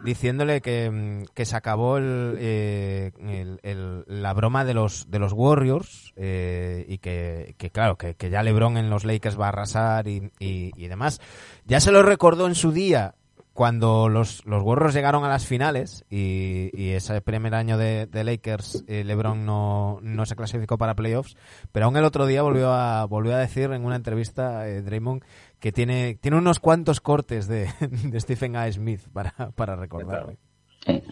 diciéndole 0.04 0.62
que, 0.62 0.90
mm, 0.90 1.24
que 1.34 1.46
se 1.46 1.56
acabó 1.56 1.98
el, 1.98 2.36
eh, 2.40 3.12
el- 3.20 3.60
el- 3.64 4.04
la 4.08 4.34
broma 4.34 4.66
de 4.66 4.74
los 4.74 5.10
de 5.10 5.20
los 5.20 5.34
Warriors 5.34 6.14
eh, 6.16 6.86
y 6.88 6.98
que, 6.98 7.56
que, 7.58 7.70
claro 7.70 7.98
que, 7.98 8.16
que 8.16 8.30
ya 8.30 8.44
LeBron 8.44 8.78
en 8.78 8.90
los 8.90 9.06
Lakers 9.06 9.40
va 9.40 9.46
a 9.46 9.50
arrasar 9.50 10.08
y, 10.08 10.32
y- 10.40 10.72
y 10.76 10.88
demás. 10.88 11.22
Ya 11.66 11.80
se 11.80 11.92
lo 11.92 12.04
recordó 12.04 12.48
en 12.48 12.56
su 12.56 12.72
día 12.72 13.16
cuando 13.60 14.08
los, 14.08 14.46
los 14.46 14.64
Warriors 14.64 14.94
llegaron 14.94 15.26
a 15.26 15.28
las 15.28 15.46
finales 15.46 16.06
y, 16.10 16.70
y 16.72 16.92
ese 16.92 17.20
primer 17.20 17.54
año 17.56 17.78
de, 17.78 18.06
de 18.06 18.24
Lakers 18.24 18.86
eh, 18.88 19.04
LeBron 19.04 19.46
no, 19.46 20.00
no 20.02 20.26
se 20.26 20.38
clasificó 20.38 20.78
para 20.78 20.96
playoffs, 20.96 21.36
pero 21.74 21.88
aún 21.88 21.98
el 21.98 22.06
otro 22.06 22.26
día 22.26 22.42
volvió 22.42 22.72
a 22.72 23.04
volvió 23.04 23.36
a 23.36 23.40
decir 23.40 23.70
en 23.74 23.84
una 23.84 23.98
entrevista 23.98 24.66
eh, 24.70 24.82
Draymond 24.82 25.24
que 25.60 25.74
tiene 25.74 26.18
tiene 26.22 26.38
unos 26.38 26.62
cuantos 26.62 27.02
cortes 27.02 27.50
de, 27.50 27.68
de 27.82 28.18
Stephen 28.22 28.56
A. 28.56 28.72
Smith 28.72 29.02
para, 29.12 29.34
para 29.56 29.76
recordarle. 29.76 30.38
Sí. 30.86 31.04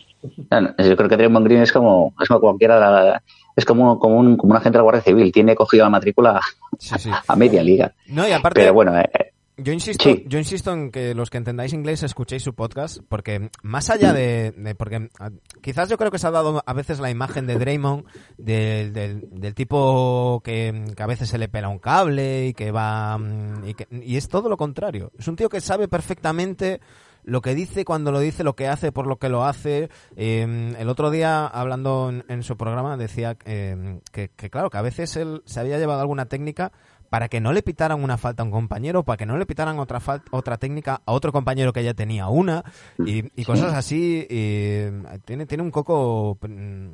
Yo 0.79 0.95
creo 0.95 1.09
que 1.09 1.17
Draymond 1.17 1.45
Green 1.45 1.63
es 1.63 1.73
como, 1.73 2.13
es 2.21 2.29
como 2.29 2.39
cualquiera, 2.39 2.79
la- 2.79 3.23
es 3.57 3.65
como, 3.65 3.99
como, 3.99 4.15
un, 4.19 4.37
como 4.37 4.51
un 4.51 4.57
agente 4.57 4.77
de 4.77 4.79
la 4.79 4.83
Guardia 4.83 5.01
Civil, 5.01 5.33
tiene 5.33 5.53
cogido 5.53 5.83
la 5.83 5.89
matrícula 5.89 6.39
Sí, 6.79 6.95
sí. 6.97 7.09
a 7.27 7.35
media 7.35 7.61
liga. 7.61 7.93
No, 8.07 8.25
y 8.25 8.31
aparte 8.31 8.61
Pero 8.61 8.73
bueno, 8.73 8.97
eh, 8.97 9.33
Yo 9.59 9.73
insisto, 9.73 10.03
Sí. 10.03 10.23
yo 10.27 10.37
insisto 10.37 10.71
en 10.71 10.91
que 10.91 11.15
los 11.15 11.31
que 11.31 11.37
entendáis 11.39 11.73
inglés 11.73 12.03
escuchéis 12.03 12.43
su 12.43 12.53
podcast, 12.53 12.99
porque 13.09 13.49
más 13.63 13.89
allá 13.89 14.13
de, 14.13 14.51
de- 14.51 14.75
porque 14.75 15.09
ah, 15.19 15.31
quizás 15.63 15.89
yo 15.89 15.97
creo 15.97 16.11
que 16.11 16.19
se 16.19 16.27
ha 16.27 16.31
dado 16.31 16.61
a 16.63 16.73
veces 16.73 16.99
la 16.99 17.09
imagen 17.09 17.47
de 17.47 17.55
Draymond 17.57 18.05
del, 18.37 18.93
del, 18.93 19.27
del 19.31 19.55
tipo 19.55 20.41
que, 20.43 20.85
que 20.95 21.01
a 21.03 21.07
veces 21.07 21.29
se 21.29 21.39
le 21.39 21.47
pela 21.49 21.69
un 21.69 21.79
cable 21.79 22.47
y 22.47 22.53
que 22.53 22.69
va 22.71 23.17
mm, 23.17 23.67
y, 23.67 23.73
que- 23.73 23.87
y 23.91 24.17
es 24.17 24.27
todo 24.27 24.47
lo 24.47 24.57
contrario. 24.57 25.11
Es 25.17 25.27
un 25.27 25.35
tío 25.35 25.49
que 25.49 25.59
sabe 25.59 25.87
perfectamente 25.87 26.79
lo 27.23 27.41
que 27.41 27.55
dice 27.55 27.83
cuando 27.83 28.11
lo 28.13 28.19
dice, 28.19 28.43
lo 28.45 28.55
que 28.55 28.67
hace 28.69 28.91
por 28.93 29.05
lo 29.07 29.17
que 29.17 29.27
lo 29.27 29.43
hace. 29.43 29.89
Eh, 30.15 30.75
el 30.77 30.87
otro 30.87 31.09
día, 31.11 31.45
hablando 31.47 32.09
en, 32.09 32.23
en 32.29 32.41
su 32.43 32.55
programa, 32.55 32.95
decía 32.95 33.35
eh, 33.43 33.99
que, 34.13 34.29
que, 34.29 34.49
claro, 34.49 34.69
que 34.69 34.77
a 34.77 34.81
veces 34.83 35.15
él 35.17 35.41
se 35.45 35.59
había 35.59 35.77
llevado 35.77 35.99
alguna 35.99 36.27
técnica 36.27 36.71
para 37.09 37.29
que 37.29 37.39
no 37.39 37.53
le 37.53 37.63
pitaran 37.63 38.03
una 38.03 38.17
falta 38.17 38.43
a 38.43 38.45
un 38.45 38.51
compañero, 38.51 39.03
para 39.03 39.17
que 39.17 39.25
no 39.25 39.37
le 39.37 39.45
pitaran 39.45 39.79
otra 39.79 39.99
fal- 39.99 40.21
otra 40.31 40.57
técnica 40.57 41.01
a 41.05 41.11
otro 41.13 41.31
compañero 41.31 41.73
que 41.73 41.83
ya 41.83 41.93
tenía 41.93 42.27
una, 42.27 42.63
y, 42.99 43.25
y 43.39 43.45
cosas 43.45 43.73
así. 43.73 44.25
y 44.29 45.19
tiene, 45.25 45.45
tiene 45.45 45.63
un 45.63 45.71
coco 45.71 46.37
mm, 46.41 46.87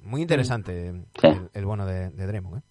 muy 0.00 0.22
interesante 0.22 0.92
Sí. 1.20 1.26
el, 1.26 1.50
el 1.52 1.64
bueno 1.66 1.86
de, 1.86 2.10
de 2.10 2.26
Draymond, 2.26 2.58
¿eh? 2.58 2.62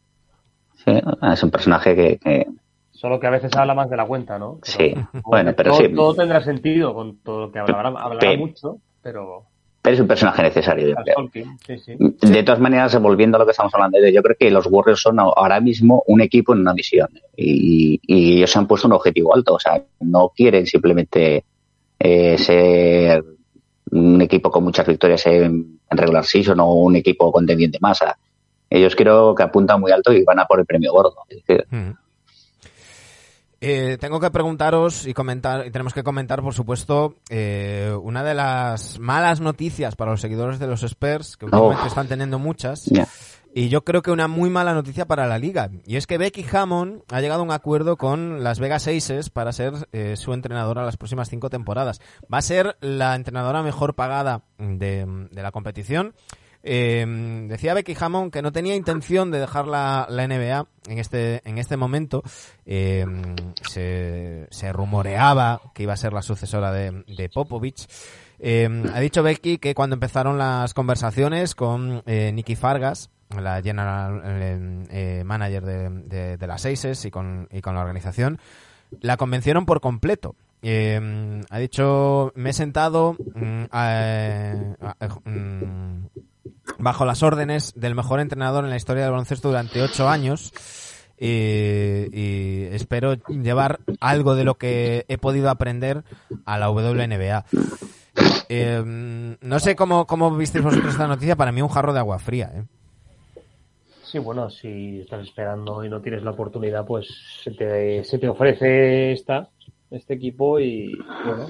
sí, 0.86 0.92
es 1.32 1.44
un 1.44 1.52
personaje 1.52 1.96
que, 1.96 2.18
que- 2.18 2.48
Solo 2.92 3.18
que 3.18 3.28
a 3.28 3.30
veces 3.30 3.56
habla 3.56 3.74
más 3.74 3.90
de 3.90 3.96
la 3.96 4.06
cuenta, 4.06 4.38
¿no? 4.38 4.60
Sí, 4.64 4.94
bueno, 5.24 5.54
pero 5.56 5.72
todo, 5.72 5.80
sí. 5.82 5.94
todo 5.96 6.16
tendrá 6.16 6.44
sentido 6.44 6.94
con 6.94 7.18
todo 7.20 7.40
lo 7.46 7.52
que 7.52 7.60
hablará, 7.60 7.88
hablará 7.90 8.20
Pe- 8.20 8.38
mucho, 8.38 8.80
pero... 9.02 9.46
pero 9.82 9.96
es 9.96 10.02
un 10.02 10.08
personaje 10.08 10.42
necesario, 10.42 10.90
yo 10.90 10.96
creo. 10.96 11.16
Tolkien, 11.16 11.58
sí, 11.66 11.78
sí. 11.80 11.96
De 11.98 12.44
todas 12.44 12.60
maneras, 12.60 13.00
volviendo 13.02 13.38
a 13.38 13.40
lo 13.40 13.46
que 13.46 13.52
estamos 13.52 13.74
hablando, 13.74 13.98
yo 14.00 14.22
creo 14.22 14.36
que 14.38 14.52
los 14.52 14.68
Warriors 14.68 15.02
son 15.02 15.20
ahora 15.20 15.60
mismo 15.62 16.04
un 16.08 16.22
equipo 16.22 16.54
en 16.54 16.60
una 16.60 16.74
misión 16.74 17.10
y, 17.36 18.00
y 18.06 18.38
ellos 18.38 18.52
se 18.52 18.60
han 18.60 18.68
puesto 18.68 18.88
un 18.88 18.94
objetivo 18.94 19.34
alto, 19.34 19.54
o 19.54 19.60
sea, 19.60 19.82
no 20.02 20.32
quieren 20.36 20.66
simplemente 20.66 21.44
eh, 21.98 22.38
ser 22.38 23.24
un 23.92 24.22
equipo 24.22 24.52
con 24.52 24.64
muchas 24.64 24.86
victorias 24.86 25.26
en, 25.26 25.80
en 25.90 25.98
regular 25.98 26.26
season 26.26 26.60
o 26.60 26.74
un 26.74 26.96
equipo 26.96 27.32
contendiente 27.32 27.80
sea, 27.94 28.18
ellos 28.70 28.96
creo 28.96 29.34
que 29.34 29.44
apuntan 29.44 29.80
muy 29.82 29.92
alto 29.92 30.14
y 30.14 30.24
van 30.24 30.40
a 30.40 30.46
por 30.46 30.60
el 30.60 30.66
premio 30.66 30.92
gordo. 30.92 31.16
Es 31.30 31.38
decir, 31.46 31.66
Mm. 31.72 31.92
Eh, 33.62 33.98
tengo 34.00 34.20
que 34.20 34.32
preguntaros 34.32 35.06
y 35.06 35.14
comentar, 35.14 35.68
y 35.68 35.72
tenemos 35.72 35.94
que 35.94 36.04
comentar, 36.04 36.42
por 36.42 36.54
supuesto, 36.54 37.16
eh, 37.30 37.94
una 38.02 38.24
de 38.24 38.34
las 38.34 39.00
malas 39.00 39.42
noticias 39.42 39.96
para 39.96 40.12
los 40.12 40.22
seguidores 40.22 40.60
de 40.60 40.68
los 40.68 40.84
Spurs, 40.84 41.36
que 41.36 41.46
últimamente 41.46 41.84
Oh. 41.84 41.88
están 41.88 42.08
teniendo 42.08 42.40
muchas, 42.40 42.90
y 43.54 43.68
yo 43.68 43.84
creo 43.84 44.02
que 44.02 44.12
una 44.12 44.28
muy 44.30 44.50
mala 44.50 44.74
noticia 44.74 45.06
para 45.08 45.28
la 45.28 45.38
liga. 45.40 45.70
Y 45.86 45.98
es 45.98 46.08
que 46.08 46.18
Becky 46.18 46.46
Hammond 46.52 47.02
ha 47.12 47.20
llegado 47.20 47.42
a 47.42 47.44
un 47.44 47.52
acuerdo 47.52 47.98
con 47.98 48.44
Las 48.44 48.60
Vegas 48.60 48.88
Aces 48.88 49.30
para 49.30 49.52
ser 49.52 49.74
eh, 49.92 50.16
su 50.16 50.34
entrenadora 50.34 50.86
las 50.86 50.98
próximas 50.98 51.30
cinco 51.30 51.50
temporadas. 51.50 52.00
Va 52.34 52.38
a 52.38 52.42
ser 52.44 52.78
la 52.80 53.16
entrenadora 53.16 53.62
mejor 53.64 53.96
pagada 53.96 54.44
de, 54.58 55.06
de 55.32 55.42
la 55.44 55.52
competición. 55.52 56.14
Eh, 56.64 57.46
decía 57.48 57.74
Becky 57.74 57.96
Hammond 58.00 58.32
que 58.32 58.42
no 58.42 58.52
tenía 58.52 58.76
intención 58.76 59.32
de 59.32 59.40
dejar 59.40 59.68
la, 59.68 60.06
la 60.10 60.28
NBA 60.28 60.66
en 60.88 60.98
este, 61.00 61.42
en 61.48 61.58
este 61.58 61.78
momento. 61.78 62.24
Eh, 62.66 63.06
se, 63.70 64.74
rumoreaba 64.74 65.62
que 65.74 65.84
iba 65.84 65.94
a 65.94 65.98
ser 65.98 66.14
la 66.14 66.22
sucesora 66.22 66.72
de, 66.72 67.30
Popovich. 67.34 67.88
Eh, 68.40 68.84
ha 68.94 69.00
dicho 69.00 69.24
Becky 69.24 69.58
que 69.58 69.76
cuando 69.76 69.96
empezaron 69.96 70.38
las 70.38 70.74
conversaciones 70.74 71.56
con 71.56 72.04
eh, 72.06 72.32
Nicky 72.34 72.56
Fargas, 72.56 73.10
la 73.38 73.62
general 73.62 74.22
eh, 74.26 74.86
eh, 74.90 75.24
manager 75.24 75.64
de, 75.64 76.48
las 76.48 76.66
Aces 76.66 77.06
y 77.06 77.12
con, 77.12 77.48
y 77.52 77.62
con 77.62 77.76
la 77.76 77.82
organización, 77.82 78.40
la 79.02 79.18
convencieron 79.18 79.66
por 79.66 79.82
completo. 79.82 80.36
Eh, 80.62 81.42
ha 81.50 81.58
dicho, 81.60 82.34
me 82.36 82.50
he 82.50 82.54
sentado 82.54 83.16
mm, 83.36 83.64
a- 83.72 84.64
mm, 85.24 86.06
bajo 86.78 87.06
las 87.06 87.24
órdenes 87.24 87.74
del 87.76 87.96
mejor 87.96 88.20
entrenador 88.20 88.64
en 88.64 88.70
la 88.70 88.78
historia 88.78 89.04
del 89.04 89.12
baloncesto 89.12 89.50
durante 89.50 89.82
ocho 89.82 90.08
años 90.08 90.54
y, 91.20 92.66
espero 92.72 93.16
llevar 93.28 93.80
algo 94.00 94.36
de 94.36 94.44
lo 94.44 94.56
que 94.56 95.06
he 95.08 95.18
podido 95.18 95.50
aprender 95.50 96.04
a 96.46 96.58
la 96.58 96.70
WNBA. 96.70 97.46
Eh, 98.48 99.38
no 99.42 99.60
sé 99.60 99.76
cómo, 99.76 100.08
cómo 100.08 100.36
visteis 100.36 100.64
vosotros 100.64 100.94
esta 100.94 101.08
noticia, 101.08 101.36
para 101.36 101.52
mí 101.52 101.62
un 101.62 101.70
jarro 101.70 101.94
de 101.94 102.00
agua 102.00 102.20
fría. 102.20 102.52
¿eh? 102.54 102.64
Sí, 104.04 104.18
bueno, 104.18 104.50
si 104.50 105.02
estás 105.02 105.28
esperando 105.28 105.84
y 105.84 105.90
no 105.90 106.02
tienes 106.02 106.24
la 106.24 106.32
oportunidad, 106.32 106.86
pues 106.86 107.08
se 107.44 107.52
te, 107.52 108.04
se 108.04 108.18
te 108.18 108.28
ofrece 108.28 109.12
esta, 109.12 109.50
este 109.92 110.16
equipo 110.16 110.60
y 110.60 110.98
bueno. 111.26 111.48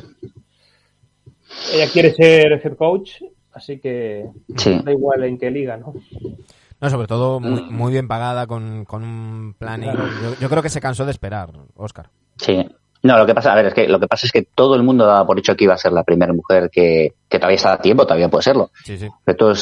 Ella 1.73 1.89
quiere 1.91 2.13
ser 2.13 2.61
head 2.63 2.75
coach, 2.75 3.21
así 3.53 3.79
que 3.79 4.25
Sí. 4.55 4.79
da 4.83 4.91
igual 4.91 5.23
en 5.23 5.37
qué 5.37 5.49
liga, 5.51 5.77
¿no? 5.77 5.93
No, 6.81 6.89
sobre 6.89 7.07
todo 7.07 7.39
muy, 7.39 7.61
muy 7.69 7.91
bien 7.91 8.07
pagada, 8.07 8.47
con, 8.47 8.85
con 8.85 9.03
un 9.03 9.53
planning. 9.57 9.91
Yo, 9.91 10.35
yo 10.39 10.49
creo 10.49 10.63
que 10.63 10.69
se 10.69 10.79
cansó 10.79 11.05
de 11.05 11.11
esperar, 11.11 11.49
Oscar. 11.75 12.09
Sí. 12.37 12.65
No, 13.01 13.17
lo 13.17 13.25
que 13.25 13.33
pasa, 13.33 13.53
a 13.53 13.55
ver, 13.55 13.67
es 13.67 13.73
que 13.73 13.87
lo 13.87 13.99
que 13.99 14.07
pasa 14.07 14.25
es 14.25 14.31
que 14.31 14.43
todo 14.43 14.75
el 14.75 14.83
mundo 14.83 15.05
daba 15.05 15.25
por 15.25 15.39
hecho 15.39 15.55
que 15.55 15.63
iba 15.63 15.73
a 15.73 15.77
ser 15.77 15.91
la 15.93 16.03
primera 16.03 16.33
mujer 16.33 16.69
que, 16.69 17.13
que 17.29 17.37
todavía 17.37 17.55
está 17.55 17.73
a 17.73 17.81
tiempo, 17.81 18.03
todavía 18.03 18.29
puede 18.29 18.43
serlo. 18.43 18.71
Sí, 18.83 18.97
sí. 18.97 19.07
Pero 19.23 19.37
todo, 19.37 19.53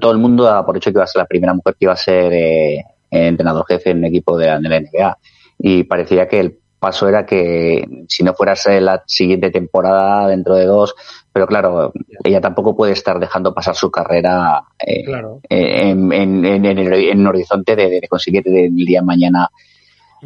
todo 0.00 0.12
el 0.12 0.18
mundo 0.18 0.44
daba 0.44 0.64
por 0.64 0.76
hecho 0.76 0.90
que 0.90 0.96
iba 0.96 1.04
a 1.04 1.06
ser 1.06 1.20
la 1.20 1.26
primera 1.26 1.52
mujer 1.52 1.74
que 1.74 1.84
iba 1.84 1.92
a 1.92 1.96
ser 1.96 2.32
eh, 2.32 2.84
entrenador 3.10 3.66
jefe 3.68 3.90
en 3.90 3.98
un 3.98 4.04
equipo 4.06 4.38
de 4.38 4.46
la 4.46 4.58
NBA. 4.58 5.18
Y 5.58 5.84
parecía 5.84 6.26
que 6.28 6.40
el 6.40 6.58
paso 6.82 7.08
era 7.08 7.24
que 7.24 7.84
si 8.08 8.24
no 8.24 8.34
fuera 8.34 8.54
la 8.80 9.02
siguiente 9.06 9.50
temporada 9.52 10.26
dentro 10.28 10.56
de 10.56 10.66
dos, 10.66 10.94
pero 11.32 11.46
claro, 11.46 11.92
ella 12.24 12.40
tampoco 12.40 12.74
puede 12.76 12.92
estar 12.92 13.20
dejando 13.20 13.54
pasar 13.54 13.76
su 13.76 13.88
carrera 13.90 14.64
eh, 14.84 15.04
Claro. 15.04 15.38
eh, 15.48 15.90
en, 15.90 16.12
en, 16.12 16.44
en, 16.44 16.64
en 16.66 16.78
el, 16.78 16.92
en 16.92 17.20
un 17.20 17.28
horizonte 17.28 17.76
de, 17.76 17.88
de 18.00 18.08
conseguir 18.08 18.42
el 18.48 18.74
día 18.74 19.00
de 19.00 19.06
mañana 19.06 19.48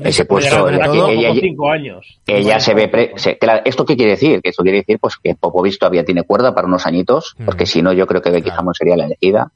ese 0.02 0.24
puesto. 0.24 0.56
todo- 0.56 1.08
ella, 1.10 1.32
cinco 1.38 1.70
años. 1.70 2.18
ella 2.26 2.58
se 2.58 2.74
ve. 2.74 2.88
pre- 2.88 3.12
se- 3.16 3.38
claro, 3.38 3.62
¿Esto 3.64 3.84
qué 3.84 3.94
quiere 3.96 4.12
decir? 4.12 4.40
Que 4.42 4.50
esto 4.50 4.62
quiere 4.62 4.78
decir 4.78 4.98
pues 4.98 5.16
que 5.22 5.34
Popovich 5.34 5.78
todavía 5.78 6.04
tiene 6.04 6.22
cuerda 6.22 6.54
para 6.54 6.66
unos 6.66 6.86
añitos, 6.86 7.34
Mm. 7.38 7.44
porque 7.44 7.66
si 7.66 7.82
no, 7.82 7.92
yo 7.92 8.06
creo 8.06 8.20
que 8.22 8.30
Becky 8.30 8.44
Claro. 8.44 8.60
Hammond 8.60 8.76
sería 8.76 8.96
la 8.96 9.04
elegida. 9.06 9.52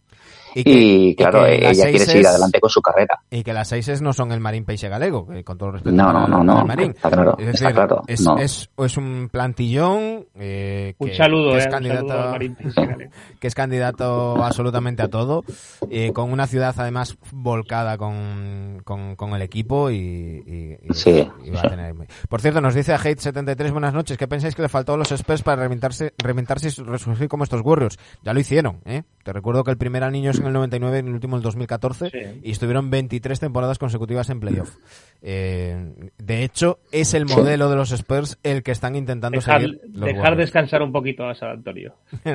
Y, 0.55 0.65
que- 0.65 0.71
Y 0.71 1.15
claro, 1.17 1.45
que 1.45 1.59
las 1.61 1.77
ella 1.79 1.91
quiere 1.91 2.05
seguir 2.07 2.27
adelante 2.27 2.61
con 2.61 2.71
su 2.71 2.81
carrera. 2.83 3.21
Y 3.31 3.43
que 3.43 3.53
las 3.53 3.69
Seises 3.69 4.03
no 4.03 4.13
son 4.13 4.33
el 4.33 4.41
Marín 4.41 4.65
Peixe 4.65 4.89
Galego, 4.89 5.27
que 5.27 5.45
con 5.45 5.57
todo 5.59 5.69
el 5.71 5.73
respeto. 5.75 5.95
No, 5.97 6.13
no, 6.13 6.27
no, 6.27 6.43
no, 6.43 6.65
Marín. 6.65 6.91
está 6.91 7.11
claro, 7.11 7.37
Es 7.39 7.47
está 7.49 7.67
decir, 7.67 7.75
claro, 7.77 8.03
es, 8.07 8.21
no. 8.23 8.37
es, 8.39 8.71
es 8.79 8.97
un 8.97 9.29
plantillón 9.31 10.27
eh, 10.35 10.95
Un 10.99 11.09
que, 11.09 11.15
saludo, 11.17 11.51
que 11.53 11.57
eh, 11.57 11.59
es 11.61 11.67
un 11.67 11.71
candidato, 11.73 12.09
saludo 12.09 12.23
al 12.25 12.31
Marín 12.31 12.57
que 13.41 13.47
es 13.47 13.55
candidato 13.55 14.43
absolutamente 14.45 15.03
a 15.03 15.09
todo, 15.09 15.45
eh, 15.91 16.13
con 16.13 16.33
una 16.33 16.47
ciudad 16.47 16.75
además 16.79 17.17
volcada 17.33 17.97
con, 17.99 18.81
con, 18.85 19.17
con 19.17 19.35
el 19.35 19.43
equipo 19.43 19.91
y, 19.91 19.97
y- 19.97 20.79
y- 20.91 20.95
Sí, 20.95 21.29
y 21.45 21.51
va 21.51 21.61
a 21.61 21.63
sí. 21.63 21.69
tener... 21.69 21.95
Por 22.29 22.41
cierto, 22.41 22.61
nos 22.61 22.75
dice 22.75 22.93
a 22.93 22.99
Hate73, 22.99 23.73
buenas 23.73 23.95
noches, 23.95 24.17
¿qué 24.19 24.27
pensáis 24.29 24.55
que 24.55 24.63
le 24.63 24.69
faltó 24.69 24.95
a 24.95 24.97
los 24.97 25.11
Spurs 25.13 25.43
para 25.43 25.57
reinventarse, 25.61 26.13
reinventarse 26.19 26.69
y 26.69 26.83
resurgir 26.85 27.29
como 27.29 27.45
estos 27.45 27.61
Warriors? 27.65 27.99
Ya 28.23 28.33
lo 28.33 28.41
hicieron, 28.41 28.81
¿eh? 28.85 29.03
Te 29.23 29.33
recuerdo 29.33 29.65
que 29.65 29.71
el 29.71 29.77
primer 29.79 30.03
anillo 30.05 30.31
es 30.31 30.40
en 30.41 30.47
el 30.49 30.53
99 30.53 30.99
y 30.99 31.01
el 31.09 31.15
último 31.15 31.37
el 31.37 31.43
2014 31.43 32.11
Sí. 32.11 32.19
y 32.43 32.51
estuvieron 32.51 32.91
23 32.91 33.39
temporadas 33.41 33.79
consecutivas 33.79 34.29
en 34.31 34.41
playoff. 34.41 34.77
Eh, 35.23 36.11
de 36.19 36.43
hecho, 36.45 36.79
es 36.93 37.15
el 37.15 37.27
modelo 37.27 37.69
de 37.71 37.77
los 37.77 37.93
Spurs 37.93 38.39
el 38.43 38.63
que 38.63 38.73
están 38.73 38.97
intentando 38.97 39.37
Dejar, 39.39 39.61
seguir 39.61 39.81
los 39.93 40.07
dejar 40.07 40.23
Warriors. 40.23 40.39
descansar 40.39 40.83
un 40.83 40.93
poquito 40.93 41.29
a 41.29 41.35
San 41.35 41.51
Antonio. 41.51 41.95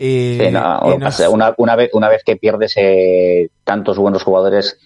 Y, 0.00 0.38
Sí, 0.40 0.50
no, 0.52 0.60
y 0.84 0.92
o 0.92 0.98
nos- 0.98 1.14
sea, 1.16 1.28
una, 1.28 1.54
una 1.58 1.74
vez, 1.74 1.90
una 1.92 2.08
vez 2.08 2.22
que 2.24 2.36
pierdes 2.36 2.74
eh, 2.76 3.50
tantos 3.64 3.98
buenos 3.98 4.22
jugadores, 4.22 4.78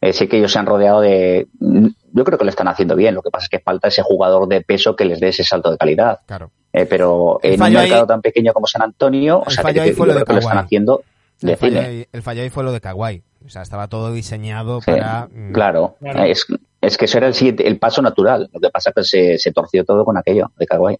eh, 0.00 0.14
sí 0.14 0.28
que 0.28 0.38
ellos 0.38 0.50
se 0.52 0.58
han 0.58 0.64
rodeado 0.66 1.02
de. 1.02 1.46
Yo 1.60 2.24
creo 2.24 2.38
que 2.38 2.44
lo 2.44 2.50
están 2.50 2.68
haciendo 2.68 2.96
bien. 2.96 3.14
Lo 3.14 3.20
que 3.22 3.30
pasa 3.30 3.44
es 3.44 3.48
que 3.50 3.58
falta 3.58 3.88
ese 3.88 4.02
jugador 4.02 4.48
de 4.48 4.62
peso 4.62 4.96
que 4.96 5.04
les 5.04 5.20
dé 5.20 5.28
ese 5.28 5.44
salto 5.44 5.70
de 5.70 5.76
calidad. 5.76 6.20
Claro. 6.26 6.50
Eh, 6.78 6.84
pero 6.84 7.40
El 7.42 7.54
en 7.54 7.62
un 7.62 7.72
mercado 7.72 8.02
ahí- 8.02 8.06
tan 8.06 8.20
pequeño 8.20 8.52
como 8.52 8.66
San 8.66 8.82
Antonio, 8.82 9.40
el 9.42 9.48
o 9.48 9.50
sea, 9.50 9.64
que, 9.72 9.92
fue 9.94 10.06
lo 10.06 10.14
de 10.14 10.24
que 10.24 10.32
lo 10.34 10.38
están 10.40 10.58
haciendo 10.58 11.02
El 11.40 11.48
de 11.48 11.56
fallo, 11.56 11.72
cine. 11.80 11.86
ahí, 11.86 12.06
el 12.12 12.22
fallo 12.22 12.42
ahí 12.42 12.50
fue 12.50 12.64
lo 12.64 12.72
de 12.72 12.80
Kawhi. 12.82 13.22
O 13.46 13.48
sea, 13.48 13.62
estaba 13.62 13.88
todo 13.88 14.12
diseñado 14.12 14.80
Sí, 14.82 14.90
para... 14.90 15.26
mm, 15.32 15.52
Claro, 15.52 15.96
Claro. 16.00 16.24
Es, 16.24 16.44
es 16.82 16.98
que 16.98 17.06
eso 17.06 17.16
era 17.18 17.28
el, 17.28 17.34
siguiente, 17.34 17.66
el 17.66 17.78
paso 17.78 18.02
natural. 18.02 18.50
Lo 18.52 18.60
que 18.60 18.68
pasa 18.68 18.90
es 18.90 18.94
que 18.94 19.04
se, 19.04 19.38
se 19.38 19.52
torció 19.52 19.84
todo 19.84 20.04
con 20.04 20.18
aquello 20.18 20.50
de 20.58 20.66
Kawhi. 20.66 20.98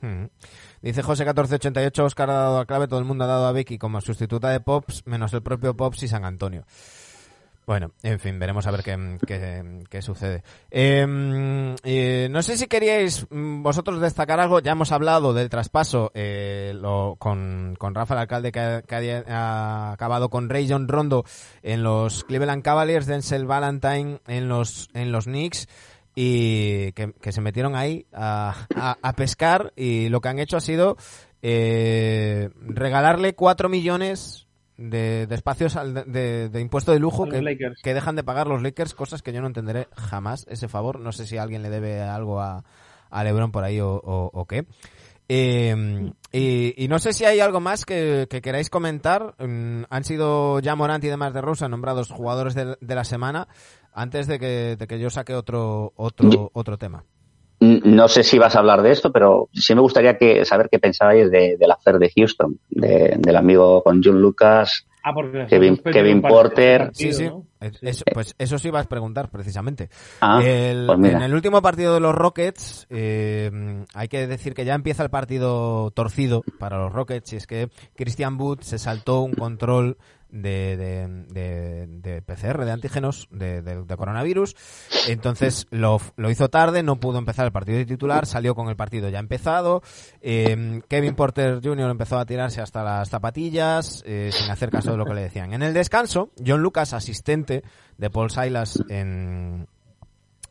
Mm. 0.00 0.24
Dice 0.80 1.02
José 1.02 1.24
1488, 1.24 2.04
Oscar 2.04 2.30
ha 2.30 2.34
dado 2.34 2.58
a 2.60 2.66
clave, 2.66 2.88
todo 2.88 2.98
el 2.98 3.04
mundo 3.04 3.24
ha 3.24 3.26
dado 3.26 3.46
a 3.46 3.52
Becky 3.52 3.76
como 3.78 4.00
sustituta 4.00 4.50
de 4.50 4.60
Pops, 4.60 5.02
menos 5.06 5.32
el 5.34 5.42
propio 5.42 5.74
Pops 5.76 6.02
y 6.02 6.08
San 6.08 6.24
Antonio. 6.24 6.64
Bueno, 7.66 7.92
en 8.02 8.20
fin, 8.20 8.38
veremos 8.38 8.66
a 8.66 8.70
ver 8.72 8.82
qué, 8.82 9.18
qué- 9.26 9.84
qué 9.88 10.02
sucede. 10.02 10.42
Eh, 10.70 11.74
eh, 11.82 12.28
no 12.30 12.42
sé 12.42 12.58
si 12.58 12.66
queríais 12.66 13.26
mm, 13.30 13.62
vosotros 13.62 14.02
destacar 14.02 14.38
algo. 14.38 14.60
Ya 14.60 14.72
hemos 14.72 14.92
hablado 14.92 15.32
del 15.32 15.48
traspaso 15.48 16.10
eh, 16.14 16.72
lo- 16.74 17.16
con, 17.18 17.74
con 17.78 17.94
Rafa, 17.94 18.14
el 18.14 18.20
alcalde, 18.20 18.52
que, 18.52 18.60
ha, 18.60 19.92
acabado 19.92 20.28
con 20.28 20.50
Ray 20.50 20.68
John 20.68 20.88
Rondo 20.88 21.24
en 21.62 21.82
los 21.82 22.24
Cleveland 22.24 22.62
Cavaliers, 22.62 23.06
Denzel 23.06 23.46
Valentine 23.46 24.20
en 24.26 24.48
los, 24.48 24.90
en 24.92 25.10
los 25.10 25.24
Knicks 25.24 25.66
y 26.14 26.92
que, 26.92 27.14
se 27.32 27.40
metieron 27.40 27.74
ahí 27.76 28.06
a, 28.12 28.66
a- 28.76 29.12
pescar 29.14 29.72
y 29.74 30.10
lo 30.10 30.20
que 30.20 30.28
han 30.28 30.38
hecho 30.38 30.58
ha 30.58 30.60
sido 30.60 30.96
eh, 31.42 32.50
regalarle 32.60 33.34
4 33.34 33.68
millones 33.68 34.43
de, 34.76 35.26
de 35.26 35.34
espacios 35.34 35.76
al- 35.76 35.94
de, 36.10 36.48
de- 36.48 36.60
impuesto 36.60 36.92
de 36.92 36.98
lujo 36.98 37.24
que, 37.30 37.36
que 37.82 37.94
dejan 37.94 38.16
de 38.16 38.24
pagar 38.24 38.46
los 38.46 38.62
Lakers, 38.62 38.94
cosas 38.94 39.22
que 39.22 39.32
yo 39.32 39.40
no 39.40 39.46
entenderé 39.46 39.88
jamás 39.96 40.46
ese 40.48 40.68
favor. 40.68 41.00
No 41.00 41.12
sé 41.12 41.26
si 41.26 41.36
alguien 41.38 41.62
le 41.62 41.70
debe 41.70 42.00
algo 42.02 42.40
a, 42.40 42.64
a 43.10 43.24
LeBron 43.24 43.52
por 43.52 43.64
ahí 43.64 43.80
o, 43.80 43.90
o- 43.94 44.30
o 44.32 44.44
qué. 44.46 44.66
Eh, 45.28 46.12
y, 46.32 46.74
y 46.84 46.88
no 46.88 46.98
sé 46.98 47.12
si 47.14 47.24
hay 47.24 47.40
algo 47.40 47.60
más 47.60 47.86
que, 47.86 48.26
que 48.28 48.42
queráis 48.42 48.68
comentar. 48.68 49.34
Mm, 49.38 49.84
han 49.88 50.04
sido 50.04 50.60
ya 50.60 50.74
Morant 50.76 51.02
y 51.04 51.08
demás 51.08 51.32
de 51.32 51.40
Rosa 51.40 51.68
nombrados 51.68 52.10
jugadores 52.10 52.54
de, 52.54 52.76
de 52.80 52.94
la 52.94 53.04
semana 53.04 53.48
antes 53.94 54.26
de 54.26 54.38
que, 54.38 54.76
de 54.76 54.86
que 54.86 54.98
yo 54.98 55.08
saque 55.08 55.34
otro 55.34 55.92
otro 55.96 56.50
otro 56.52 56.76
tema. 56.78 57.04
No 57.84 58.08
sé 58.08 58.22
si 58.22 58.38
vas 58.38 58.54
a 58.56 58.58
hablar 58.60 58.82
de 58.82 58.90
esto, 58.92 59.10
pero 59.12 59.48
sí 59.52 59.74
me 59.74 59.80
gustaría 59.80 60.18
que 60.18 60.44
saber 60.44 60.68
qué 60.70 60.78
pensabais 60.78 61.30
de, 61.30 61.56
del 61.58 61.70
hacer 61.70 61.98
de 61.98 62.12
Houston, 62.16 62.58
de- 62.70 63.16
del 63.18 63.36
amigo 63.36 63.82
con 63.82 64.02
John 64.02 64.20
Lucas. 64.20 64.86
Ah, 65.06 65.12
porque 65.12 65.46
Kevin- 65.48 66.22
Porter. 66.22 66.78
partido, 66.86 66.92
Sí, 66.94 67.12
sí. 67.12 67.24
¿no? 67.28 67.44
Es- 67.60 67.78
es- 67.82 68.04
pues 68.14 68.34
eso 68.38 68.58
sí 68.58 68.68
ibas 68.68 68.86
a 68.86 68.88
preguntar 68.88 69.28
precisamente. 69.30 69.90
Ah, 70.22 70.40
El- 70.42 70.86
pues 70.86 70.98
en 71.12 71.20
el 71.22 71.34
último 71.34 71.60
partido 71.60 71.92
de 71.92 72.00
los 72.00 72.14
Rockets, 72.14 72.86
eh, 72.88 73.50
hay 73.92 74.08
que 74.08 74.26
decir 74.26 74.54
que 74.54 74.64
ya 74.64 74.74
empieza 74.74 75.02
el 75.02 75.10
partido 75.10 75.90
torcido 75.90 76.42
para 76.58 76.78
los 76.78 76.90
Rockets 76.92 77.34
y 77.34 77.36
es 77.36 77.46
que 77.46 77.68
Christian 77.94 78.40
Wood 78.40 78.60
se 78.62 78.78
saltó 78.78 79.20
un 79.20 79.34
control 79.34 79.98
de, 80.34 80.76
de, 80.76 81.86
de- 81.88 82.22
PCR, 82.22 82.64
de 82.64 82.72
antígenos, 82.72 83.28
de, 83.30 83.62
de- 83.62 83.84
de 83.84 83.96
coronavirus. 83.96 84.56
Entonces 85.08 85.66
lo, 85.70 86.00
lo 86.16 86.30
hizo 86.30 86.48
tarde, 86.48 86.82
no 86.82 86.96
pudo 86.96 87.18
empezar 87.18 87.46
el 87.46 87.52
partido 87.52 87.78
de 87.78 87.86
titular, 87.86 88.26
salió 88.26 88.54
con 88.54 88.68
el 88.68 88.76
partido 88.76 89.08
ya 89.08 89.18
empezado. 89.18 89.82
Eh, 90.20 90.80
Kevin 90.88 91.14
Porter 91.14 91.60
Jr. 91.62 91.90
empezó 91.90 92.18
a 92.18 92.26
tirarse 92.26 92.60
hasta 92.60 92.82
las 92.82 93.08
zapatillas, 93.08 94.02
eh, 94.06 94.30
sin 94.32 94.50
hacer 94.50 94.70
caso 94.70 94.90
de 94.92 94.96
lo 94.96 95.04
que 95.06 95.14
le 95.14 95.22
decían. 95.22 95.52
En 95.52 95.62
el 95.62 95.72
descanso, 95.74 96.30
John 96.44 96.62
Lucas, 96.62 96.92
asistente 96.92 97.62
de 97.98 98.10
Paul 98.10 98.30
Silas 98.30 98.82
en, 98.88 99.68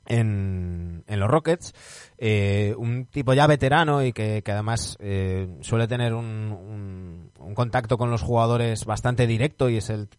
en, 0.06 1.04
los 1.08 1.30
Rockets, 1.30 1.74
eh, 2.18 2.74
un 2.78 3.06
tipo 3.06 3.34
ya 3.34 3.48
veterano 3.48 4.04
y 4.04 4.14
que, 4.14 4.44
además 4.46 4.98
eh, 5.00 5.48
suele 5.62 5.88
tener 5.88 6.14
un, 6.14 7.32
contacto 7.56 7.98
con 7.98 8.10
los 8.10 8.22
jugadores 8.22 8.86
bastante 8.86 9.28
directo 9.28 9.70
y 9.70 9.78
es 9.78 9.90
el, 9.90 10.10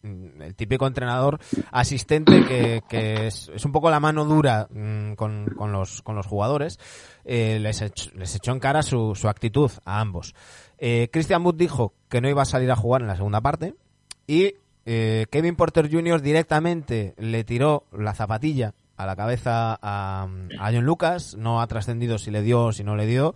típico 0.57 0.87
entrenador 0.87 1.41
asistente 1.73 2.45
que, 2.89 3.27
es, 3.27 3.51
un 3.65 3.73
poco 3.73 3.91
la 3.91 4.01
mano 4.01 4.25
dura 4.25 4.69
mm, 4.71 5.15
con, 5.15 5.47
con 5.57 5.73
los, 5.73 6.03
con 6.03 6.15
los 6.15 6.27
jugadores, 6.27 6.79
eh, 7.25 7.59
les, 7.61 7.83
les 8.15 8.35
echó 8.37 8.53
en 8.53 8.61
cara 8.61 8.83
su, 8.83 9.15
su 9.15 9.29
actitud 9.29 9.71
a 9.85 10.01
ambos. 10.01 10.35
Eh, 10.79 11.09
Christian 11.13 11.45
Wood 11.45 11.57
dijo 11.57 11.95
que 12.09 12.21
no 12.21 12.29
iba 12.29 12.43
a 12.43 12.47
salir 12.47 12.71
a 12.71 12.77
jugar 12.77 13.03
en 13.03 13.09
la 13.09 13.17
segunda 13.17 13.41
parte 13.41 13.75
y 14.27 14.55
Kevin 14.87 15.57
Porter 15.57 15.91
Jr. 15.91 16.21
directamente 16.21 17.15
le 17.17 17.43
tiró 17.43 17.87
la 17.91 18.13
zapatilla 18.13 18.75
a 18.97 19.07
la 19.07 19.17
cabeza 19.17 19.79
a, 19.81 20.29
a 20.59 20.73
John 20.73 20.85
Lucas, 20.85 21.37
no 21.37 21.61
ha 21.61 21.67
trascendido 21.67 22.19
si 22.19 22.31
le 22.31 22.43
dio 22.43 22.67
o 22.67 22.73
si 22.73 22.85
no 22.85 22.97
le 22.97 23.07
dio. 23.07 23.35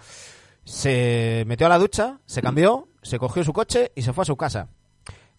Se 0.64 1.44
metió 1.46 1.66
a 1.66 1.70
la 1.70 1.78
ducha, 1.78 2.20
se 2.26 2.42
cambió, 2.42 2.88
se 3.02 3.18
cogió 3.18 3.42
su 3.42 3.52
coche 3.52 3.90
y 3.94 4.02
se 4.02 4.12
fue 4.12 4.22
a 4.22 4.26
su 4.26 4.36
casa 4.36 4.68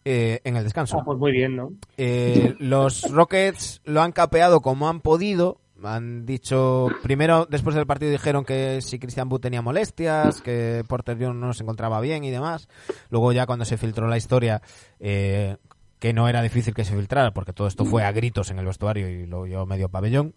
eh, 0.03 0.41
en 0.43 0.55
el 0.55 0.63
descanso. 0.63 0.97
Ah, 0.99 1.03
pues 1.05 1.19
muy 1.19 1.31
bien, 1.31 1.55
¿no? 1.55 1.71
Eh, 1.97 2.55
los 2.59 3.03
Rockets 3.11 3.81
lo 3.85 4.01
han 4.01 4.11
capeado 4.11 4.61
como 4.61 4.89
han 4.89 5.01
podido. 5.01 5.61
Han 5.83 6.25
dicho, 6.25 6.87
primero, 7.03 7.45
después 7.49 7.73
del 7.75 7.85
partido 7.85 8.11
dijeron 8.11 8.43
que 8.43 8.81
si 8.81 8.99
Christian 8.99 9.29
Wood 9.31 9.39
tenía 9.39 9.61
molestias, 9.61 10.41
que 10.41 10.83
Porter 10.87 11.17
Jones 11.17 11.37
no 11.37 11.53
se 11.53 11.63
encontraba 11.63 12.01
bien 12.01 12.23
y 12.23 12.31
demás. 12.31 12.67
Luego 13.09 13.31
ya 13.31 13.45
cuando 13.45 13.63
se 13.63 13.77
filtró 13.77 14.07
la 14.07 14.17
historia, 14.17 14.61
eh, 14.99 15.55
que 15.99 16.13
no 16.13 16.27
era 16.29 16.41
difícil 16.41 16.73
que 16.73 16.85
se 16.85 16.95
filtrara, 16.95 17.31
porque 17.31 17.53
todo 17.53 17.67
esto 17.67 17.85
fue 17.85 18.03
a 18.03 18.11
gritos 18.11 18.49
en 18.51 18.59
el 18.59 18.65
vestuario 18.65 19.09
y 19.09 19.25
lo 19.25 19.41
oyó 19.41 19.65
medio 19.65 19.89
pabellón. 19.89 20.33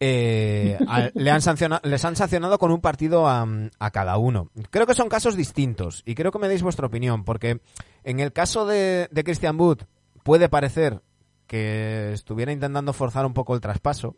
eh, 0.00 0.78
a- 0.88 1.10
le 1.14 1.30
han 1.30 1.40
sanciona- 1.42 1.80
les 1.82 2.04
han 2.04 2.16
sancionado 2.16 2.58
con 2.58 2.70
un 2.70 2.80
partido 2.80 3.26
a, 3.28 3.46
a 3.78 3.90
cada 3.90 4.16
uno. 4.18 4.50
Creo 4.70 4.86
que 4.86 4.94
son 4.94 5.08
casos 5.08 5.36
distintos 5.36 6.02
y 6.06 6.14
creo 6.14 6.30
que 6.32 6.38
me 6.38 6.48
deis 6.48 6.62
vuestra 6.62 6.86
opinión, 6.86 7.24
porque 7.24 7.60
en 8.04 8.20
el 8.20 8.32
caso 8.32 8.66
de, 8.66 9.08
de 9.10 9.24
Christian 9.24 9.58
Wood 9.58 9.78
puede 10.22 10.48
parecer 10.48 11.00
que 11.46 12.12
estuviera 12.12 12.52
intentando 12.52 12.92
forzar 12.92 13.24
un 13.26 13.32
poco 13.34 13.54
el 13.54 13.60
traspaso. 13.62 14.14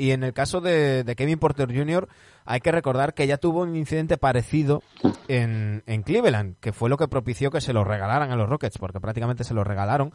Y 0.00 0.12
en 0.12 0.24
el 0.24 0.32
caso 0.32 0.60
de, 0.60 1.04
de 1.04 1.14
Kevin 1.14 1.38
Porter 1.38 1.68
Jr., 1.68 2.08
hay 2.46 2.60
que 2.60 2.72
recordar 2.72 3.12
que 3.12 3.26
ya 3.26 3.36
tuvo 3.36 3.60
un 3.62 3.76
incidente 3.76 4.16
parecido 4.16 4.82
en, 5.28 5.82
en 5.86 6.02
Cleveland, 6.02 6.56
que 6.60 6.72
fue 6.72 6.88
lo 6.88 6.96
que 6.96 7.06
propició 7.06 7.50
que 7.50 7.60
se 7.60 7.72
lo 7.74 7.84
regalaran 7.84 8.30
a 8.30 8.36
los 8.36 8.48
Rockets, 8.48 8.78
porque 8.78 8.98
prácticamente 9.00 9.44
se 9.44 9.52
lo 9.54 9.62
regalaron. 9.62 10.12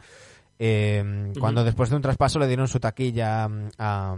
eh, 0.58 1.32
Cuando 1.38 1.62
después 1.64 1.88
de 1.90 1.96
un 1.96 2.02
traspaso 2.02 2.38
le 2.38 2.48
dieron 2.48 2.66
su 2.66 2.80
taquilla 2.80 3.48
a, 3.78 4.16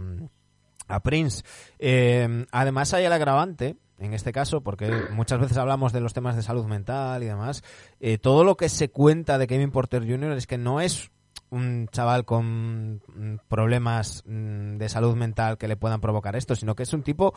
a 0.87 0.99
Prince. 1.01 1.43
Eh, 1.77 2.45
además 2.51 2.93
hay 2.95 3.05
el 3.05 3.13
agravante, 3.13 3.77
en 3.99 4.13
este 4.13 4.31
caso, 4.31 4.61
porque 4.61 4.89
muchas 5.11 5.39
veces 5.39 5.57
hablamos 5.57 5.93
de 5.93 6.01
los 6.01 6.13
temas 6.13 6.35
de 6.35 6.41
salud 6.41 6.65
mental 6.65 7.21
y 7.21 7.27
demás, 7.27 7.63
eh, 7.99 8.17
todo 8.17 8.43
lo 8.43 8.57
que 8.57 8.69
se 8.69 8.89
cuenta 8.89 9.37
de 9.37 9.45
Kevin 9.45 9.71
Porter 9.71 10.01
Jr. 10.09 10.31
es 10.31 10.47
que 10.47 10.57
no 10.57 10.81
es 10.81 11.11
un 11.51 11.87
chaval 11.91 12.25
con 12.25 12.95
mm, 12.95 13.37
problemas 13.47 14.23
mm, 14.25 14.77
de 14.77 14.89
salud 14.89 15.15
mental 15.15 15.57
que 15.57 15.67
le 15.67 15.75
puedan 15.77 16.01
provocar 16.01 16.35
esto, 16.35 16.55
sino 16.55 16.75
que 16.75 16.83
es 16.83 16.93
un 16.93 17.03
tipo 17.03 17.33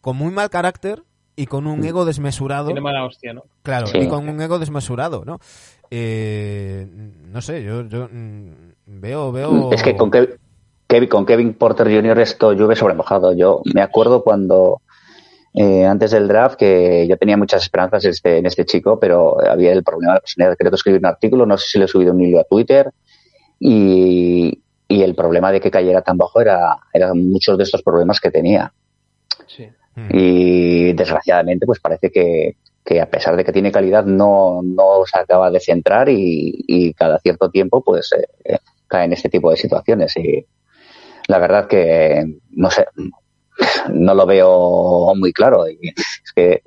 con 0.00 0.16
muy 0.16 0.30
mal 0.32 0.50
carácter 0.50 1.02
y 1.36 1.46
con 1.46 1.66
un 1.66 1.82
ego 1.84 2.04
desmesurado. 2.04 2.66
Tiene 2.66 2.80
mala 2.80 3.04
hostia, 3.04 3.32
¿no? 3.32 3.42
Claro, 3.62 3.86
Sí. 3.88 3.98
y 3.98 4.08
con 4.08 4.28
un 4.28 4.40
ego 4.40 4.58
desmesurado, 4.58 5.24
¿no? 5.24 5.38
Eh, 5.90 6.86
no 7.26 7.40
sé, 7.40 7.62
yo, 7.62 7.82
yo 7.88 8.08
mm, 8.10 8.48
veo, 8.86 9.32
veo... 9.32 9.72
Es 9.72 9.82
que 9.82 9.96
con 9.96 10.10
Kev- 10.10 10.36
Kevin, 10.86 11.08
con 11.08 11.26
Kevin 11.26 11.54
Porter 11.54 11.86
Jr. 11.88 12.18
esto 12.20 12.52
llueve 12.52 12.76
sobre 12.76 12.94
mojado. 12.94 13.32
Yo 13.32 13.62
me 13.74 13.80
acuerdo 13.82 14.22
cuando, 14.22 14.82
eh, 15.54 15.86
antes 15.86 16.10
del 16.10 16.28
draft, 16.28 16.56
que 16.56 17.06
yo 17.08 17.16
tenía 17.16 17.36
muchas 17.36 17.62
esperanzas 17.62 18.04
en 18.04 18.10
este, 18.10 18.38
en 18.38 18.46
este 18.46 18.64
chico, 18.64 19.00
pero 19.00 19.40
había 19.48 19.72
el 19.72 19.82
problema 19.82 20.12
de 20.12 20.16
la 20.16 20.20
personalidad. 20.20 20.56
Creo 20.58 20.70
que 20.70 20.76
escribí 20.76 20.98
un 20.98 21.06
artículo, 21.06 21.46
no 21.46 21.56
sé 21.56 21.66
si 21.70 21.78
le 21.78 21.86
he 21.86 21.88
subido 21.88 22.12
un 22.12 22.20
hilo 22.20 22.38
a 22.40 22.44
Twitter, 22.44 22.92
y, 23.66 24.62
y 24.86 25.02
el 25.02 25.14
problema 25.14 25.50
de 25.50 25.58
que 25.58 25.70
cayera 25.70 26.02
tan 26.02 26.18
bajo 26.18 26.38
era, 26.38 26.76
eran 26.92 27.30
muchos 27.30 27.56
de 27.56 27.64
estos 27.64 27.82
problemas 27.82 28.20
que 28.20 28.30
tenía. 28.30 28.70
Sí. 29.46 29.66
Mm. 29.94 30.08
Y 30.12 30.92
desgraciadamente, 30.92 31.64
pues 31.64 31.80
parece 31.80 32.10
que, 32.10 32.56
que 32.84 33.00
a 33.00 33.08
pesar 33.08 33.36
de 33.36 33.42
que 33.42 33.52
tiene 33.52 33.72
calidad, 33.72 34.04
no, 34.04 34.60
no 34.62 35.06
se 35.06 35.18
acaba 35.18 35.50
de 35.50 35.60
centrar 35.60 36.10
y, 36.10 36.62
y 36.66 36.92
cada 36.92 37.18
cierto 37.20 37.48
tiempo, 37.48 37.82
pues 37.82 38.12
eh, 38.12 38.26
eh, 38.44 38.58
cae 38.86 39.06
en 39.06 39.14
este 39.14 39.30
tipo 39.30 39.50
de 39.50 39.56
situaciones. 39.56 40.14
Y 40.18 40.44
la 41.28 41.38
verdad 41.38 41.66
que, 41.66 42.22
no 42.50 42.70
sé, 42.70 42.84
no 43.94 44.14
lo 44.14 44.26
veo 44.26 45.14
muy 45.16 45.32
claro. 45.32 45.66
Y 45.70 45.88
es 45.88 46.32
que 46.36 46.62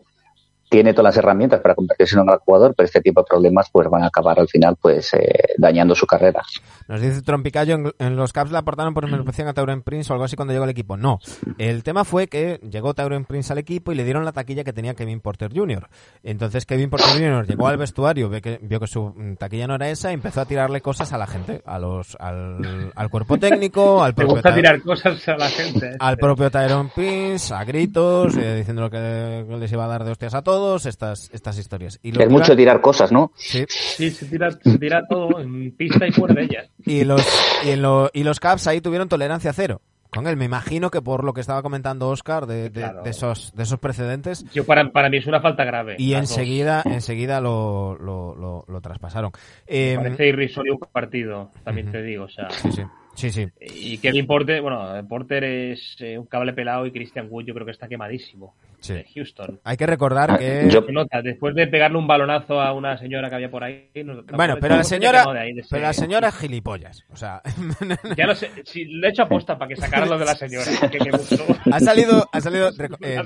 tiene 0.69 0.93
todas 0.93 1.15
las 1.15 1.17
herramientas 1.17 1.61
para 1.61 1.75
convertirse 1.75 2.15
en 2.15 2.21
un 2.21 2.27
gran 2.27 2.39
jugador, 2.39 2.73
pero 2.75 2.85
este 2.85 3.01
tipo 3.01 3.21
de 3.21 3.25
problemas 3.25 3.69
pues 3.71 3.89
van 3.89 4.03
a 4.03 4.07
acabar 4.07 4.39
al 4.39 4.47
final 4.47 4.75
pues 4.81 5.13
eh, 5.13 5.53
dañando 5.57 5.95
su 5.95 6.05
carrera. 6.05 6.41
Nos 6.87 7.01
dice 7.01 7.21
Trompicayo, 7.21 7.75
en, 7.75 7.93
en 7.99 8.15
los 8.15 8.33
Caps 8.33 8.51
le 8.51 8.57
aportaron 8.57 8.93
por 8.93 9.09
mención 9.09 9.47
a 9.47 9.53
Tauren 9.53 9.81
Prince 9.81 10.11
o 10.11 10.13
algo 10.13 10.25
así 10.25 10.35
cuando 10.35 10.53
llegó 10.53 10.63
al 10.63 10.69
equipo. 10.69 10.97
No, 10.97 11.19
el 11.57 11.83
tema 11.83 12.03
fue 12.03 12.27
que 12.27 12.59
llegó 12.69 12.93
Tauren 12.93 13.25
Prince 13.25 13.53
al 13.53 13.59
equipo 13.59 13.91
y 13.91 13.95
le 13.95 14.03
dieron 14.03 14.25
la 14.25 14.31
taquilla 14.31 14.63
que 14.63 14.73
tenía 14.73 14.93
Kevin 14.93 15.19
Porter 15.19 15.51
Jr. 15.53 15.87
Entonces 16.23 16.65
Kevin 16.65 16.89
Porter 16.89 17.13
Jr. 17.13 17.47
llegó 17.47 17.67
al 17.67 17.77
vestuario, 17.77 18.29
vio 18.29 18.41
que, 18.41 18.59
vio 18.61 18.79
que 18.79 18.87
su 18.87 19.13
mm, 19.15 19.35
taquilla 19.35 19.67
no 19.67 19.75
era 19.75 19.89
esa 19.89 20.11
y 20.11 20.15
empezó 20.15 20.41
a 20.41 20.45
tirarle 20.45 20.81
cosas 20.81 21.13
a 21.13 21.17
la 21.17 21.27
gente, 21.27 21.61
a 21.65 21.79
los, 21.79 22.15
al, 22.19 22.91
al 22.95 23.09
cuerpo 23.09 23.37
técnico, 23.37 24.03
al 24.03 24.13
propio, 24.13 24.35
gusta 24.35 24.53
tirar 24.53 24.81
cosas 24.81 25.27
a 25.27 25.37
la 25.37 25.49
gente. 25.49 25.95
al 25.99 26.17
propio 26.17 26.49
Tyrone 26.49 26.91
Prince, 26.93 27.53
a 27.53 27.63
gritos, 27.63 28.35
eh, 28.37 28.55
diciendo 28.55 28.89
que 28.89 29.45
les 29.47 29.71
iba 29.71 29.85
a 29.85 29.87
dar 29.87 30.03
de 30.03 30.11
hostias 30.11 30.33
a 30.33 30.41
todos, 30.41 30.56
estas, 30.85 31.29
estas 31.33 31.57
historias. 31.57 31.99
Y 32.03 32.11
lo 32.11 32.21
Es 32.21 32.27
que 32.27 32.33
mucho 32.33 32.55
tirar 32.55 32.81
cosas, 32.81 33.11
¿no? 33.11 33.31
Sí. 33.35 33.65
Sí, 33.67 34.09
se 34.11 34.25
tira, 34.25 34.51
se 34.51 34.77
tira 34.77 35.03
todo 35.09 35.39
en 35.39 35.71
pista 35.75 36.07
y 36.07 36.11
fuera 36.11 36.35
de 36.35 36.43
ella. 36.43 36.65
Y 36.85 37.03
los, 37.03 37.21
y, 37.65 37.71
en 37.71 37.81
lo- 37.81 38.09
y 38.13 38.23
los 38.23 38.39
Caps 38.39 38.67
ahí 38.67 38.81
tuvieron 38.81 39.09
tolerancia 39.09 39.53
cero. 39.53 39.81
Con 40.09 40.25
él, 40.25 40.37
me 40.37 40.45
imagino 40.45 40.89
que 40.89 41.01
por 41.01 41.25
lo 41.25 41.33
que 41.33 41.41
estaba 41.41 41.61
comentando 41.61 42.07
Oscar 42.09 42.45
de, 42.47 42.69
de- 42.69 42.79
Claro. 42.81 43.03
de 43.03 43.09
esos, 43.09 43.53
de 43.55 43.63
esos 43.63 43.77
precedentes, 43.77 44.45
Yo 44.53 44.65
para, 44.65 44.89
para 44.91 45.09
mí 45.09 45.17
es 45.17 45.27
una 45.27 45.41
falta 45.41 45.65
grave. 45.65 45.95
y 45.99 46.11
dos. 46.13 46.21
enseguida, 46.21 46.81
enseguida 46.85 47.41
lo, 47.41 47.97
lo, 47.99 48.33
lo, 48.35 48.63
lo 48.67 48.81
traspasaron. 48.81 49.31
Me 49.67 49.93
Eh, 49.93 49.95
parece 49.97 50.27
irrisorio 50.27 50.73
un 50.75 50.79
partido, 50.91 51.51
también 51.63 51.91
te 51.91 52.01
digo. 52.01 52.23
O 52.23 52.29
sea, 52.29 52.49
sí, 52.51 52.71
sí, 52.71 52.83
sí, 53.17 53.31
sí. 53.31 53.47
y 53.59 53.97
Kevin 53.97 54.25
Porter, 54.25 54.61
bueno, 54.61 55.05
Porter 55.09 55.43
es 55.43 55.97
eh, 55.99 56.17
un 56.17 56.25
cable 56.27 56.53
pelado 56.53 56.85
y 56.85 56.91
Christian 56.91 57.27
Wood 57.29 57.45
yo 57.45 57.53
creo 57.53 57.65
que 57.65 57.71
está 57.73 57.87
quemadísimo. 57.89 58.55
Sí. 58.79 58.93
De 58.93 59.05
Houston. 59.15 59.59
Hay 59.63 59.75
que 59.75 59.87
recordar 59.87 60.29
Ah, 60.31 60.37
que... 60.37 60.67
yo- 60.69 60.81
nota, 60.91 61.21
después 61.23 61.55
de 61.55 61.65
pegarle 61.67 61.97
un 61.97 62.05
balonazo 62.07 62.61
a 62.61 62.73
una 62.73 62.95
señora 62.97 63.27
que 63.29 63.35
había 63.35 63.49
por 63.49 63.63
ahí. 63.63 63.89
no- 64.05 64.21
Bueno, 64.23 64.57
pero 64.61 64.75
la 64.77 64.83
se 64.83 64.95
señora, 64.95 65.21
quemó 65.21 65.33
de 65.33 65.39
ahí, 65.39 65.53
de 65.53 65.61
ese- 65.61 65.69
pero 65.71 65.81
la 65.81 65.93
señora 65.93 66.27
es 66.29 66.35
gilipollas. 66.37 67.03
O 67.09 67.15
sea, 67.15 67.41
Ya 68.17 68.27
no 68.27 68.35
sé, 68.35 68.51
le 68.75 69.07
he 69.07 69.09
hecho 69.09 69.23
aposta 69.23 69.57
para 69.57 69.69
que 69.69 69.75
sacara 69.75 70.05
lo 70.05 70.17
de 70.19 70.25
la 70.25 70.35
señora. 70.35 70.65
Que 70.91 70.99
me 70.99 71.11
gustó. 71.11 71.43
ha 71.71 71.79
salido, 71.79 72.29
ha 72.31 72.39
salido, 72.39 72.69
eh, 73.01 73.15
La 73.15 73.23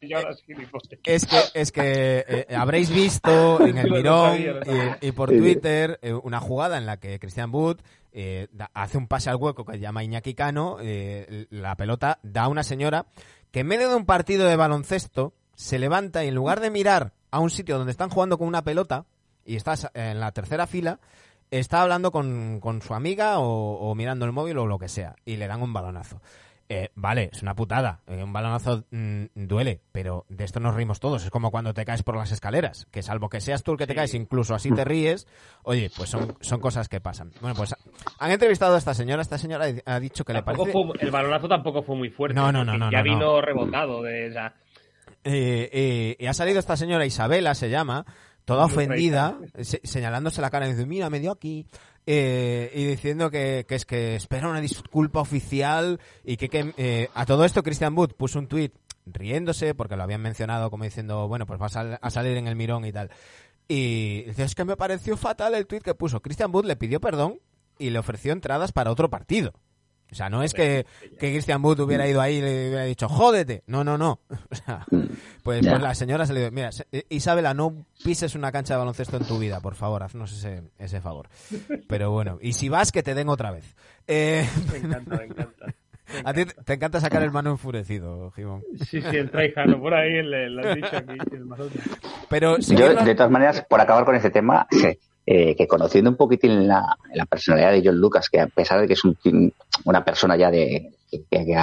señora 0.00 0.30
es 0.30 0.42
gilipollas. 0.44 0.88
Es 1.04 1.26
que, 1.26 1.36
es 1.60 1.72
que 1.72 2.24
eh, 2.26 2.46
habréis 2.56 2.90
visto 2.94 3.66
en 3.66 3.76
el 3.78 3.88
Lo 3.90 3.96
Mirón 3.96 4.46
lo 4.46 4.60
y, 5.02 5.08
y 5.08 5.12
por. 5.12 5.28
Twitter 5.28 5.98
eh, 6.02 6.12
una 6.14 6.40
jugada 6.40 6.78
en 6.78 6.86
la 6.86 6.96
que 6.98 7.18
Christian 7.18 7.50
Wood 7.52 7.78
eh, 8.18 8.48
hace 8.72 8.96
un 8.96 9.08
pase 9.08 9.28
al 9.28 9.36
hueco 9.36 9.66
que 9.66 9.78
llama 9.78 10.02
Iñaki 10.02 10.32
Cano, 10.32 10.78
eh, 10.80 11.46
la 11.50 11.76
pelota 11.76 12.18
da 12.22 12.44
a 12.44 12.48
una 12.48 12.62
señora 12.62 13.04
que 13.50 13.60
en 13.60 13.66
medio 13.66 13.90
de 13.90 13.94
un 13.94 14.06
partido 14.06 14.48
de 14.48 14.56
baloncesto 14.56 15.34
se 15.54 15.78
levanta 15.78 16.24
y 16.24 16.28
en 16.28 16.34
lugar 16.34 16.60
de 16.60 16.70
mirar 16.70 17.12
a 17.30 17.40
un 17.40 17.50
sitio 17.50 17.76
donde 17.76 17.90
están 17.90 18.08
jugando 18.08 18.38
con 18.38 18.48
una 18.48 18.64
pelota 18.64 19.04
y 19.44 19.56
estás 19.56 19.90
en 19.92 20.18
la 20.18 20.32
tercera 20.32 20.66
fila, 20.66 20.98
está 21.50 21.82
hablando 21.82 22.10
con, 22.10 22.58
con 22.58 22.80
su 22.80 22.94
amiga 22.94 23.38
o, 23.38 23.74
o 23.80 23.94
mirando 23.94 24.24
el 24.24 24.32
móvil 24.32 24.56
o 24.56 24.66
lo 24.66 24.78
que 24.78 24.88
sea 24.88 25.14
y 25.26 25.36
le 25.36 25.46
dan 25.46 25.60
un 25.60 25.74
balonazo. 25.74 26.22
Eh, 26.68 26.90
vale, 26.96 27.30
es 27.32 27.42
una 27.42 27.54
putada. 27.54 28.00
eh, 28.08 28.24
un 28.24 28.32
balonazo 28.32 28.84
mm, 28.90 29.24
duele, 29.34 29.82
pero 29.92 30.26
de 30.28 30.44
esto 30.44 30.58
nos 30.58 30.74
reímos 30.74 30.98
todos. 30.98 31.22
Es 31.24 31.30
como 31.30 31.50
cuando 31.52 31.72
te 31.72 31.84
caes 31.84 32.02
por 32.02 32.16
las 32.16 32.32
escaleras, 32.32 32.86
que 32.90 33.02
salvo 33.02 33.28
que 33.28 33.40
seas 33.40 33.62
tú 33.62 33.72
el 33.72 33.78
que 33.78 33.86
te 33.86 33.94
caes, 33.94 34.14
incluso 34.14 34.54
así 34.54 34.72
te 34.72 34.84
ríes, 34.84 35.28
oye, 35.62 35.90
pues 35.96 36.10
son, 36.10 36.36
son 36.40 36.58
cosas 36.60 36.88
que 36.88 37.00
pasan. 37.00 37.30
Bueno, 37.40 37.54
pues 37.54 37.74
han 38.18 38.30
entrevistado 38.32 38.74
a 38.74 38.78
esta 38.78 38.94
señora. 38.94 39.22
Esta 39.22 39.38
señora 39.38 39.66
ha 39.84 40.00
dicho 40.00 40.24
que 40.24 40.32
le 40.32 40.42
parece... 40.42 40.72
fue- 40.72 40.82
el 40.98 41.10
balonazo 41.12 41.46
tampoco 41.48 41.82
fue 41.82 41.94
muy 41.96 42.10
fuerte. 42.10 42.34
No, 42.34 42.50
no, 42.50 42.64
no, 42.64 42.76
no, 42.76 42.90
Ya 42.90 42.98
no, 43.02 43.04
no. 43.04 43.12
vino 43.18 43.40
rebotado 43.40 44.02
de 44.02 44.26
esa. 44.26 44.54
Eh, 45.24 45.70
eh, 45.72 46.16
y 46.18 46.26
ha 46.26 46.34
salido 46.34 46.58
esta 46.58 46.76
señora 46.76 47.06
Isabela, 47.06 47.54
se 47.54 47.70
llama, 47.70 48.04
toda 48.44 48.64
ofendida, 48.66 49.38
se- 49.60 49.80
señalándose 49.84 50.40
la 50.40 50.50
cara 50.50 50.66
y 50.66 50.70
diciendo, 50.70 50.88
mira, 50.90 51.10
me 51.10 51.20
dio 51.20 51.30
aquí. 51.32 51.66
Eh, 52.06 52.70
y 52.74 52.84
diciendo 52.84 53.30
que, 53.30 53.66
que 53.68 53.74
es 53.74 53.84
que 53.84 54.14
espera 54.16 54.48
una 54.48 54.60
disculpa 54.60 55.20
oficial 55.20 56.00
y 56.24 56.36
que, 56.36 56.48
que, 56.48 56.72
eh, 56.76 57.08
a 57.14 57.26
todo 57.26 57.44
esto 57.44 57.62
Christian 57.62 57.96
Wood 57.96 58.12
puso 58.12 58.38
un 58.38 58.46
tuit 58.46 58.72
riéndose 59.06 59.74
porque 59.74 59.96
lo 59.96 60.02
habían 60.04 60.20
mencionado 60.22 60.70
como 60.70 60.84
diciendo, 60.84 61.28
bueno, 61.28 61.46
pues 61.46 61.60
va 61.60 61.66
a, 61.66 61.70
sal- 61.70 61.98
a 62.00 62.10
salir 62.10 62.36
en 62.36 62.46
el 62.46 62.56
mirón 62.56 62.84
y 62.84 62.92
tal. 62.92 63.10
Y 63.68 64.24
es 64.36 64.54
que 64.54 64.64
me 64.64 64.76
pareció 64.76 65.16
fatal 65.16 65.54
el 65.54 65.66
tuit 65.66 65.82
que 65.82 65.94
puso. 65.94 66.20
Christian 66.22 66.54
Wood 66.54 66.66
le 66.66 66.76
pidió 66.76 67.00
perdón 67.00 67.40
y 67.78 67.90
le 67.90 67.98
ofreció 67.98 68.32
entradas 68.32 68.72
para 68.72 68.90
otro 68.90 69.10
partido. 69.10 69.52
O 70.10 70.14
sea, 70.14 70.30
no 70.30 70.42
es 70.42 70.54
que, 70.54 70.86
que 71.18 71.32
Christian 71.32 71.62
Wood 71.64 71.80
hubiera 71.80 72.06
ido 72.08 72.20
ahí 72.20 72.36
y 72.36 72.40
le 72.40 72.68
hubiera 72.68 72.84
dicho, 72.84 73.08
jódete. 73.08 73.62
No, 73.66 73.82
no, 73.84 73.98
no. 73.98 74.20
O 74.50 74.54
sea, 74.54 74.84
pues, 74.90 75.66
pues 75.66 75.82
la 75.82 75.94
señora 75.94 76.26
se 76.26 76.32
le 76.32 76.40
dijo, 76.40 76.52
mira, 76.52 76.70
eh, 76.92 77.04
Isabela, 77.08 77.54
no 77.54 77.84
pises 78.04 78.34
una 78.34 78.52
cancha 78.52 78.74
de 78.74 78.78
baloncesto 78.78 79.16
en 79.16 79.24
tu 79.26 79.38
vida, 79.38 79.60
por 79.60 79.74
favor, 79.74 80.02
haznos 80.02 80.32
ese, 80.32 80.62
ese 80.78 81.00
favor. 81.00 81.28
Pero 81.88 82.10
bueno, 82.10 82.38
y 82.40 82.52
si 82.54 82.68
vas, 82.68 82.92
que 82.92 83.02
te 83.02 83.14
den 83.14 83.28
otra 83.28 83.50
vez. 83.50 83.74
Eh, 84.06 84.48
Me 84.72 84.78
encanta, 84.78 85.16
me 85.16 85.24
encanta. 85.24 85.66
Me 85.66 85.74
a 86.24 86.32
ti 86.32 86.44
te 86.64 86.74
encanta 86.74 87.00
sacar 87.00 87.22
el 87.24 87.32
mano 87.32 87.50
enfurecido, 87.50 88.30
Jimón. 88.30 88.62
Sí, 88.88 89.02
sí, 89.02 89.16
el 89.16 89.28
traijano, 89.28 89.80
por 89.80 89.92
ahí 89.92 90.22
le, 90.22 90.48
lo 90.50 90.68
has 90.68 90.76
dicho 90.76 90.96
aquí. 90.96 91.18
el. 91.32 91.44
Pero 92.28 92.62
si 92.62 92.76
Yo, 92.76 92.92
no- 92.92 93.04
de 93.04 93.14
todas 93.16 93.30
maneras, 93.32 93.64
por 93.68 93.80
acabar 93.80 94.04
con 94.04 94.14
este 94.14 94.30
tema, 94.30 94.66
eh, 95.26 95.54
que 95.56 95.66
conociendo 95.66 96.08
un 96.10 96.16
poquitín 96.16 96.66
la, 96.68 96.96
la 97.12 97.26
personalidad 97.26 97.72
de 97.72 97.82
John 97.84 97.98
Lucas, 97.98 98.30
que 98.30 98.40
a 98.40 98.46
pesar 98.46 98.80
de 98.80 98.86
que 98.86 98.92
es 98.94 99.04
un 99.04 99.16
una 99.84 100.04
persona 100.04 100.36
ya 100.36 100.50
de 100.50 100.92
que, 101.10 101.24
que, 101.30 101.56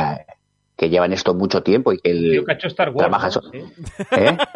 que 0.75 0.89
lleva 0.89 1.05
en 1.05 1.13
esto 1.13 1.33
mucho 1.33 1.63
tiempo 1.63 1.93
y 1.93 1.99
que 1.99 2.11
el, 2.11 2.43
que 2.45 2.51
ha 2.51 2.55
hecho 2.55 2.67
Star 2.67 2.89
Wars. 2.89 2.97
Trabaja 2.97 3.27
¿no? 3.27 3.51
Sí. 3.51 3.57
¿eh? 4.11 4.37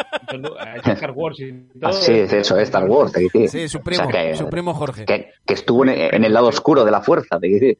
Ha 0.60 0.78
hecho 0.78 0.92
Star 0.92 1.12
Wars 1.12 1.40
y 1.40 1.54
todo. 1.80 1.90
Así 1.90 2.12
es 2.12 2.34
eso, 2.34 2.58
es 2.58 2.64
Star 2.64 2.84
Wars, 2.90 3.14
te. 3.14 3.48
Sí, 3.48 3.70
su 3.70 3.78
O 3.78 3.82
primo, 3.82 4.12
sea, 4.12 4.12
que- 4.30 4.36
su 4.36 4.50
primo 4.50 4.74
Jorge. 4.74 5.06
que, 5.06 5.32
que 5.46 5.54
estuvo 5.54 5.84
en, 5.86 5.90
en 5.92 6.24
el 6.26 6.34
lado 6.34 6.48
oscuro 6.48 6.84
de 6.84 6.92
la 6.92 7.02
fuerza, 7.02 7.40
te. 7.40 7.78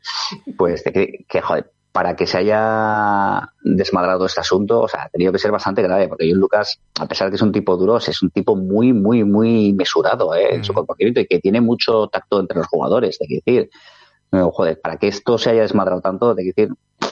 Pues 0.58 0.82
que, 0.84 1.42
joder, 1.42 1.70
para 1.98 2.16
que 2.16 2.28
se 2.28 2.38
haya 2.38 3.50
desmadrado 3.64 4.28
este 4.28 4.40
asunto, 4.42 4.82
o 4.82 4.88
sea, 4.88 5.06
ha 5.06 5.10
tenido 5.10 5.32
que 5.32 5.40
ser 5.40 5.50
bastante 5.52 5.82
grave, 5.82 6.08
porque 6.08 6.30
John 6.30 6.40
Lucas, 6.40 6.80
a 7.00 7.08
pesar 7.08 7.26
de 7.26 7.32
que 7.32 7.36
es 7.38 7.42
un 7.42 7.52
tipo 7.52 7.76
duro, 7.76 7.98
es 7.98 8.22
un 8.22 8.30
tipo 8.30 8.56
muy, 8.56 8.94
muy, 8.94 9.24
muy 9.24 9.74
mesurado 9.74 10.36
¿eh? 10.36 10.54
en 10.58 10.64
su 10.64 10.74
Mm. 10.74 10.76
comportamiento 10.76 11.22
y 11.22 11.26
que 11.26 11.40
tiene 11.40 11.60
mucho 11.60 12.06
tacto 12.08 12.40
entre 12.40 12.58
los 12.60 12.68
jugadores, 12.68 13.18
te 13.18 13.26
decir. 13.28 13.72
No, 14.32 14.52
joder, 14.52 14.80
para 14.80 14.98
que 14.98 15.08
esto 15.08 15.40
se 15.40 15.50
haya 15.50 15.64
desmadrado 15.64 16.00
tanto, 16.02 16.36
te 16.36 16.44
decir, 16.44 16.70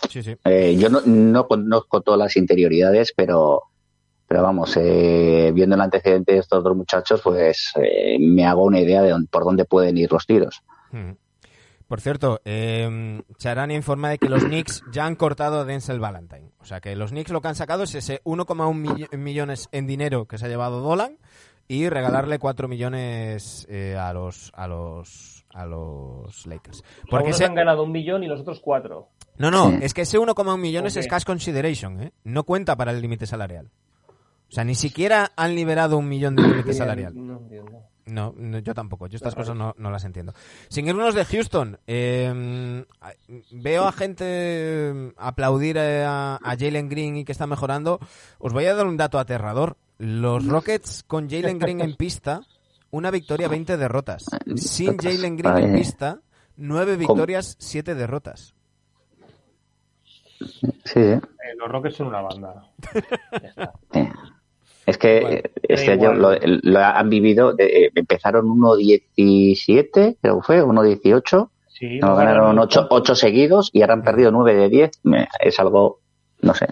Sí, 0.07 0.21
sí. 0.21 0.35
eh, 0.45 0.75
yo 0.77 0.89
no, 0.91 1.01
no 1.03 1.47
conozco 1.47 2.01
todas 2.01 2.19
las 2.19 2.37
interioridades, 2.37 3.11
pero, 3.17 3.63
pero 4.27 4.43
vamos, 4.43 4.77
eh, 4.77 5.51
viendo 5.55 5.73
el 5.75 5.81
antecedente 5.81 6.33
de 6.33 6.39
estos 6.41 6.63
dos 6.63 6.75
muchachos, 6.77 7.21
pues 7.23 7.71
eh, 7.81 8.17
me 8.19 8.45
hago 8.45 8.63
una 8.65 8.79
idea 8.81 9.01
de 9.01 9.09
dónde- 9.09 9.29
por 9.31 9.45
dónde 9.45 9.65
pueden 9.65 9.97
ir 9.97 10.11
los 10.11 10.27
tiros. 10.27 10.61
Mm. 10.91 11.11
Por 11.87 12.01
cierto, 12.01 12.41
eh, 12.45 13.21
Charania 13.37 13.77
informa 13.77 14.09
de 14.09 14.17
que 14.17 14.27
los 14.29 14.43
Knicks 14.43 14.83
ya 14.91 15.05
han 15.05 15.15
cortado 15.15 15.59
a 15.59 15.65
Denzel 15.65 15.99
Valentine. 15.99 16.49
O 16.59 16.65
sea 16.65 16.81
que 16.81 16.95
los 16.95 17.11
Knicks 17.11 17.31
lo 17.31 17.41
que 17.41 17.47
han 17.49 17.55
sacado 17.55 17.83
es 17.83 17.93
ese 17.93 18.21
1,1 18.23 18.73
mill- 18.73 19.17
millones 19.17 19.69
en 19.71 19.85
dinero 19.85 20.25
que 20.25 20.37
se 20.39 20.45
ha 20.45 20.49
llevado 20.49 20.81
Dolan 20.81 21.17
y 21.67 21.87
regalarle 21.89 22.39
4 22.39 22.67
millones 22.67 23.67
eh, 23.69 23.95
a 23.99 24.13
los 24.13 24.51
a 24.55 24.67
los 24.67 25.45
a 25.53 25.65
los 25.65 26.45
Lakers. 26.47 26.83
Porque 27.09 27.29
ese, 27.29 27.45
han 27.45 27.55
ganado 27.55 27.83
un 27.83 27.91
millón 27.91 28.23
y 28.23 28.27
los 28.27 28.41
otros 28.41 28.59
cuatro. 28.59 29.09
no, 29.37 29.51
no, 29.51 29.69
es 29.81 29.93
que 29.93 30.01
ese 30.01 30.17
1,1 30.19 30.57
millones 30.59 30.97
es 30.97 31.07
cash 31.07 31.23
consideration, 31.23 32.01
¿eh? 32.01 32.11
No 32.23 32.43
cuenta 32.43 32.75
para 32.75 32.91
el 32.91 33.01
límite 33.01 33.25
salarial. 33.25 33.69
O 34.47 34.51
sea, 34.51 34.63
ni 34.63 34.75
siquiera 34.75 35.31
han 35.35 35.55
liberado 35.55 35.97
un 35.97 36.07
millón 36.09 36.35
de 36.35 36.43
límite 36.43 36.73
salarial. 36.73 37.13
No. 37.15 37.34
No, 38.05 38.33
no, 38.37 38.59
yo 38.59 38.73
tampoco. 38.75 39.07
Yo 39.07 39.15
estas 39.15 39.33
cosas 39.33 39.55
no, 39.55 39.73
no 39.77 39.89
las 39.89 40.03
entiendo. 40.03 40.33
Sin 40.69 40.87
irnos 40.87 41.15
de 41.15 41.25
Houston, 41.25 41.79
eh, 41.87 42.85
veo 43.51 43.87
a 43.87 43.91
gente 43.91 44.25
eh, 44.27 45.13
aplaudir 45.17 45.77
eh, 45.77 46.05
a, 46.05 46.35
a 46.35 46.55
Jalen 46.57 46.87
Green 46.87 47.17
y 47.17 47.25
que 47.25 47.31
está 47.31 47.47
mejorando. 47.47 47.99
Os 48.37 48.53
voy 48.53 48.65
a 48.65 48.75
dar 48.75 48.85
un 48.85 48.97
dato 48.97 49.17
aterrador. 49.17 49.77
Los 49.97 50.45
Rockets 50.45 51.03
con 51.07 51.29
Jalen 51.29 51.57
Green 51.57 51.81
en 51.81 51.95
pista, 51.95 52.41
una 52.91 53.09
victoria, 53.11 53.47
20 53.47 53.77
derrotas. 53.77 54.25
Sin 54.55 54.97
Jalen 54.97 55.37
Green 55.37 55.57
en 55.57 55.73
pista, 55.75 56.19
9 56.57 56.97
victorias, 56.97 57.55
7 57.59 57.95
derrotas. 57.95 58.53
Sí, 60.37 60.67
sí. 60.83 60.99
Eh, 60.99 61.21
los 61.57 61.69
Rockets 61.71 61.95
son 61.95 62.07
una 62.07 62.21
banda. 62.21 62.69
Ya 63.41 63.47
está. 63.49 63.73
Eh, 64.87 64.91
Es 64.91 64.97
que 64.97 65.17
eh, 65.17 65.51
este 65.63 65.91
año 65.93 66.13
lo, 66.13 66.33
igual. 66.35 66.59
lo 66.63 66.79
han 66.79 67.09
vivido, 67.09 67.53
de- 67.53 67.85
eh, 67.85 67.91
empezaron 67.95 68.45
1.17, 68.47 70.17
creo 70.21 70.39
que 70.39 70.45
fue, 70.45 70.61
1.18, 70.63 71.49
Sí, 71.67 71.99
no 71.99 72.07
no 72.09 72.15
ganaron 72.15 72.43
ganaron 72.45 72.59
8, 72.59 72.87
tanto. 72.87 73.15
seguidos 73.15 73.69
y 73.73 73.81
ahora 73.81 73.95
han 73.95 74.03
perdido 74.03 74.31
9 74.31 74.53
de 74.55 74.69
10. 74.69 74.91
Me- 75.03 75.27
Es 75.41 75.59
algo, 75.59 75.99
no 76.41 76.53
sé, 76.53 76.67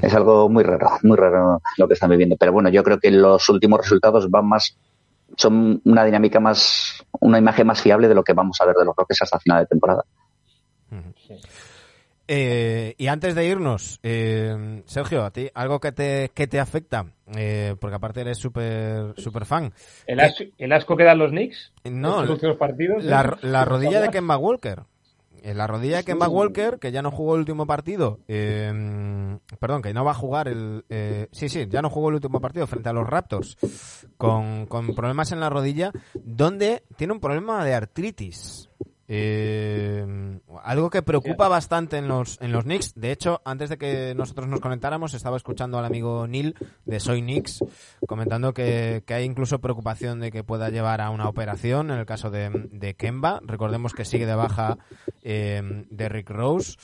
es 0.00 0.14
algo 0.14 0.48
muy 0.48 0.62
raro, 0.64 0.88
muy 1.02 1.16
raro 1.18 1.60
lo 1.76 1.86
que 1.88 1.94
están 1.94 2.08
viviendo. 2.10 2.36
Pero 2.38 2.52
bueno, 2.52 2.68
yo 2.70 2.82
creo 2.82 2.98
que 2.98 3.10
los 3.10 3.46
últimos 3.50 3.80
resultados 3.80 4.30
van 4.30 4.46
más, 4.48 4.76
son 5.36 5.82
una 5.84 6.04
dinámica 6.04 6.40
más, 6.40 7.04
una 7.20 7.38
imagen 7.38 7.66
más 7.66 7.80
fiable 7.82 8.08
de 8.08 8.14
lo 8.14 8.22
que 8.24 8.32
vamos 8.32 8.58
a 8.60 8.64
ver 8.66 8.76
de 8.76 8.84
los 8.86 8.96
Rockets 8.96 9.22
hasta 9.22 9.38
final 9.38 9.60
de 9.60 9.66
temporada. 9.66 10.02
Sí. 11.26 11.34
Eh, 12.34 12.94
y 12.96 13.08
antes 13.08 13.34
de 13.34 13.44
irnos, 13.44 14.00
eh, 14.02 14.82
Sergio, 14.86 15.22
a 15.22 15.30
ti, 15.32 15.50
algo 15.52 15.80
que 15.80 15.92
te, 15.92 16.30
que 16.32 16.46
te 16.46 16.58
afecta, 16.60 17.04
eh, 17.36 17.76
porque 17.78 17.96
aparte 17.96 18.22
eres 18.22 18.38
súper 18.38 19.12
super 19.18 19.44
fan. 19.44 19.70
¿El, 20.06 20.18
as- 20.18 20.42
el 20.56 20.72
asco 20.72 20.96
que 20.96 21.04
dan 21.04 21.18
los 21.18 21.30
Knicks? 21.30 21.74
No, 21.84 22.20
Estos 22.22 22.30
últimos 22.36 22.56
partidos. 22.56 23.04
La, 23.04 23.20
¿eh? 23.20 23.46
la 23.46 23.66
rodilla 23.66 24.00
de 24.00 24.08
Kemba 24.08 24.38
Walker. 24.38 24.84
Eh, 25.42 25.52
La 25.52 25.66
rodilla 25.66 25.98
de 25.98 26.04
Kemba 26.04 26.28
Walker, 26.28 26.78
que 26.78 26.90
ya 26.90 27.02
no 27.02 27.10
jugó 27.10 27.34
el 27.34 27.40
último 27.40 27.66
partido. 27.66 28.20
eh, 28.28 28.72
perdón, 29.60 29.82
que 29.82 29.92
no 29.92 30.02
va 30.04 30.12
a 30.12 30.14
jugar 30.14 30.48
el. 30.48 30.86
eh, 30.88 31.26
sí, 31.32 31.50
sí, 31.50 31.66
ya 31.68 31.82
no 31.82 31.90
jugó 31.90 32.08
el 32.08 32.14
último 32.14 32.40
partido 32.40 32.66
frente 32.66 32.88
a 32.88 32.92
los 32.94 33.06
Raptors. 33.06 33.58
Con, 34.16 34.64
con 34.66 34.94
problemas 34.94 35.32
en 35.32 35.40
la 35.40 35.50
rodilla, 35.50 35.92
donde 36.14 36.84
tiene 36.96 37.12
un 37.12 37.20
problema 37.20 37.62
de 37.64 37.74
artritis. 37.74 38.70
Eh, 39.14 40.06
algo 40.62 40.88
que 40.88 41.02
preocupa 41.02 41.46
bastante 41.46 41.98
en 41.98 42.08
los, 42.08 42.40
en 42.40 42.50
los 42.50 42.64
Knicks. 42.64 42.94
De 42.94 43.12
hecho, 43.12 43.42
antes 43.44 43.68
de 43.68 43.76
que 43.76 44.14
nosotros 44.14 44.48
nos 44.48 44.60
conectáramos, 44.60 45.12
estaba 45.12 45.36
escuchando 45.36 45.78
al 45.78 45.84
amigo 45.84 46.26
Neil 46.26 46.54
de 46.86 46.98
Soy 46.98 47.20
Knicks 47.20 47.62
comentando 48.06 48.54
que, 48.54 49.02
que 49.06 49.12
hay 49.12 49.24
incluso 49.24 49.58
preocupación 49.60 50.18
de 50.20 50.32
que 50.32 50.44
pueda 50.44 50.70
llevar 50.70 51.02
a 51.02 51.10
una 51.10 51.28
operación 51.28 51.90
en 51.90 51.98
el 51.98 52.06
caso 52.06 52.30
de, 52.30 52.48
de 52.70 52.94
Kemba. 52.94 53.40
Recordemos 53.42 53.92
que 53.92 54.06
sigue 54.06 54.24
de 54.24 54.34
baja 54.34 54.78
eh, 55.22 55.84
de 55.90 56.08
Rick 56.08 56.30
Rose. 56.30 56.78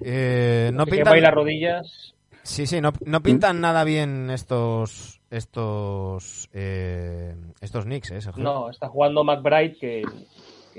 Eh, 0.00 0.70
no 0.72 0.86
Que 0.86 0.92
pintan, 0.92 1.12
bailar 1.12 1.34
rodillas. 1.34 2.14
sí, 2.42 2.66
sí, 2.66 2.80
no, 2.80 2.94
no 3.04 3.20
pintan 3.20 3.60
nada 3.60 3.84
bien 3.84 4.30
estos 4.30 5.20
estos 5.30 6.48
eh, 6.54 7.34
estos 7.60 7.84
Knicks, 7.84 8.12
¿eh, 8.12 8.22
Sergio? 8.22 8.42
No, 8.42 8.70
está 8.70 8.88
jugando 8.88 9.24
McBride 9.24 9.76
que, 9.78 10.02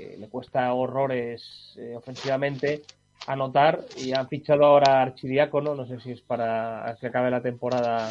que 0.00 0.16
le 0.18 0.28
cuesta 0.28 0.72
horrores 0.72 1.74
eh, 1.76 1.94
ofensivamente 1.96 2.82
anotar 3.26 3.80
y 3.98 4.12
han 4.12 4.28
fichado 4.28 4.64
ahora 4.64 4.98
a 4.98 5.02
Archidiácono, 5.02 5.74
no 5.74 5.86
sé 5.86 6.00
si 6.00 6.12
es 6.12 6.20
para 6.22 6.96
que 7.00 7.08
acabe 7.08 7.30
la 7.30 7.42
temporada 7.42 8.10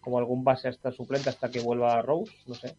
como 0.00 0.18
algún 0.18 0.44
base 0.44 0.68
hasta 0.68 0.92
suplente 0.92 1.28
hasta 1.28 1.50
que 1.50 1.60
vuelva 1.60 2.00
Rose, 2.02 2.32
no 2.46 2.54
sé. 2.54 2.74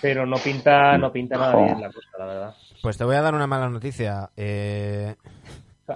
Pero 0.00 0.26
no 0.26 0.36
pinta, 0.36 0.96
no 0.96 1.12
pinta 1.12 1.36
nada 1.36 1.56
bien 1.56 1.80
la 1.80 1.88
cosa, 1.92 2.08
la 2.18 2.26
verdad. 2.26 2.54
Pues 2.82 2.96
te 2.96 3.04
voy 3.04 3.16
a 3.16 3.22
dar 3.22 3.34
una 3.34 3.46
mala 3.46 3.68
noticia. 3.68 4.30
Eh, 4.36 5.14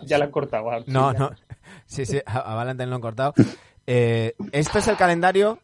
Ya 0.02 0.18
la 0.18 0.24
han 0.26 0.30
cortado. 0.30 0.64
no, 0.86 1.12
no. 1.12 1.30
Sí, 1.86 2.04
sí, 2.06 2.20
a, 2.26 2.38
a 2.38 2.54
Valentine 2.54 2.88
lo 2.88 2.96
han 2.96 3.00
cortado. 3.00 3.34
Eh, 3.86 4.34
este 4.52 4.78
es 4.80 4.88
el 4.88 4.96
calendario 4.96 5.58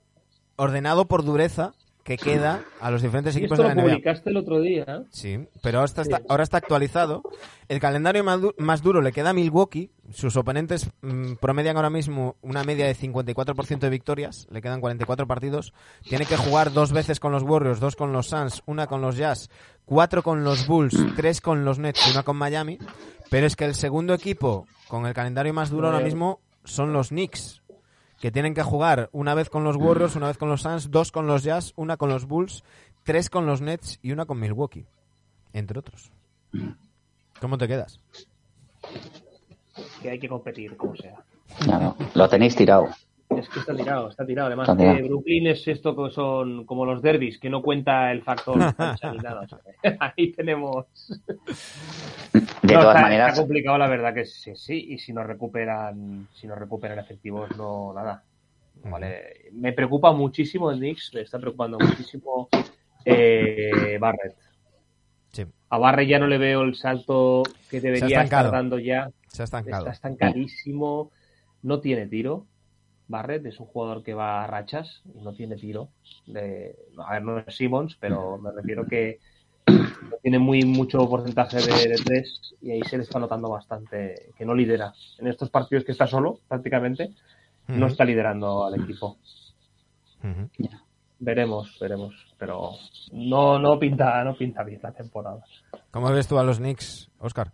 ordenado 0.57 1.07
por 1.07 1.25
dureza 1.25 1.73
que 2.09 2.17
queda 2.17 2.63
a 2.81 2.91
los 2.91 3.03
diferentes 3.03 3.37
equipos 3.37 3.59
esto 3.59 3.69
de 3.69 3.75
lo 3.75 3.75
la 3.75 3.83
NBA. 3.83 3.91
publicaste 3.93 4.31
el 4.31 4.37
otro 4.39 4.61
día. 4.61 4.85
¿eh? 4.89 5.03
Sí, 5.11 5.39
pero 5.63 5.79
ahora 5.79 5.85
está, 5.87 6.05
Sí. 6.05 6.11
ahora 6.29 6.43
está 6.43 6.57
actualizado. 6.57 7.23
El 7.69 7.81
calendario 7.81 8.25
más, 8.25 8.41
du- 8.41 8.55
más 8.57 8.83
duro 8.83 9.03
le 9.03 9.13
queda 9.13 9.31
a 9.31 9.33
Milwaukee. 9.35 9.91
Sus 10.11 10.35
oponentes 10.37 10.89
mm, 11.03 11.35
promedian 11.35 11.77
ahora 11.77 11.91
mismo 11.91 12.37
una 12.41 12.65
media 12.65 12.87
de 12.87 12.95
54% 12.97 13.79
de 13.81 13.91
victorias. 13.91 14.47
Le 14.51 14.63
quedan 14.63 14.81
44 14.81 15.27
partidos. 15.27 15.75
Tiene 16.03 16.25
que 16.25 16.37
jugar 16.39 16.73
dos 16.73 16.93
veces 16.93 17.21
con 17.21 17.31
los 17.31 17.43
Warriors, 17.43 17.79
dos 17.79 17.95
con 17.95 18.13
los 18.13 18.29
Suns, 18.29 18.63
una 18.65 18.87
con 18.87 19.03
los 19.03 19.17
Jazz, 19.17 19.51
cuatro 19.85 20.23
con 20.23 20.45
los 20.45 20.67
Bulls, 20.67 20.97
tres 21.15 21.41
con 21.43 21.65
los 21.67 21.79
Nets 21.79 22.09
y 22.09 22.13
una 22.13 22.23
con 22.23 22.37
Miami. 22.39 22.79
Pero 23.31 23.47
es 23.47 23.55
que 23.55 23.67
el 23.67 23.75
segundo 23.75 24.15
equipo 24.15 24.67
con 24.89 25.05
el 25.05 25.13
calendario 25.13 25.53
más 25.53 25.69
duro 25.69 25.89
ahora 25.89 26.01
mismo 26.01 26.41
son 26.65 26.95
los 26.95 27.11
Knicks. 27.11 27.61
Que 28.19 28.31
tienen 28.31 28.55
que 28.55 28.63
jugar 28.63 29.09
una 29.13 29.35
vez 29.35 29.49
con 29.49 29.65
los 29.65 29.77
Warriors, 29.77 30.17
una 30.17 30.27
vez 30.27 30.39
con 30.39 30.49
los 30.49 30.63
Suns, 30.63 30.91
dos 30.91 31.13
con 31.13 31.27
los 31.27 31.45
Jazz, 31.45 31.73
una 31.77 31.97
con 31.97 32.09
los 32.09 32.27
Bulls, 32.27 32.65
tres 33.05 33.31
con 33.31 33.47
los 33.47 33.61
Nets 33.61 33.99
y 34.03 34.13
una 34.13 34.27
con 34.27 34.41
Milwaukee 34.41 34.87
entre 35.53 35.79
otros. 35.79 36.11
¿Cómo 37.41 37.59
te 37.59 37.69
quedas? 37.69 38.01
Que 40.03 40.11
hay 40.11 40.19
que 40.19 40.29
competir, 40.29 40.77
como 40.77 40.97
sea. 40.97 41.15
No, 41.67 41.79
no, 41.79 41.97
lo 42.15 42.29
tenéis 42.29 42.57
tirado. 42.57 42.89
Es 43.39 43.49
que 43.49 43.61
está 43.61 43.75
tirado, 43.75 44.09
está 44.11 44.27
tirado. 44.27 44.47
Además, 44.49 44.69
Está 44.69 44.77
tirado. 44.79 44.97
que 44.97 45.03
Brooklyn 45.05 45.47
es 45.49 45.67
esto 45.69 45.97
que 45.97 46.11
son 46.13 46.65
como 46.67 46.85
los 46.85 47.01
derbis, 47.03 47.39
que 47.39 47.49
no 47.51 47.63
cuenta 47.63 48.11
el 48.13 48.23
factor 48.23 48.59
cancha 48.77 49.13
ni 49.13 49.19
nada. 49.19 49.43
o 49.43 49.49
sea, 49.49 49.59
ahí 50.17 50.33
tenemos. 50.33 50.87
De 52.63 52.75
No, 52.75 52.81
todas 52.81 52.97
está, 52.97 53.01
maneras, 53.03 53.29
está 53.31 53.43
complicado, 53.43 53.79
la 53.79 53.89
verdad 53.89 54.15
que 54.15 54.25
sí, 54.25 54.53
sí. 54.57 54.87
Y 54.91 54.99
si 54.99 55.13
nos 55.13 55.27
recuperan, 55.27 56.29
si 56.35 56.47
nos 56.47 56.59
recuperan 56.59 56.99
efectivos, 56.99 57.57
no 57.57 57.93
nada. 57.95 58.23
Vale. 58.85 59.51
Me 59.53 59.73
preocupa 59.73 60.13
muchísimo 60.13 60.71
el 60.71 60.79
Knicks, 60.79 61.13
me 61.15 61.23
está 61.23 61.39
preocupando 61.39 61.79
muchísimo 61.81 62.49
eh, 63.05 63.99
Barrett. 64.01 64.37
Sí, 65.33 65.45
A 65.71 65.79
Barrett 65.79 66.09
ya 66.09 66.19
no 66.19 66.27
le 66.27 66.39
veo 66.39 66.63
el 66.63 66.75
salto 66.75 67.43
que 67.71 67.81
debería 67.81 68.23
estar 68.23 68.51
dando 68.51 68.79
ya. 68.79 69.11
se 69.27 69.43
ha 69.43 69.45
estancado. 69.45 69.79
Está 69.83 69.93
estancadísimo, 69.93 71.11
no 71.63 71.81
tiene 71.81 72.07
tiro. 72.07 72.47
Barrett 73.09 73.47
es 73.47 73.59
un 73.59 73.67
jugador 73.67 74.03
que 74.03 74.15
va 74.15 74.45
a 74.45 74.47
rachas 74.47 75.03
y 75.15 75.21
no 75.21 75.33
tiene 75.33 75.57
tiro. 75.57 75.89
De, 76.27 76.77
a 76.99 77.15
ver, 77.15 77.23
no 77.23 77.39
es 77.39 77.57
Simmons, 77.57 77.97
pero 77.99 78.39
me 78.39 78.53
refiero 78.53 78.87
que 78.87 79.19
no 79.67 80.17
tiene 80.23 80.39
muy 80.39 80.65
mucho 80.65 81.09
porcentaje 81.09 81.57
de, 81.57 81.89
de 81.89 81.97
tres 82.05 82.55
y 82.61 82.71
ahí 82.71 82.83
se 82.83 82.99
le 82.99 83.03
está 83.03 83.19
notando 83.19 83.49
bastante 83.49 84.33
que 84.37 84.45
no 84.45 84.55
lidera. 84.55 84.93
En 85.19 85.27
estos 85.27 85.51
partidos 85.51 85.85
que 85.85 85.93
está 85.93 86.07
solo, 86.07 86.41
prácticamente, 86.47 87.15
no 87.67 87.87
está 87.87 88.05
liderando 88.05 88.65
al 88.65 88.81
equipo. 88.81 89.17
Veremos, 91.19 91.77
veremos, 91.81 92.15
pero 92.39 92.73
no, 93.13 93.59
no 93.59 93.79
pinta, 93.79 94.23
no 94.25 94.37
pinta 94.37 94.63
bien 94.63 94.81
la 94.83 94.93
temporada. 94.93 95.43
¿Cómo 95.91 96.11
ves 96.11 96.29
tú 96.29 96.39
a 96.39 96.45
los 96.45 96.59
Knicks, 96.59 97.11
Oscar? 97.19 97.53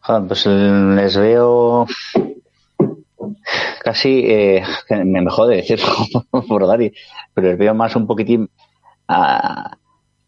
joder, 0.00 0.26
pues 0.26 0.46
les 0.46 1.16
veo 1.16 1.86
casi, 3.82 4.22
eh, 4.26 4.62
me 4.90 5.20
me 5.22 5.30
jode 5.30 5.56
decirlo 5.56 5.86
por 6.48 6.66
Dani, 6.66 6.92
pero 7.34 7.48
les 7.48 7.58
veo 7.58 7.74
más 7.74 7.96
un 7.96 8.06
poquitín 8.06 8.48
ah, 9.08 9.76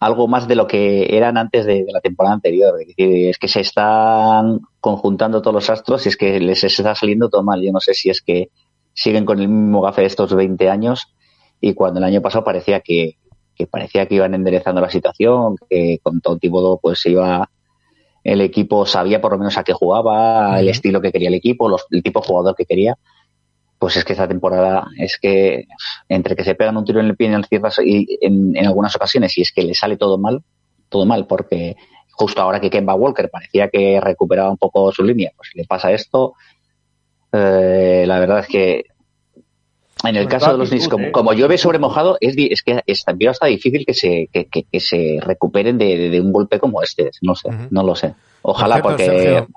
algo 0.01 0.27
más 0.29 0.49
de 0.49 0.57
lo 0.57 0.67
que 0.67 1.17
eran 1.17 1.37
antes 1.39 1.65
de, 1.67 1.85
de 1.85 1.93
la 1.93 2.01
temporada 2.01 2.35
anterior. 2.35 2.75
Es 2.81 2.89
decir, 2.89 3.29
es 3.31 3.39
que 3.39 3.49
se 3.49 3.61
están 3.61 4.61
conjuntando 4.81 5.41
todos 5.43 5.55
los 5.55 5.71
astros 5.71 6.05
y 6.07 6.09
es 6.11 6.17
que 6.17 6.41
les 6.41 6.65
está 6.65 6.95
saliendo 6.95 7.29
todo 7.31 7.43
mal. 7.45 7.63
Yo 7.63 7.71
no 7.73 7.81
sé 7.81 7.95
si 7.95 8.11
es 8.11 8.21
que 8.23 8.49
siguen 8.95 9.25
con 9.25 9.41
el 9.41 9.49
mismo 9.49 9.81
gafe 9.81 10.03
de 10.03 10.09
estos 10.09 10.35
20 10.35 10.69
años 10.69 11.15
y 11.61 11.75
cuando 11.75 11.99
el 11.99 12.05
año 12.05 12.21
pasado 12.21 12.45
parecía 12.45 12.81
que, 12.81 13.17
que 13.55 13.67
parecía 13.69 14.07
que 14.07 14.17
iban 14.17 14.35
enderezando 14.35 14.81
la 14.81 14.91
situación, 14.91 15.57
que 15.71 15.99
con 16.03 16.21
todo 16.21 16.37
tipo 16.39 16.79
pues 16.83 17.01
se 17.01 17.11
iba 17.11 17.49
el 18.25 18.41
equipo 18.41 18.87
sabía 18.87 19.21
por 19.21 19.33
lo 19.33 19.39
menos 19.39 19.57
a 19.59 19.65
qué 19.65 19.73
jugaba, 19.73 20.59
el 20.61 20.69
estilo 20.69 21.01
que 21.01 21.11
quería 21.13 21.29
el 21.29 21.35
equipo, 21.35 21.69
los- 21.69 21.87
el 21.91 22.03
tipo 22.03 22.21
de 22.21 22.27
jugador 22.27 22.55
que 22.57 22.65
quería. 22.67 22.97
Pues 23.83 23.97
es 23.97 24.05
que 24.05 24.13
esta 24.13 24.29
temporada 24.29 24.87
es 24.97 25.19
que 25.21 25.65
entre 26.09 26.37
que 26.37 26.45
se 26.45 26.55
pegan 26.55 26.77
un 26.77 26.85
tiro 26.85 27.01
en 27.01 27.07
el 27.07 27.17
pie 27.17 27.33
en, 27.33 27.43
ciertas, 27.43 27.81
y 27.85 28.17
en, 28.21 28.57
en 28.57 28.65
algunas 28.69 28.95
ocasiones 28.95 29.37
y 29.37 29.43
es 29.43 29.51
que 29.51 29.63
le 29.63 29.75
sale 29.75 29.97
todo 29.97 30.19
mal, 30.19 30.41
todo 30.89 31.05
mal, 31.05 31.27
porque 31.27 31.75
justo 32.13 32.41
ahora 32.41 32.61
que 32.61 32.71
Kemba 32.71 32.95
Walker 32.95 33.29
parecía 33.29 33.69
que 33.69 34.01
recuperaba 34.01 34.51
un 34.53 34.57
poco 34.57 34.93
su 34.93 35.03
línea, 35.03 35.33
pues 35.37 35.51
le 35.55 35.65
pasa 35.65 35.91
esto. 35.91 36.35
Eh, 37.33 38.05
la 38.07 38.21
verdad 38.21 38.39
es 38.39 38.47
que 38.47 38.85
en 40.05 40.17
el 40.17 40.25
Sobre 40.25 40.29
caso 40.29 40.53
de 40.53 40.59
los 40.59 40.69
Knicks, 40.69 40.89
como, 40.89 41.05
¿eh? 41.07 41.13
como 41.13 41.33
llueve 41.33 41.59
sobre 41.59 41.79
mojado, 41.81 42.19
es, 42.21 42.37
di- 42.37 42.49
es 42.53 42.63
que 42.63 42.83
es 42.87 43.05
también 43.05 43.31
hasta 43.33 43.47
difícil 43.47 43.85
que 43.85 43.95
se, 43.95 44.29
que, 44.33 44.45
que- 44.47 44.65
que 44.71 44.79
se 44.81 45.19
recuperen 45.21 45.77
de, 45.79 46.09
de- 46.11 46.21
un 46.21 46.33
golpe 46.33 46.59
como 46.61 46.83
este. 46.83 47.11
No 47.21 47.35
sé, 47.35 47.49
no 47.71 47.83
lo 47.83 47.95
sé. 47.97 48.15
Ojalá, 48.43 48.77
porque 48.83 49.05
Sergio. 49.07 49.49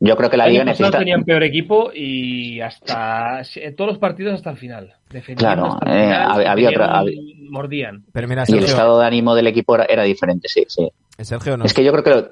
Yo 0.00 0.16
creo 0.16 0.30
que 0.30 0.36
la 0.36 0.46
El 0.46 0.52
liga 0.52 0.64
necesita. 0.64 0.98
tenían 0.98 1.24
peor 1.24 1.42
equipo 1.42 1.90
y 1.94 2.60
hasta 2.60 3.42
en 3.56 3.76
todos 3.76 3.90
los 3.90 3.98
partidos 3.98 4.34
hasta 4.34 4.50
el 4.50 4.56
final. 4.56 4.94
Claro, 5.36 5.66
hasta 5.74 5.90
el 5.92 5.98
eh, 5.98 6.02
final, 6.04 6.46
había- 6.46 6.68
otra- 6.70 7.04
mordían. 7.50 8.04
Pero 8.12 8.26
mira, 8.28 8.42
Y 8.48 8.52
el 8.52 8.60
Sergio, 8.60 8.66
estado 8.76 9.00
de 9.00 9.06
ánimo 9.06 9.34
del 9.34 9.46
equipo 9.46 9.74
era, 9.74 9.84
era 9.84 10.02
diferente, 10.04 10.48
sí, 10.48 10.64
sí. 10.68 10.88
Sergio 11.18 11.56
no. 11.56 11.64
Es 11.64 11.74
que 11.74 11.84
yo 11.84 11.92
creo 11.92 12.04
que, 12.04 12.10
lo- 12.10 12.28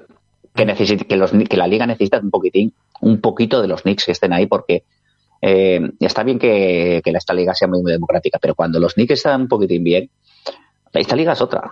que, 0.55 0.65
necesit- 0.65 1.05
que, 1.05 1.15
los, 1.15 1.31
que 1.31 1.57
la 1.57 1.67
liga 1.67 1.85
necesita 1.85 2.19
un 2.19 2.31
poquitín, 2.31 2.73
un 3.01 3.21
poquito 3.21 3.61
de 3.61 3.67
los 3.67 3.83
Knicks 3.83 4.05
que 4.05 4.11
estén 4.13 4.33
ahí, 4.33 4.47
porque 4.47 4.83
eh, 5.41 5.79
está 5.99 6.23
bien 6.23 6.39
que, 6.39 7.01
que 7.03 7.11
esta 7.11 7.33
liga 7.33 7.53
sea 7.53 7.67
muy, 7.67 7.81
muy 7.81 7.91
democrática, 7.91 8.39
pero 8.41 8.55
cuando 8.55 8.79
los 8.79 8.95
Knicks 8.95 9.13
están 9.13 9.41
un 9.41 9.47
poquitín 9.47 9.83
bien, 9.83 10.09
esta 10.93 11.15
liga 11.15 11.33
es 11.33 11.41
otra. 11.41 11.71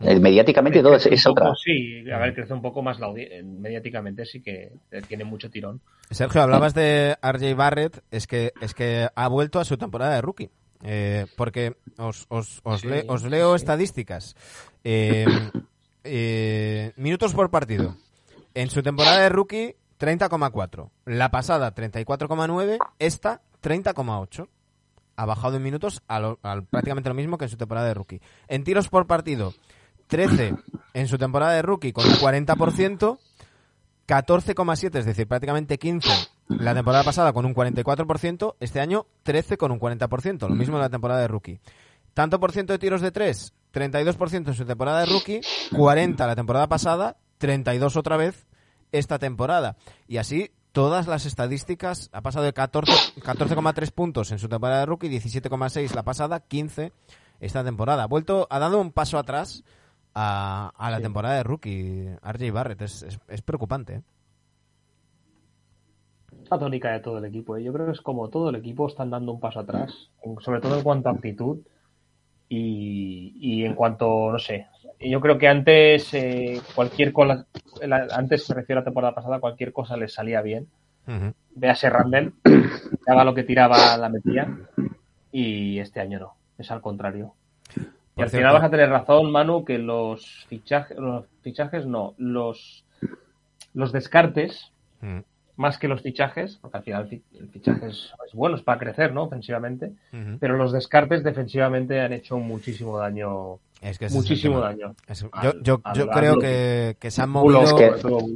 Eh, 0.00 0.18
Mediáticamente 0.18 0.82
todo 0.82 0.96
es, 0.96 1.06
es 1.06 1.26
otra. 1.26 1.44
poco, 1.46 1.56
sí, 1.56 2.10
a 2.10 2.18
ver, 2.18 2.34
crece 2.34 2.52
un 2.54 2.62
poco 2.62 2.82
más 2.82 2.98
la 2.98 3.06
audi- 3.06 3.28
eh, 3.30 3.42
mediáticamente, 3.44 4.24
sí 4.26 4.40
que 4.42 4.72
eh, 4.90 5.02
tiene 5.06 5.24
mucho 5.24 5.48
tirón. 5.48 5.80
Sergio, 6.10 6.42
hablabas 6.42 6.74
de 6.74 7.16
RJ 7.22 7.54
Barrett, 7.54 8.02
es 8.10 8.26
que, 8.26 8.52
es 8.60 8.74
que 8.74 9.08
ha 9.14 9.28
vuelto 9.28 9.60
a 9.60 9.64
su 9.64 9.76
temporada 9.76 10.14
de 10.16 10.20
rookie. 10.22 10.50
Eh, 10.84 11.26
porque 11.36 11.76
os, 11.98 12.26
os, 12.28 12.60
os, 12.64 12.80
Sí, 12.80 12.88
le- 12.88 13.04
os 13.06 13.22
leo 13.22 13.56
sí. 13.56 13.62
estadísticas. 13.62 14.34
Eh, 14.82 15.24
eh, 16.04 16.92
minutos 16.96 17.32
por 17.34 17.50
partido. 17.50 17.96
En 18.54 18.68
su 18.70 18.82
temporada 18.82 19.20
de 19.22 19.28
rookie, 19.28 19.76
30,4. 19.98 20.90
La 21.06 21.30
pasada, 21.30 21.74
34,9. 21.74 22.78
Esta, 22.98 23.40
30,8. 23.62 24.48
Ha 25.14 25.26
bajado 25.26 25.56
en 25.58 25.62
minutos 25.62 26.02
a 26.08 26.18
lo- 26.18 26.38
al- 26.42 26.64
prácticamente 26.64 27.08
lo 27.08 27.14
mismo 27.14 27.38
que 27.38 27.44
en 27.44 27.50
su 27.50 27.56
temporada 27.56 27.86
de 27.86 27.94
rookie. 27.94 28.20
En 28.48 28.64
tiros 28.64 28.88
por 28.88 29.06
partido, 29.06 29.54
13 30.12 30.54
en 30.92 31.08
su 31.08 31.16
temporada 31.16 31.54
de 31.54 31.62
rookie 31.62 31.94
con 31.94 32.06
un 32.06 32.12
40%. 32.16 33.18
14,7, 34.06 34.98
es 34.98 35.06
decir, 35.06 35.26
prácticamente 35.26 35.78
15 35.78 36.10
la 36.48 36.74
temporada 36.74 37.02
pasada 37.02 37.32
con 37.32 37.46
un 37.46 37.54
44%, 37.54 38.56
este 38.60 38.80
año 38.80 39.06
13 39.22 39.56
con 39.56 39.72
un 39.72 39.80
40%, 39.80 40.48
lo 40.50 40.54
mismo 40.54 40.76
en 40.76 40.82
la 40.82 40.90
temporada 40.90 41.22
de 41.22 41.28
rookie. 41.28 41.60
Tanto 42.12 42.38
por 42.40 42.52
ciento 42.52 42.74
de 42.74 42.78
tiros 42.78 43.00
de 43.00 43.10
3, 43.10 43.54
32% 43.72 44.48
en 44.48 44.54
su 44.54 44.66
temporada 44.66 45.00
de 45.00 45.06
rookie, 45.06 45.40
40 45.74 46.26
la 46.26 46.36
temporada 46.36 46.68
pasada, 46.68 47.16
32 47.38 47.96
otra 47.96 48.18
vez 48.18 48.46
esta 48.90 49.18
temporada. 49.18 49.76
Y 50.08 50.18
así 50.18 50.50
todas 50.72 51.06
las 51.06 51.24
estadísticas, 51.24 52.10
ha 52.12 52.20
pasado 52.20 52.44
de 52.44 52.52
14 52.52 52.92
14,3 53.22 53.90
puntos 53.92 54.30
en 54.30 54.38
su 54.38 54.50
temporada 54.50 54.80
de 54.80 54.86
rookie, 54.86 55.08
17,6 55.08 55.94
la 55.94 56.02
pasada, 56.02 56.40
15 56.40 56.92
esta 57.40 57.64
temporada. 57.64 58.02
Ha 58.02 58.08
vuelto, 58.08 58.46
ha 58.50 58.58
dado 58.58 58.78
un 58.78 58.92
paso 58.92 59.16
atrás 59.16 59.64
a, 60.14 60.72
a 60.76 60.90
la 60.90 61.00
temporada 61.00 61.36
de 61.36 61.42
rookie, 61.42 62.08
RJ 62.22 62.52
Barrett. 62.52 62.82
Es, 62.82 63.02
es, 63.02 63.18
es 63.28 63.42
preocupante. 63.42 63.94
¿eh? 63.94 64.02
la 66.50 66.58
tónica 66.58 66.92
de 66.92 67.00
todo 67.00 67.18
el 67.18 67.24
equipo. 67.24 67.56
¿eh? 67.56 67.62
Yo 67.62 67.72
creo 67.72 67.86
que 67.86 67.92
es 67.92 68.00
como 68.00 68.28
todo 68.28 68.50
el 68.50 68.56
equipo 68.56 68.86
están 68.86 69.10
dando 69.10 69.32
un 69.32 69.40
paso 69.40 69.60
atrás, 69.60 70.10
sobre 70.40 70.60
todo 70.60 70.76
en 70.76 70.82
cuanto 70.82 71.08
a 71.08 71.12
aptitud 71.12 71.58
y, 72.48 73.32
y 73.36 73.64
en 73.64 73.74
cuanto, 73.74 74.30
no 74.30 74.38
sé, 74.38 74.66
yo 75.00 75.20
creo 75.20 75.38
que 75.38 75.48
antes 75.48 76.12
eh, 76.14 76.60
cualquier 76.74 77.12
cosa, 77.12 77.46
antes 78.10 78.48
me 78.50 78.56
refiero 78.56 78.78
a 78.78 78.82
la 78.82 78.84
temporada 78.84 79.14
pasada, 79.14 79.40
cualquier 79.40 79.72
cosa 79.72 79.96
les 79.96 80.12
salía 80.12 80.42
bien. 80.42 80.68
Ujú. 81.06 81.32
Véase 81.54 81.90
Randall, 81.90 82.34
daba 83.06 83.24
lo 83.24 83.34
que 83.34 83.42
tiraba, 83.42 83.96
la 83.96 84.08
metía 84.08 84.48
y 85.32 85.78
este 85.78 86.00
año 86.00 86.20
no, 86.20 86.34
es 86.58 86.70
al 86.70 86.80
contrario. 86.80 87.34
Y 88.16 88.22
al 88.22 88.28
cierto- 88.30 88.36
final 88.48 88.52
vas 88.54 88.64
a 88.64 88.70
tener 88.70 88.88
razón, 88.90 89.30
Manu, 89.32 89.64
que 89.64 89.78
los 89.78 90.44
fichajes, 90.48 90.96
los 90.98 91.24
fichajes 91.42 91.86
no, 91.86 92.14
los, 92.18 92.84
los 93.74 93.92
descartes 93.92 94.68
Mm, 95.00 95.18
más 95.56 95.78
que 95.78 95.88
los 95.88 96.00
fichajes, 96.00 96.58
porque 96.62 96.76
al 96.78 96.82
final 96.84 97.02
el 97.02 97.08
fi- 97.08 97.22
el 97.38 97.48
fichaje 97.48 97.86
es, 97.88 98.12
es 98.26 98.32
bueno, 98.34 98.54
es 98.56 98.62
para 98.62 98.78
crecer, 98.78 99.12
¿no? 99.12 99.24
Ofensivamente, 99.24 99.92
pero 100.38 100.56
los 100.56 100.72
descartes 100.72 101.24
defensivamente 101.24 102.00
han 102.00 102.12
hecho 102.12 102.38
muchísimo 102.38 102.98
daño, 102.98 103.58
Es 103.80 103.98
que 103.98 104.08
muchísimo 104.10 104.60
daño. 104.60 104.94
Es- 105.08 105.26
Al- 105.32 105.42
yo 105.42 105.60
yo, 105.62 105.80
al- 105.82 105.96
yo 105.96 106.02
al 106.04 106.10
creo 106.18 106.38
que, 106.38 106.96
que 107.00 107.10
se 107.10 107.20
han 107.22 107.30
movido, 107.30 107.76
que- 107.76 107.92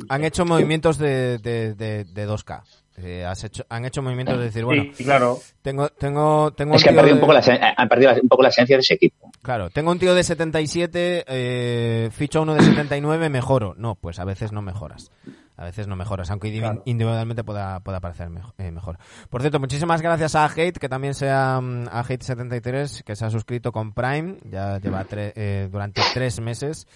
han 0.09 0.24
hecho 0.24 0.44
movimientos 0.44 0.98
de, 0.98 1.39
de, 1.39 1.74
de, 1.74 2.05
de 2.05 2.27
2K. 2.27 2.65
Eh, 2.98 3.24
has 3.27 3.44
hecho, 3.44 3.64
han 3.68 3.85
hecho 3.85 4.01
movimientos 4.02 4.39
de 4.39 4.44
decir, 4.44 4.64
bueno, 4.64 4.85
Sí, 4.94 5.05
claro. 5.05 5.39
tengo, 5.62 5.89
tengo, 5.90 6.52
tengo 6.52 6.74
Es 6.77 6.82
que 6.82 6.89
han 6.89 6.94
perdido, 6.97 7.16
un 7.16 7.20
poco 7.20 7.32
la, 7.35 7.74
han 7.77 7.89
perdido 7.89 8.12
un 8.23 8.28
poco 8.28 8.43
la 8.43 8.48
esencia 8.48 8.77
de 8.77 8.81
ese 8.81 8.94
equipo. 8.94 9.31
Claro, 9.43 9.68
tengo 9.70 9.90
un 9.90 9.98
tío 9.98 10.14
de 10.14 10.24
77, 10.24 11.24
eh, 11.28 12.10
ficho 12.12 12.40
uno 12.43 12.55
de 12.55 12.62
79, 12.62 13.28
mejoro. 13.28 13.74
No, 13.77 13.94
pues 13.97 14.18
a 14.18 14.24
veces 14.24 14.52
no 14.52 14.62
mejoras. 14.62 15.10
A 15.59 15.64
veces 15.64 15.86
no 15.89 15.97
mejoras, 15.97 16.31
aunque 16.31 16.52
Claro. 16.59 16.82
individualmente 16.85 17.43
pueda, 17.44 17.81
pueda 17.81 18.01
parecer 18.01 18.28
eh, 18.59 18.70
mejor. 18.70 18.98
Por 19.31 19.40
cierto, 19.40 19.59
muchísimas 19.60 20.02
gracias 20.02 20.35
a 20.35 20.44
Hate, 20.47 20.78
que 20.78 20.89
también 20.89 21.14
sea 21.14 21.60
mm, 21.62 21.89
a 21.90 22.02
Hate73, 22.05 23.02
que 23.05 23.16
se 23.16 23.24
ha 23.24 23.31
suscrito 23.31 23.73
con 23.73 23.93
Prime, 23.93 24.36
ya 24.44 24.78
lleva 24.78 25.05
tre- 25.06 25.32
eh, 25.35 25.68
durante 25.70 26.02
tres 26.12 26.40
meses. 26.40 26.86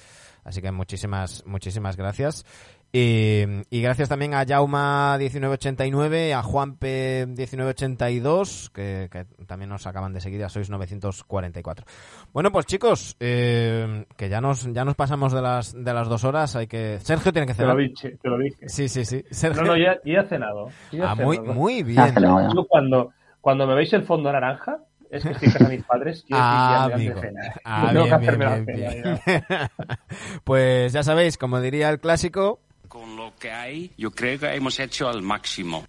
Así 0.45 0.61
que 0.63 0.73
muchísimas, 0.73 1.43
muchísimas 1.47 1.97
gracias. 1.97 2.45
Y, 2.93 3.45
y 3.71 3.83
gracias 3.83 4.09
también 4.09 4.35
a 4.35 4.45
Jauma1989, 4.45 6.33
a 6.35 6.43
Juanpe1982, 6.43 8.71
que, 8.73 9.09
que 9.11 9.27
también 9.47 9.69
nos 9.71 9.87
acaban 9.87 10.13
de 10.13 10.21
seguir, 10.21 10.41
ya 10.41 10.49
sois 10.49 10.69
944. 10.71 11.87
Bueno, 12.33 12.51
pues 12.51 12.67
chicos, 12.67 13.17
eh, 13.21 14.05
que 14.17 14.29
ya 14.29 14.41
nos, 14.41 14.65
ya 14.73 14.85
nos 14.85 14.97
pasamos 14.97 15.33
de 15.33 15.41
las, 15.43 15.73
de 15.73 15.95
las 15.95 16.09
dos 16.09 16.25
horas, 16.25 16.57
hay 16.57 16.67
que... 16.67 16.99
Sergio 17.01 17.33
tiene 17.33 17.47
que 17.47 17.55
Te 17.55 17.63
lo, 17.65 17.73
cenar. 17.75 17.89
dije, 17.89 18.17
te 18.21 18.29
lo 18.29 18.39
dije. 18.39 18.69
Sí, 18.69 18.89
sí, 18.89 19.05
sí. 19.05 19.25
Sergio... 19.31 19.63
No, 19.63 19.69
no, 19.69 19.77
ya, 19.77 19.97
ya 20.05 20.21
he 20.23 20.29
cenado. 20.29 20.69
ya 20.91 21.05
he 21.05 21.07
Ah, 21.07 21.15
muy, 21.15 21.37
cenado. 21.37 21.55
muy 21.55 21.83
bien. 21.83 22.15
Yo 22.55 22.67
cuando, 22.67 23.13
cuando 23.41 23.67
me 23.69 23.75
veis 23.75 23.93
el 23.93 24.03
fondo 24.03 24.33
naranja, 24.33 24.79
es 25.11 25.23
que 25.25 25.31
estoy 25.31 25.47
en 25.49 25.53
casa 25.53 25.65
de 25.69 25.77
mis 25.77 25.85
padres. 25.87 26.25
quiero 26.27 26.43
decir, 26.43 26.55
Ah, 26.55 26.89
ya 26.91 26.97
me 26.97 26.99
dan 26.99 26.99
de 26.99 27.05
amigo. 27.13 27.21
cenar. 27.21 27.61
Ah, 27.65 27.89
Tengo 27.93 28.05
que 28.05 28.11
bien, 28.11 28.21
hacerme 28.21 28.47
bien, 28.47 28.51
la 28.51 28.57
bien, 28.73 28.79
cena, 28.79 29.21
bien. 29.27 29.45
ya. 29.49 29.71
Pues 30.45 30.93
ya 30.93 31.03
sabéis, 31.03 31.37
como 31.39 31.61
diría 31.61 31.89
el 31.91 31.99
clásico, 32.01 32.61
Con 32.91 33.15
lo 33.15 33.33
que 33.39 33.53
hay, 33.53 33.93
yo 33.97 34.11
creo 34.11 34.37
que 34.37 34.53
hemos 34.53 34.81
hecho 34.81 35.09
al 35.09 35.23
máximo. 35.23 35.85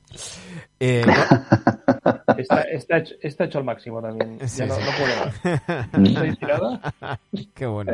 eh, 0.80 1.04
Está, 2.38 2.62
está, 2.62 2.98
hecho, 3.00 3.16
está 3.20 3.46
hecho 3.46 3.58
al 3.58 3.64
máximo 3.64 4.00
también. 4.04 4.38
Sí, 4.48 4.60
ya 4.60 4.68
no, 4.68 4.76
sí. 4.76 4.82
no 4.86 4.92
puedo 4.98 5.16
más. 5.26 6.08
Estoy 6.08 6.36
tirada. 6.36 6.94
qué 7.56 7.66
bueno. 7.66 7.94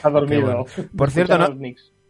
Ha 0.00 0.10
dormido. 0.10 0.64
Bueno. 0.64 0.64
Por 0.96 1.10
cierto, 1.10 1.36
no-. 1.38 1.56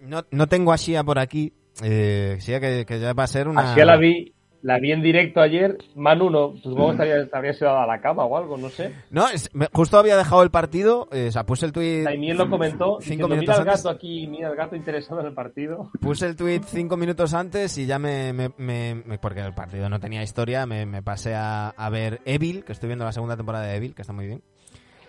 No, 0.00 0.26
no 0.30 0.46
tengo 0.46 0.74
a 0.74 0.76
Shia 0.76 1.02
por 1.04 1.18
aquí. 1.18 1.54
Eh, 1.82 2.36
Shia 2.38 2.60
que, 2.60 2.84
que 2.84 3.00
ya 3.00 3.14
va 3.14 3.24
a 3.24 3.28
ser 3.28 3.48
una... 3.48 3.74
La 3.74 3.96
vi, 3.96 4.34
la 4.62 4.78
vi 4.78 4.92
en 4.92 5.02
directo 5.02 5.40
ayer. 5.40 5.78
Manu, 5.94 6.30
no, 6.30 6.54
supongo 6.62 6.86
que 6.88 6.92
estaría, 6.92 7.28
habrías 7.32 7.60
ido 7.60 7.78
a 7.78 7.86
la 7.86 8.00
cama 8.00 8.24
o 8.24 8.36
algo, 8.36 8.56
no 8.56 8.68
sé. 8.68 8.92
No, 9.10 9.28
es- 9.28 9.48
me- 9.54 9.68
justo 9.72 9.98
había 9.98 10.16
dejado 10.16 10.42
el 10.42 10.50
partido, 10.50 11.08
eh, 11.12 11.26
o 11.28 11.32
sea, 11.32 11.44
puse 11.46 11.66
el 11.66 11.72
tweet... 11.72 12.02
Daimiel 12.04 12.36
lo 12.36 12.50
comentó. 12.50 12.98
Cinco 13.00 13.28
diciendo, 13.28 13.28
mira 13.28 13.40
minutos 13.40 13.56
el 13.60 13.68
antes. 13.68 13.84
gato 13.84 13.96
aquí, 13.96 14.26
mira 14.26 14.48
el 14.48 14.56
gato 14.56 14.76
interesado 14.76 15.20
en 15.20 15.26
el 15.26 15.32
partido. 15.34 15.90
Puse 16.00 16.26
el 16.26 16.36
tweet 16.36 16.60
cinco 16.66 16.96
minutos 16.96 17.34
antes 17.34 17.76
y 17.78 17.86
ya 17.86 17.98
me, 17.98 18.32
me- 18.32 18.50
me- 18.58 19.18
porque 19.20 19.40
el 19.40 19.54
partido 19.54 19.88
no 19.88 20.00
tenía 20.00 20.22
historia, 20.22 20.66
me, 20.66 21.02
pasé 21.02 21.34
a, 21.34 21.68
a 21.68 21.90
ver 21.90 22.20
Evil, 22.24 22.64
que 22.64 22.72
estoy 22.72 22.88
viendo 22.88 23.04
la 23.04 23.12
segunda 23.12 23.36
temporada 23.36 23.66
de 23.66 23.76
Evil, 23.76 23.94
que 23.94 24.02
está 24.02 24.12
muy 24.12 24.26
bien. 24.26 24.42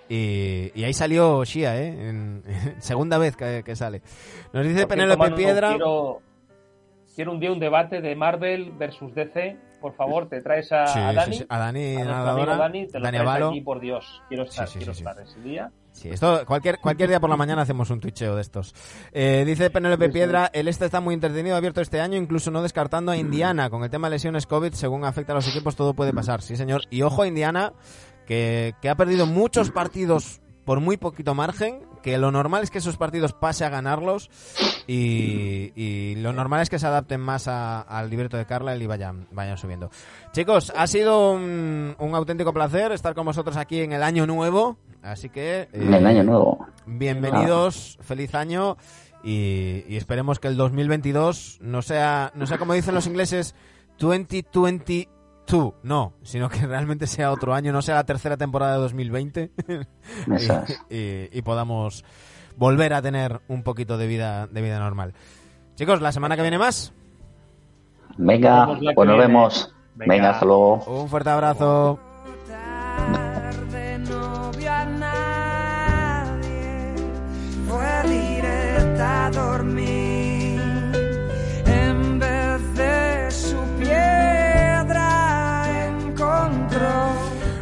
Y, 0.09 0.71
y 0.73 0.85
ahí 0.85 0.93
salió 0.93 1.43
Shia, 1.43 1.81
¿eh? 1.81 1.87
En, 2.09 2.41
segunda 2.79 3.17
vez 3.17 3.35
que, 3.35 3.61
que 3.65 3.75
sale. 3.75 4.01
Nos 4.53 4.65
dice 4.65 4.87
Penélope 4.87 5.31
Piedra. 5.31 5.69
Quiero, 5.71 6.21
quiero 7.17 7.33
un 7.33 7.39
día 7.41 7.51
un 7.51 7.59
debate 7.59 7.99
de 7.99 8.15
Marvel 8.15 8.71
versus 8.77 9.13
DC. 9.13 9.57
Por 9.81 9.93
favor, 9.95 10.27
te 10.29 10.41
traes 10.41 10.71
a, 10.71 10.87
Sí, 10.87 10.99
a 10.99 11.09
sí, 11.09 11.15
Dani. 11.15 11.35
sí. 11.37 11.45
A 11.49 11.57
Dani, 11.59 11.95
a 11.97 12.05
nadadora. 12.05 12.57
Dani, 12.57 12.87
te 12.87 12.97
lo 12.99 13.03
Dani 13.05 13.17
traes 13.17 13.29
Avalo. 13.29 13.49
aquí, 13.49 13.61
por 13.61 13.79
Dios. 13.79 14.21
Quiero 14.29 14.43
estar, 14.43 14.67
Sí, 14.67 14.73
sí, 14.73 14.79
quiero 14.79 14.93
sí, 14.93 15.03
sí. 15.03 15.09
estar 15.09 15.23
ese 15.23 15.39
día. 15.41 15.71
Sí, 15.91 16.09
esto 16.09 16.45
cualquier 16.45 16.77
cualquier 16.79 17.09
día 17.09 17.19
por 17.19 17.29
la 17.29 17.37
mañana 17.37 17.63
hacemos 17.63 17.89
un 17.89 17.99
twitcheo 17.99 18.35
de 18.35 18.41
estos. 18.41 18.73
Eh, 19.11 19.43
dice 19.47 19.69
Penélope 19.71 20.05
Sí, 20.05 20.11
sí. 20.11 20.13
Piedra, 20.13 20.49
el 20.53 20.67
este 20.67 20.85
está 20.85 20.99
muy 21.01 21.15
entretenido, 21.15 21.55
abierto 21.57 21.81
este 21.81 21.99
año, 21.99 22.17
incluso 22.17 22.49
no 22.51 22.61
descartando 22.61 23.11
a 23.11 23.17
Indiana. 23.17 23.69
Con 23.71 23.83
el 23.83 23.89
tema 23.89 24.07
de 24.09 24.15
lesiones 24.15 24.45
COVID, 24.45 24.73
según 24.73 25.05
afecta 25.05 25.33
a 25.33 25.35
los 25.35 25.47
equipos, 25.47 25.75
todo 25.75 25.93
puede 25.95 26.13
pasar. 26.13 26.41
Sí, 26.43 26.55
señor. 26.55 26.81
Y 26.91 27.01
ojo 27.01 27.23
a 27.23 27.27
Indiana, 27.27 27.73
que, 28.27 28.73
que 28.81 28.89
ha 28.89 28.95
perdido 28.95 29.25
muchos 29.25 29.71
partidos 29.71 30.39
por 30.67 30.81
muy 30.81 30.97
poquito 30.97 31.33
margen, 31.33 31.79
que 32.03 32.17
lo 32.19 32.29
normal 32.31 32.61
es 32.61 32.69
que 32.69 32.77
esos 32.77 32.97
partidos 32.97 33.33
pase 33.33 33.65
a 33.65 33.69
ganarlos 33.69 34.29
y, 34.85 35.71
y 35.75 36.15
lo 36.17 36.33
normal 36.33 36.61
es 36.61 36.69
que 36.69 36.77
se 36.77 36.85
adapten 36.87 37.21
más 37.21 37.47
a- 37.47 37.81
al 37.81 38.09
libreto 38.09 38.37
de 38.37 38.45
Carlisle 38.45 38.83
y 38.83 38.87
vayan, 38.87 39.27
vayan 39.31 39.57
subiendo. 39.57 39.89
Chicos, 40.33 40.71
ha 40.75 40.85
sido 40.87 41.31
un, 41.31 41.95
un 41.97 42.15
auténtico 42.15 42.53
placer 42.53 42.91
estar 42.91 43.15
con 43.15 43.25
vosotros 43.25 43.57
aquí 43.57 43.79
en 43.79 43.93
el 43.93 44.03
año 44.03 44.27
nuevo, 44.27 44.77
así 45.01 45.29
que... 45.29 45.61
eh, 45.61 45.69
En 45.73 45.93
el 45.93 46.05
año 46.05 46.23
nuevo. 46.23 46.67
Bienvenidos, 46.85 47.97
feliz 48.01 48.35
año 48.35 48.77
y, 49.23 49.83
y 49.87 49.95
esperemos 49.97 50.39
que 50.39 50.47
el 50.49 50.57
2022 50.57 51.59
no 51.61 51.81
sea, 51.81 52.31
no 52.35 52.45
sea 52.45 52.57
como 52.57 52.73
dicen 52.73 52.93
los 52.93 53.07
ingleses 53.07 53.55
2022, 55.47 55.73
no, 55.83 56.13
sino 56.23 56.49
que 56.49 56.59
realmente 56.67 57.07
sea 57.07 57.31
otro 57.31 57.53
año, 57.53 57.71
no 57.71 57.81
sea 57.81 57.95
la 57.95 58.03
tercera 58.05 58.37
temporada 58.37 58.73
de 58.73 58.79
2020 58.81 59.51
Eso 60.35 60.63
es. 60.67 60.81
y, 60.89 60.95
y- 60.95 61.29
y 61.31 61.41
podamos 61.41 62.03
volver 62.57 62.93
a 62.93 63.01
tener 63.01 63.41
un 63.47 63.63
poquito 63.63 63.97
de 63.97 64.07
vida, 64.07 64.47
de 64.47 64.61
vida 64.61 64.79
normal. 64.79 65.13
Chicos, 65.75 66.01
la 66.01 66.11
semana 66.11 66.35
que 66.35 66.41
viene 66.41 66.57
más, 66.57 66.93
Venga, 68.17 68.65
pues 68.95 69.07
nos 69.07 69.17
vemos. 69.17 69.73
Venga. 69.95 70.13
Venga, 70.15 70.29
hasta 70.31 70.45
luego. 70.45 70.83
un 70.85 71.07
fuerte 71.07 71.29
abrazo. 71.29 71.99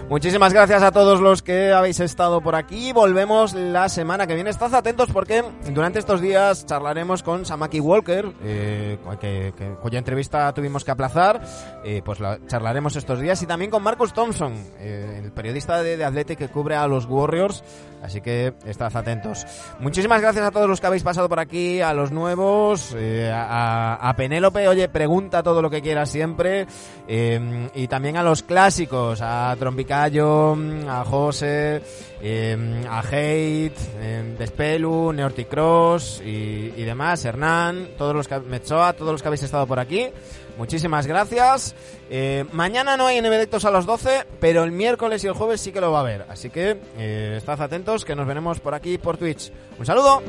Muchísimas 0.08 0.54
gracias 0.54 0.84
a 0.84 0.92
todos 0.92 1.20
los 1.20 1.42
que 1.42 1.74
habéis 1.74 2.00
estado 2.00 2.40
por 2.40 2.54
aquí. 2.56 2.94
Volvemos 2.94 3.56
la 3.56 3.90
semana 3.90 4.28
que 4.28 4.36
viene. 4.36 4.52
Estad 4.52 4.74
atentos 4.76 5.10
porque 5.12 5.44
durante 5.74 5.98
estos 5.98 6.22
días 6.22 6.64
charlaremos 6.68 7.24
con 7.24 7.44
Samaki 7.44 7.80
Walker, 7.80 8.32
eh, 8.44 9.00
que- 9.20 9.52
cuya 9.82 9.98
entrevista 9.98 10.54
tuvimos 10.54 10.84
que 10.86 10.92
aplazar. 10.92 11.42
Eh, 11.84 12.04
pues 12.06 12.20
la 12.20 12.38
charlaremos 12.46 12.96
estos 12.96 13.20
días. 13.20 13.42
Y 13.42 13.48
también 13.48 13.72
con 13.72 13.82
Marcus 13.82 14.14
Thompson, 14.14 14.54
eh, 14.80 15.22
el 15.24 15.32
periodista 15.32 15.82
de, 15.82 15.98
de 15.98 16.06
Athletic 16.06 16.38
que 16.38 16.50
cubre 16.50 16.76
a 16.76 16.88
los 16.88 17.06
Warriors. 17.08 17.64
Así 18.06 18.22
que 18.22 18.54
estad 18.66 18.96
atentos. 18.96 19.46
Muchísimas 19.80 20.22
gracias 20.22 20.46
a 20.46 20.52
todos 20.52 20.70
los 20.70 20.80
que 20.80 20.86
habéis 20.86 21.02
pasado 21.02 21.28
por 21.28 21.40
aquí, 21.40 21.82
a 21.82 21.92
los 21.92 22.12
nuevos, 22.12 22.96
eh, 22.96 23.32
a, 23.34 24.14
Penélope. 24.16 24.68
Oye, 24.68 24.88
pregunta 24.90 25.42
todo 25.42 25.60
lo 25.62 25.72
que 25.72 25.82
quieras 25.82 26.10
siempre. 26.10 26.68
Eh, 27.08 27.70
y 27.74 27.88
también 27.88 28.18
a 28.18 28.24
los 28.24 28.44
clásicos, 28.44 29.22
a 29.22 29.56
mm, 29.56 30.88
a 30.88 31.04
José, 31.04 31.82
eh, 32.22 32.86
a 32.88 33.00
Hate, 33.00 34.38
Despelu, 34.38 35.12
Neorticross 35.12 36.22
y, 36.24 36.74
y 36.78 36.84
demás, 36.84 37.26
Hernán, 37.26 37.90
todos 37.98 38.14
los 38.14 38.28
que, 38.28 38.40
Mechoa, 38.40 38.94
todos 38.94 39.14
los 39.14 39.22
que 39.24 39.28
habéis 39.30 39.44
estado 39.44 39.66
por 39.66 39.80
aquí. 39.80 40.12
Muchísimas 40.58 41.08
gracias. 41.08 41.76
Eh, 42.10 42.46
mañana 42.52 42.98
no 42.98 43.08
hay 43.08 43.22
NBDectos 43.22 43.66
a 43.66 43.72
las 43.72 43.86
12, 43.86 44.26
pero 44.40 44.64
el 44.64 44.72
miércoles 44.72 45.24
y 45.24 45.28
el 45.28 45.34
jueves 45.34 45.62
sí 45.62 45.72
que 45.72 45.82
lo 45.82 45.92
va 45.92 46.00
a 46.00 46.02
haber. 46.02 46.26
Así 46.30 46.50
que 46.50 46.78
eh, 46.98 47.36
estad 47.38 47.62
atentos 47.62 48.06
que 48.06 48.16
nos 48.16 48.28
veremos 48.28 48.60
por 48.60 48.74
aquí 48.74 48.98
por 48.98 49.18
Twitch. 49.18 49.52
Un 49.78 49.86
saludo. 49.86 50.22